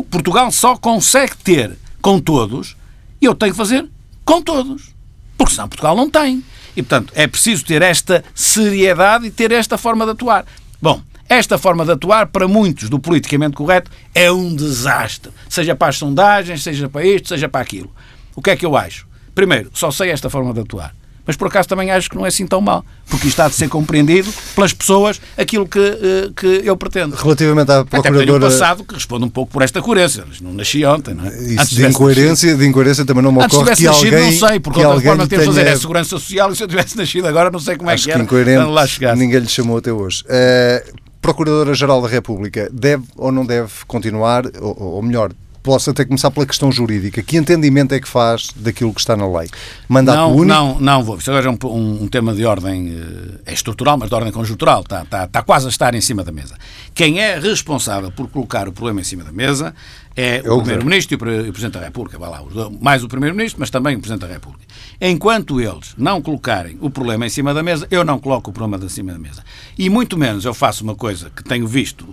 Portugal 0.05 0.51
só 0.51 0.77
consegue 0.77 1.37
ter 1.37 1.77
com 2.01 2.21
todos 2.21 2.77
e 3.21 3.27
eu 3.27 3.35
tenho 3.35 3.53
que 3.53 3.59
fazer 3.59 3.89
com 4.25 4.43
todos. 4.43 4.95
Porque 5.37 5.55
senão 5.55 5.69
Portugal 5.69 5.97
não 5.97 6.11
tem. 6.11 6.43
E, 6.77 6.83
portanto, 6.83 7.13
é 7.15 7.27
preciso 7.27 7.65
ter 7.65 7.83
esta 7.83 8.25
seriedade 8.35 9.27
e 9.27 9.31
ter 9.31 9.53
esta 9.53 9.79
forma 9.79 10.05
de 10.05 10.13
atuar. 10.13 10.45
Bom, 10.81 11.03
esta 11.29 11.59
forma 11.59 11.85
de 11.85 11.93
atuar, 11.93 12.27
para 12.27 12.47
muitos 12.47 12.89
do 12.89 12.99
politicamente 12.99 13.57
correto, 13.57 13.91
é 14.15 14.31
um 14.31 14.55
desastre. 14.55 15.33
Seja 15.49 15.75
para 15.75 15.89
as 15.89 15.97
sondagens, 15.97 16.63
seja 16.63 16.89
para 16.89 17.05
isto, 17.05 17.29
seja 17.29 17.49
para 17.49 17.61
aquilo. 17.61 17.91
O 18.35 18.43
que 18.43 18.51
é 18.51 18.57
que 18.57 18.67
eu 18.67 18.77
acho? 18.77 19.07
Primeiro, 19.35 19.71
só 19.75 19.91
sei 19.91 20.11
esta 20.11 20.31
forma 20.31 20.53
de 20.53 20.61
atuar 20.61 20.95
mas 21.27 21.37
por 21.37 21.49
acaso 21.49 21.69
também 21.69 21.91
acho 21.91 22.09
que 22.09 22.17
não 22.17 22.25
é 22.25 22.29
assim 22.29 22.47
tão 22.47 22.61
mal, 22.61 22.85
porque 23.09 23.29
isto 23.29 23.41
há 23.41 23.49
de 23.49 23.55
ser 23.55 23.69
compreendido 23.69 24.33
pelas 24.55 24.73
pessoas 24.73 25.21
aquilo 25.37 25.67
que, 25.67 25.79
uh, 25.79 26.33
que 26.35 26.63
eu 26.65 26.77
pretendo. 26.77 27.17
Relativamente 27.17 27.71
à 27.71 27.85
procuradora... 27.85 28.47
Até 28.47 28.59
passado 28.59 28.85
que 28.85 28.95
responde 28.95 29.25
um 29.25 29.29
pouco 29.29 29.53
por 29.53 29.63
esta 29.63 29.83
coerência, 29.83 30.25
não 30.41 30.53
nasci 30.53 30.85
ontem, 30.85 31.15
não 31.15 31.27
é? 31.27 31.37
Isso 31.37 31.75
de 31.75 31.87
incoerência, 31.87 32.31
nascido. 32.31 32.59
de 32.59 32.67
incoerência 32.67 33.05
também 33.05 33.23
não 33.23 33.33
me 33.33 33.39
ocorre 33.45 33.75
que 33.75 33.85
nascido, 33.85 33.89
alguém... 33.89 34.41
não 34.41 34.49
sei, 34.49 34.61
porque 34.61 34.85
outra 34.85 35.01
forma 35.01 35.27
temos 35.27 35.45
tenha... 35.45 35.57
fazer 35.57 35.69
é 35.69 35.73
a 35.73 35.79
segurança 35.79 36.11
social 36.11 36.53
e 36.53 36.57
se 36.57 36.63
eu 36.63 36.69
tivesse 36.69 36.97
nascido 36.97 37.27
agora 37.27 37.51
não 37.51 37.59
sei 37.59 37.77
como 37.77 37.91
acho 37.91 38.11
é 38.11 38.19
que, 38.19 38.27
que 38.27 38.35
era. 38.37 38.67
lá 38.67 38.87
chegar. 38.87 39.17
ninguém 39.17 39.41
lhe 39.41 39.49
chamou 39.49 39.79
até 39.79 39.93
hoje. 39.93 40.25
Uh, 40.25 41.07
Procuradora-Geral 41.21 42.03
da 42.03 42.09
República 42.09 42.69
deve 42.73 43.03
ou 43.17 43.33
não 43.33 43.45
deve 43.45 43.73
continuar, 43.89 44.45
ou, 44.61 44.95
ou 44.95 45.03
melhor, 45.03 45.33
posso 45.67 45.91
até 45.91 46.05
começar 46.05 46.31
pela 46.31 46.47
questão 46.47 46.71
jurídica. 46.71 47.21
Que 47.25 47.37
entendimento 47.37 47.93
é 47.93 47.99
que 47.99 48.07
faz 48.07 48.51
daquilo 48.55 48.95
que 48.95 49.01
está 49.01 49.17
na 49.17 49.27
lei? 49.27 49.49
Mandato 49.89 50.17
não, 50.17 50.31
único? 50.31 50.47
Não, 50.47 50.79
não 50.79 51.03
vou. 51.03 51.17
Isto 51.17 51.33
agora 51.33 51.49
é 51.49 51.51
um, 51.51 51.59
um, 51.69 52.05
um, 52.05 52.09
tema 52.09 52.33
de 52.33 52.45
ordem 52.47 52.95
uh, 52.95 53.41
é 53.45 53.53
estrutural, 53.53 53.99
mas 53.99 54.09
de 54.09 54.15
ordem 54.15 54.33
conjuntural. 54.33 54.83
Está, 54.83 55.03
está, 55.03 55.25
está 55.25 55.43
quase 55.43 55.67
a 55.67 55.69
estar 55.69 55.93
em 55.97 56.01
cima 56.01 56.23
da 56.23 56.31
mesa. 56.31 56.57
Quem 56.95 57.19
é 57.19 57.37
responsável 57.37 58.13
por 58.13 58.29
colocar 58.29 58.69
o 58.69 58.73
problema 58.73 59.01
em 59.01 59.05
cima 59.05 59.25
da 59.25 59.33
mesa 59.33 59.75
é, 60.17 60.39
é 60.39 60.51
o, 60.51 60.57
o 60.57 60.59
Primeiro-Ministro 60.63 61.15
e 61.15 61.49
o 61.49 61.53
Presidente 61.53 61.75
da 61.75 61.85
República. 61.85 62.19
Vai 62.19 62.31
lá, 62.31 62.43
mais 62.81 63.05
o 63.05 63.09
Primeiro-Ministro, 63.09 63.61
mas 63.61 63.71
também 63.71 63.97
o 63.97 64.01
Presidente 64.01 64.27
da 64.27 64.33
República. 64.33 64.65
Enquanto 65.01 65.61
eles 65.61 65.95
não 65.99 66.23
colocarem 66.23 66.79
o 66.81 66.89
problema 66.89 67.27
em 67.27 67.29
cima 67.29 67.53
da 67.53 67.63
mesa, 67.63 67.87
eu 67.91 68.03
não 68.03 68.19
coloco 68.19 68.51
o 68.51 68.53
problema 68.53 68.83
em 68.83 68.89
cima 68.89 69.13
da 69.13 69.19
mesa. 69.19 69.45
E 69.79 69.91
muito 69.91 70.17
menos 70.17 70.45
eu 70.45 70.55
faço 70.55 70.83
uma 70.83 70.95
coisa 70.95 71.31
que 71.31 71.45
tenho 71.45 71.67
visto 71.67 72.07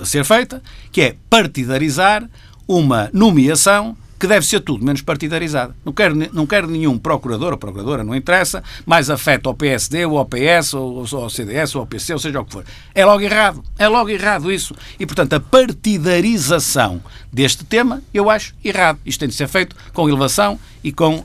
a 0.00 0.04
ser 0.04 0.24
feita, 0.24 0.62
que 0.90 1.02
é 1.02 1.16
partidarizar 1.28 2.28
uma 2.66 3.10
nomeação 3.12 3.96
que 4.24 4.28
deve 4.28 4.46
ser 4.46 4.60
tudo 4.60 4.82
menos 4.82 5.02
partidarizada. 5.02 5.76
Não 5.84 5.92
quero, 5.92 6.16
não 6.32 6.46
quero 6.46 6.66
nenhum 6.66 6.98
procurador 6.98 7.52
ou 7.52 7.58
procuradora, 7.58 8.02
não 8.02 8.14
interessa, 8.14 8.64
mais 8.86 9.10
afeto 9.10 9.50
ao 9.50 9.54
PSD, 9.54 10.06
ou 10.06 10.16
ao 10.16 10.24
PS, 10.24 10.72
ou 10.72 11.06
ao 11.12 11.28
CDS, 11.28 11.74
ou 11.74 11.82
ao 11.82 11.86
PC, 11.86 12.14
ou 12.14 12.18
seja 12.18 12.40
o 12.40 12.44
que 12.46 12.52
for. 12.52 12.64
É 12.94 13.04
logo 13.04 13.20
errado. 13.20 13.62
É 13.78 13.86
logo 13.86 14.08
errado 14.08 14.50
isso. 14.50 14.74
E, 14.98 15.04
portanto, 15.04 15.34
a 15.34 15.40
partidarização 15.40 17.02
deste 17.30 17.64
tema, 17.64 18.02
eu 18.14 18.30
acho 18.30 18.54
errado. 18.64 18.98
Isto 19.04 19.20
tem 19.20 19.28
de 19.28 19.34
ser 19.34 19.46
feito 19.46 19.76
com 19.92 20.08
elevação 20.08 20.58
e 20.82 20.92
com 20.92 21.16
uh, 21.16 21.22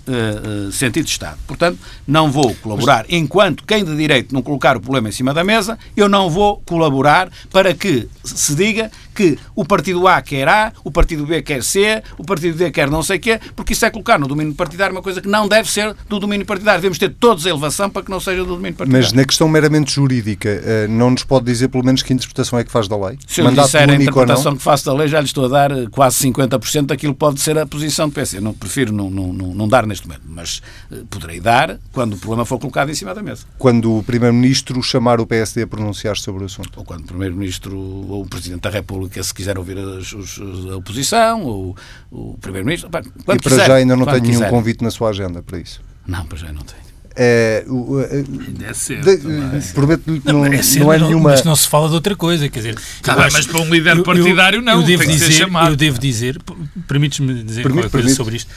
uh, 0.68 0.72
sentido 0.72 1.06
de 1.06 1.12
Estado. 1.12 1.38
Portanto, 1.46 1.78
não 2.08 2.32
vou 2.32 2.56
colaborar. 2.56 3.06
Enquanto 3.10 3.64
quem 3.66 3.84
de 3.84 3.96
direito 3.96 4.34
não 4.34 4.42
colocar 4.42 4.76
o 4.76 4.82
problema 4.82 5.10
em 5.10 5.12
cima 5.12 5.34
da 5.34 5.44
mesa, 5.44 5.78
eu 5.96 6.10
não 6.10 6.30
vou 6.30 6.62
colaborar 6.66 7.30
para 7.52 7.74
que 7.74 8.10
se 8.24 8.56
diga 8.56 8.90
que 9.14 9.38
o 9.54 9.66
partido 9.66 10.08
A 10.08 10.22
quer 10.22 10.48
A, 10.48 10.72
o 10.82 10.90
partido 10.90 11.26
B 11.26 11.42
quer 11.42 11.62
C, 11.62 12.02
o 12.18 12.24
partido 12.24 12.58
D 12.58 12.72
quer 12.72 12.89
não 12.90 13.04
sei 13.04 13.18
o 13.18 13.20
quê, 13.20 13.40
porque 13.56 13.74
isso 13.74 13.86
é 13.86 13.90
colocar 13.90 14.20
no 14.20 14.28
domínio 14.28 14.54
partidário 14.54 14.96
uma 14.96 15.02
coisa 15.02 15.22
que 15.22 15.28
não 15.28 15.48
deve 15.48 15.70
ser 15.70 15.96
do 16.08 16.20
domínio 16.20 16.46
partidário. 16.46 16.82
Devemos 16.82 16.98
ter 16.98 17.10
todos 17.10 17.46
a 17.46 17.50
elevação 17.50 17.90
para 17.90 18.04
que 18.04 18.12
não 18.12 18.20
seja 18.20 18.44
do 18.44 18.56
domínio 18.56 18.76
partidário. 18.76 19.06
Mas 19.06 19.14
na 19.14 19.26
questão 19.26 19.48
meramente 19.48 19.94
jurídica, 19.94 20.50
eh, 20.50 20.88
não 20.88 21.12
nos 21.12 21.24
pode 21.24 21.46
dizer 21.46 21.68
pelo 21.70 21.84
menos 21.84 22.04
que 22.04 22.14
interpretação 22.14 22.60
é 22.60 22.64
que 22.64 22.72
faz 22.72 22.88
da 22.88 22.98
lei? 22.98 23.18
Se 23.28 23.42
eu 23.42 23.52
disser 23.52 23.90
a 23.90 23.96
interpretação 23.96 24.56
que 24.56 24.62
faço 24.62 24.86
da 24.86 24.94
lei, 24.94 25.08
já 25.08 25.20
lhe 25.20 25.26
estou 25.26 25.46
a 25.46 25.48
dar 25.48 25.72
quase 25.90 26.18
50% 26.28 26.88
daquilo 26.88 27.14
que 27.14 27.20
pode 27.20 27.40
ser 27.40 27.58
a 27.58 27.66
posição 27.66 28.10
do 28.10 28.14
PC. 28.14 28.40
Não, 28.40 28.54
prefiro 28.54 28.94
não, 28.94 29.10
não, 29.10 29.34
não, 29.34 29.68
dar 29.68 29.86
neste 29.86 30.08
momento, 30.08 30.24
mas 30.28 30.62
eh, 30.92 30.98
poderei 31.10 31.40
dar 31.40 31.78
quando 31.92 32.14
o 32.14 32.18
problema 32.18 32.46
for 32.46 32.60
colocado 32.60 32.90
em 32.90 32.96
cima 32.96 33.14
da 33.14 33.22
mesa. 33.22 33.46
Quando 33.58 33.98
o 33.98 34.04
Primeiro-Ministro 34.04 34.82
chamar 34.82 35.20
o 35.20 35.28
PSD 35.28 35.64
a 35.64 35.68
pronunciar 35.68 36.18
sobre 36.18 36.44
o 36.44 36.46
assunto? 36.46 36.78
Ou 36.78 36.86
quando 36.86 37.02
o 37.02 37.08
Primeiro-Ministro 37.08 37.78
ou 37.78 38.24
o 38.24 38.28
Presidente 38.28 38.62
da 38.62 38.70
República, 38.70 39.22
se 39.22 39.34
quiser 39.34 39.58
ouvir 39.58 39.78
as, 39.78 40.14
os, 40.14 40.40
a 40.72 40.78
oposição, 40.78 41.44
ou 41.44 41.76
o 42.12 42.38
Primeiro-Ministro. 42.40 42.79
E 42.88 43.26
para 43.26 43.38
quiser, 43.38 43.68
já 43.68 43.76
ainda 43.76 43.96
não 43.96 44.06
tem 44.06 44.22
nenhum 44.22 44.44
convite 44.50 44.84
na 44.84 44.92
sua 44.92 45.10
agenda 45.10 45.42
para 45.42 45.60
isso? 45.60 45.82
Não, 46.08 46.26
para 46.26 46.38
já 46.38 46.52
não 46.52 46.64
tenho. 46.64 46.90
É, 47.22 47.66
é 48.64 48.74
certo. 48.74 49.06
Prometo-lhe 49.74 50.22
que 50.22 50.28
não, 50.28 50.40
não, 50.40 50.46
é, 50.46 50.62
não 50.80 50.94
é 50.94 51.00
nenhuma. 51.00 51.32
Mas 51.32 51.44
não 51.44 51.54
se 51.56 51.68
fala 51.68 51.90
de 51.90 51.96
outra 51.96 52.16
coisa, 52.16 52.48
quer 52.48 52.60
dizer. 52.60 52.80
Tá 53.02 53.14
bem, 53.16 53.28
mas 53.34 53.46
para 53.46 53.60
um 53.60 53.70
líder 53.70 54.02
partidário, 54.04 54.62
não. 54.62 54.80
Eu 54.80 54.84
devo, 54.84 55.06
dizer, 55.06 55.42
eu 55.42 55.76
devo 55.76 56.00
dizer, 56.00 56.42
permites-me 56.88 57.44
dizer 57.44 57.64
Permite, 57.64 57.90
coisa 57.90 58.10
sobre 58.16 58.38
isto. 58.38 58.50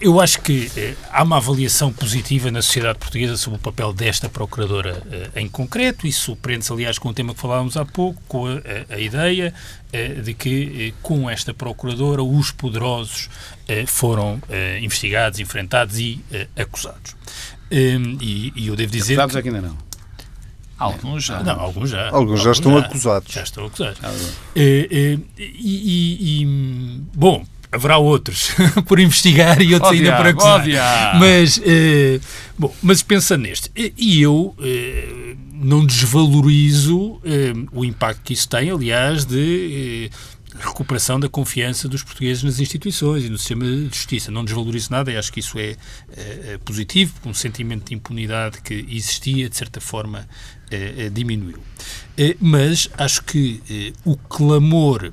Eu 0.00 0.20
acho 0.20 0.40
que 0.40 0.70
eh, 0.76 0.94
há 1.10 1.22
uma 1.22 1.36
avaliação 1.36 1.92
positiva 1.92 2.50
na 2.50 2.62
sociedade 2.62 2.98
portuguesa 2.98 3.36
sobre 3.36 3.58
o 3.58 3.62
papel 3.62 3.92
desta 3.92 4.28
Procuradora 4.28 5.02
eh, 5.10 5.40
em 5.40 5.48
concreto. 5.48 6.06
Isso 6.06 6.36
prende-se, 6.36 6.72
aliás, 6.72 6.98
com 6.98 7.08
o 7.08 7.14
tema 7.14 7.34
que 7.34 7.40
falávamos 7.40 7.76
há 7.76 7.84
pouco, 7.84 8.20
com 8.28 8.46
a, 8.46 8.52
a, 8.90 8.94
a 8.94 8.98
ideia 8.98 9.52
eh, 9.92 10.14
de 10.14 10.34
que 10.34 10.94
com 11.02 11.28
esta 11.28 11.52
Procuradora 11.52 12.22
os 12.22 12.50
poderosos 12.50 13.28
foram 13.86 14.42
investigados, 14.82 15.38
enfrentados 15.38 15.98
e 15.98 16.20
acusados. 16.56 17.14
Ehm, 17.70 18.18
e, 18.20 18.52
e, 18.56 18.66
eu 18.66 18.74
devo 18.74 18.90
dizer. 18.90 19.14
Acusados 19.20 19.42
que, 19.42 19.48
ainda 19.48 19.60
não. 19.60 19.76
Alguns 20.76 21.24
já. 21.24 21.42
Não, 21.42 21.60
alguns 21.60 21.90
já. 21.90 22.06
Alguns, 22.06 22.14
alguns 22.14 22.42
já 22.42 22.52
estão 22.52 22.72
já, 22.72 22.86
acusados. 22.86 23.32
Já 23.32 23.42
estão 23.42 23.66
acusados. 23.66 24.00
Ah, 24.02 24.12
e, 24.56 25.20
e, 25.38 26.42
e, 26.42 26.46
bom, 27.14 27.44
haverá 27.72 27.98
outros 27.98 28.50
por 28.86 28.98
investigar 28.98 29.60
e 29.62 29.74
outros 29.74 29.92
oh, 29.92 29.94
ainda 29.94 30.16
por 30.16 30.26
acusar. 30.26 31.18
Mas, 31.18 31.58
uh, 31.58 32.20
bom, 32.58 32.74
mas 32.82 33.02
pensa 33.02 33.36
neste. 33.36 33.70
E 33.76 34.20
eu 34.20 34.54
uh, 34.58 35.36
não 35.52 35.84
desvalorizo 35.84 36.98
uh, 36.98 37.20
o 37.72 37.84
impacto 37.84 38.22
que 38.22 38.32
isso 38.32 38.48
tem, 38.48 38.70
aliás, 38.70 39.24
de 39.24 40.10
recuperação 40.58 41.18
da 41.18 41.28
confiança 41.28 41.88
dos 41.88 42.02
portugueses 42.02 42.42
nas 42.42 42.58
instituições 42.58 43.24
e 43.24 43.30
no 43.30 43.38
sistema 43.38 43.64
de 43.64 43.84
justiça. 43.84 44.30
Não 44.32 44.44
desvalorizo 44.44 44.90
nada 44.90 45.10
e 45.10 45.16
acho 45.16 45.32
que 45.32 45.40
isso 45.40 45.58
é, 45.58 45.76
é, 46.16 46.54
é 46.54 46.58
positivo, 46.58 47.12
porque 47.14 47.28
um 47.28 47.34
sentimento 47.34 47.88
de 47.88 47.94
impunidade 47.94 48.60
que 48.60 48.74
existia, 48.90 49.48
de 49.48 49.56
certa 49.56 49.80
forma, 49.80 50.28
é, 50.70 51.08
diminuiu. 51.08 51.58
mas 52.40 52.90
acho 52.98 53.22
que 53.22 53.92
o 54.04 54.16
clamor 54.16 55.12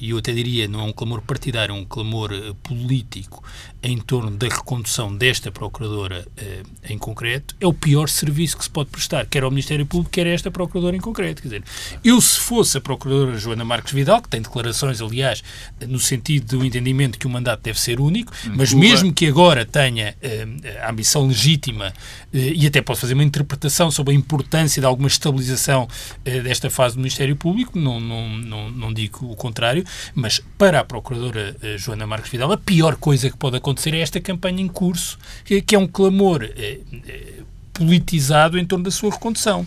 e 0.00 0.10
eu 0.10 0.18
até 0.18 0.32
diria, 0.32 0.66
não 0.68 0.80
é 0.80 0.82
um 0.84 0.92
clamor 0.92 1.22
partidário, 1.22 1.74
é 1.74 1.78
um 1.78 1.84
clamor 1.84 2.32
uh, 2.32 2.54
político 2.56 3.42
em 3.82 3.98
torno 3.98 4.30
da 4.30 4.48
recondução 4.48 5.14
desta 5.14 5.50
Procuradora 5.50 6.26
uh, 6.26 6.68
em 6.88 6.98
concreto, 6.98 7.54
é 7.60 7.66
o 7.66 7.72
pior 7.72 8.08
serviço 8.08 8.56
que 8.56 8.64
se 8.64 8.70
pode 8.70 8.90
prestar, 8.90 9.26
quer 9.26 9.42
ao 9.42 9.50
Ministério 9.50 9.84
Público, 9.86 10.10
quer 10.10 10.26
a 10.26 10.30
esta 10.30 10.50
Procuradora 10.50 10.96
em 10.96 11.00
concreto. 11.00 11.42
Quer 11.42 11.48
dizer, 11.48 11.64
eu 12.02 12.20
se 12.20 12.38
fosse 12.38 12.78
a 12.78 12.80
Procuradora 12.80 13.36
Joana 13.36 13.64
Marques 13.64 13.92
Vidal, 13.92 14.22
que 14.22 14.28
tem 14.28 14.40
declarações, 14.40 15.00
aliás, 15.00 15.42
no 15.86 15.98
sentido 15.98 16.58
do 16.58 16.64
entendimento 16.64 17.18
que 17.18 17.26
o 17.26 17.30
mandato 17.30 17.62
deve 17.62 17.80
ser 17.80 18.00
único, 18.00 18.32
mas 18.54 18.70
Cuba. 18.70 18.80
mesmo 18.80 19.12
que 19.12 19.26
agora 19.26 19.64
tenha 19.64 20.14
uh, 20.22 20.84
a 20.84 20.90
ambição 20.90 21.26
legítima 21.26 21.92
e 22.32 22.66
até 22.66 22.80
pode 22.80 23.00
fazer 23.00 23.14
uma 23.14 23.24
interpretação 23.24 23.90
sobre 23.90 24.12
a 24.12 24.16
importância 24.16 24.80
de 24.80 24.86
alguma 24.86 25.08
estabilização 25.08 25.88
desta 26.24 26.68
fase 26.68 26.94
do 26.94 26.98
Ministério 26.98 27.34
Público, 27.34 27.78
não, 27.78 27.98
não, 27.98 28.28
não, 28.28 28.70
não 28.70 28.92
digo 28.92 29.30
o 29.30 29.34
contrário, 29.34 29.58
contrário, 29.58 29.84
mas 30.14 30.40
para 30.56 30.80
a 30.80 30.84
Procuradora 30.84 31.56
eh, 31.62 31.76
Joana 31.76 32.06
Marques 32.06 32.30
Vidal, 32.30 32.52
a 32.52 32.56
pior 32.56 32.96
coisa 32.96 33.30
que 33.30 33.36
pode 33.36 33.56
acontecer 33.56 33.67
é 33.96 34.00
esta 34.00 34.20
campanha 34.20 34.62
em 34.62 34.68
curso, 34.68 35.18
que 35.44 35.74
é 35.74 35.78
um 35.78 35.86
clamor 35.86 36.42
eh, 36.42 36.80
eh, 37.06 37.42
politizado 37.72 38.58
em 38.58 38.64
torno 38.64 38.84
da 38.84 38.90
sua 38.90 39.10
recondução. 39.10 39.66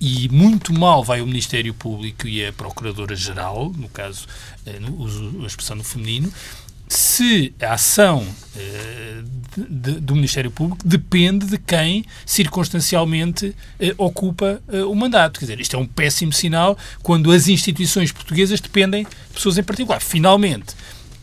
E 0.00 0.28
muito 0.30 0.72
mal 0.72 1.04
vai 1.04 1.20
o 1.20 1.26
Ministério 1.26 1.72
Público 1.72 2.26
e 2.26 2.44
a 2.44 2.52
Procuradora-Geral, 2.52 3.72
no 3.76 3.88
caso, 3.88 4.26
uso 4.98 5.40
a 5.42 5.46
expressão 5.46 5.76
no 5.76 5.84
feminino, 5.84 6.32
se 6.88 7.54
a 7.60 7.74
ação 7.74 8.26
do 9.56 10.14
Ministério 10.14 10.50
Público 10.50 10.86
depende 10.86 11.46
de 11.46 11.58
quem 11.58 12.04
circunstancialmente 12.24 13.54
ocupa 13.96 14.60
o 14.88 14.94
mandato. 14.94 15.38
Quer 15.38 15.46
dizer, 15.46 15.60
isto 15.60 15.76
é 15.76 15.78
um 15.78 15.86
péssimo 15.86 16.32
sinal 16.32 16.76
quando 17.02 17.30
as 17.30 17.48
instituições 17.48 18.10
portuguesas 18.10 18.60
dependem 18.60 19.04
de 19.04 19.34
pessoas 19.34 19.56
em 19.56 19.62
particular. 19.62 20.00
Finalmente, 20.00 20.74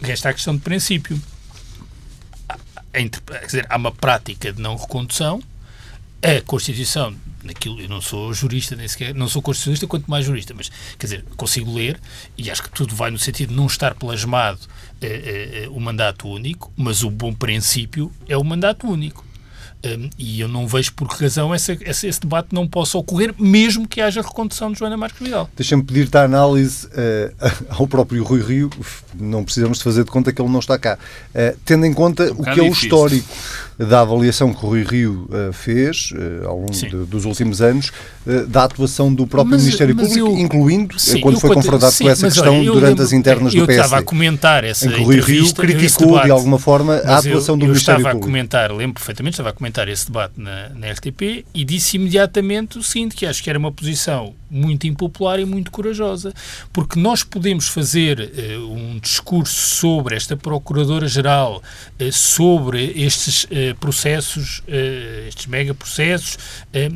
resta 0.01 0.29
a 0.29 0.33
questão 0.33 0.55
de 0.55 0.61
princípio. 0.61 1.19
Quer 2.93 3.45
dizer, 3.45 3.65
há 3.69 3.75
uma 3.75 3.91
prática 3.91 4.53
de 4.53 4.61
não 4.61 4.75
recondução. 4.75 5.41
A 6.21 6.41
Constituição 6.41 7.13
naquilo, 7.43 7.81
eu 7.81 7.89
não 7.89 7.99
sou 7.99 8.33
jurista, 8.33 8.75
nem 8.75 8.87
sequer, 8.87 9.13
não 9.13 9.27
sou 9.27 9.41
constitucionalista, 9.41 9.87
quanto 9.87 10.09
mais 10.09 10.25
jurista, 10.25 10.53
mas, 10.53 10.69
quer 10.97 11.07
dizer, 11.07 11.25
consigo 11.35 11.73
ler 11.73 11.99
e 12.37 12.49
acho 12.49 12.63
que 12.63 12.71
tudo 12.71 12.95
vai 12.95 13.11
no 13.11 13.19
sentido 13.19 13.49
de 13.49 13.55
não 13.55 13.67
estar 13.67 13.93
plasmado 13.95 14.59
eh, 15.01 15.65
eh, 15.65 15.69
o 15.69 15.79
mandato 15.79 16.29
único, 16.29 16.71
mas 16.77 17.03
o 17.03 17.09
bom 17.09 17.33
princípio 17.33 18.11
é 18.27 18.37
o 18.37 18.43
mandato 18.43 18.87
único. 18.87 19.25
Um, 19.85 20.09
e 20.17 20.39
eu 20.39 20.47
não 20.47 20.65
vejo 20.65 20.93
por 20.93 21.09
que 21.09 21.21
razão 21.21 21.53
essa, 21.53 21.73
esse, 21.81 22.07
esse, 22.07 22.21
debate 22.21 22.53
não 22.53 22.65
possa 22.65 22.97
ocorrer, 22.97 23.35
mesmo 23.37 23.85
que 23.85 23.99
haja 23.99 24.21
recondução 24.21 24.71
de 24.71 24.79
Joana 24.79 24.95
Marques 24.95 25.21
Vidal. 25.21 25.49
Deixa-me 25.57 25.83
pedir-te 25.83 26.17
a 26.17 26.23
análise 26.23 26.87
uh, 26.87 26.89
ao 27.67 27.85
próprio 27.85 28.23
Rui 28.23 28.41
Rio, 28.41 28.69
não 29.13 29.43
precisamos 29.43 29.79
de 29.79 29.83
fazer 29.83 30.05
de 30.05 30.09
conta 30.09 30.31
que 30.31 30.41
ele 30.41 30.49
não 30.49 30.61
está 30.61 30.79
cá, 30.79 30.97
uh, 30.97 31.57
tendo 31.65 31.85
em 31.85 31.93
conta 31.93 32.31
um 32.31 32.39
o 32.39 32.43
que 32.43 32.59
é 32.61 32.63
o 32.63 32.67
histórico 32.67 33.27
da 33.77 34.01
avaliação 34.01 34.53
que 34.53 34.65
o 34.65 34.69
Rui 34.69 34.83
Rio 34.83 35.27
uh, 35.29 35.51
fez 35.53 36.13
ao 36.45 36.59
longo 36.59 36.71
de, 36.71 36.89
dos 37.05 37.25
últimos 37.25 37.61
anos 37.61 37.91
da 38.47 38.63
atuação 38.63 39.13
do 39.13 39.27
próprio 39.27 39.51
mas, 39.51 39.63
Ministério 39.63 39.95
mas 39.95 40.07
Público, 40.07 40.29
eu, 40.29 40.37
incluindo 40.37 40.97
sim, 40.97 41.19
quando 41.19 41.39
foi 41.39 41.53
confrontado 41.53 41.91
sim, 41.91 42.05
com 42.05 42.09
essa 42.09 42.27
questão 42.27 42.55
olha, 42.55 42.65
durante 42.65 42.89
lembro, 42.89 43.03
as 43.03 43.11
internas 43.11 43.53
do 43.53 43.65
PSD. 43.65 43.73
Eu 43.73 43.83
estava 43.83 44.01
a 44.01 44.05
comentar 44.05 44.63
essa 44.63 44.85
em 44.87 44.91
que 44.91 45.01
o 45.01 45.03
Rui 45.03 45.19
Rio 45.19 45.53
criticou 45.53 46.21
de 46.21 46.31
alguma 46.31 46.57
forma 46.57 46.95
a 46.95 47.17
atuação 47.17 47.55
eu, 47.55 47.59
do 47.59 47.65
eu 47.65 47.69
Ministério 47.69 47.73
Público. 47.73 47.89
Eu 47.89 47.95
estava 47.99 48.17
a 48.17 48.21
comentar, 48.21 48.71
lembro 48.71 48.93
perfeitamente, 48.93 49.33
estava 49.33 49.49
a 49.49 49.53
comentar 49.53 49.73
comentar 49.73 49.87
esse 49.87 50.05
debate 50.05 50.33
na, 50.37 50.69
na 50.69 50.91
RTP 50.91 51.45
e 51.53 51.65
disse 51.65 51.97
imediatamente 51.97 52.77
o 52.77 52.83
seguinte, 52.83 53.15
que 53.15 53.25
acho 53.25 53.41
que 53.41 53.49
era 53.49 53.57
uma 53.57 53.71
posição 53.71 54.35
muito 54.49 54.85
impopular 54.85 55.39
e 55.39 55.45
muito 55.45 55.71
corajosa, 55.71 56.31
porque 56.71 56.99
nós 56.99 57.23
podemos 57.23 57.67
fazer 57.67 58.19
uh, 58.19 58.71
um 58.71 58.99
discurso 58.99 59.53
sobre 59.53 60.15
esta 60.15 60.37
Procuradora-Geral, 60.37 61.61
uh, 61.99 62.11
sobre 62.11 62.93
estes 62.95 63.45
uh, 63.45 63.72
processos, 63.79 64.61
estes 65.27 65.45
megaprocessos 65.47 66.37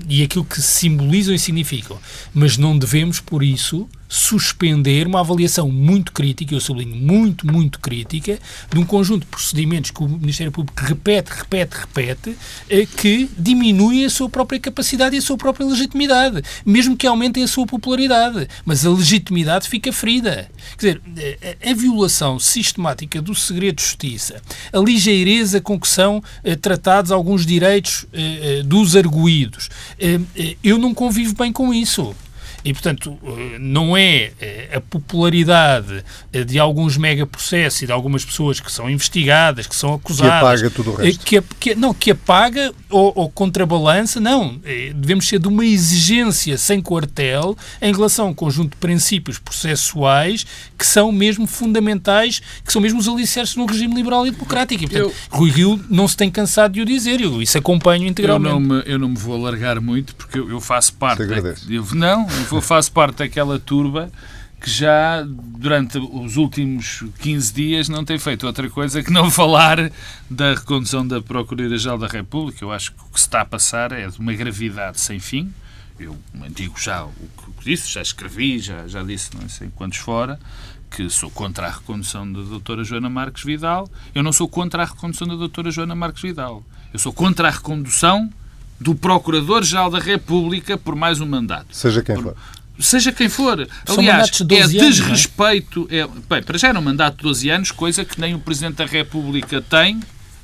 e 0.07 0.23
aquilo 0.23 0.45
que 0.45 0.61
simbolizam 0.61 1.33
e 1.33 1.39
significam, 1.39 1.99
mas 2.33 2.57
não 2.57 2.77
devemos, 2.77 3.19
por 3.19 3.43
isso, 3.43 3.87
suspender 4.07 5.05
uma 5.05 5.19
avaliação 5.19 5.69
muito 5.69 6.11
crítica, 6.11 6.53
eu 6.53 6.61
sublinho 6.61 6.95
muito, 6.95 7.45
muito 7.45 7.79
crítica, 7.79 8.39
de 8.69 8.79
um 8.79 8.85
conjunto 8.85 9.21
de 9.21 9.27
procedimentos 9.27 9.91
que 9.91 10.01
o 10.01 10.07
Ministério 10.07 10.51
Público 10.51 10.81
repete, 10.81 11.31
repete, 11.31 11.77
repete, 11.77 12.37
eh, 12.69 12.85
que 12.85 13.29
diminuem 13.37 14.05
a 14.05 14.09
sua 14.09 14.29
própria 14.29 14.59
capacidade 14.59 15.15
e 15.15 15.19
a 15.19 15.21
sua 15.21 15.37
própria 15.37 15.65
legitimidade, 15.65 16.41
mesmo 16.65 16.95
que 16.95 17.05
aumentem 17.05 17.43
a 17.43 17.47
sua 17.47 17.65
popularidade. 17.65 18.47
Mas 18.65 18.85
a 18.85 18.89
legitimidade 18.89 19.67
fica 19.67 19.91
ferida. 19.91 20.49
Quer 20.77 20.99
dizer, 20.99 21.01
eh, 21.41 21.57
a, 21.71 21.73
violação 21.73 22.39
sistemática 22.39 23.21
do 23.21 23.35
segredo 23.35 23.77
de 23.77 23.83
justiça, 23.83 24.41
a 24.71 24.79
ligeireza 24.79 25.61
com 25.61 25.79
que 25.79 25.87
são 25.87 26.23
eh, 26.43 26.55
tratados 26.55 27.11
alguns 27.11 27.45
direitos 27.45 28.05
dos 28.65 28.95
arguídos, 28.95 29.69
eu 30.63 30.77
não 30.77 30.93
convivo 30.93 31.35
bem 31.35 31.51
com 31.51 31.73
isso. 31.73 32.15
E, 32.63 32.73
portanto, 32.73 33.17
eh, 33.23 33.57
não 33.59 33.95
é 33.95 34.31
eh, 34.41 34.69
a 34.75 34.81
popularidade 34.81 36.03
eh, 36.33 36.43
de 36.43 36.59
alguns 36.59 36.97
megaprocessos 36.97 37.81
e 37.83 37.85
de 37.85 37.91
algumas 37.91 38.25
pessoas 38.25 38.59
que 38.59 38.71
são 38.71 38.89
investigadas, 38.89 39.67
que 39.67 39.75
são 39.75 39.93
acusadas... 39.93 40.61
Que 40.61 40.67
apaga 40.67 40.69
tudo 40.69 40.91
o 40.91 40.95
resto. 40.95 41.25
Que, 41.25 41.41
que, 41.59 41.75
não, 41.75 41.93
que 41.93 42.11
apaga 42.11 42.73
ou, 42.89 43.13
ou 43.15 43.29
contrabalança, 43.29 44.19
não. 44.19 44.59
Devemos 44.95 45.27
ser 45.27 45.39
de 45.39 45.47
uma 45.47 45.65
exigência 45.65 46.57
sem 46.57 46.81
quartel 46.81 47.55
em 47.81 47.93
relação 47.93 48.27
a 48.27 48.29
um 48.29 48.33
conjunto 48.33 48.71
de 48.71 48.77
princípios 48.77 49.37
processuais 49.37 50.45
que 50.77 50.85
são 50.85 51.11
mesmo 51.11 51.47
fundamentais, 51.47 52.41
que 52.65 52.71
são 52.73 52.81
mesmo 52.81 52.99
os 52.99 53.07
alicerces 53.07 53.55
num 53.55 53.65
regime 53.65 53.95
liberal 53.95 54.25
e 54.27 54.31
democrático. 54.31 54.83
E, 54.83 54.87
portanto, 54.87 55.13
eu, 55.31 55.37
Rui 55.37 55.51
Rio 55.51 55.79
não 55.89 56.07
se 56.07 56.17
tem 56.17 56.29
cansado 56.29 56.73
de 56.73 56.81
o 56.81 56.85
dizer, 56.85 57.21
eu 57.21 57.41
isso 57.41 57.57
acompanho 57.57 58.07
integralmente. 58.07 58.53
Eu 58.53 58.59
não 58.59 58.75
me, 58.77 58.83
eu 58.85 58.99
não 58.99 59.09
me 59.09 59.17
vou 59.17 59.35
alargar 59.35 59.81
muito, 59.81 60.15
porque 60.15 60.39
eu, 60.39 60.49
eu 60.49 60.59
faço 60.59 60.93
parte... 60.93 61.21
Eu, 61.69 61.85
não, 61.93 62.27
eu 62.27 62.45
faço 62.61 62.91
parte 62.91 63.17
daquela 63.17 63.59
turba 63.59 64.11
que 64.59 64.69
já 64.69 65.23
durante 65.23 65.97
os 65.97 66.35
últimos 66.35 67.03
15 67.19 67.53
dias 67.53 67.89
não 67.89 68.03
tem 68.03 68.17
feito 68.17 68.47
outra 68.47 68.69
coisa 68.69 69.03
que 69.03 69.11
não 69.11 69.29
falar 69.31 69.91
da 70.29 70.55
recondução 70.55 71.07
da 71.07 71.21
Procuradoria-Geral 71.21 71.97
da 71.97 72.07
República. 72.07 72.63
Eu 72.63 72.71
acho 72.71 72.91
que 72.91 73.01
o 73.01 73.05
que 73.05 73.19
se 73.19 73.27
está 73.27 73.41
a 73.41 73.45
passar 73.45 73.91
é 73.91 74.07
de 74.07 74.19
uma 74.19 74.33
gravidade 74.33 74.99
sem 74.99 75.19
fim. 75.19 75.53
Eu 75.99 76.15
digo 76.49 76.79
já 76.79 77.05
o 77.05 77.11
que 77.11 77.65
disse, 77.65 77.91
já 77.91 78.01
escrevi, 78.01 78.59
já, 78.59 78.87
já 78.87 79.03
disse 79.03 79.35
não 79.35 79.49
sei 79.49 79.69
quantos 79.75 79.97
fora, 79.97 80.39
que 80.91 81.09
sou 81.09 81.29
contra 81.29 81.67
a 81.67 81.71
recondução 81.71 82.31
da 82.31 82.41
doutora 82.41 82.83
Joana 82.83 83.09
Marques 83.09 83.43
Vidal. 83.43 83.89
Eu 84.13 84.21
não 84.21 84.31
sou 84.31 84.47
contra 84.47 84.83
a 84.83 84.85
recondução 84.85 85.27
da 85.27 85.35
doutora 85.35 85.71
Joana 85.71 85.95
Marques 85.95 86.21
Vidal. 86.21 86.63
Eu 86.93 86.99
sou 86.99 87.11
contra 87.11 87.47
a 87.47 87.51
recondução 87.51 88.31
do 88.79 88.95
Procurador-Geral 88.95 89.89
da 89.89 89.99
República 89.99 90.77
por 90.77 90.95
mais 90.95 91.19
um 91.19 91.25
mandato. 91.25 91.75
Seja 91.75 92.01
quem 92.01 92.21
for. 92.21 92.35
Seja 92.79 93.11
quem 93.11 93.27
for. 93.27 93.67
Aliás, 93.87 94.29
de 94.29 94.55
é 94.55 94.67
desrespeito. 94.67 95.87
É? 95.89 95.99
É, 95.99 96.07
bem, 96.07 96.43
para 96.43 96.57
já 96.57 96.69
era 96.69 96.79
um 96.79 96.81
mandato 96.81 97.17
de 97.17 97.23
12 97.23 97.49
anos, 97.49 97.71
coisa 97.71 98.05
que 98.05 98.19
nem 98.19 98.35
o 98.35 98.39
Presidente 98.39 98.75
da 98.75 98.85
República 98.85 99.61
tem, 99.61 99.99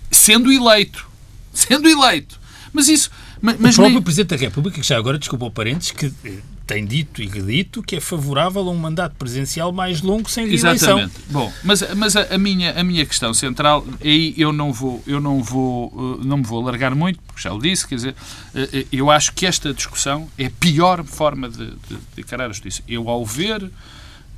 sendo 0.10 0.52
eleito. 0.52 1.08
Sendo 1.54 1.88
eleito. 1.88 2.40
Mas 2.72 2.88
isso. 2.88 3.12
Mas, 3.40 3.56
o 3.56 3.60
próprio 3.60 3.90
nem... 3.90 4.02
Presidente 4.02 4.30
da 4.30 4.38
República, 4.38 4.82
que 4.82 4.88
já 4.88 4.98
agora, 4.98 5.20
desculpa 5.20 5.46
o 5.46 5.52
parentes, 5.52 5.92
que 5.92 6.12
eh, 6.26 6.40
tem 6.66 6.86
dito 6.86 7.22
e 7.22 7.28
dito 7.28 7.84
que 7.84 7.98
é 7.98 8.00
favorável 8.00 8.62
a 8.62 8.72
um 8.72 8.78
mandato 8.78 9.16
presidencial 9.16 9.72
mais 9.72 10.02
longo 10.02 10.30
sem 10.30 10.46
reeleição. 10.46 10.98
Exatamente. 10.98 11.14
Bom, 11.30 11.52
mas, 11.64 11.94
mas 11.96 12.16
a, 12.16 12.34
a, 12.34 12.38
minha, 12.38 12.80
a 12.80 12.84
minha 12.84 13.06
questão 13.06 13.34
central, 13.34 13.86
aí 14.02 14.34
eu 14.38 14.54
não 14.54 14.72
vou, 14.72 15.04
eu 15.06 15.20
não 15.20 15.44
vou, 15.44 16.20
eh, 16.22 16.26
não 16.26 16.38
me 16.38 16.44
vou 16.44 16.62
alargar 16.62 16.96
muito, 16.96 17.20
porque 17.28 17.42
já 17.42 17.54
o 17.54 17.60
disse, 17.60 17.86
quer 17.86 17.96
dizer, 17.96 18.16
eh, 18.56 18.70
eh, 18.72 18.86
eu 18.92 19.12
acho 19.12 19.34
que 19.34 19.46
esta 19.46 19.74
discussão 19.74 20.30
é 20.38 20.46
a 20.46 20.52
pior 20.52 21.04
forma 21.04 21.50
de, 21.50 21.66
de, 21.66 21.98
de 22.16 22.22
encarar 22.22 22.46
a 22.46 22.50
justiça. 22.50 22.82
Eu, 22.88 23.10
ao 23.10 23.26
ver 23.26 23.70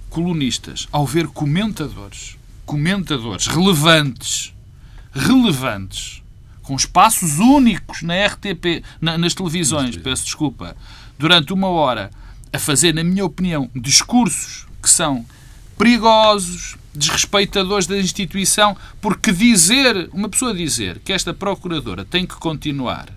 colunistas, 0.09 0.88
ao 0.91 1.05
ver 1.05 1.28
comentadores, 1.28 2.38
comentadores 2.65 3.45
relevantes, 3.45 4.51
relevantes, 5.13 6.23
com 6.63 6.76
espaços 6.76 7.38
únicos 7.38 8.01
na 8.01 8.26
RTP, 8.26 8.84
na, 8.99 9.15
nas 9.17 9.36
televisões, 9.36 9.95
peço 9.97 10.26
desculpa, 10.26 10.76
durante 11.18 11.53
uma 11.53 11.68
hora 11.68 12.11
a 12.51 12.59
fazer, 12.59 12.93
na 12.93 13.03
minha 13.03 13.26
opinião, 13.26 13.70
discursos 13.76 14.66
que 14.82 14.89
são 14.89 15.26
perigosos, 15.78 16.78
desrespeitadores 16.93 17.88
da 17.88 17.97
instituição, 17.97 18.78
porque 19.01 19.32
dizer, 19.32 20.09
uma 20.13 20.30
pessoa 20.30 20.53
dizer 20.53 20.99
que 20.99 21.11
esta 21.11 21.34
procuradora 21.34 22.05
tem 22.05 22.26
que 22.26 22.36
continuar 22.36 23.09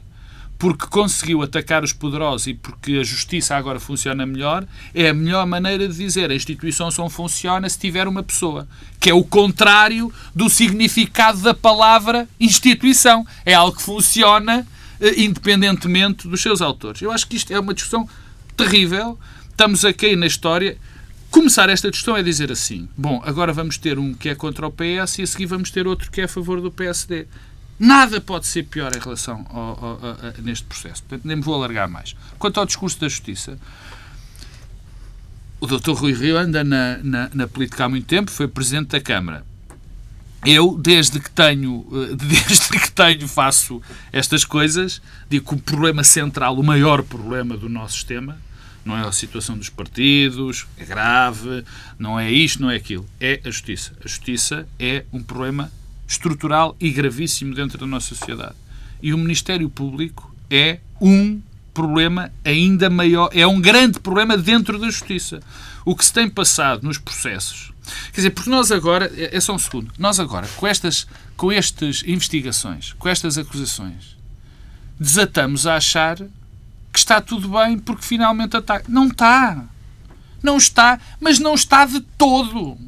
porque 0.59 0.87
conseguiu 0.89 1.41
atacar 1.43 1.85
os 1.85 1.93
poderosos 1.93 2.49
e 2.49 2.55
porque 2.55 2.99
a 2.99 3.05
justiça 3.05 3.55
agora 3.55 3.79
funciona 3.79 4.27
melhor, 4.27 4.67
é 4.93 5.09
a 5.09 5.15
melhor 5.15 5.47
maneira 5.47 5.87
de 5.87 5.97
dizer 5.97 6.31
a 6.31 6.35
instituição 6.35 6.91
só 6.91 7.09
funciona 7.09 7.69
se 7.69 7.79
tiver 7.79 8.09
uma 8.09 8.25
pessoa, 8.25 8.67
que 8.99 9.09
é 9.09 9.15
o 9.15 9.23
contrário 9.23 10.13
do 10.35 10.49
significado 10.49 11.41
da 11.41 11.55
palavra 11.55 12.29
instituição. 12.41 13.25
É 13.47 13.55
algo 13.55 13.77
que 13.77 13.83
funciona 13.83 14.67
independentemente 15.17 16.27
dos 16.27 16.41
seus 16.41 16.61
autores. 16.61 17.03
Eu 17.03 17.13
acho 17.13 17.27
que 17.27 17.37
isto 17.37 17.53
é 17.53 17.59
uma 17.59 17.75
discussão 17.75 18.09
terrível. 18.57 19.19
Estamos 19.51 19.85
aqui 19.85 20.17
na 20.17 20.27
história. 20.27 20.77
Começar 21.31 21.69
esta 21.69 21.91
discussão 21.91 22.17
é 22.17 22.23
dizer 22.23 22.51
assim: 22.51 22.89
bom, 22.97 23.23
agora 23.25 23.53
vamos 23.53 23.79
ter 23.79 23.99
um 23.99 24.15
que 24.15 24.29
é 24.29 24.35
contra 24.35 24.67
o 24.67 24.73
PS 24.73 25.19
e 25.19 25.23
a 25.23 25.27
seguir 25.27 25.47
vamos 25.47 25.71
ter 25.71 25.87
outro 25.87 26.11
que 26.11 26.21
é 26.21 26.25
a 26.25 26.29
favor 26.29 26.61
do 26.61 26.71
PSD. 26.71 27.27
Nada 27.79 28.21
pode 28.21 28.47
ser 28.47 28.65
pior 28.65 28.95
em 28.97 28.99
relação 28.99 29.47
ao, 29.51 29.85
ao, 29.85 30.01
a, 30.03 30.29
a, 30.29 30.43
neste 30.43 30.65
processo. 30.65 31.03
Portanto, 31.05 31.25
nem 31.25 31.37
me 31.37 31.43
vou 31.43 31.55
alargar 31.55 31.89
mais. 31.89 32.17
Quanto 32.39 32.59
ao 32.59 32.67
discurso 32.67 33.01
da 33.01 33.09
Justiça, 33.09 33.57
o 35.61 35.67
Dr. 35.67 35.93
Rui 35.93 36.13
Rio 36.13 36.37
anda 36.37 36.65
na, 36.65 36.99
na, 36.99 37.31
na 37.33 37.47
política 37.47 37.85
há 37.85 37.89
muito 37.89 38.07
tempo, 38.07 38.31
foi 38.31 38.49
Presidente 38.49 38.89
da 38.89 39.01
Câmara. 39.01 39.45
Eu, 40.45 40.79
desde 40.79 41.19
que 41.19 41.31
tenho, 41.31 41.87
eh, 41.93 42.15
desde 42.17 42.69
que 42.69 42.91
tenho, 42.91 43.27
faço 43.27 43.83
estas 44.13 44.45
coisas, 44.45 45.03
digo 45.29 45.49
que 45.49 45.55
o 45.55 45.59
problema 45.59 46.05
central, 46.05 46.59
o 46.59 46.63
maior 46.63 47.03
problema 47.03 47.57
do 47.57 47.69
nosso 47.69 47.95
sistema, 47.95 48.39
não 48.85 48.97
é 48.97 49.07
a 49.07 49.13
situação 49.13 49.57
dos 49.59 49.69
partidos, 49.69 50.67
é 50.79 50.85
grave, 50.85 51.65
não 51.99 52.19
é 52.19 52.31
isto, 52.31 52.63
não 52.63 52.71
é 52.71 52.77
aquilo, 52.77 53.07
é 53.21 53.41
a 53.45 53.51
justiça. 53.51 53.93
A 54.03 54.09
justiça 54.09 54.67
é 54.79 55.05
um 55.13 55.23
problema 55.23 55.71
estrutural 56.07 56.75
e 56.81 56.91
gravíssimo 56.91 57.55
dentro 57.55 57.77
da 57.77 57.87
nossa 57.87 58.15
sociedade. 58.15 58.55
E 59.03 59.13
o 59.13 59.19
Ministério 59.19 59.69
Público 59.69 60.35
é 60.49 60.79
um 61.01 61.41
problema 61.75 62.33
ainda 62.45 62.89
maior, 62.89 63.29
é 63.33 63.47
um 63.47 63.61
grande 63.61 64.01
problema 64.01 64.37
dentro 64.37 64.79
da 64.79 64.87
justiça. 64.87 65.41
O 65.85 65.95
que 65.95 66.05
se 66.05 66.13
tem 66.13 66.29
passado 66.29 66.83
nos 66.83 66.99
processos 66.99 67.73
Quer 68.13 68.17
dizer, 68.17 68.31
porque 68.31 68.51
nós 68.51 68.71
agora, 68.71 69.11
é, 69.17 69.37
é 69.37 69.41
só 69.41 69.55
um 69.55 69.59
segundo, 69.59 69.93
nós 69.99 70.19
agora, 70.21 70.49
com 70.57 70.67
estas, 70.67 71.07
com 71.37 71.51
estas 71.53 72.03
investigações, 72.07 72.95
com 72.99 73.09
estas 73.09 73.39
acusações, 73.39 74.17
desatamos 74.99 75.67
a 75.67 75.77
achar 75.77 76.17
que 76.93 76.99
está 76.99 77.21
tudo 77.21 77.49
bem 77.49 77.79
porque 77.79 78.05
finalmente 78.05 78.57
está. 78.57 78.83
Não 78.89 79.07
está. 79.07 79.65
Não 80.43 80.57
está, 80.57 81.01
mas 81.21 81.39
não 81.39 81.55
está 81.55 81.85
de 81.85 82.01
todo. 82.01 82.79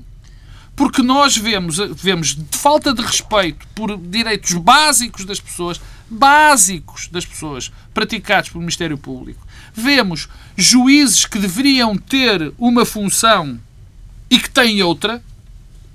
Porque 0.76 1.03
nós 1.03 1.36
vemos, 1.36 1.76
vemos 1.96 2.38
falta 2.53 2.94
de 2.94 3.03
respeito 3.03 3.66
por 3.74 3.96
direitos 3.98 4.53
básicos 4.55 5.24
das 5.24 5.40
pessoas, 5.40 5.80
básicos 6.09 7.09
das 7.09 7.26
pessoas, 7.26 7.70
praticados 7.92 8.51
pelo 8.51 8.61
Ministério 8.61 8.96
Público. 8.96 9.46
Vemos 9.74 10.28
juízes 10.57 11.26
que 11.26 11.38
deveriam 11.38 11.96
ter 11.96 12.53
uma 12.59 12.84
função 12.84 13.61
e 14.30 14.38
que 14.38 14.48
têm 14.48 14.82
outra, 14.82 15.22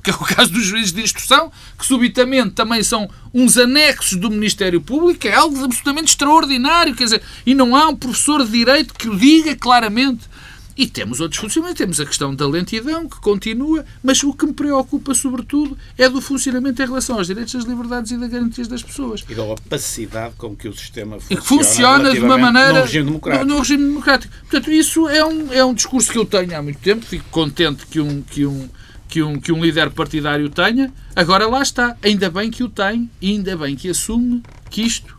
que 0.04 0.12
é 0.12 0.14
o 0.14 0.20
caso 0.26 0.52
dos 0.52 0.66
juízes 0.66 0.92
de 0.92 1.02
instrução, 1.02 1.52
que 1.78 1.86
subitamente 1.86 2.52
também 2.52 2.84
são 2.84 3.10
uns 3.34 3.58
anexos 3.58 4.18
do 4.18 4.30
Ministério 4.30 4.82
Público, 4.82 5.28
é 5.28 5.34
algo 5.34 5.64
absolutamente 5.64 6.10
extraordinário, 6.10 6.96
quer 6.96 7.06
dizer, 7.06 7.24
e 7.46 7.56
não 7.56 7.76
há 7.76 7.88
um 7.88 7.96
professor 7.96 8.46
de 8.46 8.52
Direito 8.52 8.94
que 8.94 9.10
o 9.10 9.18
diga 9.18 9.56
claramente. 9.56 10.35
E 10.78 10.88
temos 10.88 11.22
outros 11.22 11.40
funcionamentos, 11.40 11.78
temos 11.78 12.00
a 12.02 12.06
questão 12.06 12.36
da 12.36 12.46
lentidão, 12.46 13.08
que 13.08 13.20
continua, 13.22 13.86
mas 14.04 14.22
o 14.24 14.34
que 14.34 14.46
me 14.46 14.54
preocupa, 14.54 15.14
sobretudo, 15.14 15.78
é 15.98 16.10
do 16.10 16.20
funcionamento 16.20 16.82
em 16.82 16.86
relação 16.86 17.18
aos 17.18 17.28
direitos, 17.28 17.56
às 17.56 17.64
liberdades 17.64 18.12
e 18.12 18.18
das 18.18 18.30
garantias 18.30 18.68
das 18.68 18.84
pessoas. 18.84 19.24
E 19.30 19.34
da 19.34 19.44
opacidade 19.44 20.36
com 20.38 20.54
que 20.54 20.68
o 20.68 20.74
sistema 20.76 21.18
funciona. 21.18 21.42
Que 21.42 21.48
funciona 21.48 22.12
de 22.12 22.20
uma 22.20 22.38
maneira. 22.38 22.74
No 22.74 22.82
regime 22.82 23.06
democrático. 23.06 23.46
No, 23.46 23.54
no, 23.54 23.60
regime 23.60 23.84
democrático. 23.86 24.34
Portanto, 24.42 24.72
isso 24.72 25.08
é 25.08 25.26
um, 25.26 25.54
é 25.54 25.64
um 25.64 25.74
discurso 25.74 26.12
que 26.12 26.18
eu 26.18 26.26
tenho 26.26 26.58
há 26.58 26.62
muito 26.62 26.80
tempo, 26.80 27.06
fico 27.06 27.26
contente 27.30 27.86
que 27.88 28.02
um. 28.02 28.22
Que 28.22 28.46
um 28.46 28.70
que 29.08 29.22
um, 29.22 29.40
que 29.40 29.52
um 29.52 29.64
líder 29.64 29.92
partidário 29.92 30.50
tenha, 30.50 30.92
agora 31.16 31.48
lá 31.48 31.62
está. 31.62 31.96
Ainda 32.04 32.30
bem 32.30 32.50
que 32.50 32.64
o 32.64 32.70
tem, 32.70 33.10
e 33.22 33.32
ainda 33.32 33.56
bem 33.56 33.76
que 33.76 33.90
assume 33.90 34.42
que 34.70 34.82
isto 34.82 35.15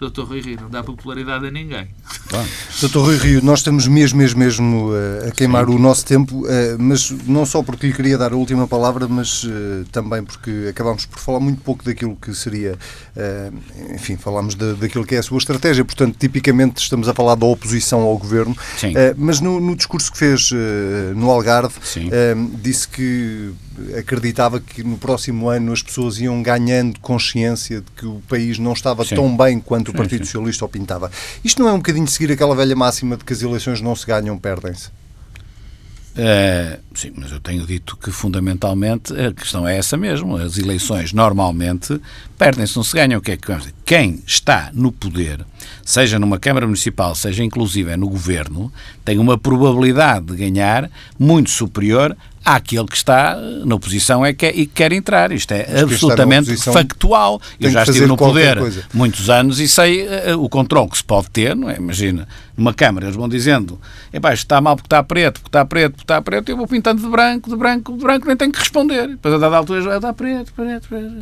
Dr. 0.00 0.22
Rui 0.22 0.40
Rio, 0.40 0.58
não 0.60 0.70
dá 0.70 0.82
popularidade 0.82 1.46
a 1.46 1.50
ninguém. 1.50 1.88
Dr. 2.80 2.98
Rui 2.98 3.16
Rio, 3.16 3.42
nós 3.42 3.60
estamos 3.60 3.88
mesmo, 3.88 4.18
mesmo, 4.18 4.38
mesmo 4.38 4.90
eh, 4.94 5.28
a 5.28 5.30
queimar 5.32 5.66
Sim. 5.66 5.74
o 5.74 5.78
nosso 5.78 6.06
tempo, 6.06 6.46
eh, 6.46 6.76
mas 6.78 7.10
não 7.26 7.44
só 7.44 7.62
porque 7.62 7.88
lhe 7.88 7.92
queria 7.92 8.16
dar 8.16 8.32
a 8.32 8.36
última 8.36 8.68
palavra, 8.68 9.08
mas 9.08 9.44
eh, 9.44 9.84
também 9.90 10.22
porque 10.22 10.68
acabámos 10.70 11.04
por 11.04 11.18
falar 11.18 11.40
muito 11.40 11.60
pouco 11.62 11.84
daquilo 11.84 12.14
que 12.16 12.32
seria, 12.34 12.78
enfim, 13.92 14.16
falámos 14.16 14.54
daquilo 14.54 15.04
que 15.04 15.16
é 15.16 15.18
a 15.18 15.22
sua 15.22 15.38
estratégia, 15.38 15.84
portanto, 15.84 16.16
tipicamente 16.16 16.80
estamos 16.80 17.08
a 17.08 17.14
falar 17.14 17.34
da 17.34 17.46
oposição 17.46 18.00
ao 18.00 18.16
governo, 18.16 18.56
Sim. 18.76 18.92
mas 19.16 19.40
no, 19.40 19.58
no 19.58 19.74
discurso 19.74 20.12
que 20.12 20.18
fez 20.18 20.50
no 21.16 21.30
Algarve, 21.30 21.74
Sim. 21.82 22.10
disse 22.62 22.86
que 22.86 23.52
acreditava 23.96 24.60
que 24.60 24.82
no 24.82 24.98
próximo 24.98 25.48
ano 25.48 25.72
as 25.72 25.82
pessoas 25.82 26.18
iam 26.18 26.42
ganhando 26.42 26.98
consciência 27.00 27.80
de 27.80 27.90
que 27.96 28.06
o 28.06 28.22
país 28.28 28.58
não 28.58 28.72
estava 28.72 29.04
sim. 29.04 29.14
tão 29.14 29.36
bem 29.36 29.60
quanto 29.60 29.90
sim, 29.90 29.94
o 29.94 29.96
Partido 29.96 30.24
sim. 30.24 30.32
Socialista 30.32 30.64
o 30.64 30.68
pintava. 30.68 31.10
Isto 31.44 31.62
não 31.62 31.68
é 31.68 31.72
um 31.72 31.78
bocadinho 31.78 32.06
seguir 32.06 32.32
aquela 32.32 32.54
velha 32.54 32.76
máxima 32.76 33.16
de 33.16 33.24
que 33.24 33.32
as 33.32 33.42
eleições 33.42 33.80
não 33.80 33.94
se 33.94 34.06
ganham, 34.06 34.36
perdem-se? 34.38 34.90
Uh, 36.18 36.80
sim, 36.94 37.12
mas 37.14 37.30
eu 37.30 37.38
tenho 37.38 37.64
dito 37.64 37.96
que 37.96 38.10
fundamentalmente 38.10 39.14
a 39.14 39.32
questão 39.32 39.68
é 39.68 39.78
essa 39.78 39.96
mesmo. 39.96 40.36
As 40.36 40.58
eleições 40.58 41.12
normalmente 41.12 42.00
perdem-se, 42.36 42.74
não 42.74 42.82
se 42.82 42.92
ganham. 42.96 43.20
O 43.20 43.22
que 43.22 43.30
é 43.30 43.36
que 43.36 43.46
vamos 43.46 43.62
dizer? 43.62 43.74
Quem 43.84 44.20
está 44.26 44.70
no 44.74 44.90
poder, 44.90 45.46
seja 45.84 46.18
numa 46.18 46.36
Câmara 46.36 46.66
Municipal, 46.66 47.14
seja 47.14 47.44
inclusive 47.44 47.96
no 47.96 48.08
governo, 48.08 48.72
tem 49.04 49.16
uma 49.16 49.38
probabilidade 49.38 50.26
de 50.26 50.36
ganhar 50.36 50.90
muito 51.16 51.50
superior 51.50 52.16
àquele 52.44 52.86
que 52.86 52.96
está 52.96 53.36
na 53.64 53.74
oposição 53.74 54.24
é 54.24 54.32
que 54.32 54.46
é, 54.46 54.52
e 54.54 54.66
quer 54.66 54.92
entrar. 54.92 55.32
Isto 55.32 55.52
é 55.52 55.80
absolutamente 55.80 56.56
factual. 56.56 57.40
Eu 57.60 57.70
já 57.70 57.82
estive 57.82 58.06
no 58.06 58.16
poder 58.16 58.58
coisa. 58.58 58.84
muitos 58.92 59.30
anos 59.30 59.60
e 59.60 59.68
sei 59.68 60.06
uh, 60.06 60.42
o 60.42 60.48
controle 60.48 60.88
que 60.90 60.98
se 60.98 61.04
pode 61.04 61.30
ter, 61.30 61.54
não 61.54 61.68
é? 61.68 61.76
Imagina, 61.76 62.26
numa 62.56 62.74
Câmara 62.74 63.06
eles 63.06 63.16
vão 63.16 63.28
dizendo 63.28 63.80
isto 64.12 64.34
está 64.34 64.60
mal 64.60 64.74
porque 64.76 64.86
está 64.86 65.02
preto, 65.02 65.40
porque 65.40 65.48
está 65.48 65.64
preto, 65.64 65.92
porque 65.92 66.04
está 66.04 66.22
preto, 66.22 66.48
eu 66.48 66.56
vou 66.56 66.66
pintando 66.66 67.00
de 67.00 67.08
branco, 67.08 67.50
de 67.50 67.56
branco, 67.56 67.92
de 67.92 68.02
branco, 68.02 68.26
nem 68.26 68.36
tenho 68.36 68.52
que 68.52 68.58
responder. 68.58 69.08
Depois 69.08 69.34
a 69.34 69.38
dada 69.38 69.56
altura 69.56 69.82
já 69.82 69.96
está 69.96 70.12
preto, 70.12 70.52
preto, 70.54 70.88
preto, 70.88 71.12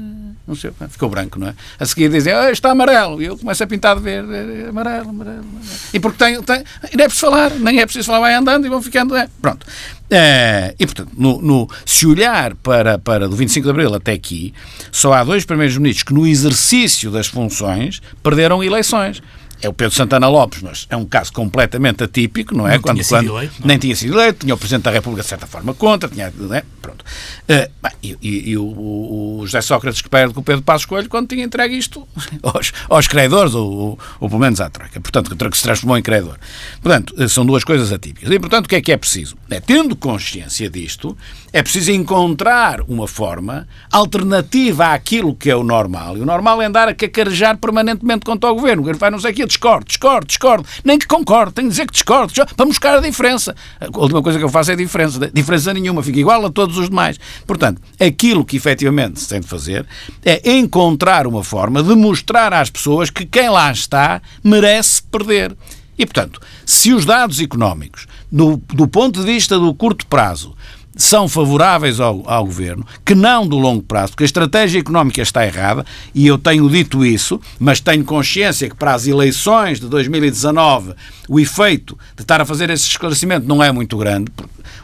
não 0.46 0.54
sei, 0.54 0.70
ficou 0.88 1.08
branco, 1.08 1.38
não 1.38 1.48
é? 1.48 1.54
A 1.78 1.84
seguir 1.84 2.08
dizem, 2.08 2.34
oh, 2.34 2.48
está 2.48 2.70
amarelo, 2.70 3.20
e 3.20 3.26
eu 3.26 3.36
começo 3.36 3.62
a 3.62 3.66
pintar 3.66 3.96
de 3.96 4.02
verde, 4.02 4.32
amarelo, 4.68 5.10
amarelo, 5.10 5.40
amarelo. 5.40 5.46
E 5.92 6.00
porque 6.00 6.18
tem, 6.18 6.42
tem, 6.42 6.64
não 6.94 7.04
é 7.04 7.08
preciso 7.08 7.26
falar, 7.26 7.50
nem 7.50 7.80
é 7.80 7.86
preciso 7.86 8.06
falar, 8.06 8.20
vai 8.20 8.34
andando 8.34 8.66
e 8.66 8.70
vão 8.70 8.80
ficando, 8.80 9.16
é, 9.16 9.28
pronto. 9.40 9.66
É, 10.10 10.74
e, 10.78 10.86
portanto, 10.86 11.10
no, 11.16 11.42
no, 11.42 11.68
se 11.84 12.06
olhar 12.06 12.54
para, 12.56 12.98
para 12.98 13.28
do 13.28 13.34
25 13.34 13.64
de 13.64 13.70
Abril 13.70 13.94
até 13.94 14.12
aqui, 14.12 14.54
só 14.92 15.12
há 15.12 15.24
dois 15.24 15.44
primeiros 15.44 15.76
ministros 15.76 16.04
que, 16.04 16.14
no 16.14 16.26
exercício 16.26 17.10
das 17.10 17.26
funções, 17.26 18.00
perderam 18.22 18.62
eleições 18.62 19.20
é 19.62 19.68
o 19.68 19.72
Pedro 19.72 19.94
Santana 19.94 20.28
Lopes, 20.28 20.62
mas 20.62 20.86
é 20.90 20.96
um 20.96 21.04
caso 21.04 21.32
completamente 21.32 22.04
atípico, 22.04 22.54
não 22.54 22.68
é? 22.68 22.74
Não 22.74 22.80
quando, 22.82 22.96
tinha 22.96 23.08
quando 23.08 23.36
eleito, 23.36 23.54
não. 23.60 23.66
nem 23.66 23.78
tinha 23.78 23.96
sido 23.96 24.14
eleito, 24.14 24.40
tinha 24.40 24.54
o 24.54 24.58
Presidente 24.58 24.84
da 24.84 24.90
República 24.90 25.22
de 25.22 25.28
certa 25.28 25.46
forma 25.46 25.74
contra, 25.74 26.08
tinha, 26.08 26.26
é? 26.26 26.62
pronto. 26.82 27.04
Uh, 27.48 27.88
e, 28.02 28.18
e, 28.20 28.50
e 28.50 28.58
o, 28.58 28.64
o, 28.64 29.42
José 29.46 29.60
Sócrates 29.60 30.02
que 30.02 30.08
perde 30.08 30.34
com 30.34 30.40
o 30.40 30.42
Pedro 30.42 30.62
Passos 30.62 30.84
Coelho 30.84 31.08
quando 31.08 31.28
tinha 31.28 31.44
entregue 31.44 31.76
isto 31.76 32.06
aos, 32.42 32.72
aos 32.88 33.08
credores, 33.08 33.54
ou, 33.54 33.70
ou, 33.70 33.98
ou, 34.20 34.28
pelo 34.28 34.40
menos 34.40 34.60
à 34.60 34.68
Troika, 34.68 35.00
portanto, 35.00 35.34
que 35.50 35.56
se 35.56 35.62
transformou 35.62 35.96
em 35.96 36.02
credor. 36.02 36.36
Portanto, 36.82 37.14
eh, 37.18 37.28
são 37.28 37.44
duas 37.46 37.64
coisas 37.64 37.92
atípicas. 37.92 38.30
E, 38.30 38.38
portanto, 38.38 38.66
o 38.66 38.68
que 38.68 38.76
é 38.76 38.80
que 38.80 38.92
é 38.92 38.96
preciso? 38.96 39.36
É, 39.48 39.60
tendo 39.60 39.96
consciência 39.96 40.68
disto, 40.68 41.16
é 41.56 41.62
preciso 41.62 41.90
encontrar 41.90 42.82
uma 42.82 43.08
forma 43.08 43.66
alternativa 43.90 44.88
àquilo 44.88 45.34
que 45.34 45.48
é 45.48 45.56
o 45.56 45.64
normal. 45.64 46.18
E 46.18 46.20
o 46.20 46.26
normal 46.26 46.60
é 46.60 46.66
andar 46.66 46.86
a 46.86 46.94
cacarejar 46.94 47.56
permanentemente 47.56 48.26
contra 48.26 48.50
o 48.50 48.54
governo. 48.54 48.82
O 48.82 48.84
governo 48.84 49.00
vai 49.00 49.10
não 49.10 49.18
sei 49.18 49.32
o 49.32 49.34
quê, 49.34 49.46
discordo, 49.46 49.86
discordo, 49.86 50.26
discordo. 50.26 50.68
Nem 50.84 50.98
que 50.98 51.06
concordo, 51.06 51.52
tenho 51.52 51.68
de 51.68 51.70
dizer 51.70 51.86
que 51.86 51.94
discordo, 51.94 52.34
para 52.54 52.66
buscar 52.66 52.98
a 52.98 53.00
diferença. 53.00 53.56
A 53.80 53.86
última 53.98 54.22
coisa 54.22 54.38
que 54.38 54.44
eu 54.44 54.50
faço 54.50 54.70
é 54.70 54.76
diferença. 54.76 55.30
Diferença 55.32 55.72
nenhuma, 55.72 56.02
fica 56.02 56.20
igual 56.20 56.44
a 56.44 56.50
todos 56.50 56.76
os 56.76 56.90
demais. 56.90 57.18
Portanto, 57.46 57.80
aquilo 57.98 58.44
que 58.44 58.58
efetivamente 58.58 59.18
se 59.18 59.26
tem 59.26 59.40
de 59.40 59.46
fazer 59.46 59.86
é 60.22 60.58
encontrar 60.58 61.26
uma 61.26 61.42
forma 61.42 61.82
de 61.82 61.94
mostrar 61.94 62.52
às 62.52 62.68
pessoas 62.68 63.08
que 63.08 63.24
quem 63.24 63.48
lá 63.48 63.72
está 63.72 64.20
merece 64.44 65.02
perder. 65.04 65.56
E, 65.98 66.04
portanto, 66.04 66.38
se 66.66 66.92
os 66.92 67.06
dados 67.06 67.40
económicos, 67.40 68.06
do, 68.30 68.60
do 68.74 68.86
ponto 68.86 69.20
de 69.20 69.24
vista 69.24 69.58
do 69.58 69.72
curto 69.72 70.06
prazo, 70.06 70.54
são 70.96 71.28
favoráveis 71.28 72.00
ao, 72.00 72.22
ao, 72.28 72.44
governo, 72.44 72.84
que 73.04 73.14
não 73.14 73.46
do 73.46 73.58
longo 73.58 73.82
prazo, 73.82 74.12
porque 74.12 74.24
a 74.24 74.26
estratégia 74.26 74.80
económica 74.80 75.20
está 75.20 75.46
errada, 75.46 75.84
e 76.14 76.26
eu 76.26 76.38
tenho 76.38 76.68
dito 76.70 77.04
isso, 77.04 77.38
mas 77.58 77.80
tenho 77.80 78.02
consciência 78.04 78.68
que 78.68 78.74
para 78.74 78.94
as 78.94 79.06
eleições 79.06 79.78
de 79.78 79.86
2019 79.88 80.94
o 81.28 81.38
efeito 81.38 81.98
de 82.14 82.22
estar 82.22 82.40
a 82.40 82.44
fazer 82.44 82.70
esse 82.70 82.88
esclarecimento 82.88 83.46
não 83.46 83.62
é 83.62 83.70
muito 83.70 83.96
grande. 83.98 84.30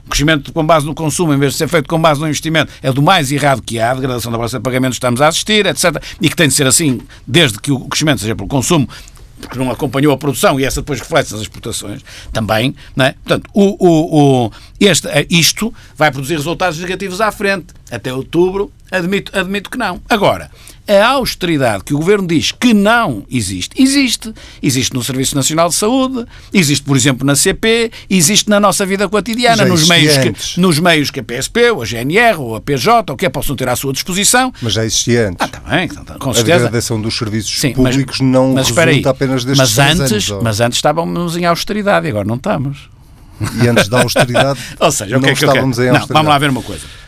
O 0.05 0.11
crescimento 0.11 0.53
com 0.53 0.65
base 0.65 0.85
no 0.85 0.95
consumo, 0.95 1.33
em 1.33 1.39
vez 1.39 1.53
de 1.53 1.59
ser 1.59 1.69
feito 1.69 1.89
com 1.89 2.01
base 2.01 2.21
no 2.21 2.27
investimento, 2.27 2.73
é 2.83 2.93
do 2.93 3.01
mais 3.01 3.31
errado 3.31 3.63
que 3.63 3.79
há, 3.79 3.93
a 3.93 3.95
degradação 3.95 4.31
da 4.31 4.37
balança 4.37 4.59
de 4.59 4.63
pagamentos 4.63 4.97
estamos 4.97 5.21
a 5.21 5.29
assistir, 5.29 5.65
etc. 5.67 6.03
E 6.21 6.29
que 6.29 6.37
tem 6.37 6.49
de 6.49 6.55
ser 6.55 6.67
assim, 6.67 7.01
desde 7.27 7.59
que 7.61 7.71
o 7.71 7.81
crescimento 7.81 8.21
seja 8.21 8.35
pelo 8.35 8.49
consumo, 8.49 8.89
porque 9.43 9.59
não 9.59 9.71
acompanhou 9.71 10.13
a 10.13 10.17
produção 10.17 10.59
e 10.59 10.65
essa 10.65 10.81
depois 10.81 11.01
reflete 11.01 11.33
nas 11.33 11.43
exportações 11.43 12.03
também, 12.33 12.75
não 12.97 13.05
é? 13.05 13.13
Portanto, 13.13 13.51
o, 13.53 13.87
o, 13.87 14.47
o, 14.47 14.53
este, 14.81 15.09
isto 15.29 15.73
vai 15.97 16.11
produzir 16.11 16.37
resultados 16.37 16.79
negativos 16.79 17.21
à 17.21 17.31
frente. 17.31 17.67
Até 17.93 18.11
outubro, 18.11 18.73
admito, 18.91 19.39
admito 19.39 19.69
que 19.69 19.77
não. 19.77 20.01
Agora, 20.09 20.51
a 20.89 21.07
austeridade 21.09 21.85
que 21.85 21.93
o 21.93 21.99
Governo 21.99 22.27
diz 22.27 22.51
que 22.51 22.73
não 22.73 23.23
existe, 23.31 23.81
existe. 23.81 24.33
Existe 24.63 24.95
no 24.95 25.05
Serviço 25.05 25.37
Nacional 25.37 25.69
de 25.69 25.75
Saúde, 25.75 26.25
existe, 26.55 26.83
por 26.83 26.97
exemplo, 26.97 27.27
na 27.27 27.37
CP, 27.37 27.93
existe 28.09 28.49
na 28.49 28.59
nossa 28.59 28.87
vida 28.87 29.07
cotidiana, 29.11 29.67
nos 29.67 29.87
meios, 29.87 30.17
que, 30.17 30.59
nos 30.59 30.79
meios 30.79 31.11
que 31.11 31.21
a 31.21 31.23
PSP, 31.23 31.71
ou 31.71 31.83
a 31.83 31.85
GNR, 31.85 32.39
ou 32.39 32.57
a 32.57 32.63
PJ, 32.63 33.13
ou 33.13 33.17
que 33.17 33.27
é, 33.27 33.29
possam 33.29 33.55
ter 33.55 33.69
à 33.69 33.77
sua 33.77 33.93
disposição. 33.93 34.51
Mas 34.63 34.73
já 34.73 34.87
existia 34.87 35.29
antes. 35.29 35.37
Ah, 35.41 35.45
está 35.45 35.61
bem, 35.61 35.85
então, 35.85 36.03
tá, 36.03 36.15
com 36.15 36.33
certeza. 36.33 36.55
A 36.55 36.59
degradação 36.61 36.99
dos 36.99 37.15
serviços 37.15 37.61
Sim, 37.61 37.75
públicos 37.75 38.21
mas, 38.21 38.31
não 38.31 38.55
mas, 38.55 38.69
resulta 38.69 38.91
aí, 38.91 39.03
apenas 39.05 39.45
destes 39.45 39.59
mas 39.59 39.79
antes, 39.79 40.13
anos, 40.13 40.31
ou... 40.31 40.43
Mas 40.43 40.61
antes 40.61 40.79
estávamos 40.79 41.37
em 41.37 41.45
austeridade 41.45 42.07
e 42.07 42.11
agora 42.11 42.27
não 42.27 42.37
estamos. 42.37 42.91
E 43.63 43.69
antes 43.69 43.89
da 43.89 44.01
austeridade, 44.03 44.59
ou 44.81 44.91
seja, 44.91 45.19
o 45.19 45.21
que 45.21 45.29
é 45.29 45.35
que 45.35 45.45
estávamos 45.45 45.79
em 45.79 45.89
austeridade. 45.89 46.09
Não, 46.09 46.15
vamos 46.15 46.29
lá 46.31 46.39
ver 46.39 46.49
uma 46.49 46.63
coisa. 46.63 47.02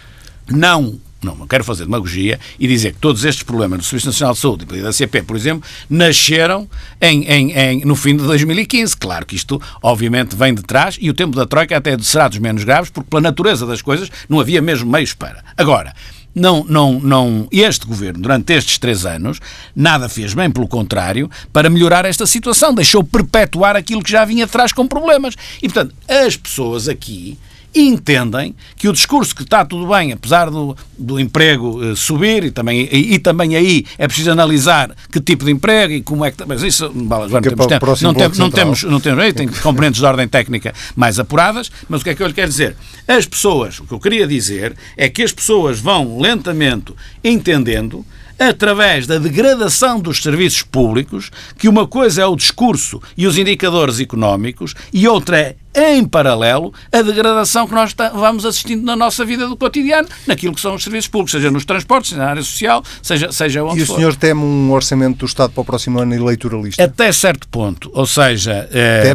Não 0.48 0.98
não, 1.24 1.34
não 1.34 1.46
quero 1.46 1.64
fazer 1.64 1.84
demagogia 1.84 2.38
e 2.60 2.68
dizer 2.68 2.92
que 2.92 2.98
todos 2.98 3.24
estes 3.24 3.42
problemas 3.42 3.78
do 3.78 3.84
Serviço 3.84 4.08
Nacional 4.08 4.34
de 4.34 4.40
Saúde 4.40 4.66
e 4.74 4.82
da 4.82 4.92
CP, 4.92 5.22
por 5.22 5.36
exemplo, 5.36 5.66
nasceram 5.88 6.68
em, 7.00 7.24
em, 7.24 7.52
em, 7.52 7.84
no 7.84 7.96
fim 7.96 8.16
de 8.16 8.22
2015. 8.24 8.96
Claro 8.96 9.24
que 9.24 9.34
isto, 9.34 9.60
obviamente, 9.82 10.36
vem 10.36 10.54
de 10.54 10.62
trás 10.62 10.98
e 11.00 11.08
o 11.08 11.14
tempo 11.14 11.34
da 11.34 11.46
Troika 11.46 11.76
até 11.76 11.98
será 11.98 12.28
dos 12.28 12.38
menos 12.38 12.62
graves, 12.62 12.90
porque, 12.90 13.08
pela 13.08 13.22
natureza 13.22 13.66
das 13.66 13.80
coisas, 13.80 14.10
não 14.28 14.38
havia 14.38 14.60
mesmo 14.60 14.90
meios 14.90 15.14
para. 15.14 15.42
Agora, 15.56 15.94
não, 16.34 16.64
não, 16.64 16.98
não, 17.00 17.48
este 17.50 17.86
governo, 17.86 18.20
durante 18.20 18.52
estes 18.52 18.76
três 18.76 19.06
anos, 19.06 19.40
nada 19.74 20.08
fez, 20.08 20.34
bem 20.34 20.50
pelo 20.50 20.66
contrário, 20.66 21.30
para 21.52 21.70
melhorar 21.70 22.04
esta 22.04 22.26
situação. 22.26 22.74
Deixou 22.74 23.04
perpetuar 23.04 23.76
aquilo 23.76 24.02
que 24.02 24.10
já 24.10 24.24
vinha 24.24 24.44
atrás 24.44 24.72
com 24.72 24.86
problemas. 24.86 25.36
E, 25.62 25.68
portanto, 25.68 25.94
as 26.08 26.36
pessoas 26.36 26.88
aqui 26.88 27.38
entendem 27.74 28.54
que 28.76 28.88
o 28.88 28.92
discurso 28.92 29.34
que 29.34 29.42
está 29.42 29.64
tudo 29.64 29.86
bem, 29.86 30.12
apesar 30.12 30.48
do, 30.50 30.76
do 30.96 31.18
emprego 31.18 31.82
eh, 31.82 31.94
subir, 31.96 32.44
e 32.44 32.50
também, 32.50 32.88
e, 32.90 33.14
e, 33.14 33.18
também 33.18 33.56
aí 33.56 33.84
é 33.98 34.06
preciso 34.06 34.30
analisar 34.30 34.94
que 35.10 35.20
tipo 35.20 35.44
de 35.44 35.50
emprego 35.50 35.92
e 35.92 36.02
como 36.02 36.24
é 36.24 36.30
que. 36.30 36.44
Mas 36.46 36.62
isso 36.62 36.84
agora 36.86 37.28
não 37.28 37.40
temos 37.40 37.66
tempo. 37.66 37.86
Não, 38.02 38.14
tem, 38.14 38.28
não, 38.38 38.50
temos, 38.50 38.82
não 38.84 39.00
temos 39.00 39.24
aí, 39.24 39.32
tem 39.32 39.48
componentes 39.48 40.00
de 40.00 40.06
ordem 40.06 40.28
técnica 40.28 40.72
mais 40.94 41.18
apuradas, 41.18 41.70
mas 41.88 42.00
o 42.00 42.04
que 42.04 42.10
é 42.10 42.14
que 42.14 42.22
eu 42.22 42.26
lhe 42.26 42.34
quero 42.34 42.48
dizer? 42.48 42.76
As 43.08 43.26
pessoas, 43.26 43.80
o 43.80 43.84
que 43.84 43.92
eu 43.92 44.00
queria 44.00 44.26
dizer 44.26 44.76
é 44.96 45.08
que 45.08 45.22
as 45.22 45.32
pessoas 45.32 45.80
vão 45.80 46.18
lentamente 46.20 46.92
entendendo 47.22 48.04
através 48.38 49.06
da 49.06 49.18
degradação 49.18 50.00
dos 50.00 50.22
serviços 50.22 50.62
públicos, 50.62 51.30
que 51.58 51.68
uma 51.68 51.86
coisa 51.86 52.22
é 52.22 52.26
o 52.26 52.36
discurso 52.36 53.00
e 53.16 53.26
os 53.26 53.38
indicadores 53.38 54.00
económicos 54.00 54.74
e 54.92 55.06
outra 55.08 55.56
é 55.74 55.96
em 55.96 56.04
paralelo, 56.04 56.72
a 56.92 57.02
degradação 57.02 57.66
que 57.66 57.74
nós 57.74 57.92
vamos 58.14 58.46
assistindo 58.46 58.84
na 58.84 58.94
nossa 58.94 59.24
vida 59.24 59.48
do 59.48 59.56
cotidiano, 59.56 60.08
naquilo 60.24 60.54
que 60.54 60.60
são 60.60 60.76
os 60.76 60.84
serviços 60.84 61.08
públicos, 61.08 61.32
seja 61.32 61.50
nos 61.50 61.64
transportes, 61.64 62.10
seja 62.10 62.22
na 62.22 62.30
área 62.30 62.42
social, 62.42 62.82
seja, 63.02 63.32
seja 63.32 63.64
onde 63.64 63.84
for. 63.84 63.92
E 63.92 63.94
o 63.94 63.96
senhor 63.96 64.12
for. 64.12 64.20
teme 64.20 64.40
um 64.40 64.70
orçamento 64.70 65.18
do 65.18 65.26
Estado 65.26 65.52
para 65.52 65.62
o 65.62 65.64
próximo 65.64 65.98
ano 65.98 66.14
eleitoralista? 66.14 66.82
Até 66.82 67.10
certo 67.10 67.48
ponto, 67.48 67.90
ou 67.92 68.06
seja, 68.06 68.68
eh, 68.72 69.12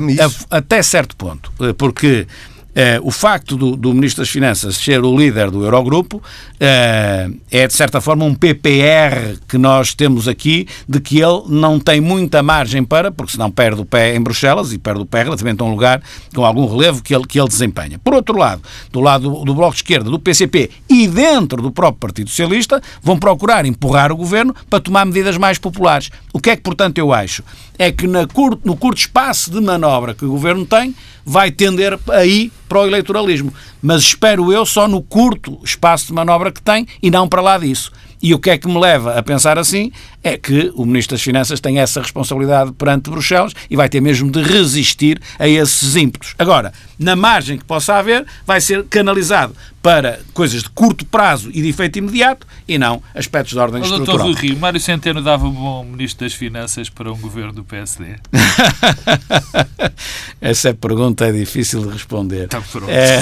até 0.50 0.84
certo 0.84 1.16
ponto, 1.16 1.50
eh, 1.62 1.72
porque 1.72 2.28
eh, 2.82 2.98
o 3.04 3.12
facto 3.12 3.58
do, 3.58 3.76
do, 3.76 3.94
Ministro 3.94 4.22
das 4.22 4.30
Finanças 4.30 4.78
ser 4.78 5.04
o 5.04 5.14
líder 5.14 5.52
do 5.52 5.66
Eurogrupo 5.66 6.24
eh, 6.58 7.30
é, 7.52 7.68
de 7.68 7.74
certa 7.74 8.00
forma, 8.00 8.24
um 8.24 8.34
PPR 8.34 9.38
que 9.50 9.58
nós 9.58 9.94
temos 9.94 10.30
aqui 10.30 10.66
de 10.88 11.02
que 11.02 11.20
ele 11.20 11.44
não 11.50 11.78
tem 11.78 12.00
muita 12.00 12.42
margem 12.42 12.82
para, 12.82 13.12
porque 13.12 13.34
senão 13.34 13.52
perde 13.52 13.82
o 13.82 13.86
pé 13.86 14.16
em 14.16 14.22
Bruxelas 14.22 14.72
e 14.72 14.78
perde 14.78 15.02
o 15.02 15.06
pé 15.06 15.24
relativamente 15.24 15.62
a 15.62 15.66
um 15.66 15.72
lugar 15.72 16.02
com 16.34 16.46
algum 16.46 16.66
relevo 16.66 17.04
que 17.04 17.14
ele, 17.14 17.28
que 17.28 17.38
ele 17.38 17.50
desempenha. 17.50 18.00
Por 18.00 18.14
outro 18.14 18.38
lado, 18.38 18.62
do 18.94 19.02
lado 19.02 19.30
do, 19.30 19.44
do 19.44 19.54
Bloco 19.54 19.74
de 19.74 19.80
Esquerda, 19.80 20.10
do 20.10 20.18
PCP 20.18 20.70
e 20.90 21.06
dentro 21.06 21.62
do 21.62 21.74
próprio 21.74 22.00
Partido 22.00 22.30
Socialista, 22.30 22.82
vão 23.04 23.20
procurar 23.20 23.66
empurrar 23.66 24.10
o 24.10 24.16
governo 24.16 24.56
para 24.70 24.80
tomar 24.80 25.04
medidas 25.04 25.36
mais 25.36 25.58
populares. 25.58 26.12
O 26.32 26.40
que 26.40 26.50
é 26.50 26.56
que, 26.56 26.62
portanto, 26.62 26.98
eu 26.98 27.12
acho? 27.12 27.44
É 27.80 27.92
que 27.92 28.06
curto, 28.34 28.62
no 28.66 28.76
curto 28.76 29.00
espaço 29.00 29.50
de 29.50 29.62
manobra 29.62 30.14
que 30.14 30.26
o 30.26 30.30
governo 30.30 30.66
tem, 30.66 30.94
vai 31.26 31.50
tender 31.50 31.98
aí 32.12 32.52
para 32.68 32.82
o 32.82 32.86
eleitoralismo. 32.86 33.54
Mas 33.82 34.02
espero 34.02 34.52
eu 34.52 34.66
só 34.66 34.86
no 34.86 35.02
curto 35.02 35.58
espaço 35.64 36.08
de 36.08 36.14
manobra 36.14 36.52
que 36.52 36.62
tem 36.62 36.86
e 37.02 37.10
não 37.10 37.28
para 37.28 37.42
lá 37.42 37.58
disso. 37.58 37.92
E 38.22 38.34
o 38.34 38.40
que 38.40 38.50
é 38.50 38.58
que 38.58 38.68
me 38.68 38.78
leva 38.78 39.18
a 39.18 39.24
pensar 39.24 39.58
assim 39.58 39.94
é 40.24 40.38
que 40.38 40.72
o 40.76 40.86
Ministro 40.86 41.16
das 41.16 41.24
Finanças 41.24 41.60
tem 41.60 41.80
essa 41.80 42.02
responsabilidade 42.02 42.72
perante 42.74 43.10
Bruxelas 43.10 43.54
e 43.70 43.76
vai 43.76 43.88
ter 43.88 44.02
mesmo 44.02 44.32
de 44.32 44.42
resistir 44.42 45.22
a 45.38 45.48
esses 45.48 45.96
ímpetos. 45.96 46.34
Agora, 46.38 46.74
na 46.98 47.16
margem 47.16 47.58
que 47.58 47.64
possa 47.66 47.96
haver, 47.96 48.26
vai 48.46 48.60
ser 48.60 48.84
canalizado 48.86 49.56
para 49.82 50.20
coisas 50.34 50.64
de 50.64 50.70
curto 50.72 51.06
prazo 51.06 51.50
e 51.54 51.62
de 51.62 51.70
efeito 51.70 52.00
imediato 52.00 52.46
e 52.68 52.78
não 52.78 53.02
aspectos 53.16 53.54
de 53.54 53.60
ordem 53.60 53.82
o 53.82 53.84
estrutural. 53.84 54.18
Doutor 54.18 54.34
Rui 54.34 54.50
Rio, 54.50 54.60
Mário 54.60 54.80
Centeno 54.80 55.22
dava 55.22 55.46
um 55.48 55.52
bom 55.52 55.84
Ministro 55.86 56.26
das 56.26 56.34
Finanças 56.34 56.90
para 56.90 57.12
um 57.12 57.18
governo 57.18 57.54
do 57.54 57.64
PSD? 57.64 58.16
Essa 60.42 60.74
pergunta 60.74 61.26
é 61.28 61.32
difícil 61.32 61.86
de 61.86 61.94
responder. 61.94 62.46
Então, 62.46 62.62
pronto. 62.72 62.90
É... 62.90 63.20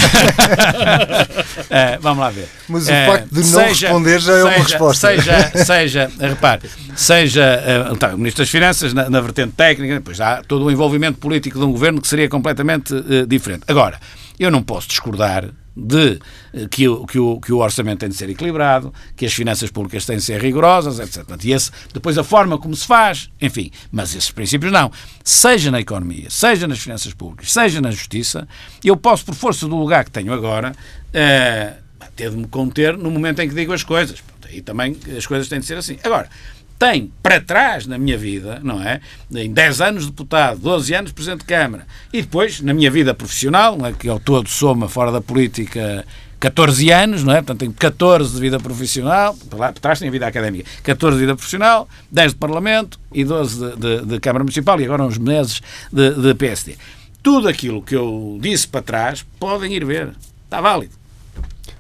é, 1.70 1.98
vamos 2.00 2.20
lá 2.20 2.30
ver. 2.30 2.48
Mas 2.68 2.88
o 2.88 2.92
É, 2.92 3.06
facto 3.06 3.30
de 3.34 3.52
não 3.52 3.62
responder 3.64 4.20
já 4.20 4.34
é 4.34 4.44
uma 4.44 4.52
seja- 4.54 4.64
resposta. 4.68 5.08
Seja, 5.08 5.66
seja 5.66 6.12
repare, 6.20 6.70
seja 6.96 7.44
eh, 7.44 7.96
tá, 8.00 8.14
o 8.14 8.18
Ministro 8.18 8.44
das 8.44 8.50
Finanças 8.50 8.94
na, 8.94 9.10
na 9.10 9.22
vertente 9.22 9.54
técnica, 9.54 9.96
depois 9.96 10.20
há 10.20 10.42
todo 10.44 10.66
o 10.66 10.72
envolvimento 10.72 11.18
político 11.20 11.60
de 11.60 11.66
um 11.66 11.72
governo 11.72 12.02
que 12.02 12.08
seria 12.08 12.30
completamente 12.30 12.94
eh, 12.94 13.26
diferente. 13.26 13.64
Agora, 13.68 14.00
eu 14.40 14.52
não 14.52 14.62
posso 14.62 14.88
discordar 14.88 15.50
de 15.78 16.20
eh, 16.54 16.68
que 16.70 16.88
o, 16.88 17.06
que, 17.06 17.20
o, 17.20 17.40
que 17.40 17.54
o 17.54 17.60
orçamento 17.60 18.00
tem 18.00 18.10
de 18.10 18.16
ser 18.16 18.30
equilibrado, 18.30 18.94
que 19.16 19.26
as 19.26 19.34
finanças 19.34 19.70
públicas 19.70 20.06
têm 20.06 20.18
de 20.18 20.24
ser 20.24 20.42
rigorosas, 20.42 21.00
etc. 21.00 21.24
E 21.44 21.52
esse, 21.52 21.72
depois 21.94 22.18
a 22.18 22.24
forma 22.24 22.58
como 22.58 22.76
se 22.76 22.86
faz, 22.86 23.30
enfim, 23.40 23.72
mas 23.92 24.16
esses 24.16 24.32
princípios 24.32 24.72
não. 24.72 24.92
Seja 25.24 25.70
na 25.70 25.80
economia, 25.80 26.30
seja 26.30 26.68
nas 26.68 26.80
finanças 26.80 27.14
públicas, 27.14 27.52
seja 27.52 27.80
na 27.80 27.92
justiça, 27.92 28.48
eu 28.84 28.98
posso, 28.98 29.26
por 29.26 29.36
força 29.36 29.68
do 29.68 29.76
lugar 29.76 30.04
que 30.04 30.12
tenho 30.12 30.34
agora, 30.34 30.74
eh, 31.14 31.74
ter 32.16 32.32
de 32.32 32.38
me 32.38 32.48
conter 32.48 32.98
no 32.98 33.12
momento 33.12 33.40
em 33.42 33.48
que 33.48 33.54
digo 33.54 33.72
as 33.72 33.84
coisas. 33.84 34.24
Aí 34.50 34.62
também 34.62 34.98
as 35.16 35.26
coisas 35.26 35.48
têm 35.48 35.60
de 35.60 35.66
ser 35.66 35.78
assim. 35.78 35.98
Agora, 36.04 36.30
tem 36.78 37.12
para 37.24 37.42
trás 37.42 37.86
na 37.88 37.98
minha 37.98 38.18
vida, 38.18 38.60
não 38.64 38.82
é? 38.82 39.02
Em 39.34 39.52
10 39.52 39.82
anos 39.82 40.04
de 40.04 40.10
deputado, 40.12 40.60
12 40.60 40.94
anos 40.94 41.12
Presidente 41.12 41.40
de 41.40 41.46
Câmara 41.46 41.88
e 42.14 42.22
depois 42.22 42.62
na 42.62 42.74
minha 42.74 42.92
vida 42.92 43.14
profissional, 43.14 43.78
é? 43.86 43.94
que 43.94 44.08
ao 44.08 44.20
todo 44.20 44.48
soma 44.48 44.88
fora 44.88 45.12
da 45.12 45.20
política 45.22 46.06
14 46.40 46.92
anos, 46.92 47.24
não 47.24 47.34
é? 47.34 47.38
Portanto, 47.38 47.60
tenho 47.62 47.74
14 47.74 48.32
de 48.36 48.40
vida 48.40 48.60
profissional, 48.60 49.36
lá 49.54 49.72
para 49.72 49.82
trás 49.82 49.98
tenho 49.98 50.10
a 50.10 50.12
vida 50.12 50.28
académica, 50.28 50.70
14 50.84 51.16
de 51.18 51.22
vida 51.22 51.36
profissional, 51.36 51.90
10 52.12 52.34
de 52.34 52.38
Parlamento 52.38 53.00
e 53.12 53.24
12 53.24 53.60
de, 53.60 53.76
de- 53.76 54.06
de 54.06 54.20
Câmara 54.20 54.44
Municipal 54.44 54.80
e 54.80 54.86
agora 54.86 55.04
uns 55.04 55.18
meses 55.18 55.62
de, 55.92 56.12
de 56.12 56.36
PSD. 56.36 56.76
Tudo 57.24 57.48
aquilo 57.48 57.82
que 57.82 57.96
eu 57.96 58.38
disse 58.40 58.68
para 58.68 58.84
trás 58.84 59.26
podem 59.40 59.74
ir 59.74 59.84
ver. 59.84 60.12
Está 60.46 60.62
válido. 60.62 60.94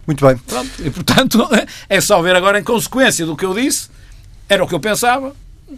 Muito 0.07 0.25
bem. 0.25 0.35
Pronto. 0.37 0.71
E, 0.83 0.89
portanto, 0.89 1.47
é 1.87 2.01
só 2.01 2.19
ver 2.21 2.35
agora 2.35 2.59
em 2.59 2.63
consequência 2.63 3.25
do 3.27 3.37
que 3.37 3.45
eu 3.45 3.53
disse, 3.53 3.89
era 4.49 4.63
o 4.63 4.67
que 4.67 4.75
eu 4.75 4.79
pensava 4.79 5.33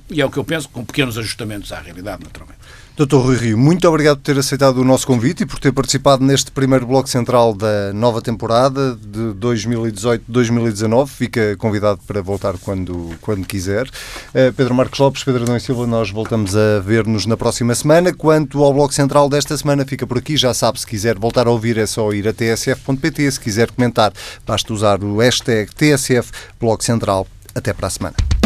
e 0.10 0.22
é 0.22 0.26
o 0.26 0.30
que 0.30 0.38
eu 0.38 0.44
penso, 0.44 0.70
com 0.70 0.86
pequenos 0.86 1.18
ajustamentos 1.18 1.72
à 1.72 1.80
realidade, 1.80 2.24
naturalmente. 2.24 2.60
Dr. 2.96 3.16
Rui 3.16 3.38
Rio, 3.38 3.58
muito 3.58 3.88
obrigado 3.88 4.18
por 4.18 4.24
ter 4.24 4.38
aceitado 4.38 4.80
o 4.80 4.84
nosso 4.84 5.08
convite 5.08 5.44
e 5.44 5.46
por 5.46 5.58
ter 5.58 5.72
participado 5.72 6.22
neste 6.22 6.52
primeiro 6.52 6.86
bloco 6.86 7.08
central 7.08 7.54
da 7.54 7.94
nova 7.94 8.22
temporada 8.22 8.94
de 8.94 9.34
2018-2019. 9.40 11.08
Fica 11.08 11.56
convidado 11.56 12.02
para 12.06 12.22
voltar 12.22 12.58
quando, 12.58 13.16
quando 13.22 13.48
quiser. 13.48 13.90
Eh, 14.34 14.52
Pedro 14.52 14.76
Marcos 14.76 15.00
Lopes, 15.00 15.24
Pedro 15.24 15.44
Adão 15.44 15.56
e 15.56 15.62
Silva, 15.62 15.88
nós 15.88 16.12
voltamos 16.12 16.58
a 16.58 16.82
ver-nos 16.82 17.26
na 17.26 17.38
próxima 17.38 17.74
semana. 17.74 18.14
Quanto 18.14 18.62
ao 18.62 18.74
bloco 18.74 18.94
central 18.94 19.30
desta 19.30 19.56
semana, 19.56 19.86
fica 19.86 20.06
por 20.06 20.18
aqui. 20.18 20.36
Já 20.36 20.54
sabe, 20.54 20.78
se 20.78 20.86
quiser 20.86 21.18
voltar 21.18 21.48
a 21.48 21.52
ouvir, 21.52 21.78
é 21.78 21.86
só 21.86 22.12
ir 22.12 22.28
a 22.28 22.34
tsf.pt. 22.34 23.32
Se 23.32 23.40
quiser 23.40 23.72
comentar, 23.72 24.12
basta 24.46 24.74
usar 24.74 25.02
o 25.02 25.20
hashtag 25.20 25.74
TSF 25.74 26.32
Bloco 26.60 26.84
Central. 26.84 27.26
Até 27.56 27.72
para 27.72 27.88
a 27.88 27.90
semana. 27.90 28.39